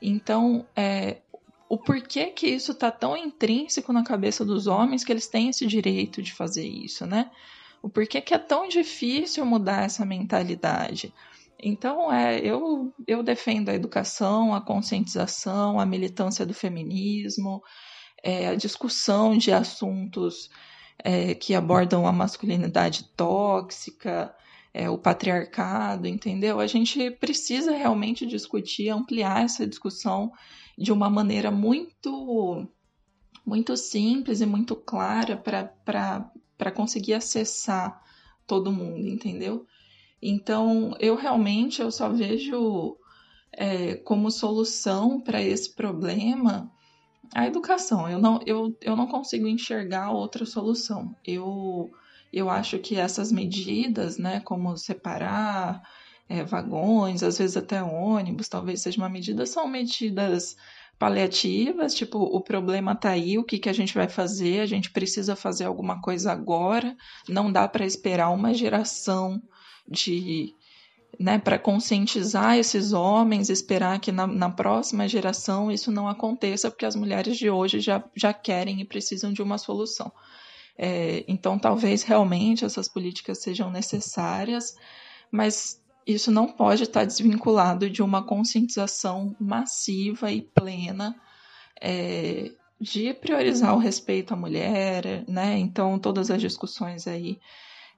Então, 0.00 0.66
é, 0.76 1.22
o 1.68 1.78
porquê 1.78 2.26
que 2.26 2.46
isso 2.46 2.72
está 2.72 2.90
tão 2.90 3.16
intrínseco 3.16 3.92
na 3.92 4.04
cabeça 4.04 4.44
dos 4.44 4.66
homens 4.66 5.02
que 5.02 5.10
eles 5.10 5.26
têm 5.26 5.48
esse 5.48 5.66
direito 5.66 6.20
de 6.20 6.32
fazer 6.32 6.66
isso, 6.66 7.06
né? 7.06 7.30
O 7.80 7.88
porquê 7.88 8.20
que 8.20 8.34
é 8.34 8.38
tão 8.38 8.68
difícil 8.68 9.46
mudar 9.46 9.84
essa 9.84 10.04
mentalidade. 10.04 11.12
Então, 11.58 12.12
é, 12.12 12.38
eu, 12.40 12.92
eu 13.06 13.22
defendo 13.22 13.70
a 13.70 13.74
educação, 13.74 14.54
a 14.54 14.60
conscientização, 14.60 15.80
a 15.80 15.86
militância 15.86 16.44
do 16.44 16.52
feminismo, 16.52 17.62
é, 18.22 18.48
a 18.48 18.54
discussão 18.54 19.36
de 19.38 19.52
assuntos 19.52 20.50
é, 21.02 21.34
que 21.34 21.54
abordam 21.54 22.06
a 22.06 22.12
masculinidade 22.12 23.04
tóxica, 23.16 24.34
é, 24.72 24.88
o 24.88 24.96
patriarcado, 24.96 26.06
entendeu? 26.06 26.60
A 26.60 26.66
gente 26.66 27.10
precisa 27.10 27.72
realmente 27.72 28.24
discutir, 28.24 28.88
ampliar 28.88 29.44
essa 29.44 29.66
discussão 29.66 30.32
de 30.78 30.92
uma 30.92 31.10
maneira 31.10 31.50
muito, 31.50 32.66
muito 33.44 33.76
simples 33.76 34.40
e 34.40 34.46
muito 34.46 34.74
clara 34.76 35.36
para 35.36 36.70
conseguir 36.72 37.14
acessar 37.14 38.00
todo 38.46 38.72
mundo, 38.72 39.06
entendeu? 39.08 39.66
Então, 40.22 40.94
eu 41.00 41.16
realmente 41.16 41.82
eu 41.82 41.90
só 41.90 42.08
vejo 42.08 42.96
é, 43.52 43.96
como 43.96 44.30
solução 44.30 45.20
para 45.20 45.42
esse 45.42 45.74
problema 45.74 46.72
a 47.34 47.46
educação. 47.46 48.08
Eu 48.08 48.18
não, 48.18 48.40
eu, 48.46 48.76
eu 48.80 48.96
não 48.96 49.06
consigo 49.06 49.46
enxergar 49.46 50.10
outra 50.10 50.44
solução. 50.44 51.16
Eu, 51.24 51.90
eu 52.32 52.50
acho 52.50 52.78
que 52.78 52.96
essas 52.96 53.30
medidas, 53.30 54.18
né, 54.18 54.40
como 54.40 54.76
separar 54.76 55.82
é, 56.28 56.42
vagões, 56.44 57.22
às 57.22 57.38
vezes 57.38 57.56
até 57.56 57.82
ônibus, 57.82 58.48
talvez 58.48 58.80
seja 58.82 58.98
uma 58.98 59.08
medida, 59.08 59.46
são 59.46 59.68
medidas 59.68 60.56
paliativas, 60.98 61.94
tipo, 61.94 62.18
o 62.18 62.40
problema 62.40 62.94
tá 62.94 63.10
aí, 63.10 63.36
o 63.36 63.44
que, 63.44 63.58
que 63.58 63.68
a 63.68 63.72
gente 63.72 63.92
vai 63.92 64.08
fazer? 64.08 64.60
A 64.60 64.66
gente 64.66 64.90
precisa 64.90 65.34
fazer 65.34 65.64
alguma 65.64 66.00
coisa 66.00 66.30
agora, 66.30 66.96
não 67.28 67.50
dá 67.50 67.66
para 67.66 67.84
esperar 67.84 68.30
uma 68.30 68.54
geração 68.54 69.42
de 69.88 70.54
né, 71.18 71.38
para 71.38 71.58
conscientizar 71.58 72.56
esses 72.56 72.92
homens, 72.92 73.50
esperar 73.50 74.00
que 74.00 74.10
na, 74.10 74.26
na, 74.26 74.50
próxima 74.50 75.06
geração 75.06 75.70
isso 75.70 75.92
não 75.92 76.08
aconteça, 76.08 76.70
porque 76.70 76.86
as 76.86 76.96
mulheres 76.96 77.36
de 77.36 77.50
hoje 77.50 77.80
já, 77.80 78.02
já 78.16 78.32
querem 78.32 78.80
e 78.80 78.84
precisam 78.84 79.32
de 79.32 79.42
uma 79.42 79.58
solução. 79.58 80.10
É, 80.76 81.22
então, 81.28 81.58
talvez 81.58 82.02
realmente 82.02 82.64
essas 82.64 82.88
políticas 82.88 83.38
sejam 83.38 83.70
necessárias, 83.70 84.74
mas 85.30 85.80
isso 86.06 86.30
não 86.30 86.48
pode 86.48 86.84
estar 86.84 87.04
desvinculado 87.04 87.88
de 87.88 88.02
uma 88.02 88.24
conscientização 88.24 89.36
massiva 89.38 90.32
e 90.32 90.42
plena 90.42 91.14
é, 91.80 92.50
de 92.80 93.12
priorizar 93.14 93.74
o 93.74 93.78
respeito 93.78 94.34
à 94.34 94.36
mulher, 94.36 95.24
né? 95.28 95.58
Então, 95.58 95.98
todas 95.98 96.30
as 96.30 96.40
discussões 96.40 97.06
aí 97.06 97.38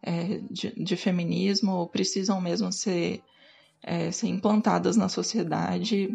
é, 0.03 0.41
de, 0.51 0.71
de, 0.73 0.97
feminismo 0.97 1.89
precisam 1.89 2.41
mesmo 2.41 2.71
ser, 2.73 3.23
é, 3.83 4.11
ser 4.11 4.29
implantadas 4.29 4.97
na 4.97 5.09
sociedade 5.09 6.11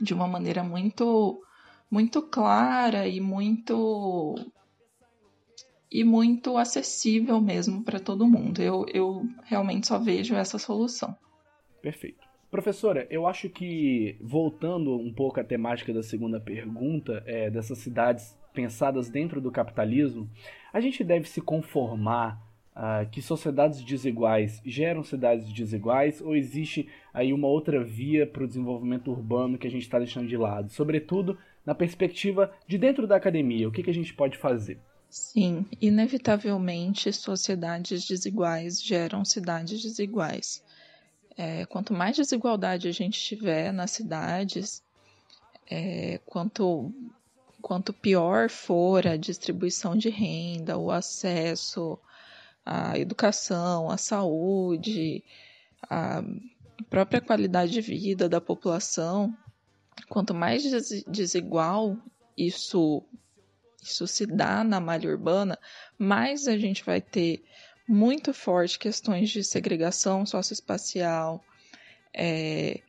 de 0.00 0.14
uma 0.14 0.26
maneira 0.26 0.62
muito 0.62 1.42
muito 1.90 2.20
clara 2.20 3.08
e 3.08 3.20
muito 3.20 4.34
e 5.90 6.04
muito 6.04 6.58
acessível 6.58 7.40
mesmo 7.40 7.82
para 7.82 7.98
todo 7.98 8.28
mundo. 8.28 8.62
Eu, 8.62 8.84
eu 8.92 9.22
realmente 9.44 9.86
só 9.86 9.98
vejo 9.98 10.34
essa 10.34 10.58
solução. 10.58 11.16
Perfeito. 11.80 12.28
Professora, 12.50 13.06
eu 13.10 13.26
acho 13.26 13.48
que, 13.50 14.16
voltando 14.20 14.96
um 14.96 15.12
pouco 15.12 15.38
à 15.38 15.44
temática 15.44 15.92
da 15.92 16.02
segunda 16.02 16.40
pergunta, 16.40 17.22
é, 17.26 17.50
dessas 17.50 17.78
cidades 17.78 18.38
pensadas 18.54 19.10
dentro 19.10 19.40
do 19.40 19.50
capitalismo, 19.50 20.28
a 20.72 20.80
gente 20.80 21.04
deve 21.04 21.28
se 21.28 21.40
conformar 21.40 22.40
uh, 22.78 23.08
que 23.10 23.20
sociedades 23.20 23.82
desiguais 23.82 24.62
geram 24.64 25.02
cidades 25.02 25.52
desiguais 25.52 26.20
ou 26.20 26.36
existe 26.36 26.88
aí 27.12 27.32
uma 27.32 27.48
outra 27.48 27.82
via 27.82 28.26
para 28.26 28.44
o 28.44 28.46
desenvolvimento 28.46 29.10
urbano 29.10 29.58
que 29.58 29.66
a 29.66 29.70
gente 29.70 29.82
está 29.82 29.98
deixando 29.98 30.28
de 30.28 30.36
lado? 30.36 30.70
Sobretudo 30.70 31.36
na 31.66 31.74
perspectiva 31.74 32.52
de 32.66 32.78
dentro 32.78 33.06
da 33.06 33.16
academia, 33.16 33.68
o 33.68 33.72
que, 33.72 33.82
que 33.82 33.90
a 33.90 33.94
gente 33.94 34.14
pode 34.14 34.38
fazer? 34.38 34.78
Sim, 35.10 35.66
inevitavelmente 35.80 37.12
sociedades 37.12 38.06
desiguais 38.06 38.82
geram 38.82 39.24
cidades 39.24 39.82
desiguais. 39.82 40.62
É, 41.36 41.64
quanto 41.66 41.92
mais 41.94 42.16
desigualdade 42.16 42.88
a 42.88 42.92
gente 42.92 43.18
tiver 43.18 43.72
nas 43.72 43.90
cidades, 43.92 44.82
é, 45.70 46.20
quanto, 46.26 46.92
quanto 47.62 47.92
pior 47.92 48.50
for 48.50 49.06
a 49.06 49.16
distribuição 49.16 49.96
de 49.96 50.10
renda, 50.10 50.76
o 50.76 50.90
acesso 50.90 51.98
a 52.70 52.98
educação, 52.98 53.90
a 53.90 53.96
saúde, 53.96 55.24
a 55.88 56.22
própria 56.90 57.18
qualidade 57.18 57.72
de 57.72 57.80
vida 57.80 58.28
da 58.28 58.42
população, 58.42 59.34
quanto 60.06 60.34
mais 60.34 60.62
desigual 61.06 61.96
isso 62.36 63.02
isso 63.82 64.06
se 64.06 64.26
dá 64.26 64.62
na 64.62 64.80
malha 64.80 65.08
urbana, 65.08 65.58
mais 65.96 66.46
a 66.46 66.58
gente 66.58 66.84
vai 66.84 67.00
ter 67.00 67.42
muito 67.88 68.34
forte 68.34 68.78
questões 68.78 69.30
de 69.30 69.42
segregação 69.42 70.26
socioespacial, 70.26 71.42
é, 72.12 72.82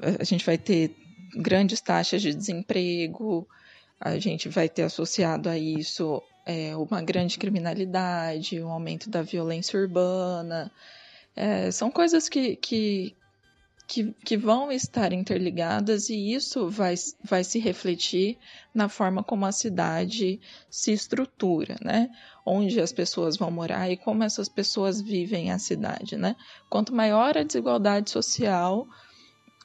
a 0.00 0.24
gente 0.24 0.46
vai 0.46 0.56
ter 0.56 0.96
grandes 1.36 1.82
taxas 1.82 2.22
de 2.22 2.32
desemprego, 2.32 3.46
a 4.00 4.18
gente 4.18 4.48
vai 4.48 4.70
ter 4.70 4.84
associado 4.84 5.50
a 5.50 5.58
isso 5.58 6.22
é, 6.46 6.76
uma 6.76 7.02
grande 7.02 7.36
criminalidade, 7.38 8.62
um 8.62 8.70
aumento 8.70 9.10
da 9.10 9.20
violência 9.20 9.78
urbana. 9.78 10.70
É, 11.34 11.72
são 11.72 11.90
coisas 11.90 12.28
que, 12.28 12.54
que, 12.54 13.16
que, 13.88 14.14
que, 14.24 14.36
vão 14.36 14.70
estar 14.70 15.12
interligadas 15.12 16.08
e 16.08 16.32
isso 16.32 16.70
vai, 16.70 16.94
vai 17.22 17.42
se 17.42 17.58
refletir 17.58 18.38
na 18.72 18.88
forma 18.88 19.24
como 19.24 19.44
a 19.44 19.50
cidade 19.50 20.40
se 20.70 20.92
estrutura, 20.92 21.76
né? 21.82 22.08
Onde 22.44 22.80
as 22.80 22.92
pessoas 22.92 23.36
vão 23.36 23.50
morar 23.50 23.90
e 23.90 23.96
como 23.96 24.22
essas 24.22 24.48
pessoas 24.48 25.02
vivem 25.02 25.50
a 25.50 25.58
cidade, 25.58 26.16
né? 26.16 26.36
Quanto 26.70 26.94
maior 26.94 27.36
a 27.36 27.42
desigualdade 27.42 28.08
social, 28.08 28.86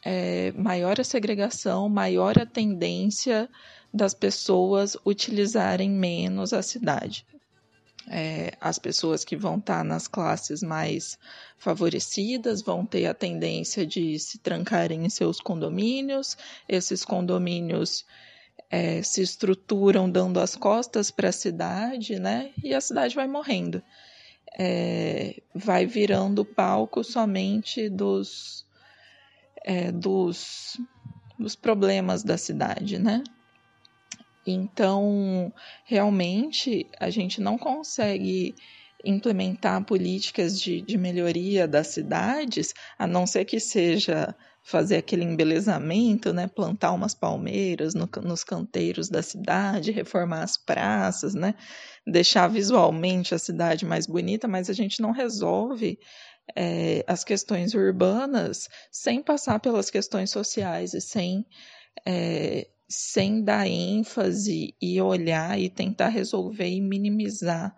é, 0.03 0.51
maior 0.53 0.99
a 0.99 1.03
segregação, 1.03 1.87
maior 1.87 2.39
a 2.39 2.45
tendência 2.45 3.47
das 3.93 4.13
pessoas 4.13 4.95
utilizarem 5.05 5.89
menos 5.89 6.53
a 6.53 6.61
cidade. 6.61 7.25
É, 8.07 8.53
as 8.59 8.79
pessoas 8.79 9.23
que 9.23 9.35
vão 9.35 9.57
estar 9.57 9.79
tá 9.79 9.83
nas 9.83 10.07
classes 10.07 10.63
mais 10.63 11.19
favorecidas 11.57 12.61
vão 12.61 12.85
ter 12.85 13.05
a 13.05 13.13
tendência 13.13 13.85
de 13.85 14.17
se 14.17 14.39
trancarem 14.39 15.05
em 15.05 15.09
seus 15.09 15.39
condomínios, 15.39 16.35
esses 16.67 17.05
condomínios 17.05 18.03
é, 18.69 19.03
se 19.03 19.21
estruturam 19.21 20.09
dando 20.09 20.39
as 20.39 20.55
costas 20.55 21.11
para 21.11 21.29
a 21.29 21.33
cidade, 21.33 22.19
né? 22.19 22.51
E 22.63 22.73
a 22.73 22.81
cidade 22.81 23.13
vai 23.13 23.27
morrendo. 23.27 23.83
É, 24.57 25.41
vai 25.53 25.85
virando 25.85 26.43
palco 26.43 27.03
somente 27.03 27.89
dos, 27.89 28.65
é, 29.63 29.91
dos, 29.91 30.77
dos 31.37 31.55
problemas 31.55 32.23
da 32.23 32.37
cidade, 32.37 32.97
né? 32.97 33.23
Então, 34.45 35.53
realmente, 35.85 36.87
a 36.99 37.09
gente 37.09 37.39
não 37.39 37.57
consegue 37.57 38.55
implementar 39.03 39.83
políticas 39.83 40.59
de, 40.59 40.81
de 40.81 40.97
melhoria 40.97 41.67
das 41.67 41.87
cidades, 41.87 42.73
a 42.97 43.07
não 43.07 43.25
ser 43.25 43.45
que 43.45 43.59
seja 43.59 44.35
fazer 44.63 44.97
aquele 44.97 45.23
embelezamento, 45.23 46.31
né, 46.31 46.47
plantar 46.47 46.91
umas 46.91 47.15
palmeiras 47.15 47.95
no, 47.95 48.07
nos 48.23 48.43
canteiros 48.43 49.09
da 49.09 49.23
cidade, 49.23 49.91
reformar 49.91 50.43
as 50.43 50.55
praças, 50.55 51.33
né, 51.33 51.55
deixar 52.05 52.47
visualmente 52.47 53.33
a 53.33 53.39
cidade 53.39 53.85
mais 53.85 54.05
bonita, 54.05 54.47
mas 54.47 54.69
a 54.69 54.73
gente 54.73 55.01
não 55.01 55.11
resolve 55.11 55.97
é, 56.55 57.03
as 57.07 57.23
questões 57.23 57.73
urbanas 57.73 58.67
sem 58.91 59.23
passar 59.23 59.59
pelas 59.59 59.89
questões 59.89 60.29
sociais 60.29 60.93
e 60.93 61.01
sem 61.01 61.45
é, 62.05 62.67
sem 62.91 63.41
dar 63.41 63.65
ênfase 63.65 64.75
e 64.81 65.01
olhar 65.01 65.57
e 65.59 65.69
tentar 65.69 66.09
resolver 66.09 66.67
e 66.67 66.81
minimizar 66.81 67.73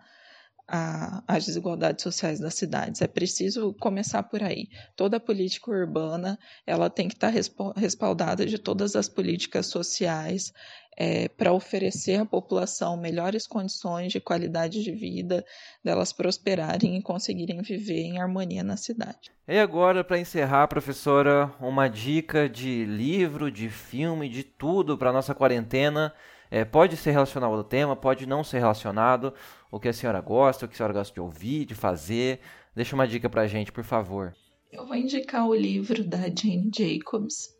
a, 0.66 1.22
as 1.28 1.46
desigualdades 1.46 2.02
sociais 2.02 2.40
das 2.40 2.54
cidades. 2.54 3.00
É 3.00 3.06
preciso 3.06 3.72
começar 3.74 4.22
por 4.24 4.42
aí. 4.42 4.68
Toda 4.96 5.20
política 5.20 5.70
urbana 5.70 6.38
ela 6.66 6.90
tem 6.90 7.08
que 7.08 7.14
estar 7.14 7.32
respaldada 7.76 8.44
de 8.44 8.58
todas 8.58 8.96
as 8.96 9.08
políticas 9.08 9.66
sociais 9.66 10.52
é, 10.96 11.28
para 11.28 11.52
oferecer 11.52 12.20
à 12.20 12.24
população 12.24 12.96
melhores 12.96 13.46
condições 13.46 14.12
de 14.12 14.20
qualidade 14.20 14.82
de 14.82 14.92
vida, 14.92 15.44
delas 15.82 16.12
prosperarem 16.12 16.96
e 16.96 17.02
conseguirem 17.02 17.60
viver 17.62 18.02
em 18.02 18.20
harmonia 18.20 18.62
na 18.62 18.76
cidade. 18.76 19.32
E 19.46 19.58
agora, 19.58 20.02
para 20.02 20.18
encerrar, 20.18 20.68
professora, 20.68 21.52
uma 21.60 21.88
dica 21.88 22.48
de 22.48 22.84
livro, 22.84 23.50
de 23.50 23.68
filme, 23.68 24.28
de 24.28 24.42
tudo 24.42 24.96
para 24.96 25.12
nossa 25.12 25.34
quarentena. 25.34 26.12
É, 26.50 26.64
pode 26.64 26.96
ser 26.96 27.10
relacionado 27.10 27.52
ao 27.52 27.64
tema, 27.64 27.96
pode 27.96 28.26
não 28.26 28.44
ser 28.44 28.58
relacionado. 28.58 29.34
O 29.70 29.80
que 29.80 29.88
a 29.88 29.92
senhora 29.92 30.20
gosta, 30.20 30.64
o 30.64 30.68
que 30.68 30.74
a 30.74 30.76
senhora 30.76 30.94
gosta 30.94 31.12
de 31.12 31.20
ouvir, 31.20 31.64
de 31.64 31.74
fazer. 31.74 32.40
Deixa 32.74 32.94
uma 32.94 33.08
dica 33.08 33.28
para 33.28 33.42
a 33.42 33.46
gente, 33.46 33.72
por 33.72 33.84
favor. 33.84 34.34
Eu 34.70 34.86
vou 34.86 34.96
indicar 34.96 35.46
o 35.46 35.54
livro 35.54 36.02
da 36.02 36.18
Jane 36.18 36.70
Jacobs, 36.74 37.53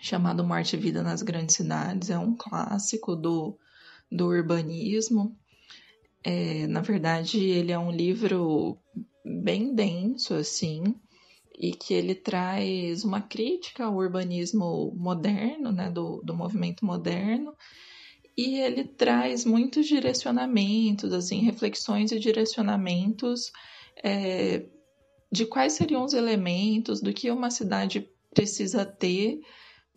chamado 0.00 0.44
Morte 0.44 0.76
e 0.76 0.78
Vida 0.78 1.02
nas 1.02 1.22
Grandes 1.22 1.56
Cidades. 1.56 2.10
É 2.10 2.18
um 2.18 2.36
clássico 2.36 3.16
do, 3.16 3.58
do 4.10 4.26
urbanismo. 4.26 5.36
É, 6.22 6.66
na 6.66 6.80
verdade, 6.80 7.38
ele 7.40 7.72
é 7.72 7.78
um 7.78 7.90
livro 7.90 8.78
bem 9.24 9.74
denso, 9.74 10.34
assim, 10.34 10.94
e 11.58 11.72
que 11.72 11.94
ele 11.94 12.14
traz 12.14 13.04
uma 13.04 13.20
crítica 13.20 13.84
ao 13.84 13.94
urbanismo 13.94 14.92
moderno, 14.96 15.70
né, 15.70 15.90
do, 15.90 16.20
do 16.22 16.34
movimento 16.34 16.84
moderno, 16.84 17.54
e 18.36 18.58
ele 18.58 18.84
traz 18.84 19.44
muitos 19.44 19.86
direcionamentos, 19.86 21.12
assim, 21.12 21.40
reflexões 21.40 22.10
e 22.10 22.18
direcionamentos 22.18 23.52
é, 24.02 24.66
de 25.30 25.46
quais 25.46 25.74
seriam 25.74 26.04
os 26.04 26.12
elementos 26.12 27.00
do 27.00 27.12
que 27.12 27.30
uma 27.30 27.50
cidade 27.50 28.08
precisa 28.32 28.84
ter 28.84 29.40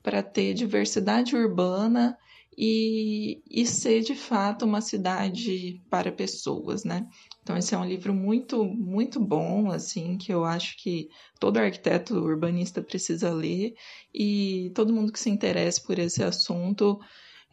para 0.07 0.23
ter 0.23 0.53
diversidade 0.53 1.35
urbana 1.35 2.17
e, 2.57 3.41
e 3.45 3.65
ser 3.65 3.99
de 3.99 4.15
fato 4.15 4.63
uma 4.63 4.79
cidade 4.79 5.83
para 5.89 6.13
pessoas, 6.13 6.85
né? 6.85 7.05
Então 7.43 7.57
esse 7.57 7.75
é 7.75 7.77
um 7.77 7.83
livro 7.83 8.13
muito 8.13 8.63
muito 8.63 9.19
bom, 9.19 9.69
assim, 9.69 10.17
que 10.17 10.33
eu 10.33 10.45
acho 10.45 10.77
que 10.81 11.09
todo 11.41 11.57
arquiteto 11.57 12.15
urbanista 12.15 12.81
precisa 12.81 13.31
ler 13.31 13.73
e 14.15 14.71
todo 14.73 14.93
mundo 14.93 15.11
que 15.11 15.19
se 15.19 15.29
interesse 15.29 15.85
por 15.85 15.99
esse 15.99 16.23
assunto 16.23 16.97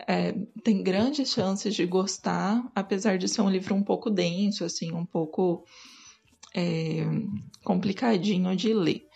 é, 0.06 0.32
tem 0.62 0.80
grandes 0.80 1.32
chances 1.32 1.74
de 1.74 1.84
gostar, 1.84 2.70
apesar 2.72 3.18
de 3.18 3.26
ser 3.26 3.42
um 3.42 3.50
livro 3.50 3.74
um 3.74 3.82
pouco 3.82 4.08
denso, 4.08 4.64
assim, 4.64 4.92
um 4.92 5.04
pouco 5.04 5.64
é, 6.54 7.04
complicadinho 7.64 8.54
de 8.54 8.72
ler. 8.72 9.08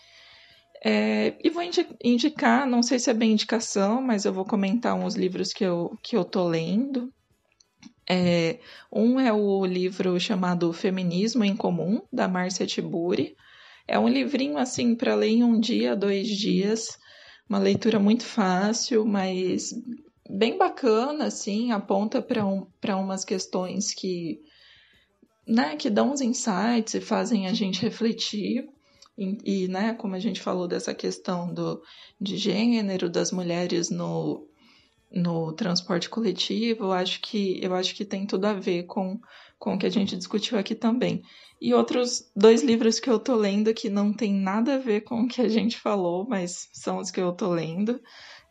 É, 0.83 1.35
e 1.43 1.49
vou 1.49 1.63
indicar, 2.03 2.65
não 2.65 2.81
sei 2.81 2.99
se 2.99 3.09
é 3.09 3.13
bem 3.13 3.33
indicação, 3.33 4.01
mas 4.01 4.23
eu 4.23 4.31
vou 4.31 4.45
comentar 4.45 4.95
uns 4.95 5.15
livros 5.15 5.51
que 5.51 5.63
eu, 5.63 5.97
que 6.01 6.15
eu 6.15 6.23
tô 6.23 6.47
lendo. 6.47 7.11
É, 8.09 8.59
um 8.91 9.19
é 9.19 9.31
o 9.31 9.65
livro 9.65 10.19
chamado 10.19 10.71
Feminismo 10.73 11.43
em 11.43 11.55
Comum, 11.55 12.01
da 12.11 12.27
Márcia 12.27 12.65
Tiburi. 12.65 13.35
É 13.87 13.99
um 13.99 14.07
livrinho 14.07 14.57
assim 14.57 14.95
para 14.95 15.15
ler 15.15 15.29
em 15.29 15.43
um 15.43 15.59
dia, 15.59 15.95
dois 15.95 16.27
dias. 16.27 16.97
Uma 17.47 17.59
leitura 17.59 17.99
muito 17.99 18.23
fácil, 18.23 19.05
mas 19.05 19.73
bem 20.29 20.57
bacana, 20.57 21.25
assim, 21.25 21.71
aponta 21.71 22.21
para 22.21 22.45
um, 22.45 22.67
umas 22.87 23.25
questões 23.25 23.93
que, 23.93 24.39
né, 25.47 25.75
que 25.75 25.89
dão 25.89 26.11
uns 26.11 26.21
insights 26.21 26.93
e 26.93 27.01
fazem 27.01 27.47
a 27.47 27.53
gente 27.53 27.81
refletir. 27.81 28.69
E, 29.19 29.63
e, 29.63 29.67
né, 29.67 29.93
como 29.93 30.15
a 30.15 30.19
gente 30.19 30.39
falou 30.39 30.65
dessa 30.65 30.93
questão 30.93 31.53
do, 31.53 31.81
de 32.19 32.37
gênero, 32.37 33.09
das 33.09 33.33
mulheres 33.33 33.89
no, 33.89 34.47
no 35.11 35.51
transporte 35.51 36.09
coletivo, 36.09 36.85
eu 36.85 36.91
acho 36.93 37.19
que 37.21 37.59
eu 37.61 37.73
acho 37.75 37.93
que 37.93 38.05
tem 38.05 38.25
tudo 38.25 38.45
a 38.45 38.53
ver 38.53 38.83
com, 38.83 39.19
com 39.57 39.73
o 39.73 39.77
que 39.77 39.85
a 39.85 39.89
gente 39.89 40.15
discutiu 40.15 40.57
aqui 40.57 40.73
também. 40.73 41.21
E 41.61 41.73
outros 41.73 42.31
dois 42.33 42.63
livros 42.63 43.01
que 43.01 43.09
eu 43.09 43.19
tô 43.19 43.35
lendo 43.35 43.73
que 43.73 43.89
não 43.89 44.13
tem 44.13 44.33
nada 44.33 44.75
a 44.75 44.77
ver 44.77 45.01
com 45.01 45.23
o 45.23 45.27
que 45.27 45.41
a 45.41 45.49
gente 45.49 45.77
falou, 45.77 46.25
mas 46.25 46.69
são 46.71 46.99
os 46.99 47.11
que 47.11 47.19
eu 47.19 47.33
tô 47.33 47.49
lendo, 47.49 47.99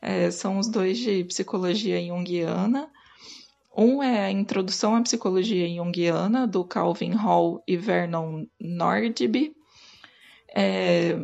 é, 0.02 0.30
são 0.30 0.58
os 0.58 0.68
dois 0.68 0.98
de 0.98 1.24
psicologia 1.24 1.98
junguiana. 2.04 2.90
Um 3.74 4.02
é 4.02 4.26
a 4.26 4.30
Introdução 4.30 4.96
à 4.96 5.02
Psicologia 5.02 5.68
Junguiana, 5.72 6.48
do 6.48 6.64
Calvin 6.64 7.12
Hall 7.12 7.62
e 7.66 7.76
Vernon 7.76 8.44
Nordby, 8.60 9.54
é, 10.54 11.18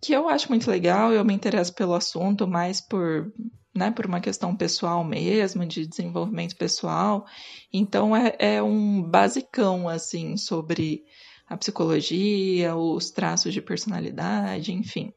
que 0.00 0.12
eu 0.12 0.28
acho 0.28 0.48
muito 0.48 0.70
legal, 0.70 1.12
eu 1.12 1.24
me 1.24 1.34
interesso 1.34 1.74
pelo 1.74 1.94
assunto 1.94 2.46
mais 2.46 2.80
por, 2.80 3.32
né, 3.74 3.90
por 3.90 4.06
uma 4.06 4.20
questão 4.20 4.56
pessoal 4.56 5.04
mesmo, 5.04 5.64
de 5.64 5.86
desenvolvimento 5.86 6.56
pessoal. 6.56 7.24
Então 7.72 8.16
é, 8.16 8.34
é 8.38 8.62
um 8.62 9.02
basicão 9.02 9.88
assim 9.88 10.36
sobre 10.36 11.04
a 11.48 11.56
psicologia, 11.56 12.74
os 12.74 13.10
traços 13.10 13.52
de 13.52 13.60
personalidade, 13.60 14.72
enfim. 14.72 15.12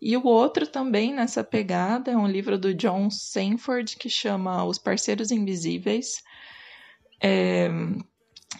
E 0.00 0.16
o 0.16 0.24
outro 0.24 0.66
também 0.66 1.14
nessa 1.14 1.44
pegada 1.44 2.10
é 2.10 2.16
um 2.16 2.26
livro 2.26 2.58
do 2.58 2.74
John 2.74 3.08
Sanford 3.10 3.96
que 3.96 4.08
chama 4.08 4.64
Os 4.64 4.78
Parceiros 4.78 5.30
Invisíveis. 5.30 6.22
É, 7.22 7.68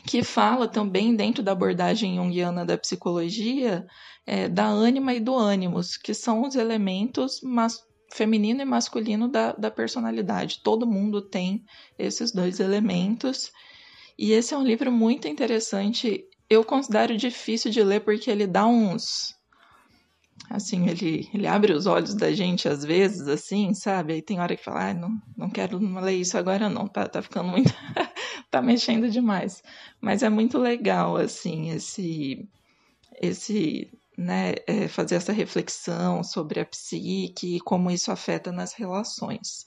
que 0.07 0.23
fala 0.23 0.67
também, 0.69 1.15
dentro 1.15 1.43
da 1.43 1.53
abordagem 1.53 2.17
junguiana 2.17 2.65
da 2.65 2.79
psicologia, 2.79 3.87
é, 4.27 4.49
da 4.49 4.67
ânima 4.67 5.15
e 5.15 5.21
do 5.21 5.35
ânimos, 5.35 5.97
que 5.97 6.15
são 6.15 6.43
os 6.47 6.55
elementos 6.55 7.41
mas, 7.43 7.83
feminino 8.13 8.61
e 8.63 8.65
masculino 8.65 9.29
da, 9.29 9.53
da 9.53 9.71
personalidade. 9.71 10.61
Todo 10.63 10.87
mundo 10.87 11.23
tem 11.23 11.65
esses 11.99 12.33
dois 12.33 12.61
elementos. 12.61 13.51
E 14.19 14.33
esse 14.33 14.55
é 14.55 14.59
um 14.59 14.65
livro 14.65 14.93
muito 14.93 15.27
interessante. 15.27 16.25
Eu 16.49 16.65
considero 16.65 17.17
difícil 17.17 17.71
de 17.71 17.83
ler 17.83 18.01
porque 18.01 18.31
ele 18.31 18.47
dá 18.47 18.67
uns 18.67 19.35
assim, 20.53 20.89
ele, 20.89 21.29
ele 21.33 21.47
abre 21.47 21.73
os 21.73 21.87
olhos 21.87 22.15
da 22.15 22.31
gente 22.33 22.69
às 22.69 22.85
vezes, 22.85 23.27
assim, 23.27 23.73
sabe? 23.73 24.13
Aí 24.13 24.23
tem 24.23 24.39
hora 24.39 24.55
que 24.55 24.63
fala, 24.63 24.91
ah, 24.91 24.95
não, 24.95 25.11
não 25.37 25.49
quero 25.49 25.79
ler 25.79 26.17
isso 26.17 26.37
agora 26.37 26.69
não, 26.69 26.87
tá, 26.87 27.09
tá 27.09 27.23
ficando 27.23 27.49
muito, 27.49 27.73
tá 28.51 28.61
mexendo 28.61 29.11
demais. 29.11 29.63
Mas 30.01 30.23
é 30.23 30.29
muito 30.29 30.59
legal, 30.59 31.17
assim, 31.17 31.71
esse, 31.71 32.47
esse, 33.21 33.91
né, 34.17 34.55
é, 34.67 34.89
fazer 34.89 35.15
essa 35.15 35.33
reflexão 35.33 36.23
sobre 36.23 36.61
a 36.61 36.67
psique 36.67 37.57
e 37.57 37.61
como 37.61 37.91
isso 37.91 38.13
afeta 38.13 38.53
nas 38.53 38.75
relações. 38.75 39.65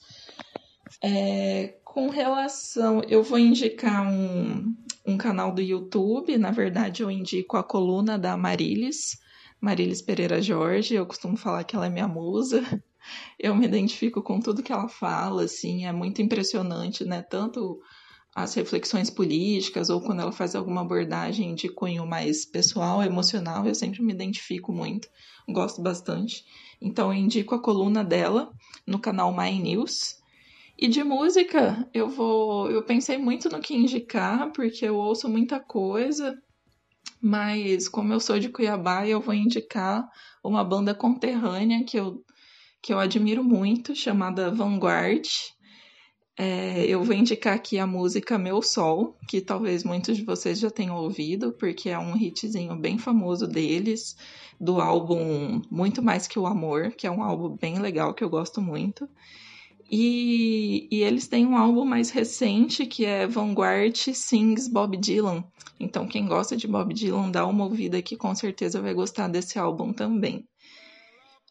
É, 1.02 1.74
com 1.84 2.08
relação, 2.08 3.02
eu 3.08 3.22
vou 3.22 3.38
indicar 3.38 4.06
um, 4.06 4.72
um 5.04 5.16
canal 5.16 5.52
do 5.52 5.60
YouTube, 5.60 6.38
na 6.38 6.52
verdade 6.52 7.02
eu 7.02 7.10
indico 7.10 7.56
a 7.56 7.64
coluna 7.64 8.16
da 8.16 8.36
Marilis, 8.36 9.18
Marilis 9.60 10.02
Pereira 10.02 10.40
Jorge, 10.40 10.94
eu 10.94 11.06
costumo 11.06 11.36
falar 11.36 11.64
que 11.64 11.74
ela 11.74 11.86
é 11.86 11.90
minha 11.90 12.08
musa. 12.08 12.62
Eu 13.38 13.54
me 13.54 13.64
identifico 13.66 14.20
com 14.20 14.40
tudo 14.40 14.64
que 14.64 14.72
ela 14.72 14.88
fala, 14.88 15.44
assim, 15.44 15.86
é 15.86 15.92
muito 15.92 16.20
impressionante, 16.20 17.04
né? 17.04 17.22
Tanto 17.22 17.80
as 18.34 18.52
reflexões 18.52 19.08
políticas 19.08 19.88
ou 19.88 20.00
quando 20.00 20.20
ela 20.20 20.32
faz 20.32 20.54
alguma 20.54 20.82
abordagem 20.82 21.54
de 21.54 21.70
cunho 21.70 22.06
mais 22.06 22.44
pessoal, 22.44 23.02
emocional, 23.02 23.66
eu 23.66 23.74
sempre 23.74 24.02
me 24.02 24.12
identifico 24.12 24.72
muito, 24.72 25.08
gosto 25.48 25.80
bastante. 25.80 26.44
Então 26.82 27.12
eu 27.12 27.18
indico 27.18 27.54
a 27.54 27.62
coluna 27.62 28.04
dela 28.04 28.52
no 28.86 28.98
canal 28.98 29.34
My 29.34 29.58
News. 29.58 30.16
E 30.78 30.88
de 30.88 31.02
música, 31.02 31.88
eu 31.94 32.10
vou, 32.10 32.70
eu 32.70 32.82
pensei 32.84 33.16
muito 33.16 33.48
no 33.48 33.60
que 33.60 33.74
indicar, 33.74 34.52
porque 34.52 34.84
eu 34.84 34.96
ouço 34.96 35.26
muita 35.30 35.58
coisa, 35.58 36.36
mas 37.20 37.88
como 37.88 38.12
eu 38.12 38.20
sou 38.20 38.38
de 38.38 38.48
Cuiabá, 38.48 39.06
eu 39.06 39.20
vou 39.20 39.34
indicar 39.34 40.06
uma 40.42 40.62
banda 40.64 40.94
conterrânea 40.94 41.84
que 41.84 41.98
eu, 41.98 42.22
que 42.82 42.92
eu 42.92 42.98
admiro 42.98 43.42
muito, 43.42 43.94
chamada 43.94 44.50
Vanguard. 44.50 45.26
É, 46.38 46.84
eu 46.86 47.02
vou 47.02 47.14
indicar 47.14 47.54
aqui 47.54 47.78
a 47.78 47.86
música 47.86 48.38
Meu 48.38 48.60
Sol, 48.60 49.16
que 49.26 49.40
talvez 49.40 49.82
muitos 49.82 50.18
de 50.18 50.24
vocês 50.24 50.58
já 50.58 50.70
tenham 50.70 50.96
ouvido, 50.96 51.52
porque 51.58 51.88
é 51.88 51.98
um 51.98 52.14
hitzinho 52.14 52.76
bem 52.76 52.98
famoso 52.98 53.46
deles, 53.46 54.14
do 54.60 54.80
álbum 54.80 55.62
Muito 55.70 56.02
Mais 56.02 56.26
Que 56.26 56.38
o 56.38 56.46
Amor, 56.46 56.92
que 56.92 57.06
é 57.06 57.10
um 57.10 57.22
álbum 57.22 57.56
bem 57.56 57.78
legal 57.78 58.12
que 58.12 58.22
eu 58.22 58.28
gosto 58.28 58.60
muito. 58.60 59.08
E, 59.90 60.88
e, 60.90 61.02
eles 61.02 61.28
têm 61.28 61.46
um 61.46 61.56
álbum 61.56 61.84
mais 61.84 62.10
recente 62.10 62.86
que 62.86 63.04
é 63.04 63.26
Vanguard 63.26 63.96
Sings 63.96 64.68
Bob 64.68 64.96
Dylan. 64.96 65.44
Então, 65.78 66.08
quem 66.08 66.26
gosta 66.26 66.56
de 66.56 66.66
Bob 66.66 66.92
Dylan, 66.92 67.30
dá 67.30 67.46
uma 67.46 67.64
ouvida 67.64 68.02
que 68.02 68.16
com 68.16 68.34
certeza 68.34 68.80
vai 68.80 68.94
gostar 68.94 69.28
desse 69.28 69.58
álbum 69.58 69.92
também. 69.92 70.44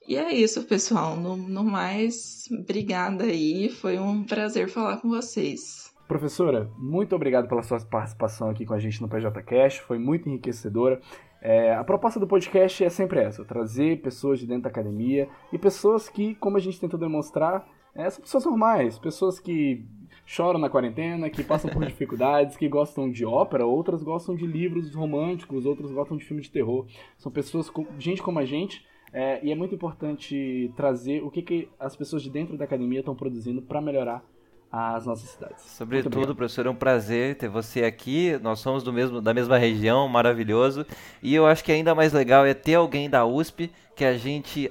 E 0.08 0.18
é 0.18 0.34
isso, 0.34 0.64
pessoal. 0.64 1.16
No, 1.16 1.36
no 1.36 1.64
mais, 1.64 2.44
obrigada 2.52 3.24
aí. 3.24 3.70
Foi 3.70 3.98
um 3.98 4.24
prazer 4.24 4.70
falar 4.70 4.98
com 4.98 5.10
vocês. 5.10 5.94
Professora, 6.08 6.70
muito 6.78 7.16
obrigado 7.16 7.48
pela 7.48 7.64
sua 7.64 7.80
participação 7.80 8.50
aqui 8.50 8.66
com 8.66 8.76
a 8.76 8.80
gente 8.80 9.02
no 9.02 9.10
PJCast. 9.10 9.82
Foi 9.82 9.98
muito 9.98 10.30
enriquecedora. 10.30 11.02
É, 11.42 11.74
a 11.74 11.84
proposta 11.84 12.20
do 12.20 12.28
podcast 12.28 12.84
é 12.84 12.90
sempre 12.90 13.20
essa: 13.20 13.44
trazer 13.44 14.02
pessoas 14.02 14.40
de 14.40 14.46
dentro 14.46 14.64
da 14.64 14.70
academia 14.70 15.28
e 15.52 15.58
pessoas 15.58 16.08
que, 16.08 16.36
como 16.36 16.58
a 16.58 16.60
gente 16.60 16.80
tentou 16.80 17.00
demonstrar, 17.00 17.68
é, 17.96 18.10
são 18.10 18.22
pessoas 18.22 18.46
normais, 18.46 19.00
pessoas 19.00 19.40
que 19.40 19.86
choram 20.26 20.60
na 20.60 20.70
quarentena, 20.70 21.30
que 21.30 21.44
passam 21.44 21.70
por 21.72 21.86
dificuldades, 21.88 22.58
que 22.58 22.68
gostam 22.68 23.10
de 23.12 23.26
ópera, 23.26 23.66
outras 23.66 24.04
gostam 24.04 24.36
de 24.36 24.46
livros 24.46 24.94
românticos, 24.94 25.66
outras 25.66 25.92
gostam 25.92 26.18
de 26.18 26.26
filme 26.26 26.42
de 26.42 26.52
terror. 26.52 26.86
São 27.18 27.32
pessoas, 27.32 27.70
co- 27.70 27.86
gente 28.00 28.22
como 28.24 28.40
a 28.40 28.46
gente, 28.46 28.86
é, 29.14 29.40
e 29.46 29.52
é 29.52 29.56
muito 29.56 29.74
importante 29.76 30.72
trazer 30.76 31.24
o 31.24 31.30
que, 31.32 31.42
que 31.42 31.70
as 31.80 31.96
pessoas 31.96 32.22
de 32.22 32.30
dentro 32.30 32.58
da 32.58 32.66
academia 32.66 33.00
estão 33.00 33.16
produzindo 33.16 33.62
para 33.62 33.80
melhorar 33.80 34.24
as 34.72 35.06
nossas 35.06 35.30
cidades. 35.30 35.64
Sobretudo, 35.64 36.36
professor, 36.36 36.66
é 36.66 36.70
um 36.70 36.76
prazer 36.76 37.38
ter 37.38 37.48
você 37.48 37.84
aqui. 37.86 38.38
Nós 38.42 38.60
somos 38.60 38.84
do 38.84 38.92
mesmo, 38.92 39.22
da 39.22 39.34
mesma 39.34 39.58
região, 39.58 40.06
maravilhoso. 40.10 40.86
E 41.24 41.34
eu 41.34 41.46
acho 41.46 41.64
que 41.64 41.72
ainda 41.72 41.96
mais 41.96 42.12
legal 42.12 42.46
é 42.46 42.54
ter 42.54 42.76
alguém 42.76 43.10
da 43.10 43.26
USP 43.26 43.72
que 43.96 44.04
a 44.04 44.18
gente 44.18 44.70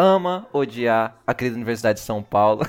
ama 0.00 0.46
odiar 0.52 1.16
a 1.26 1.34
querida 1.34 1.56
Universidade 1.56 1.98
de 1.98 2.04
São 2.04 2.22
Paulo. 2.22 2.62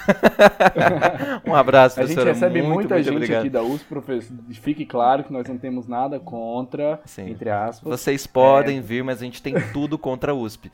um 1.47 1.55
abraço, 1.55 1.99
A 1.99 2.03
gente 2.03 2.15
professora. 2.15 2.33
recebe 2.33 2.61
muito, 2.61 2.73
muita 2.73 2.95
muito 2.95 3.05
gente 3.05 3.15
obrigado. 3.15 3.39
aqui 3.39 3.49
da 3.49 3.63
USP, 3.63 3.85
professor. 3.85 4.37
Fique 4.51 4.85
claro 4.85 5.23
que 5.23 5.31
nós 5.31 5.47
não 5.47 5.57
temos 5.57 5.87
nada 5.87 6.19
contra, 6.19 6.99
Sim. 7.05 7.29
entre 7.29 7.49
aspas. 7.49 7.99
Vocês 7.99 8.27
podem 8.27 8.81
vir, 8.81 9.03
mas 9.03 9.21
a 9.21 9.25
gente 9.25 9.41
tem 9.41 9.55
tudo 9.71 9.97
contra 9.97 10.33
a 10.33 10.35
USP. 10.35 10.69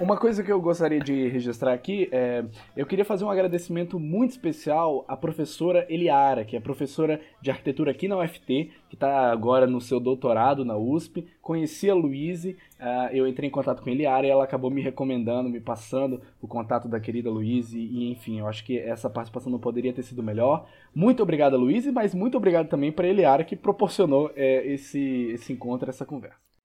Uma 0.00 0.16
coisa 0.16 0.42
que 0.42 0.52
eu 0.52 0.60
gostaria 0.60 1.00
de 1.00 1.28
registrar 1.28 1.72
aqui 1.72 2.08
é. 2.12 2.44
Eu 2.76 2.86
queria 2.86 3.04
fazer 3.04 3.24
um 3.24 3.30
agradecimento 3.30 3.98
muito 3.98 4.32
especial 4.32 5.04
à 5.08 5.16
professora 5.16 5.86
Eliara, 5.88 6.44
que 6.44 6.56
é 6.56 6.60
professora 6.60 7.20
de 7.40 7.50
arquitetura 7.50 7.90
aqui 7.90 8.06
na 8.06 8.18
UFT, 8.18 8.70
está 8.96 9.30
agora 9.30 9.66
no 9.66 9.80
seu 9.80 10.00
doutorado 10.00 10.64
na 10.64 10.76
USP. 10.76 11.26
Conheci 11.40 11.88
a 11.88 11.94
Luíse, 11.94 12.56
ah, 12.80 13.08
eu 13.12 13.26
entrei 13.26 13.48
em 13.48 13.52
contato 13.52 13.82
com 13.82 13.88
a 13.88 13.92
Eliara 13.92 14.26
e 14.26 14.30
ela 14.30 14.44
acabou 14.44 14.70
me 14.70 14.82
recomendando, 14.82 15.48
me 15.48 15.60
passando 15.60 16.20
o 16.42 16.48
contato 16.48 16.88
da 16.88 16.98
querida 16.98 17.30
Luíse, 17.30 17.78
e 17.78 18.10
enfim, 18.10 18.40
eu 18.40 18.48
acho 18.48 18.64
que 18.64 18.78
essa 18.78 19.08
participação 19.08 19.52
não 19.52 19.58
poderia 19.58 19.92
ter 19.92 20.02
sido 20.02 20.22
melhor. 20.22 20.66
Muito 20.94 21.22
obrigado, 21.22 21.56
Luíse, 21.56 21.92
mas 21.92 22.14
muito 22.14 22.36
obrigado 22.36 22.68
também 22.68 22.90
para 22.90 23.06
a 23.06 23.10
Eliara 23.10 23.44
que 23.44 23.54
proporcionou 23.54 24.30
eh, 24.34 24.66
esse, 24.66 25.30
esse 25.32 25.52
encontro, 25.52 25.88
essa 25.88 26.04
conversa. 26.04 26.55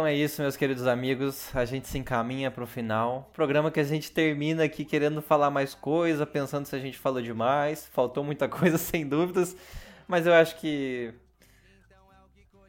Então 0.00 0.06
é 0.06 0.14
isso, 0.14 0.40
meus 0.40 0.56
queridos 0.56 0.86
amigos. 0.86 1.54
A 1.54 1.66
gente 1.66 1.86
se 1.86 1.98
encaminha 1.98 2.50
pro 2.50 2.66
final. 2.66 3.28
Programa 3.34 3.70
que 3.70 3.78
a 3.78 3.84
gente 3.84 4.10
termina 4.10 4.64
aqui 4.64 4.82
querendo 4.82 5.20
falar 5.20 5.50
mais 5.50 5.74
coisa, 5.74 6.24
pensando 6.24 6.64
se 6.64 6.74
a 6.74 6.78
gente 6.78 6.96
falou 6.96 7.20
demais. 7.20 7.86
Faltou 7.92 8.24
muita 8.24 8.48
coisa, 8.48 8.78
sem 8.78 9.06
dúvidas. 9.06 9.54
Mas 10.08 10.26
eu 10.26 10.32
acho 10.32 10.56
que 10.58 11.12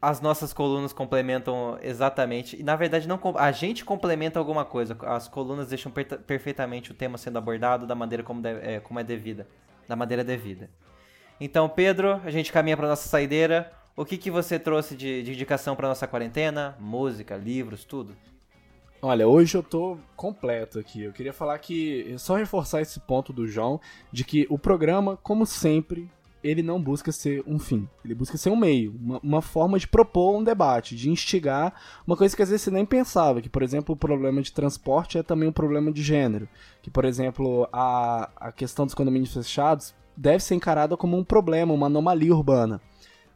as 0.02 0.20
nossas 0.20 0.52
colunas 0.52 0.92
complementam 0.92 1.78
exatamente. 1.80 2.60
E 2.60 2.62
na 2.62 2.76
verdade, 2.76 3.08
não 3.08 3.18
a 3.38 3.50
gente 3.50 3.82
complementa 3.82 4.38
alguma 4.38 4.66
coisa. 4.66 4.94
As 5.00 5.26
colunas 5.26 5.70
deixam 5.70 5.90
per- 5.90 6.18
perfeitamente 6.18 6.90
o 6.90 6.94
tema 6.94 7.16
sendo 7.16 7.38
abordado 7.38 7.86
da 7.86 7.94
maneira 7.94 8.22
como, 8.22 8.46
é, 8.46 8.78
como 8.80 9.00
é 9.00 9.02
devida. 9.02 9.48
Da 9.88 9.96
maneira 9.96 10.22
devida. 10.22 10.68
Então, 11.40 11.66
Pedro, 11.66 12.20
a 12.26 12.30
gente 12.30 12.52
caminha 12.52 12.76
para 12.76 12.88
nossa 12.88 13.08
saideira. 13.08 13.72
O 13.94 14.06
que, 14.06 14.16
que 14.16 14.30
você 14.30 14.58
trouxe 14.58 14.96
de, 14.96 15.22
de 15.22 15.32
indicação 15.32 15.76
para 15.76 15.86
nossa 15.86 16.06
quarentena? 16.06 16.74
Música, 16.80 17.36
livros, 17.36 17.84
tudo? 17.84 18.16
Olha, 19.02 19.28
hoje 19.28 19.54
eu 19.54 19.62
tô 19.62 19.98
completo 20.16 20.78
aqui. 20.78 21.02
Eu 21.02 21.12
queria 21.12 21.32
falar 21.32 21.58
que, 21.58 22.14
só 22.16 22.36
reforçar 22.36 22.80
esse 22.80 22.98
ponto 23.00 23.34
do 23.34 23.46
João, 23.46 23.78
de 24.10 24.24
que 24.24 24.46
o 24.48 24.58
programa, 24.58 25.18
como 25.18 25.44
sempre, 25.44 26.10
ele 26.42 26.62
não 26.62 26.80
busca 26.80 27.12
ser 27.12 27.44
um 27.46 27.58
fim. 27.58 27.86
Ele 28.02 28.14
busca 28.14 28.38
ser 28.38 28.48
um 28.48 28.56
meio, 28.56 28.94
uma, 28.98 29.20
uma 29.22 29.42
forma 29.42 29.78
de 29.78 29.86
propor 29.86 30.36
um 30.36 30.42
debate, 30.42 30.96
de 30.96 31.10
instigar 31.10 31.74
uma 32.06 32.16
coisa 32.16 32.34
que 32.34 32.42
às 32.42 32.48
vezes 32.48 32.62
você 32.62 32.70
nem 32.70 32.86
pensava, 32.86 33.42
que, 33.42 33.48
por 33.50 33.62
exemplo, 33.62 33.94
o 33.94 33.98
problema 33.98 34.40
de 34.40 34.52
transporte 34.52 35.18
é 35.18 35.22
também 35.22 35.50
um 35.50 35.52
problema 35.52 35.92
de 35.92 36.02
gênero. 36.02 36.48
Que, 36.80 36.90
por 36.90 37.04
exemplo, 37.04 37.68
a, 37.70 38.30
a 38.36 38.52
questão 38.52 38.86
dos 38.86 38.94
condomínios 38.94 39.34
fechados 39.34 39.94
deve 40.16 40.42
ser 40.42 40.54
encarada 40.54 40.96
como 40.96 41.18
um 41.18 41.24
problema, 41.24 41.74
uma 41.74 41.88
anomalia 41.88 42.34
urbana. 42.34 42.80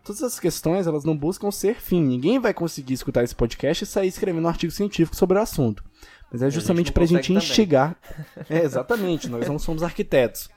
Todas 0.07 0.23
essas 0.23 0.39
questões, 0.39 0.87
elas 0.87 1.03
não 1.03 1.17
buscam 1.17 1.51
ser 1.51 1.75
fim. 1.75 2.01
Ninguém 2.01 2.39
vai 2.39 2.55
conseguir 2.55 2.95
escutar 2.95 3.25
esse 3.25 3.35
podcast 3.35 3.83
e 3.83 3.87
sair 3.89 4.07
escrevendo 4.07 4.45
um 4.45 4.49
artigo 4.49 4.71
científico 4.71 5.17
sobre 5.17 5.37
o 5.37 5.41
assunto. 5.41 5.83
Mas 6.31 6.43
é 6.43 6.47
a 6.47 6.49
gente 6.49 6.61
justamente 6.61 6.87
não 6.87 6.93
pra 6.93 7.07
gente 7.07 7.33
consegue 7.33 7.35
também. 7.35 7.51
instigar. 7.51 8.01
É, 8.49 8.63
exatamente, 8.63 9.29
nós 9.29 9.49
não 9.49 9.59
somos 9.59 9.83
arquitetos. 9.83 10.49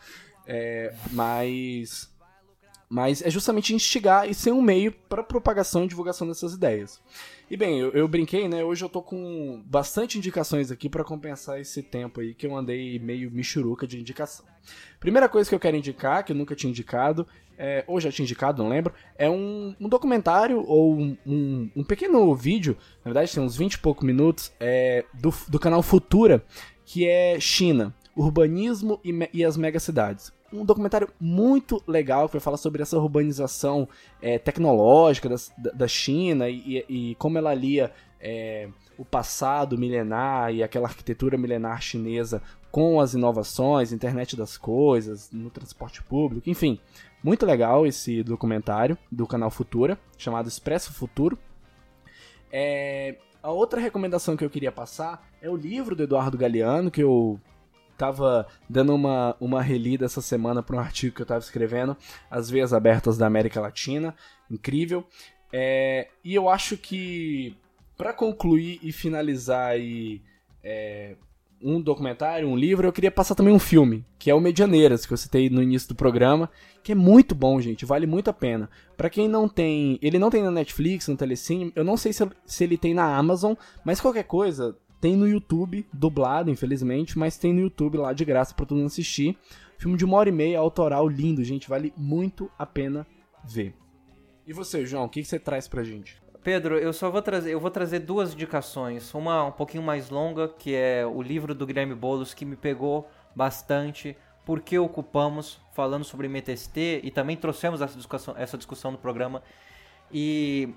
É, 0.45 0.93
mas. 1.11 2.13
Mas 2.87 3.23
é 3.23 3.29
justamente 3.31 3.73
instigar 3.73 4.29
e 4.29 4.35
ser 4.35 4.51
um 4.51 4.61
meio 4.61 4.91
para 4.91 5.23
propagação 5.23 5.83
e 5.83 5.87
divulgação 5.87 6.27
dessas 6.27 6.53
ideias. 6.53 7.01
E 7.49 7.57
bem, 7.57 7.79
eu, 7.79 7.91
eu 7.91 8.07
brinquei, 8.07 8.47
né? 8.47 8.63
Hoje 8.63 8.85
eu 8.85 8.89
tô 8.89 9.01
com 9.01 9.63
bastante 9.65 10.17
indicações 10.17 10.71
aqui 10.71 10.87
para 10.89 11.03
compensar 11.03 11.59
esse 11.59 11.81
tempo 11.81 12.21
aí 12.21 12.35
que 12.35 12.45
eu 12.45 12.55
andei 12.55 12.99
meio 12.99 13.31
michuruca 13.31 13.87
de 13.87 13.99
indicação. 13.99 14.45
Primeira 14.99 15.27
coisa 15.27 15.49
que 15.49 15.55
eu 15.55 15.59
quero 15.59 15.77
indicar, 15.77 16.23
que 16.23 16.31
eu 16.31 16.35
nunca 16.35 16.55
tinha 16.55 16.69
indicado, 16.69 17.27
é, 17.61 17.83
ou 17.85 17.99
já 17.99 18.09
tinha 18.09 18.23
indicado, 18.23 18.63
não 18.63 18.69
lembro, 18.69 18.93
é 19.17 19.29
um, 19.29 19.75
um 19.79 19.89
documentário 19.89 20.63
ou 20.65 20.95
um, 20.95 21.17
um, 21.27 21.69
um 21.75 21.83
pequeno 21.83 22.33
vídeo, 22.33 22.77
na 23.03 23.11
verdade 23.11 23.33
tem 23.33 23.43
uns 23.43 23.57
20 23.57 23.73
e 23.73 23.79
poucos 23.79 24.05
minutos, 24.05 24.51
é, 24.59 25.03
do, 25.13 25.33
do 25.49 25.59
canal 25.59 25.83
Futura, 25.83 26.41
que 26.85 27.05
é 27.05 27.37
China, 27.39 27.93
Urbanismo 28.15 28.99
e, 29.03 29.29
e 29.33 29.43
as 29.45 29.57
Megacidades. 29.57 30.31
Um 30.51 30.65
documentário 30.65 31.09
muito 31.19 31.83
legal 31.85 32.27
que 32.27 32.33
vai 32.33 32.41
falar 32.41 32.57
sobre 32.57 32.81
essa 32.81 32.97
urbanização 32.97 33.87
é, 34.21 34.39
tecnológica 34.39 35.29
da, 35.29 35.71
da 35.71 35.87
China 35.87 36.49
e, 36.49 36.83
e- 36.89 37.11
e 37.11 37.15
como 37.15 37.37
ela 37.37 37.53
lia 37.53 37.91
é, 38.19 38.67
o 38.97 39.05
passado 39.05 39.77
milenar 39.77 40.51
e 40.53 40.63
aquela 40.63 40.87
arquitetura 40.87 41.37
milenar 41.37 41.81
chinesa 41.81 42.41
com 42.71 42.99
as 42.99 43.13
inovações, 43.13 43.91
internet 43.91 44.35
das 44.35 44.57
coisas, 44.57 45.29
no 45.31 45.49
transporte 45.49 46.01
público, 46.03 46.49
enfim. 46.49 46.79
Muito 47.23 47.45
legal 47.45 47.85
esse 47.85 48.23
documentário 48.23 48.97
do 49.11 49.27
canal 49.27 49.51
Futura, 49.51 49.99
chamado 50.17 50.47
Expresso 50.47 50.93
Futuro. 50.93 51.37
É, 52.51 53.17
a 53.43 53.51
outra 53.51 53.79
recomendação 53.79 54.37
que 54.37 54.43
eu 54.43 54.49
queria 54.49 54.71
passar 54.71 55.27
é 55.41 55.49
o 55.49 55.55
livro 55.55 55.95
do 55.95 56.03
Eduardo 56.03 56.37
Galeano, 56.37 56.89
que 56.89 57.03
eu 57.03 57.39
tava 57.97 58.47
dando 58.69 58.95
uma, 58.95 59.35
uma 59.41 59.61
relida 59.61 60.05
essa 60.05 60.21
semana 60.21 60.63
para 60.63 60.77
um 60.77 60.79
artigo 60.79 61.13
que 61.13 61.21
eu 61.21 61.25
tava 61.25 61.41
escrevendo, 61.41 61.97
As 62.31 62.49
Veias 62.49 62.73
Abertas 62.73 63.17
da 63.17 63.27
América 63.27 63.59
Latina. 63.59 64.15
Incrível. 64.49 65.05
É, 65.51 66.07
e 66.23 66.33
eu 66.33 66.47
acho 66.47 66.77
que, 66.77 67.57
para 67.97 68.13
concluir 68.13 68.79
e 68.81 68.93
finalizar 68.93 69.71
aí, 69.71 70.21
é, 70.63 71.17
um 71.61 71.81
documentário, 71.81 72.47
um 72.47 72.55
livro, 72.55 72.87
eu 72.87 72.91
queria 72.91 73.11
passar 73.11 73.35
também 73.35 73.53
um 73.53 73.59
filme, 73.59 74.05
que 74.17 74.29
é 74.29 74.33
o 74.33 74.39
Medianeiras, 74.39 75.05
que 75.05 75.13
eu 75.13 75.17
citei 75.17 75.49
no 75.49 75.61
início 75.61 75.89
do 75.89 75.95
programa, 75.95 76.49
que 76.83 76.91
é 76.91 76.95
muito 76.95 77.35
bom, 77.35 77.59
gente, 77.59 77.85
vale 77.85 78.07
muito 78.07 78.29
a 78.29 78.33
pena. 78.33 78.69
Pra 78.95 79.09
quem 79.09 79.27
não 79.27 79.47
tem, 79.47 79.99
ele 80.01 80.19
não 80.19 80.29
tem 80.29 80.41
na 80.41 80.51
Netflix, 80.51 81.07
no 81.07 81.17
Telecine, 81.17 81.71
eu 81.75 81.83
não 81.83 81.97
sei 81.97 82.13
se, 82.13 82.27
se 82.45 82.63
ele 82.63 82.77
tem 82.77 82.93
na 82.93 83.15
Amazon, 83.15 83.53
mas 83.83 83.99
qualquer 83.99 84.23
coisa, 84.23 84.75
tem 85.01 85.15
no 85.15 85.27
YouTube, 85.27 85.85
dublado, 85.93 86.51
infelizmente, 86.51 87.17
mas 87.17 87.37
tem 87.37 87.53
no 87.53 87.61
YouTube 87.61 87.97
lá 87.97 88.13
de 88.13 88.25
graça 88.25 88.53
pra 88.53 88.65
todo 88.65 88.77
mundo 88.77 88.87
assistir. 88.87 89.37
Filme 89.77 89.97
de 89.97 90.03
uma 90.03 90.17
hora 90.17 90.29
e 90.29 90.31
meia, 90.31 90.59
autoral, 90.59 91.07
lindo, 91.07 91.43
gente, 91.43 91.69
vale 91.69 91.93
muito 91.95 92.51
a 92.57 92.65
pena 92.65 93.07
ver. 93.45 93.73
E 94.45 94.51
você, 94.51 94.85
João, 94.85 95.05
o 95.05 95.09
que, 95.09 95.21
que 95.21 95.27
você 95.27 95.39
traz 95.39 95.67
pra 95.67 95.83
gente? 95.83 96.21
Pedro, 96.43 96.77
eu 96.77 96.93
só 96.93 97.09
vou 97.11 97.21
trazer, 97.21 97.51
eu 97.51 97.59
vou 97.59 97.69
trazer 97.69 97.99
duas 97.99 98.33
indicações. 98.33 99.13
Uma 99.13 99.43
um 99.43 99.51
pouquinho 99.51 99.83
mais 99.83 100.09
longa, 100.09 100.47
que 100.47 100.73
é 100.73 101.05
o 101.05 101.21
livro 101.21 101.53
do 101.53 101.65
Guilherme 101.65 101.93
Boulos, 101.93 102.33
que 102.33 102.45
me 102.45 102.55
pegou 102.55 103.09
bastante. 103.35 104.15
Por 104.45 104.61
que 104.61 104.79
ocupamos, 104.79 105.59
falando 105.73 106.03
sobre 106.05 106.27
MTST, 106.27 107.01
e 107.03 107.11
também 107.11 107.35
trouxemos 107.35 107.81
essa 107.81 107.95
discussão, 107.95 108.35
essa 108.37 108.57
discussão 108.57 108.91
no 108.91 108.97
programa. 108.97 109.43
E 110.11 110.73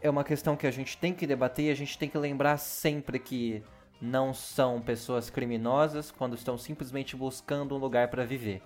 é 0.00 0.08
uma 0.08 0.24
questão 0.24 0.56
que 0.56 0.66
a 0.66 0.70
gente 0.70 0.96
tem 0.96 1.12
que 1.12 1.26
debater 1.26 1.66
e 1.66 1.70
a 1.70 1.76
gente 1.76 1.98
tem 1.98 2.08
que 2.08 2.16
lembrar 2.16 2.56
sempre 2.56 3.18
que 3.18 3.62
não 4.00 4.32
são 4.32 4.80
pessoas 4.80 5.30
criminosas 5.30 6.10
quando 6.10 6.34
estão 6.34 6.56
simplesmente 6.56 7.16
buscando 7.16 7.74
um 7.74 7.78
lugar 7.78 8.08
para 8.08 8.24
viver. 8.24 8.62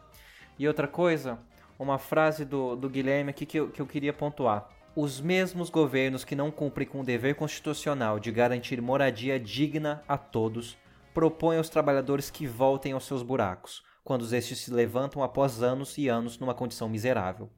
E 0.58 0.68
outra 0.68 0.86
coisa, 0.86 1.38
uma 1.78 1.98
frase 1.98 2.44
do, 2.44 2.76
do 2.76 2.88
Guilherme 2.88 3.30
aqui 3.30 3.44
que 3.44 3.58
eu, 3.58 3.68
que 3.68 3.80
eu 3.80 3.86
queria 3.86 4.12
pontuar. 4.12 4.76
Os 4.98 5.20
mesmos 5.20 5.68
governos 5.68 6.24
que 6.24 6.35
não 6.35 6.51
cumprem 6.51 6.89
com 6.89 7.02
o 7.02 7.05
dever 7.05 7.35
constitucional 7.35 8.18
de 8.18 8.32
garantir 8.32 8.81
moradia 8.81 9.39
digna 9.39 10.02
a 10.09 10.16
todos 10.16 10.74
propõem 11.12 11.59
aos 11.59 11.68
trabalhadores 11.68 12.31
que 12.31 12.47
voltem 12.47 12.93
aos 12.93 13.05
seus 13.05 13.23
buracos, 13.23 13.85
quando 14.02 14.24
estes 14.35 14.59
se 14.59 14.73
levantam 14.73 15.23
após 15.23 15.62
anos 15.62 15.98
e 15.98 16.09
anos 16.09 16.39
numa 16.39 16.55
condição 16.55 16.89
miserável. 16.89 17.51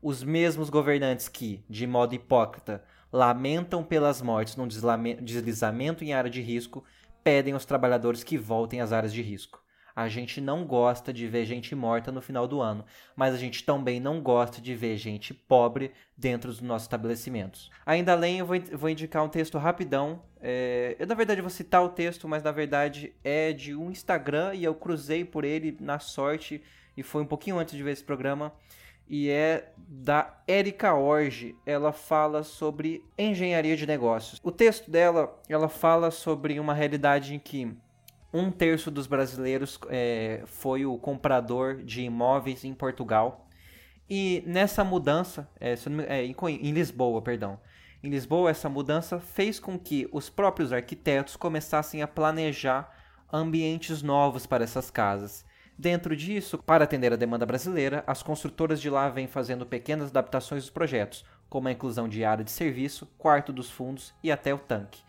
Os 0.00 0.24
mesmos 0.24 0.70
governantes 0.70 1.28
que, 1.28 1.62
de 1.68 1.86
modo 1.86 2.14
hipócrita, 2.14 2.82
lamentam 3.12 3.84
pelas 3.84 4.22
mortes 4.22 4.56
num 4.56 4.66
deslizamento 4.66 6.02
em 6.02 6.14
área 6.14 6.30
de 6.30 6.40
risco, 6.40 6.82
pedem 7.22 7.52
aos 7.52 7.66
trabalhadores 7.66 8.24
que 8.24 8.38
voltem 8.38 8.80
às 8.80 8.94
áreas 8.94 9.12
de 9.12 9.20
risco. 9.20 9.62
A 9.98 10.06
gente 10.06 10.40
não 10.40 10.64
gosta 10.64 11.12
de 11.12 11.26
ver 11.26 11.44
gente 11.44 11.74
morta 11.74 12.12
no 12.12 12.22
final 12.22 12.46
do 12.46 12.60
ano, 12.60 12.84
mas 13.16 13.34
a 13.34 13.36
gente 13.36 13.64
também 13.64 13.98
não 13.98 14.20
gosta 14.20 14.62
de 14.62 14.72
ver 14.72 14.96
gente 14.96 15.34
pobre 15.34 15.90
dentro 16.16 16.52
dos 16.52 16.60
nossos 16.60 16.84
estabelecimentos. 16.84 17.68
Ainda 17.84 18.12
além, 18.12 18.38
eu 18.38 18.46
vou, 18.46 18.56
vou 18.74 18.88
indicar 18.88 19.24
um 19.24 19.28
texto 19.28 19.58
rapidão. 19.58 20.22
É, 20.40 20.94
eu, 21.00 21.06
na 21.08 21.16
verdade, 21.16 21.40
vou 21.40 21.50
citar 21.50 21.82
o 21.82 21.88
texto, 21.88 22.28
mas 22.28 22.44
na 22.44 22.52
verdade 22.52 23.12
é 23.24 23.52
de 23.52 23.74
um 23.74 23.90
Instagram 23.90 24.54
e 24.54 24.62
eu 24.62 24.72
cruzei 24.72 25.24
por 25.24 25.44
ele 25.44 25.76
na 25.80 25.98
sorte 25.98 26.62
e 26.96 27.02
foi 27.02 27.22
um 27.22 27.26
pouquinho 27.26 27.58
antes 27.58 27.76
de 27.76 27.82
ver 27.82 27.90
esse 27.90 28.04
programa 28.04 28.52
e 29.08 29.28
é 29.28 29.72
da 29.76 30.32
Erika 30.46 30.94
Orge. 30.94 31.56
Ela 31.66 31.90
fala 31.90 32.44
sobre 32.44 33.04
engenharia 33.18 33.76
de 33.76 33.84
negócios. 33.84 34.40
O 34.44 34.52
texto 34.52 34.92
dela, 34.92 35.36
ela 35.48 35.68
fala 35.68 36.12
sobre 36.12 36.60
uma 36.60 36.72
realidade 36.72 37.34
em 37.34 37.38
que 37.40 37.76
um 38.32 38.50
terço 38.50 38.90
dos 38.90 39.06
brasileiros 39.06 39.78
é, 39.88 40.42
foi 40.46 40.84
o 40.84 40.98
comprador 40.98 41.76
de 41.82 42.02
imóveis 42.02 42.64
em 42.64 42.74
Portugal. 42.74 43.46
E 44.08 44.42
nessa 44.46 44.84
mudança, 44.84 45.48
é, 45.60 45.74
é, 46.06 46.24
em 46.24 46.70
Lisboa, 46.72 47.20
perdão, 47.22 47.58
em 48.02 48.10
Lisboa, 48.10 48.50
essa 48.50 48.68
mudança 48.68 49.18
fez 49.18 49.58
com 49.58 49.78
que 49.78 50.08
os 50.12 50.30
próprios 50.30 50.72
arquitetos 50.72 51.36
começassem 51.36 52.00
a 52.00 52.06
planejar 52.06 52.94
ambientes 53.32 54.02
novos 54.02 54.46
para 54.46 54.64
essas 54.64 54.90
casas. 54.90 55.44
Dentro 55.76 56.16
disso, 56.16 56.58
para 56.58 56.84
atender 56.84 57.12
a 57.12 57.16
demanda 57.16 57.46
brasileira, 57.46 58.04
as 58.06 58.22
construtoras 58.22 58.80
de 58.80 58.88
lá 58.88 59.08
vêm 59.08 59.26
fazendo 59.26 59.66
pequenas 59.66 60.10
adaptações 60.10 60.62
dos 60.64 60.70
projetos, 60.70 61.24
como 61.48 61.68
a 61.68 61.72
inclusão 61.72 62.08
de 62.08 62.24
área 62.24 62.44
de 62.44 62.50
serviço, 62.50 63.06
quarto 63.18 63.52
dos 63.52 63.70
fundos 63.70 64.14
e 64.22 64.30
até 64.30 64.52
o 64.52 64.58
tanque. 64.58 65.00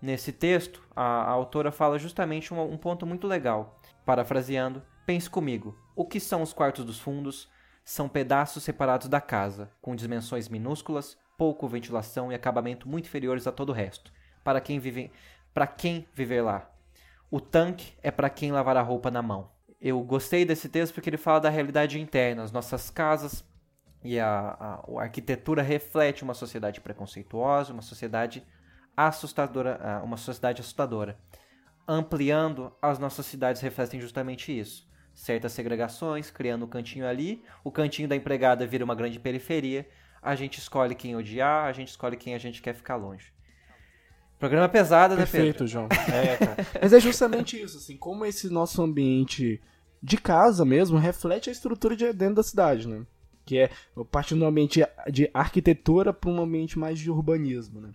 Nesse 0.00 0.32
texto, 0.32 0.82
a, 0.94 1.02
a 1.02 1.30
autora 1.30 1.72
fala 1.72 1.98
justamente 1.98 2.52
um, 2.54 2.60
um 2.60 2.76
ponto 2.76 3.06
muito 3.06 3.26
legal. 3.26 3.80
Parafraseando, 4.04 4.82
pense 5.06 5.28
comigo: 5.28 5.76
o 5.94 6.04
que 6.04 6.20
são 6.20 6.42
os 6.42 6.52
quartos 6.52 6.84
dos 6.84 6.98
fundos? 6.98 7.48
São 7.84 8.08
pedaços 8.08 8.62
separados 8.62 9.08
da 9.08 9.20
casa, 9.20 9.70
com 9.80 9.96
dimensões 9.96 10.48
minúsculas, 10.48 11.16
pouco 11.38 11.66
ventilação 11.66 12.30
e 12.30 12.34
acabamento 12.34 12.86
muito 12.86 13.06
inferiores 13.06 13.46
a 13.46 13.52
todo 13.52 13.70
o 13.70 13.72
resto. 13.72 14.12
Para 14.44 14.60
quem 14.60 14.78
vive, 14.78 15.10
para 15.54 15.66
quem 15.66 16.06
viver 16.14 16.42
lá. 16.42 16.70
O 17.30 17.40
tanque 17.40 17.94
é 18.02 18.10
para 18.10 18.28
quem 18.28 18.52
lavar 18.52 18.76
a 18.76 18.82
roupa 18.82 19.10
na 19.10 19.22
mão 19.22 19.50
eu 19.80 20.00
gostei 20.02 20.44
desse 20.44 20.68
texto 20.68 20.94
porque 20.94 21.08
ele 21.08 21.16
fala 21.16 21.40
da 21.40 21.48
realidade 21.48 22.00
interna. 22.00 22.42
As 22.42 22.52
nossas 22.52 22.90
casas 22.90 23.44
e 24.02 24.18
a, 24.18 24.56
a, 24.58 24.74
a 24.98 25.02
arquitetura 25.02 25.62
reflete 25.62 26.22
uma 26.22 26.34
sociedade 26.34 26.80
preconceituosa, 26.80 27.72
uma 27.72 27.82
sociedade 27.82 28.44
assustadora, 29.06 30.00
uma 30.02 30.16
sociedade 30.16 30.60
assustadora. 30.60 31.16
Ampliando, 31.86 32.72
as 32.82 32.98
nossas 32.98 33.26
cidades 33.26 33.62
refletem 33.62 34.00
justamente 34.00 34.56
isso. 34.56 34.88
Certas 35.14 35.52
segregações, 35.52 36.30
criando 36.30 36.64
um 36.64 36.68
cantinho 36.68 37.06
ali, 37.06 37.42
o 37.62 37.70
cantinho 37.70 38.08
da 38.08 38.16
empregada 38.16 38.66
vira 38.66 38.84
uma 38.84 38.94
grande 38.94 39.20
periferia, 39.20 39.88
a 40.20 40.34
gente 40.34 40.58
escolhe 40.58 40.94
quem 40.94 41.14
odiar, 41.14 41.66
a 41.66 41.72
gente 41.72 41.88
escolhe 41.88 42.16
quem 42.16 42.34
a 42.34 42.38
gente 42.38 42.60
quer 42.60 42.74
ficar 42.74 42.96
longe. 42.96 43.32
Programa 44.38 44.68
pesado, 44.68 45.14
né, 45.14 45.22
Perfeito, 45.22 45.58
Pedro? 45.58 45.66
João. 45.66 45.88
É, 46.12 46.36
cara. 46.36 46.66
Mas 46.80 46.92
é 46.92 47.00
justamente 47.00 47.60
isso, 47.60 47.78
assim, 47.78 47.96
como 47.96 48.24
esse 48.24 48.48
nosso 48.48 48.82
ambiente 48.82 49.60
de 50.02 50.16
casa 50.16 50.64
mesmo 50.64 50.98
reflete 50.98 51.48
a 51.48 51.52
estrutura 51.52 51.96
de 51.96 52.12
dentro 52.12 52.36
da 52.36 52.42
cidade, 52.42 52.86
né? 52.88 53.04
Que 53.44 53.58
é 53.58 53.70
partindo 54.10 54.40
do 54.40 54.46
ambiente 54.46 54.84
de 55.10 55.30
arquitetura 55.32 56.12
para 56.12 56.30
um 56.30 56.40
ambiente 56.40 56.78
mais 56.78 56.98
de 56.98 57.10
urbanismo, 57.10 57.80
né? 57.80 57.90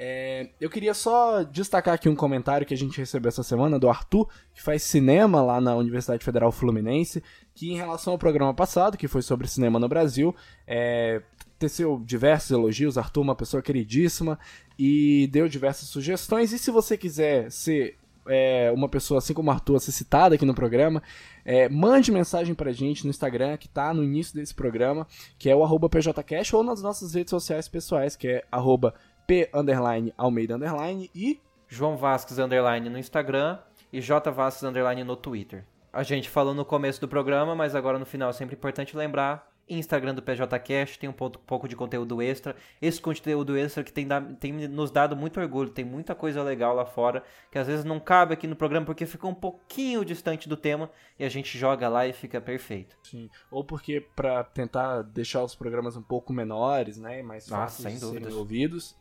É, 0.00 0.50
eu 0.60 0.70
queria 0.70 0.94
só 0.94 1.42
destacar 1.42 1.94
aqui 1.94 2.08
um 2.08 2.14
comentário 2.14 2.64
que 2.64 2.72
a 2.72 2.76
gente 2.76 2.98
recebeu 2.98 3.28
essa 3.28 3.42
semana 3.42 3.80
do 3.80 3.88
Arthur, 3.88 4.28
que 4.54 4.62
faz 4.62 4.84
cinema 4.84 5.42
lá 5.42 5.60
na 5.60 5.74
Universidade 5.74 6.24
Federal 6.24 6.52
Fluminense, 6.52 7.22
que 7.52 7.72
em 7.72 7.76
relação 7.76 8.12
ao 8.12 8.18
programa 8.18 8.54
passado, 8.54 8.96
que 8.96 9.08
foi 9.08 9.22
sobre 9.22 9.48
cinema 9.48 9.80
no 9.80 9.88
Brasil, 9.88 10.34
é, 10.66 11.20
teceu 11.58 12.00
diversos 12.04 12.52
elogios. 12.52 12.96
Arthur, 12.96 13.22
uma 13.22 13.34
pessoa 13.34 13.60
queridíssima, 13.60 14.38
e 14.78 15.28
deu 15.32 15.48
diversas 15.48 15.88
sugestões. 15.88 16.52
E 16.52 16.58
se 16.58 16.70
você 16.70 16.96
quiser 16.96 17.50
ser 17.50 17.96
é, 18.28 18.70
uma 18.72 18.88
pessoa 18.88 19.18
assim 19.18 19.34
como 19.34 19.50
o 19.50 19.52
Arthur 19.52 19.80
ser 19.80 19.90
citada 19.90 20.36
aqui 20.36 20.44
no 20.44 20.54
programa, 20.54 21.02
é, 21.44 21.68
mande 21.68 22.12
mensagem 22.12 22.54
pra 22.54 22.70
gente 22.70 23.02
no 23.02 23.10
Instagram, 23.10 23.56
que 23.56 23.68
tá 23.68 23.92
no 23.92 24.04
início 24.04 24.34
desse 24.34 24.54
programa, 24.54 25.06
que 25.36 25.50
é 25.50 25.56
o 25.56 25.64
arroba 25.64 25.88
PJCast, 25.88 26.54
ou 26.54 26.62
nas 26.62 26.82
nossas 26.82 27.14
redes 27.14 27.30
sociais 27.30 27.66
pessoais, 27.68 28.14
que 28.14 28.28
é 28.28 28.44
arroba 28.52 28.94
P 29.28 29.50
underline 29.52 30.10
Almeida 30.16 30.54
underline 30.56 31.10
e 31.14 31.38
João 31.68 31.98
Vasques 31.98 32.38
underline 32.38 32.88
no 32.88 32.96
Instagram 32.96 33.58
e 33.92 34.00
J 34.00 34.30
Vasques 34.30 34.62
underline 34.62 35.04
no 35.04 35.16
Twitter. 35.16 35.66
A 35.92 36.02
gente 36.02 36.30
falou 36.30 36.54
no 36.54 36.64
começo 36.64 36.98
do 36.98 37.06
programa, 37.06 37.54
mas 37.54 37.74
agora 37.74 37.98
no 37.98 38.06
final 38.06 38.30
é 38.30 38.32
sempre 38.32 38.56
importante 38.56 38.96
lembrar 38.96 39.52
Instagram 39.68 40.14
do 40.14 40.22
PJCast, 40.22 40.98
tem 40.98 41.10
um 41.10 41.12
pouco 41.12 41.68
de 41.68 41.76
conteúdo 41.76 42.22
extra. 42.22 42.56
Esse 42.80 43.02
conteúdo 43.02 43.54
extra 43.54 43.84
que 43.84 43.92
tem, 43.92 44.08
tem 44.40 44.66
nos 44.66 44.90
dado 44.90 45.14
muito 45.14 45.38
orgulho, 45.38 45.68
tem 45.68 45.84
muita 45.84 46.14
coisa 46.14 46.42
legal 46.42 46.74
lá 46.74 46.86
fora, 46.86 47.22
que 47.52 47.58
às 47.58 47.66
vezes 47.66 47.84
não 47.84 48.00
cabe 48.00 48.32
aqui 48.32 48.46
no 48.46 48.56
programa 48.56 48.86
porque 48.86 49.04
fica 49.04 49.26
um 49.26 49.34
pouquinho 49.34 50.06
distante 50.06 50.48
do 50.48 50.56
tema 50.56 50.90
e 51.18 51.24
a 51.26 51.28
gente 51.28 51.58
joga 51.58 51.86
lá 51.86 52.06
e 52.06 52.14
fica 52.14 52.40
perfeito. 52.40 52.96
Sim, 53.02 53.28
ou 53.50 53.62
porque 53.62 54.00
para 54.16 54.42
tentar 54.42 55.02
deixar 55.02 55.44
os 55.44 55.54
programas 55.54 55.98
um 55.98 56.02
pouco 56.02 56.32
menores, 56.32 56.96
né, 56.96 57.22
mais 57.22 57.46
fáceis 57.46 58.00
Nossa, 58.00 58.06
de 58.06 58.22
serem 58.22 58.38
ouvidos. 58.38 58.96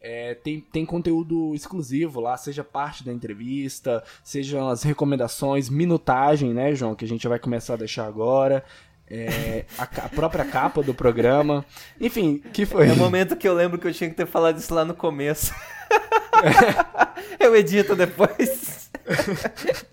É, 0.00 0.34
tem, 0.34 0.60
tem 0.60 0.86
conteúdo 0.86 1.54
exclusivo 1.54 2.20
lá, 2.20 2.36
seja 2.36 2.64
parte 2.64 3.04
da 3.04 3.12
entrevista, 3.12 4.02
sejam 4.24 4.68
as 4.68 4.82
recomendações, 4.82 5.68
minutagem, 5.68 6.54
né, 6.54 6.74
João, 6.74 6.94
que 6.94 7.04
a 7.04 7.08
gente 7.08 7.28
vai 7.28 7.38
começar 7.38 7.74
a 7.74 7.76
deixar 7.76 8.06
agora 8.06 8.64
é, 9.10 9.64
a, 9.76 9.82
a, 9.82 10.08
própria 10.08 10.44
capa 10.44 10.82
do 10.82 10.94
programa. 10.94 11.64
Enfim, 12.00 12.40
que 12.52 12.64
foi. 12.64 12.88
É 12.88 12.92
o 12.92 12.96
momento 12.96 13.36
que 13.36 13.48
eu 13.48 13.54
lembro 13.54 13.78
que 13.78 13.86
eu 13.86 13.92
tinha 13.92 14.08
que 14.08 14.16
ter 14.16 14.26
falado 14.26 14.58
isso 14.58 14.72
lá 14.72 14.84
no 14.84 14.94
começo. 14.94 15.52
eu 17.40 17.54
edito 17.56 17.96
depois. 17.96 18.88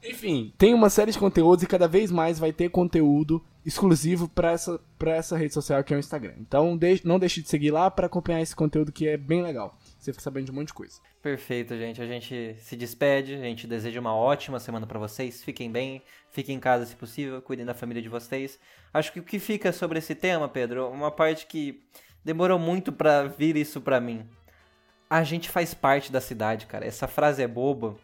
Enfim, 0.03 0.53
tem 0.57 0.73
uma 0.73 0.89
série 0.89 1.11
de 1.11 1.17
conteúdos 1.17 1.63
e 1.63 1.67
cada 1.67 1.87
vez 1.87 2.11
mais 2.11 2.37
vai 2.37 2.53
ter 2.53 2.69
conteúdo 2.69 3.43
exclusivo 3.65 4.29
para 4.29 4.51
essa, 4.51 4.79
pra 4.99 5.15
essa 5.15 5.35
rede 5.35 5.53
social 5.53 5.83
que 5.83 5.93
é 5.93 5.97
o 5.97 5.99
Instagram. 5.99 6.33
Então 6.39 6.77
não 7.03 7.17
deixe 7.17 7.41
de 7.41 7.49
seguir 7.49 7.71
lá 7.71 7.89
para 7.89 8.05
acompanhar 8.05 8.41
esse 8.41 8.55
conteúdo 8.55 8.91
que 8.91 9.07
é 9.07 9.17
bem 9.17 9.41
legal. 9.41 9.75
Você 10.07 10.13
fica 10.13 10.23
sabendo 10.23 10.45
de 10.45 10.51
um 10.53 10.55
monte 10.55 10.67
de 10.67 10.73
coisa. 10.73 11.01
Perfeito, 11.21 11.75
gente. 11.77 12.01
A 12.01 12.05
gente 12.05 12.55
se 12.61 12.77
despede. 12.77 13.35
A 13.35 13.39
gente 13.39 13.67
deseja 13.67 13.99
uma 13.99 14.15
ótima 14.15 14.57
semana 14.57 14.87
para 14.87 14.97
vocês. 14.97 15.43
Fiquem 15.43 15.69
bem, 15.69 16.01
fiquem 16.31 16.55
em 16.55 16.59
casa 16.61 16.85
se 16.85 16.95
possível, 16.95 17.41
cuidem 17.41 17.65
da 17.65 17.73
família 17.73 18.01
de 18.01 18.07
vocês. 18.07 18.57
Acho 18.93 19.11
que 19.11 19.19
o 19.19 19.23
que 19.23 19.37
fica 19.37 19.73
sobre 19.73 19.99
esse 19.99 20.15
tema, 20.15 20.47
Pedro, 20.47 20.87
uma 20.87 21.11
parte 21.11 21.45
que 21.45 21.83
demorou 22.23 22.57
muito 22.57 22.93
para 22.93 23.23
vir 23.23 23.57
isso 23.57 23.81
para 23.81 23.99
mim. 23.99 24.25
A 25.09 25.25
gente 25.25 25.49
faz 25.49 25.73
parte 25.73 26.09
da 26.09 26.21
cidade, 26.21 26.67
cara. 26.67 26.85
Essa 26.85 27.05
frase 27.05 27.43
é 27.43 27.47
boba, 27.47 27.97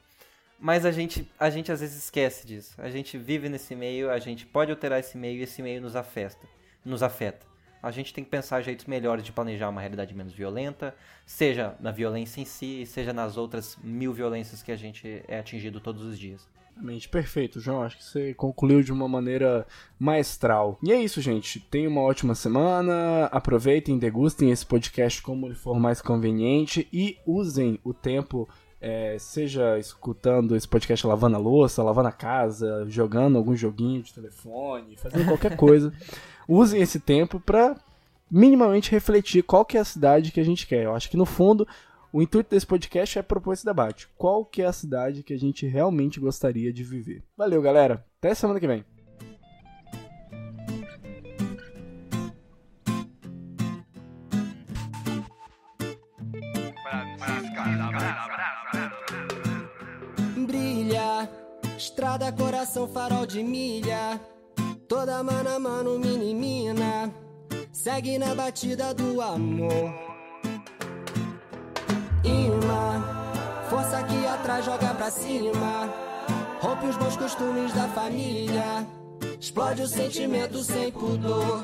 mas 0.59 0.85
a 0.85 0.91
gente, 0.91 1.31
a 1.39 1.49
gente 1.49 1.71
às 1.71 1.80
vezes 1.80 2.03
esquece 2.03 2.45
disso. 2.45 2.73
A 2.80 2.89
gente 2.89 3.17
vive 3.17 3.47
nesse 3.47 3.75
meio, 3.75 4.11
a 4.11 4.19
gente 4.19 4.45
pode 4.45 4.71
alterar 4.71 4.99
esse 4.99 5.17
meio 5.17 5.39
e 5.39 5.43
esse 5.43 5.61
meio 5.61 5.81
nos 5.81 5.95
afeta, 5.95 6.45
nos 6.84 7.01
afeta 7.01 7.52
a 7.84 7.91
gente 7.91 8.14
tem 8.14 8.23
que 8.23 8.30
pensar 8.30 8.61
jeitos 8.61 8.85
melhores 8.85 9.26
de 9.26 9.34
planejar 9.34 9.68
uma 9.68 9.81
realidade 9.81 10.15
menos 10.15 10.31
violenta, 10.34 10.95
seja 11.26 11.76
na 11.81 11.91
violência 11.91 12.39
em 12.39 12.45
si, 12.45 12.85
seja 12.85 13.11
nas 13.11 13.35
outras 13.35 13.77
mil 13.84 14.14
violências 14.14 14.64
que 14.64 14.72
a 14.72 14.76
gente 14.77 15.22
é 15.27 15.38
atingido 15.38 15.81
todos 15.81 16.01
os 16.01 16.18
dias. 16.18 16.47
Exatamente, 16.73 17.07
perfeito, 17.07 17.60
João. 17.60 17.84
Acho 17.84 17.97
que 17.97 18.03
você 18.03 18.34
concluiu 18.34 18.81
de 18.81 18.91
uma 18.91 19.07
maneira 19.07 19.68
maestral. 19.99 20.80
E 20.81 20.91
é 20.91 20.99
isso, 20.99 21.22
gente. 21.22 21.60
Tenham 21.60 21.91
uma 21.91 22.01
ótima 22.01 22.34
semana. 22.34 23.26
Aproveitem, 23.26 23.99
degustem 23.99 24.49
esse 24.49 24.65
podcast 24.65 25.22
como 25.22 25.45
ele 25.45 25.55
for 25.55 25.80
mais 25.80 26.01
conveniente 26.01 26.88
e 26.91 27.18
usem 27.27 27.80
o 27.84 27.93
tempo. 27.93 28.49
É, 28.85 29.15
seja 29.18 29.80
escutando 29.80 30.57
esse 30.57 30.68
podcast 30.68 31.07
lavando 31.07 31.38
a 31.38 31.39
louça, 31.39 31.81
lavando 31.81 32.10
a 32.10 32.11
casa, 32.11 32.85
jogando 32.89 33.38
algum 33.38 33.55
joguinho 33.55 34.03
de 34.03 34.14
telefone, 34.14 34.97
fazendo 34.97 35.26
qualquer 35.26 35.55
coisa. 35.55 35.93
usem 36.49 36.81
esse 36.81 36.99
tempo 36.99 37.39
para 37.39 37.77
minimamente 38.30 38.91
refletir 38.91 39.41
qual 39.41 39.64
que 39.64 39.77
é 39.77 39.80
a 39.80 39.85
cidade 39.85 40.34
que 40.34 40.39
a 40.41 40.43
gente 40.43 40.68
quer. 40.68 40.84
Eu 40.84 40.93
acho 40.93 41.10
que 41.10 41.15
no 41.15 41.26
fundo 41.26 41.65
o 42.11 42.22
intuito 42.22 42.49
desse 42.49 42.68
podcast 42.68 43.18
é 43.18 43.22
propor 43.22 43.53
esse 43.53 43.64
debate. 43.64 44.10
Qual 44.18 44.43
que 44.43 44.61
é 44.61 44.65
a 44.65 44.73
cidade 44.73 45.23
que 45.23 45.34
a 45.34 45.39
gente 45.39 45.65
realmente 45.65 46.19
gostaria 46.19 46.73
de 46.73 46.84
viver? 46.84 47.23
Valeu, 47.38 47.61
galera. 47.61 48.05
Até 48.19 48.35
semana 48.35 48.60
que 48.60 48.68
vem. 48.68 48.84
Estrada, 61.94 62.32
coração, 62.32 62.88
farol 62.88 63.26
de 63.28 63.44
milha. 63.44 64.20
Toda 64.90 65.24
mano 65.24 65.49
a 65.49 65.60
mano, 65.60 65.99
mini 65.99 66.34
mina. 66.34 67.11
Segue 67.72 68.18
na 68.18 68.34
batida 68.34 68.95
do 68.95 69.22
amor. 69.22 69.94
Ima, 72.24 73.68
força 73.70 73.99
aqui 73.99 74.26
atrás, 74.26 74.65
joga 74.65 74.94
pra 74.95 75.11
cima. 75.11 75.94
Rompe 76.60 76.88
os 76.88 76.98
bons 76.98 77.15
costumes 77.15 77.72
da 77.74 77.88
família. 77.90 78.88
Explode 79.40 79.84
o 79.84 79.88
sentimento 79.88 80.64
sem 80.64 80.91
pudor. 80.91 81.64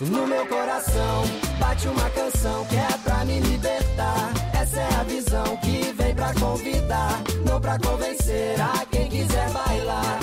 No 0.00 0.26
meu 0.26 0.46
coração 0.46 1.24
bate 1.58 1.88
uma 1.88 2.10
canção 2.10 2.66
que 2.66 2.76
é 2.76 2.98
pra 3.02 3.24
me 3.24 3.40
libertar. 3.40 4.53
Essa 4.64 4.80
é 4.80 4.94
a 4.94 5.02
visão 5.02 5.56
que 5.58 5.92
vem 5.92 6.14
pra 6.14 6.32
convidar, 6.32 7.22
não 7.44 7.60
pra 7.60 7.78
convencer 7.78 8.58
a 8.58 8.86
quem 8.90 9.10
quiser 9.10 9.50
bailar. 9.50 10.18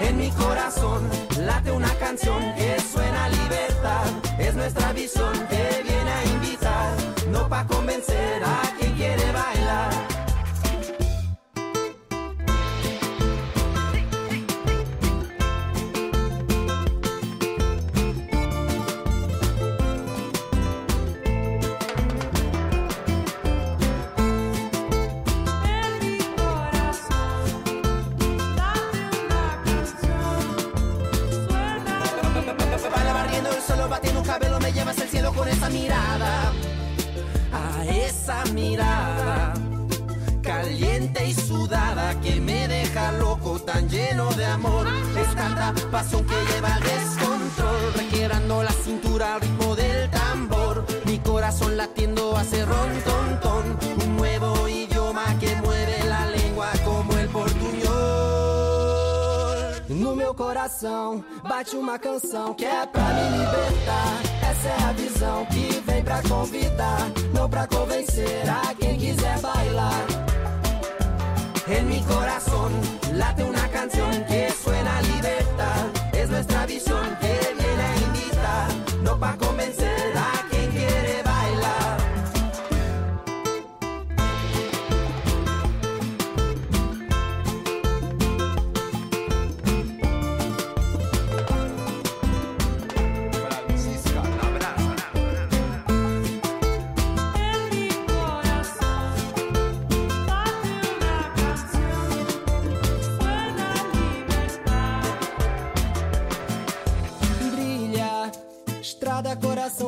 En 0.00 0.16
mi 0.16 0.32
corazón 0.32 1.08
late 1.46 1.70
una 1.70 1.94
canción 1.94 2.42
que 2.56 2.80
suena 2.80 3.28
libertad. 3.28 4.06
Es 4.36 4.56
nuestra 4.56 4.92
visión 4.94 5.32
que 5.48 5.84
viene 5.84 6.10
a 6.10 6.24
invitar, 6.24 6.96
no 7.30 7.48
pa 7.48 7.64
convencer 7.68 8.42
a 8.42 8.62
quien 8.76 8.92
quiere 8.96 9.30
bailar. 9.30 10.11
Mirada. 35.72 36.52
A 37.52 37.84
esa 37.84 38.44
mirada, 38.52 39.54
caliente 40.42 41.26
y 41.26 41.34
sudada, 41.34 42.20
que 42.20 42.40
me 42.40 42.68
deja 42.68 43.12
loco, 43.12 43.58
tan 43.60 43.88
lleno 43.88 44.30
de 44.34 44.46
amor. 44.46 44.86
Es 45.18 45.34
tanta 45.34 45.74
pasión 45.90 46.24
que 46.24 46.34
lleva 46.52 46.74
al 46.74 46.82
descontrol, 46.82 47.94
requebrando 47.96 48.62
la 48.62 48.72
cintura 48.72 49.34
al 49.34 49.40
ritmo 49.40 49.74
del 49.76 50.10
tambor. 50.10 50.84
Mi 51.04 51.18
corazón 51.18 51.76
latiendo 51.76 52.36
hace 52.36 52.64
ron, 52.64 52.90
ton, 53.04 53.40
ton, 53.40 53.78
un 54.04 54.16
nuevo 54.16 54.68
idioma 54.68 55.24
que 55.38 55.54
mueve 55.56 56.04
la 56.04 56.26
lengua 56.26 56.70
como 56.84 57.16
el 57.18 57.28
portuñol. 57.28 57.92
No 59.88 60.16
meu 60.16 60.34
coração 60.34 61.24
bate 61.48 61.76
uma 61.76 61.98
canção 61.98 62.54
que 62.54 62.64
é 62.64 62.86
pra 62.86 63.04
me 63.16 63.38
libertar. 63.38 64.41
Essa 64.64 64.70
é 64.70 64.84
a 64.84 64.92
visão 64.92 65.44
que 65.46 65.82
vem 65.84 66.04
pra 66.04 66.22
convidar, 66.22 67.10
não 67.34 67.50
pra 67.50 67.66
convencer 67.66 68.48
a 68.48 68.72
quem 68.76 68.96
quiser 68.96 69.40
bailar. 69.40 70.06
En 71.66 71.88
mi 71.88 72.00
corazón 72.04 72.70
late 73.12 73.42
una 73.42 73.66
canción 73.70 74.24
que 74.28 74.52
suena 74.52 74.98
a 74.98 75.02
libertad. 75.02 75.86
Es 76.12 76.30
nuestra 76.30 76.64
visión 76.66 77.18
que 77.20 77.54
viene 77.60 77.82
a 77.82 77.96
invitar, 78.06 78.68
no 79.02 79.18
pa 79.18 79.36
convencer 79.36 79.91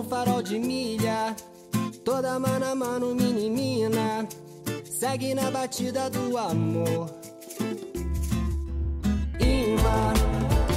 farol 0.05 0.43
de 0.43 0.59
milha. 0.59 1.35
Toda 2.05 2.39
mano 2.39 2.66
a 2.66 2.74
mano, 2.74 3.14
mini 3.14 3.48
mina. 3.51 4.26
Segue 4.85 5.35
na 5.35 5.51
batida 5.51 6.10
do 6.10 6.36
amor. 6.36 7.10
Imã, 9.40 10.14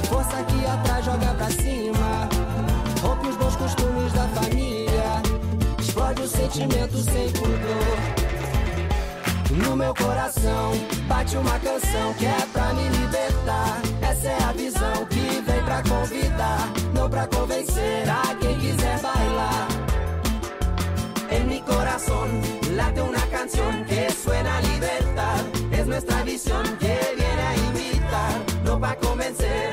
força 0.08 0.38
aqui 0.38 0.66
atrás, 0.66 1.04
joga 1.04 1.34
pra 1.34 1.50
cima. 1.50 2.28
Rompe 3.02 3.28
os 3.28 3.36
bons 3.36 3.56
costumes 3.56 4.12
da 4.12 4.28
família. 4.28 5.22
Explode 5.78 6.22
o 6.22 6.28
sentimento 6.28 6.98
sem 6.98 7.30
pudor. 7.32 8.28
No 9.64 9.76
meu 9.76 9.94
coração 9.94 10.72
bate 11.06 11.36
uma 11.36 11.58
canção 11.58 12.14
que 12.14 12.26
é 12.26 12.46
pra 12.52 12.72
me 12.74 12.88
libertar. 12.88 13.97
Essa 14.18 14.30
é 14.30 14.42
a 14.42 14.52
visão 14.52 15.06
que 15.06 15.40
vem 15.46 15.62
pra 15.64 15.80
convidar, 15.84 16.72
não 16.92 17.08
pra 17.08 17.28
convencer 17.28 18.04
a 18.10 18.34
quem 18.34 18.58
quiser 18.58 19.00
bailar. 19.00 19.68
En 21.30 21.46
mi 21.46 21.60
corazón 21.60 22.42
late 22.74 23.00
una 23.00 23.24
canción 23.30 23.84
que 23.84 24.10
suena 24.10 24.56
a 24.56 24.60
libertad. 24.62 25.44
Es 25.70 25.86
nuestra 25.86 26.24
visión 26.24 26.64
que 26.80 26.98
viene 27.16 27.42
a 27.42 27.56
invitar, 27.68 28.42
no 28.64 28.80
pa 28.80 28.96
convencer 28.96 29.72